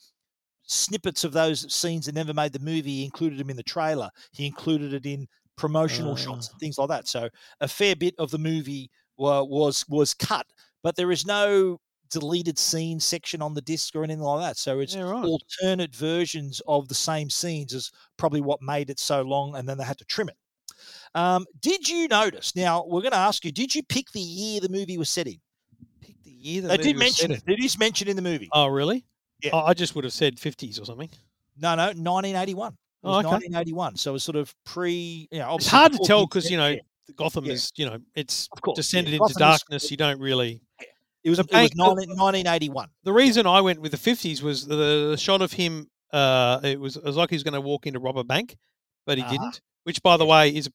snippets 0.64 1.24
of 1.24 1.32
those 1.34 1.72
scenes 1.74 2.06
that 2.06 2.16
never 2.16 2.34
made 2.34 2.54
the 2.54 2.60
movie. 2.60 2.98
He 2.98 3.06
included 3.06 3.40
them 3.40 3.50
in 3.50 3.58
the 3.58 3.64
trailer. 3.64 4.10
He 4.32 4.46
included 4.46 4.94
it 4.94 5.06
in 5.06 5.28
promotional 5.56 6.16
shots 6.16 6.50
and 6.50 6.60
things 6.60 6.78
like 6.78 6.90
that. 6.90 7.08
So 7.08 7.30
a 7.62 7.68
fair 7.68 7.96
bit 7.96 8.16
of 8.20 8.32
the 8.32 8.38
movie 8.38 8.92
wa- 9.18 9.44
was 9.44 9.86
was 9.88 10.14
cut, 10.14 10.48
but 10.84 10.96
there 10.96 11.12
is 11.12 11.26
no 11.26 11.80
deleted 12.10 12.58
scene 12.58 13.00
section 13.00 13.42
on 13.42 13.54
the 13.54 13.62
disc 13.62 13.96
or 13.96 14.04
anything 14.04 14.22
like 14.24 14.42
that. 14.42 14.58
So 14.58 14.80
it's 14.80 14.96
Yeah, 14.96 15.02
right. 15.04 15.32
alternate 15.32 15.96
versions 15.96 16.62
of 16.68 16.88
the 16.88 16.96
same 16.96 17.30
scenes 17.30 17.74
is 17.74 17.92
probably 18.18 18.42
what 18.42 18.62
made 18.62 18.90
it 18.90 19.00
so 19.00 19.22
long, 19.22 19.56
and 19.56 19.68
then 19.68 19.78
they 19.78 19.84
had 19.86 19.98
to 20.00 20.06
trim 20.06 20.30
it. 20.30 20.38
Um, 21.16 21.46
did 21.60 21.90
you 21.90 22.08
notice? 22.08 22.56
Now 22.56 22.86
we're 22.86 23.02
going 23.02 23.12
to 23.14 23.18
ask 23.18 23.46
you: 23.46 23.52
Did 23.52 23.76
you 23.76 23.84
pick 23.84 24.12
the 24.12 24.22
year 24.22 24.62
the 24.62 24.70
movie 24.70 24.98
was 24.98 25.10
set 25.10 25.28
in? 25.28 25.40
Year 26.40 26.62
the 26.62 26.68
They 26.70 26.78
did 26.78 26.98
mention 26.98 27.32
it. 27.32 27.44
It 27.48 27.64
is 27.64 27.78
mentioned 27.78 28.10
in 28.10 28.16
the 28.16 28.22
movie. 28.22 28.50
Oh, 28.52 28.68
really? 28.68 29.06
Yeah. 29.44 29.52
Oh, 29.54 29.60
I 29.60 29.74
just 29.74 29.96
would 29.96 30.04
have 30.04 30.14
said 30.14 30.40
fifties 30.40 30.80
or 30.80 30.86
something. 30.86 31.10
No, 31.58 31.76
no, 31.76 31.86
1981. 31.88 32.74
It 32.74 32.78
Oh, 33.04 33.10
was 33.10 33.18
okay. 33.26 33.28
1981. 33.30 33.96
So 33.98 34.12
it 34.12 34.14
was 34.14 34.24
sort 34.24 34.36
of 34.36 34.54
pre. 34.66 35.28
You 35.32 35.40
know, 35.40 35.56
It's 35.56 35.68
hard 35.68 35.94
to 35.94 36.00
tell 36.00 36.26
because 36.26 36.50
you 36.52 36.58
know 36.58 36.70
Ledger- 36.70 36.82
Gotham 37.16 37.46
Yeah. 37.46 37.54
is 37.54 37.72
you 37.76 37.86
know 37.86 37.98
it's 38.16 38.48
Of 38.52 38.62
course, 38.62 38.76
yeah. 38.78 38.80
descended 38.82 39.14
into 39.14 39.20
Gotham 39.20 39.32
is- 39.32 39.38
darkness. 39.38 39.92
You 39.92 39.98
don't 39.98 40.20
really. 40.20 40.62
It 41.24 41.30
was, 41.30 41.40
it 41.40 41.44
was 41.44 41.48
bank- 41.52 41.76
19, 41.76 42.10
1981. 42.16 42.90
The 43.04 43.12
reason 43.14 43.46
I 43.48 43.60
went 43.62 43.82
with 43.82 43.92
the 43.92 43.98
fifties 43.98 44.42
was 44.42 44.66
the, 44.66 44.76
the 45.12 45.18
shot 45.18 45.42
of 45.42 45.54
him. 45.54 45.90
Uh, 46.14 46.60
it 46.64 46.80
was 46.80 46.96
it 46.98 47.04
was 47.04 47.16
like 47.18 47.30
he 47.32 47.36
was 47.36 47.44
going 47.44 47.54
to 47.54 47.62
walk 47.62 47.86
into 47.86 48.00
rob 48.00 48.18
a 48.18 48.24
bank, 48.24 48.56
but 49.06 49.18
he 49.18 49.24
Uh-huh. 49.24 49.32
didn't. 49.34 49.62
Which, 49.84 50.02
by 50.04 50.18
the 50.18 50.26
way, 50.26 50.50
is 50.56 50.70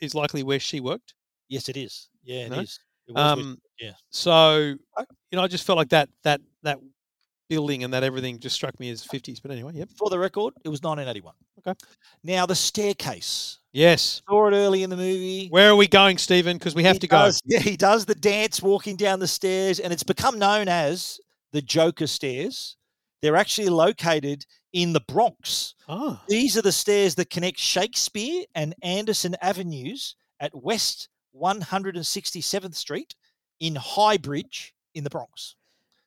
is 0.00 0.14
likely 0.14 0.42
where 0.42 0.60
she 0.60 0.80
worked. 0.80 1.14
Yes, 1.48 1.68
it 1.68 1.76
is. 1.76 2.08
Yeah, 2.22 2.46
it 2.46 2.50
No? 2.50 2.60
is. 2.60 2.78
It 3.08 3.12
was 3.14 3.22
Um, 3.38 3.58
yeah. 3.82 3.92
So 4.10 4.56
you 4.58 5.36
know, 5.36 5.42
I 5.42 5.48
just 5.48 5.64
felt 5.66 5.76
like 5.76 5.90
that 5.90 6.08
that 6.22 6.40
that 6.62 6.78
building 7.48 7.84
and 7.84 7.92
that 7.92 8.02
everything 8.02 8.38
just 8.38 8.54
struck 8.54 8.78
me 8.80 8.90
as 8.90 9.04
fifties. 9.04 9.40
But 9.40 9.50
anyway, 9.50 9.72
yep. 9.74 9.90
For 9.96 10.08
the 10.08 10.18
record, 10.18 10.54
it 10.64 10.68
was 10.68 10.82
1981. 10.82 11.34
Okay. 11.58 11.78
Now 12.24 12.46
the 12.46 12.54
staircase. 12.54 13.58
Yes. 13.72 14.22
Saw 14.28 14.48
it 14.48 14.52
early 14.52 14.82
in 14.82 14.90
the 14.90 14.96
movie. 14.96 15.48
Where 15.48 15.70
are 15.70 15.76
we 15.76 15.88
going, 15.88 16.18
Stephen? 16.18 16.58
Because 16.58 16.74
we 16.74 16.84
have 16.84 16.96
He 16.96 17.00
to 17.00 17.06
go. 17.08 17.30
Yeah, 17.44 17.60
he 17.60 17.76
does 17.76 18.04
the 18.04 18.14
dance 18.14 18.62
walking 18.62 18.96
down 18.96 19.18
the 19.18 19.26
stairs, 19.28 19.80
and 19.80 19.92
it's 19.92 20.02
become 20.02 20.38
known 20.38 20.68
as 20.68 21.20
the 21.52 21.62
Joker 21.62 22.06
stairs. 22.06 22.76
They're 23.22 23.36
actually 23.36 23.68
located 23.68 24.44
in 24.72 24.92
the 24.92 25.00
Bronx. 25.00 25.74
Ah. 25.88 26.22
These 26.28 26.56
are 26.56 26.62
the 26.62 26.72
stairs 26.72 27.14
that 27.14 27.30
connect 27.30 27.58
Shakespeare 27.58 28.44
and 28.54 28.74
Anderson 28.82 29.36
Avenues 29.40 30.16
at 30.40 30.54
West 30.54 31.08
167th 31.34 32.74
Street 32.74 33.14
in 33.62 33.74
Highbridge 33.76 34.72
in 34.94 35.04
the 35.04 35.10
Bronx. 35.10 35.54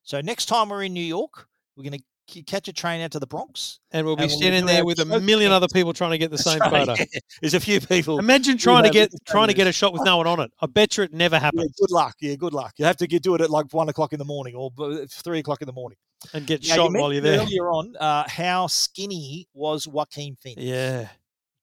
So 0.03 0.19
next 0.21 0.45
time 0.47 0.69
we're 0.69 0.83
in 0.83 0.93
New 0.93 0.99
York, 0.99 1.47
we're 1.75 1.89
going 1.89 1.99
to 1.99 2.43
catch 2.43 2.67
a 2.67 2.73
train 2.73 3.01
out 3.01 3.11
to 3.11 3.19
the 3.19 3.25
Bronx. 3.25 3.79
And 3.91 4.05
we'll 4.05 4.17
be 4.17 4.23
and 4.23 4.29
we'll 4.29 4.37
standing 4.37 4.65
there 4.65 4.83
with 4.83 4.99
a 4.99 5.05
million 5.21 5.51
other 5.53 5.67
people 5.73 5.93
trying 5.93 6.11
to 6.11 6.17
get 6.17 6.31
the 6.31 6.37
That's 6.37 6.51
same 6.51 6.59
right, 6.59 6.85
photo. 6.85 6.95
yeah. 6.99 7.19
There's 7.41 7.53
a 7.53 7.59
few 7.61 7.79
people. 7.79 8.19
Imagine 8.19 8.57
trying 8.57 8.83
to 8.83 8.89
get 8.89 9.09
trying 9.25 9.47
to 9.47 9.53
get 9.53 9.67
a 9.67 9.71
shot 9.71 9.93
with 9.93 10.03
no 10.03 10.17
one 10.17 10.27
on 10.27 10.41
it. 10.41 10.51
I 10.59 10.65
bet 10.65 10.97
you 10.97 11.05
it 11.05 11.13
never 11.13 11.37
Yeah, 11.37 11.39
happens. 11.39 11.73
good 11.79 11.91
luck. 11.91 12.15
Yeah, 12.19 12.35
good 12.35 12.53
luck. 12.53 12.73
You 12.77 12.85
have 12.85 12.97
to 12.97 13.07
get, 13.07 13.23
do 13.23 13.35
it 13.35 13.41
at 13.41 13.49
like 13.49 13.67
one 13.71 13.87
o'clock 13.89 14.11
in 14.11 14.19
the 14.19 14.25
morning 14.25 14.53
or 14.55 14.69
three 15.09 15.39
o'clock 15.39 15.61
in 15.61 15.65
the 15.65 15.73
morning. 15.73 15.97
And 16.33 16.45
get 16.45 16.61
Now, 16.63 16.67
you 16.67 16.75
shot 16.75 16.91
while 16.93 17.13
you're 17.13 17.21
there. 17.21 17.39
Earlier 17.39 17.69
on, 17.71 17.95
uh, 17.97 18.27
how 18.27 18.67
skinny 18.67 19.47
was 19.53 19.87
Joaquin 19.87 20.35
Phoenix? 20.35 20.61
Yeah. 20.61 21.07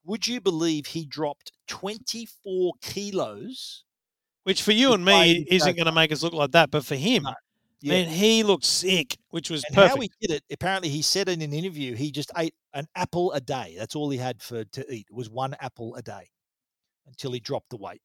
Would 0.04 0.26
you 0.26 0.40
believe 0.40 0.86
he 0.86 1.04
dropped 1.04 1.52
24 1.68 2.72
kilos? 2.82 3.84
Which 4.44 4.62
for 4.62 4.72
you 4.72 4.92
and 4.92 5.04
me 5.04 5.46
isn't 5.48 5.76
going 5.76 5.86
to 5.86 5.92
make 5.92 6.10
us 6.12 6.22
look 6.22 6.32
like 6.32 6.50
that, 6.52 6.70
but 6.70 6.84
for 6.84 6.96
him, 6.96 7.26
Yeah. 7.80 7.92
man, 7.92 8.08
he 8.08 8.42
looked 8.42 8.64
sick, 8.64 9.16
which 9.30 9.50
was 9.50 9.62
and 9.64 9.74
perfect. 9.74 9.94
how 9.96 10.00
he 10.00 10.10
did 10.20 10.30
it, 10.32 10.44
apparently 10.50 10.88
he 10.88 11.02
said 11.02 11.28
in 11.28 11.42
an 11.42 11.52
interview 11.52 11.94
he 11.94 12.10
just 12.10 12.30
ate 12.36 12.54
an 12.74 12.86
apple 12.96 13.32
a 13.32 13.40
day. 13.40 13.74
That's 13.78 13.94
all 13.94 14.10
he 14.10 14.18
had 14.18 14.42
for 14.42 14.64
to 14.64 14.92
eat 14.92 15.06
was 15.10 15.30
one 15.30 15.54
apple 15.60 15.94
a 15.96 16.02
day 16.02 16.30
until 17.06 17.32
he 17.32 17.40
dropped 17.40 17.70
the 17.70 17.76
weight. 17.76 18.00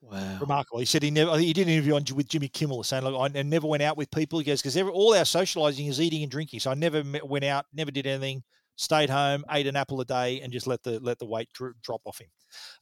wow. 0.00 0.38
Remarkable. 0.40 0.78
He 0.78 0.84
said 0.86 1.02
he 1.02 1.10
never. 1.10 1.38
He 1.38 1.52
did 1.52 1.66
an 1.66 1.72
interview 1.72 1.94
on, 1.96 2.04
with 2.14 2.28
Jimmy 2.28 2.48
Kimmel 2.48 2.82
saying, 2.84 3.02
"Look, 3.04 3.18
I 3.18 3.42
never 3.42 3.66
went 3.66 3.82
out 3.82 3.96
with 3.96 4.10
people." 4.10 4.38
He 4.38 4.44
goes, 4.44 4.60
"Because 4.62 4.76
all 4.76 5.14
our 5.14 5.24
socializing 5.24 5.86
is 5.86 6.00
eating 6.00 6.22
and 6.22 6.30
drinking, 6.30 6.60
so 6.60 6.70
I 6.70 6.74
never 6.74 7.02
went 7.24 7.44
out, 7.44 7.66
never 7.72 7.90
did 7.90 8.06
anything. 8.06 8.44
Stayed 8.76 9.08
home, 9.10 9.44
ate 9.50 9.66
an 9.66 9.74
apple 9.74 10.00
a 10.00 10.04
day, 10.04 10.40
and 10.42 10.52
just 10.52 10.66
let 10.66 10.82
the 10.82 11.00
let 11.00 11.18
the 11.18 11.26
weight 11.26 11.48
dro- 11.54 11.72
drop 11.82 12.02
off 12.04 12.20
him." 12.20 12.28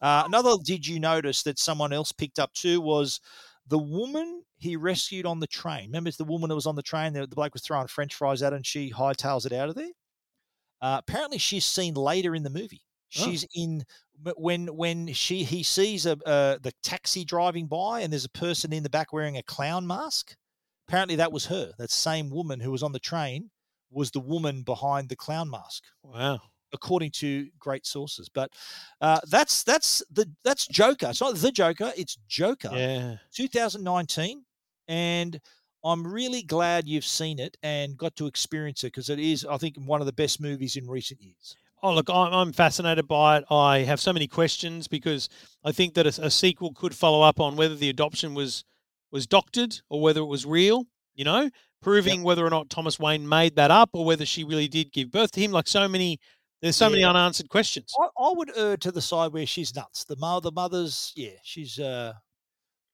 Uh, 0.01 0.25
another, 0.27 0.53
did 0.65 0.87
you 0.87 1.01
notice 1.01 1.43
that 1.43 1.59
someone 1.59 1.93
else 1.93 2.12
picked 2.12 2.39
up 2.39 2.53
too 2.53 2.81
was 2.81 3.21
the 3.67 3.79
woman 3.79 4.43
he 4.57 4.77
rescued 4.77 5.27
on 5.27 5.41
the 5.41 5.47
train. 5.47 5.87
Remember, 5.87 6.09
it's 6.09 6.17
the 6.17 6.25
woman 6.25 6.49
that 6.49 6.55
was 6.55 6.67
on 6.67 6.77
the 6.77 6.83
train. 6.83 7.12
The, 7.12 7.27
the 7.27 7.35
bloke 7.35 7.55
was 7.55 7.62
throwing 7.62 7.87
French 7.87 8.15
fries 8.15 8.43
at 8.43 8.53
her, 8.53 8.57
and 8.57 8.67
she 8.67 8.93
hightails 8.93 9.47
it 9.47 9.53
out 9.53 9.69
of 9.69 9.75
there. 9.75 9.91
Uh, 10.81 11.01
apparently, 11.07 11.39
she's 11.39 11.65
seen 11.65 11.95
later 11.95 12.35
in 12.35 12.43
the 12.43 12.51
movie. 12.51 12.83
Oh. 13.19 13.25
She's 13.25 13.47
in 13.55 13.85
when 14.37 14.67
when 14.69 15.12
she 15.12 15.45
he 15.45 15.62
sees 15.62 16.07
a 16.07 16.12
uh, 16.27 16.59
the 16.61 16.73
taxi 16.83 17.25
driving 17.25 17.67
by, 17.67 18.01
and 18.01 18.12
there's 18.12 18.25
a 18.25 18.31
person 18.31 18.73
in 18.73 18.83
the 18.83 18.91
back 18.91 19.12
wearing 19.12 19.37
a 19.37 19.43
clown 19.43 19.87
mask. 19.87 20.37
Apparently, 20.89 21.17
that 21.17 21.33
was 21.33 21.47
her. 21.47 21.73
That 21.79 21.91
same 21.91 22.31
woman 22.31 22.61
who 22.61 22.71
was 22.71 22.83
on 22.83 22.93
the 22.93 22.99
train 22.99 23.51
was 23.91 24.11
the 24.11 24.21
woman 24.21 24.62
behind 24.62 25.09
the 25.09 25.17
clown 25.17 25.49
mask 25.49 25.85
Wow. 26.03 26.41
According 26.75 27.12
to 27.12 27.49
great 27.59 27.87
sources. 27.87 28.29
But 28.29 28.51
uh, 29.01 29.20
that's 29.31 29.62
that's 29.62 30.03
the 30.11 30.29
that's 30.45 30.66
Joker. 30.66 31.09
It's 31.11 31.20
not 31.20 31.37
the 31.37 31.53
Joker. 31.53 31.93
It's 31.97 32.18
Joker. 32.29 32.70
Yeah. 32.72 33.16
2019, 33.33 34.45
and 34.89 35.41
I'm 35.83 36.07
really 36.07 36.43
glad 36.43 36.89
you've 36.89 37.05
seen 37.05 37.39
it 37.39 37.57
and 37.62 37.97
got 37.97 38.16
to 38.16 38.27
experience 38.27 38.85
it 38.85 38.89
because 38.89 39.11
it 39.11 39.18
is, 39.18 39.45
I 39.45 39.59
think, 39.59 39.77
one 39.77 40.01
of 40.01 40.07
the 40.07 40.12
best 40.12 40.41
movies 40.41 40.77
in 40.77 40.89
recent 40.89 41.22
years. 41.22 41.57
Oh, 41.83 41.93
look, 41.93 42.09
I'm, 42.09 42.33
I'm 42.33 42.53
fascinated 42.55 43.07
by 43.07 43.39
it. 43.39 43.45
I 43.51 43.81
have 43.81 44.01
so 44.01 44.12
many 44.12 44.27
questions 44.27 44.89
because 44.89 45.29
I 45.62 45.72
think 45.72 45.93
that 45.95 46.07
a, 46.07 46.27
a 46.27 46.31
sequel 46.31 46.72
could 46.72 46.95
follow 46.95 47.20
up 47.20 47.39
on 47.39 47.57
whether 47.57 47.75
the 47.75 47.91
adoption 47.91 48.35
was 48.35 48.64
was 49.11 49.27
doctored 49.29 49.81
or 49.89 50.01
whether 50.01 50.20
it 50.20 50.27
was 50.27 50.47
real. 50.47 50.87
You 51.14 51.25
know, 51.25 51.51
proving 51.85 52.22
whether 52.22 52.45
or 52.45 52.51
not 52.51 52.70
Thomas 52.70 52.99
Wayne 52.99 53.29
made 53.29 53.55
that 53.57 53.70
up 53.70 53.91
or 53.93 54.05
whether 54.05 54.25
she 54.25 54.43
really 54.43 54.66
did 54.66 54.91
give 54.91 55.12
birth 55.12 55.31
to 55.33 55.41
him. 55.41 55.53
Like 55.53 55.68
so 55.68 55.87
many, 55.87 56.18
there's 56.65 56.77
so 56.77 56.89
many 56.91 57.05
unanswered 57.05 57.49
questions. 57.51 57.93
I, 58.01 58.07
I 58.19 58.33
would 58.35 58.51
err 58.57 58.77
to 58.79 58.91
the 58.91 59.03
side 59.03 59.33
where 59.33 59.47
she's 59.47 59.75
nuts. 59.77 60.05
The 60.05 60.17
mother, 60.17 60.49
the 60.49 60.53
mother's, 60.53 61.12
yeah, 61.15 61.31
she's 61.43 61.79
uh, 61.79 62.15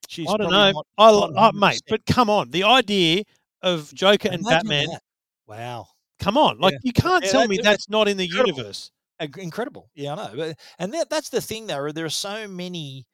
she's. 0.09 0.29
I 0.29 0.37
don't 0.37 0.51
know, 0.51 0.73
not- 0.73 0.87
I, 0.99 1.11
not 1.31 1.55
I, 1.55 1.59
mate. 1.59 1.81
But 1.89 2.05
come 2.05 2.29
on, 2.29 2.51
the 2.51 2.65
idea 2.65 3.23
of 3.63 3.95
Joker 3.95 4.29
and 4.33 4.45
Batman. 4.45 4.87
that. 4.89 5.03
Wow. 5.47 5.87
Come 6.19 6.37
on, 6.37 6.59
like 6.59 6.73
Yeah. 6.73 6.79
you 6.83 6.93
can't 6.93 7.25
Yeah, 7.25 7.31
tell 7.31 7.49
me 7.49 7.57
that- 7.57 7.63
that's 7.63 7.89
not 7.89 8.09
in 8.09 8.17
the 8.17 8.25
incredible. 8.25 8.57
universe. 8.59 8.91
Incredible. 9.39 9.91
Yeah, 9.95 10.15
I 10.15 10.17
know. 10.17 10.31
But, 10.35 10.59
and 10.79 10.95
that, 10.95 11.11
that's 11.11 11.29
the 11.29 11.41
thing, 11.43 11.67
though. 11.67 11.93
There 11.93 12.05
are 12.07 12.09
so 12.11 12.49
many. 12.49 13.07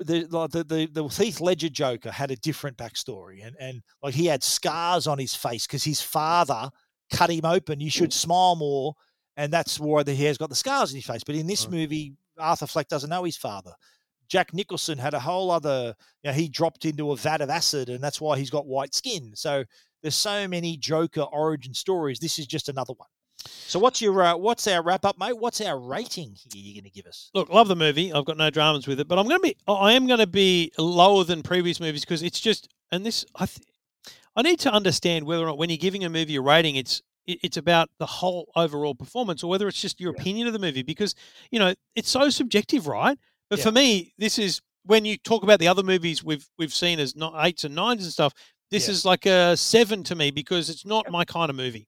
The, 0.00 0.26
like 0.30 0.50
the, 0.50 0.64
the 0.64 0.86
the 0.92 1.04
Heath 1.06 1.40
Ledger 1.40 1.68
Joker 1.68 2.10
had 2.10 2.32
a 2.32 2.36
different 2.36 2.76
backstory, 2.76 3.46
and 3.46 3.54
and 3.60 3.80
like 4.02 4.14
he 4.14 4.26
had 4.26 4.42
scars 4.42 5.06
on 5.06 5.16
his 5.18 5.36
face 5.36 5.64
because 5.64 5.84
his 5.84 6.02
father 6.02 6.68
cut 7.12 7.30
him 7.30 7.44
open. 7.44 7.78
You 7.78 7.90
should 7.90 8.12
smile 8.12 8.56
more, 8.56 8.94
and 9.36 9.52
that's 9.52 9.78
why 9.78 10.02
the, 10.02 10.12
he 10.14 10.24
has 10.24 10.38
got 10.38 10.48
the 10.48 10.54
scars 10.54 10.90
in 10.92 10.96
his 10.96 11.06
face. 11.06 11.22
But 11.24 11.34
in 11.34 11.46
this 11.46 11.68
movie, 11.70 12.14
Arthur 12.38 12.66
Fleck 12.66 12.88
doesn't 12.88 13.10
know 13.10 13.24
his 13.24 13.36
father. 13.36 13.72
Jack 14.28 14.52
Nicholson 14.52 14.98
had 14.98 15.14
a 15.14 15.20
whole 15.20 15.50
other. 15.50 15.94
You 16.22 16.30
know, 16.30 16.34
he 16.34 16.48
dropped 16.48 16.84
into 16.84 17.12
a 17.12 17.16
vat 17.16 17.40
of 17.40 17.50
acid, 17.50 17.88
and 17.88 18.02
that's 18.02 18.20
why 18.20 18.38
he's 18.38 18.50
got 18.50 18.66
white 18.66 18.94
skin. 18.94 19.32
So 19.34 19.64
there's 20.02 20.16
so 20.16 20.48
many 20.48 20.76
Joker 20.76 21.22
origin 21.22 21.74
stories. 21.74 22.18
This 22.18 22.38
is 22.38 22.46
just 22.46 22.68
another 22.68 22.92
one. 22.96 23.08
So 23.44 23.78
what's 23.78 24.00
your 24.02 24.20
uh, 24.22 24.36
what's 24.36 24.66
our 24.66 24.82
wrap 24.82 25.04
up, 25.04 25.18
mate? 25.18 25.38
What's 25.38 25.60
our 25.60 25.78
rating 25.78 26.34
here 26.52 26.62
you're 26.62 26.74
going 26.74 26.84
to 26.84 26.90
give 26.90 27.06
us? 27.06 27.30
Look, 27.34 27.48
love 27.50 27.68
the 27.68 27.76
movie. 27.76 28.12
I've 28.12 28.24
got 28.24 28.36
no 28.36 28.50
dramas 28.50 28.88
with 28.88 28.98
it, 28.98 29.06
but 29.06 29.18
I'm 29.18 29.28
going 29.28 29.38
to 29.38 29.42
be, 29.42 29.56
I 29.68 29.92
am 29.92 30.06
going 30.08 30.18
to 30.18 30.26
be 30.26 30.72
lower 30.78 31.22
than 31.22 31.42
previous 31.42 31.78
movies 31.78 32.00
because 32.00 32.22
it's 32.24 32.40
just, 32.40 32.68
and 32.90 33.06
this, 33.06 33.24
I, 33.36 33.46
th- 33.46 33.66
I 34.34 34.42
need 34.42 34.58
to 34.60 34.72
understand 34.72 35.26
whether 35.26 35.44
or 35.44 35.46
not 35.46 35.58
when 35.58 35.70
you're 35.70 35.76
giving 35.76 36.02
a 36.04 36.08
movie 36.10 36.34
a 36.36 36.40
rating, 36.40 36.74
it's, 36.76 37.00
it- 37.00 37.02
it's 37.26 37.56
about 37.56 37.88
the 37.98 38.06
whole 38.06 38.50
overall 38.56 38.94
performance 38.94 39.42
or 39.42 39.50
whether 39.50 39.66
it's 39.68 39.80
just 39.80 40.00
your 40.00 40.10
opinion 40.12 40.46
of 40.46 40.52
the 40.52 40.58
movie 40.58 40.82
because 40.82 41.14
you 41.50 41.58
know 41.58 41.74
it's 41.94 42.10
so 42.10 42.30
subjective, 42.30 42.86
right? 42.86 43.18
But 43.50 43.60
for 43.60 43.72
me, 43.72 44.12
this 44.18 44.38
is 44.38 44.60
when 44.84 45.04
you 45.04 45.16
talk 45.18 45.42
about 45.42 45.58
the 45.60 45.68
other 45.68 45.82
movies 45.82 46.22
we've 46.24 46.46
we've 46.58 46.72
seen 46.74 46.98
as 47.00 47.16
not 47.16 47.34
eights 47.44 47.64
and 47.64 47.74
nines 47.74 48.04
and 48.04 48.12
stuff. 48.12 48.32
This 48.70 48.86
Yeah. 48.88 48.92
is 48.92 49.04
like 49.04 49.26
a 49.26 49.56
seven 49.56 50.02
to 50.04 50.14
me 50.16 50.30
because 50.32 50.68
it's 50.70 50.84
not 50.84 51.10
my 51.10 51.24
kind 51.24 51.50
of 51.50 51.56
movie. 51.56 51.86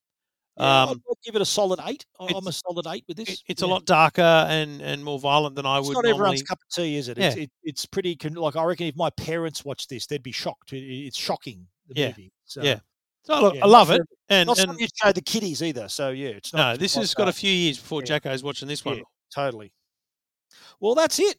Yeah, 0.56 0.82
Um, 0.84 1.02
I'd 1.08 1.14
give 1.24 1.36
it 1.36 1.42
a 1.42 1.44
solid 1.46 1.78
eight. 1.86 2.04
I'm 2.20 2.46
a 2.46 2.52
solid 2.52 2.86
eight 2.88 3.04
with 3.06 3.16
this. 3.16 3.42
it's 3.48 3.62
Yeah. 3.62 3.68
a 3.68 3.70
lot 3.70 3.84
darker 3.84 4.22
and 4.22 4.80
and 4.82 5.04
more 5.04 5.18
violent 5.20 5.54
than 5.56 5.66
I 5.66 5.78
It's 5.78 5.86
would 5.88 5.94
not 5.94 6.04
normally. 6.04 6.18
everyone's 6.20 6.42
cup 6.42 6.58
of 6.60 6.74
tea, 6.74 6.96
is 6.96 7.08
it? 7.08 7.18
It's, 7.18 7.36
it, 7.36 7.50
it's 7.62 7.86
pretty 7.86 8.14
con- 8.16 8.34
like 8.34 8.56
I 8.56 8.64
reckon 8.64 8.86
if 8.88 8.96
my 8.96 9.10
parents 9.10 9.64
watched 9.64 9.88
this, 9.88 10.06
they'd 10.06 10.22
be 10.22 10.32
shocked. 10.32 10.72
It, 10.72 10.78
it's 10.84 11.18
shocking 11.18 11.66
the 11.88 12.00
Yeah. 12.00 12.06
movie. 12.08 12.32
So, 12.44 12.62
yeah. 12.62 12.80
So 13.28 13.42
look, 13.42 13.54
yeah, 13.56 13.64
I 13.64 13.66
love 13.68 13.90
it, 13.90 14.00
and 14.30 14.46
not 14.46 14.58
and 14.58 14.80
you 14.80 14.86
show 15.02 15.12
the 15.12 15.20
kiddies 15.20 15.62
either. 15.62 15.88
So 15.88 16.10
yeah, 16.10 16.28
it's 16.30 16.54
not. 16.54 16.72
no, 16.72 16.76
this 16.78 16.94
has 16.94 17.12
got 17.12 17.28
a 17.28 17.32
few 17.32 17.50
years 17.52 17.78
before 17.78 18.00
Yeah. 18.00 18.06
Jacko's 18.06 18.42
watching 18.42 18.68
this 18.68 18.84
one. 18.86 18.96
Yeah, 18.96 19.02
totally. 19.34 19.70
Well, 20.80 20.94
that's 20.94 21.18
it. 21.18 21.36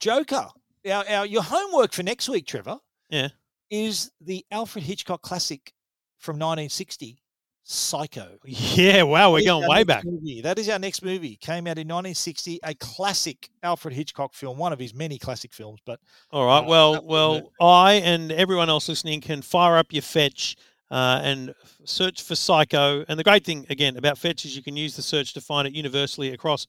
Joker. 0.00 0.46
Our, 0.90 1.04
our 1.08 1.26
your 1.26 1.42
homework 1.42 1.92
for 1.92 2.02
next 2.02 2.28
week, 2.30 2.46
Trevor, 2.46 2.78
Yeah. 3.10 3.28
is 3.70 4.10
the 4.20 4.46
Alfred 4.50 4.84
Hitchcock 4.84 5.20
classic 5.20 5.72
from 6.18 6.36
1960, 6.38 7.18
Psycho. 7.64 8.38
Yeah, 8.46 9.02
wow, 9.02 9.32
we're 9.32 9.44
going 9.44 9.68
way 9.68 9.82
back. 9.84 10.04
movie. 10.06 10.40
That 10.40 10.58
is 10.58 10.68
our 10.68 10.78
next 10.78 11.02
movie. 11.02 11.36
Came 11.36 11.66
out 11.66 11.76
in 11.78 11.88
1960, 11.88 12.60
a 12.62 12.74
classic 12.76 13.50
Alfred 13.62 13.92
Hitchcock 13.92 14.32
film, 14.34 14.56
one 14.56 14.72
of 14.72 14.78
his 14.78 14.94
many 14.94 15.18
classic 15.18 15.52
films. 15.52 15.80
But 15.84 15.98
All 16.30 16.46
right. 16.46 16.60
uh, 16.64 16.68
well, 16.68 17.04
well. 17.04 17.52
I 17.60 17.94
and 17.94 18.30
everyone 18.32 18.70
else 18.70 18.88
listening 18.88 19.20
can 19.20 19.42
fire 19.42 19.76
up 19.76 19.92
your 19.92 20.02
fetch 20.02 20.56
uh, 20.90 21.20
and 21.22 21.54
search 21.84 22.22
for 22.22 22.34
Psycho. 22.34 23.04
And 23.08 23.18
the 23.18 23.24
great 23.24 23.44
thing 23.44 23.66
again 23.70 23.96
about 23.96 24.18
fetch 24.18 24.44
is 24.44 24.56
you 24.56 24.62
can 24.62 24.76
use 24.76 24.96
the 24.96 25.02
search 25.02 25.34
to 25.34 25.40
find 25.40 25.66
it 25.66 25.74
universally 25.74 26.32
across 26.32 26.66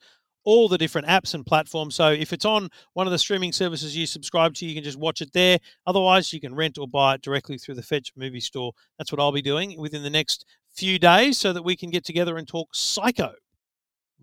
all 0.48 0.70
the 0.70 0.78
different 0.78 1.08
apps 1.08 1.34
and 1.34 1.46
platforms. 1.46 1.94
So 1.96 2.08
if 2.10 2.32
it's 2.32 2.46
on 2.46 2.70
one 2.94 3.06
of 3.06 3.12
the 3.12 3.20
streaming 3.20 3.52
services 3.52 3.98
you 3.98 4.06
subscribe 4.06 4.54
to, 4.56 4.66
you 4.66 4.74
can 4.74 4.84
just 4.84 4.98
watch 4.98 5.22
it 5.22 5.34
there. 5.34 5.60
Otherwise, 5.86 6.32
you 6.32 6.40
can 6.40 6.56
rent 6.56 6.78
or 6.78 6.88
buy 6.88 7.16
it 7.16 7.22
directly 7.22 7.58
through 7.58 7.76
the 7.76 7.84
Fetch 7.84 8.14
movie 8.16 8.40
store. 8.40 8.72
That's 8.98 9.12
what 9.12 9.20
I'll 9.20 9.34
be 9.34 9.42
doing 9.42 9.78
within 9.78 10.04
the 10.04 10.10
next 10.10 10.46
few 10.74 11.00
days 11.00 11.38
so 11.38 11.52
that 11.52 11.64
we 11.64 11.76
can 11.76 11.90
get 11.90 12.06
together 12.06 12.38
and 12.38 12.48
talk 12.48 12.70
Psycho. 12.74 13.34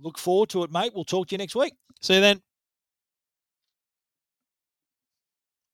look 0.00 0.18
forward 0.18 0.48
to 0.50 0.62
it, 0.62 0.72
mate. 0.72 0.92
We'll 0.94 1.04
talk 1.04 1.28
to 1.28 1.34
you 1.34 1.38
next 1.38 1.56
week. 1.56 1.74
See 2.00 2.14
you 2.14 2.20
then. 2.20 2.53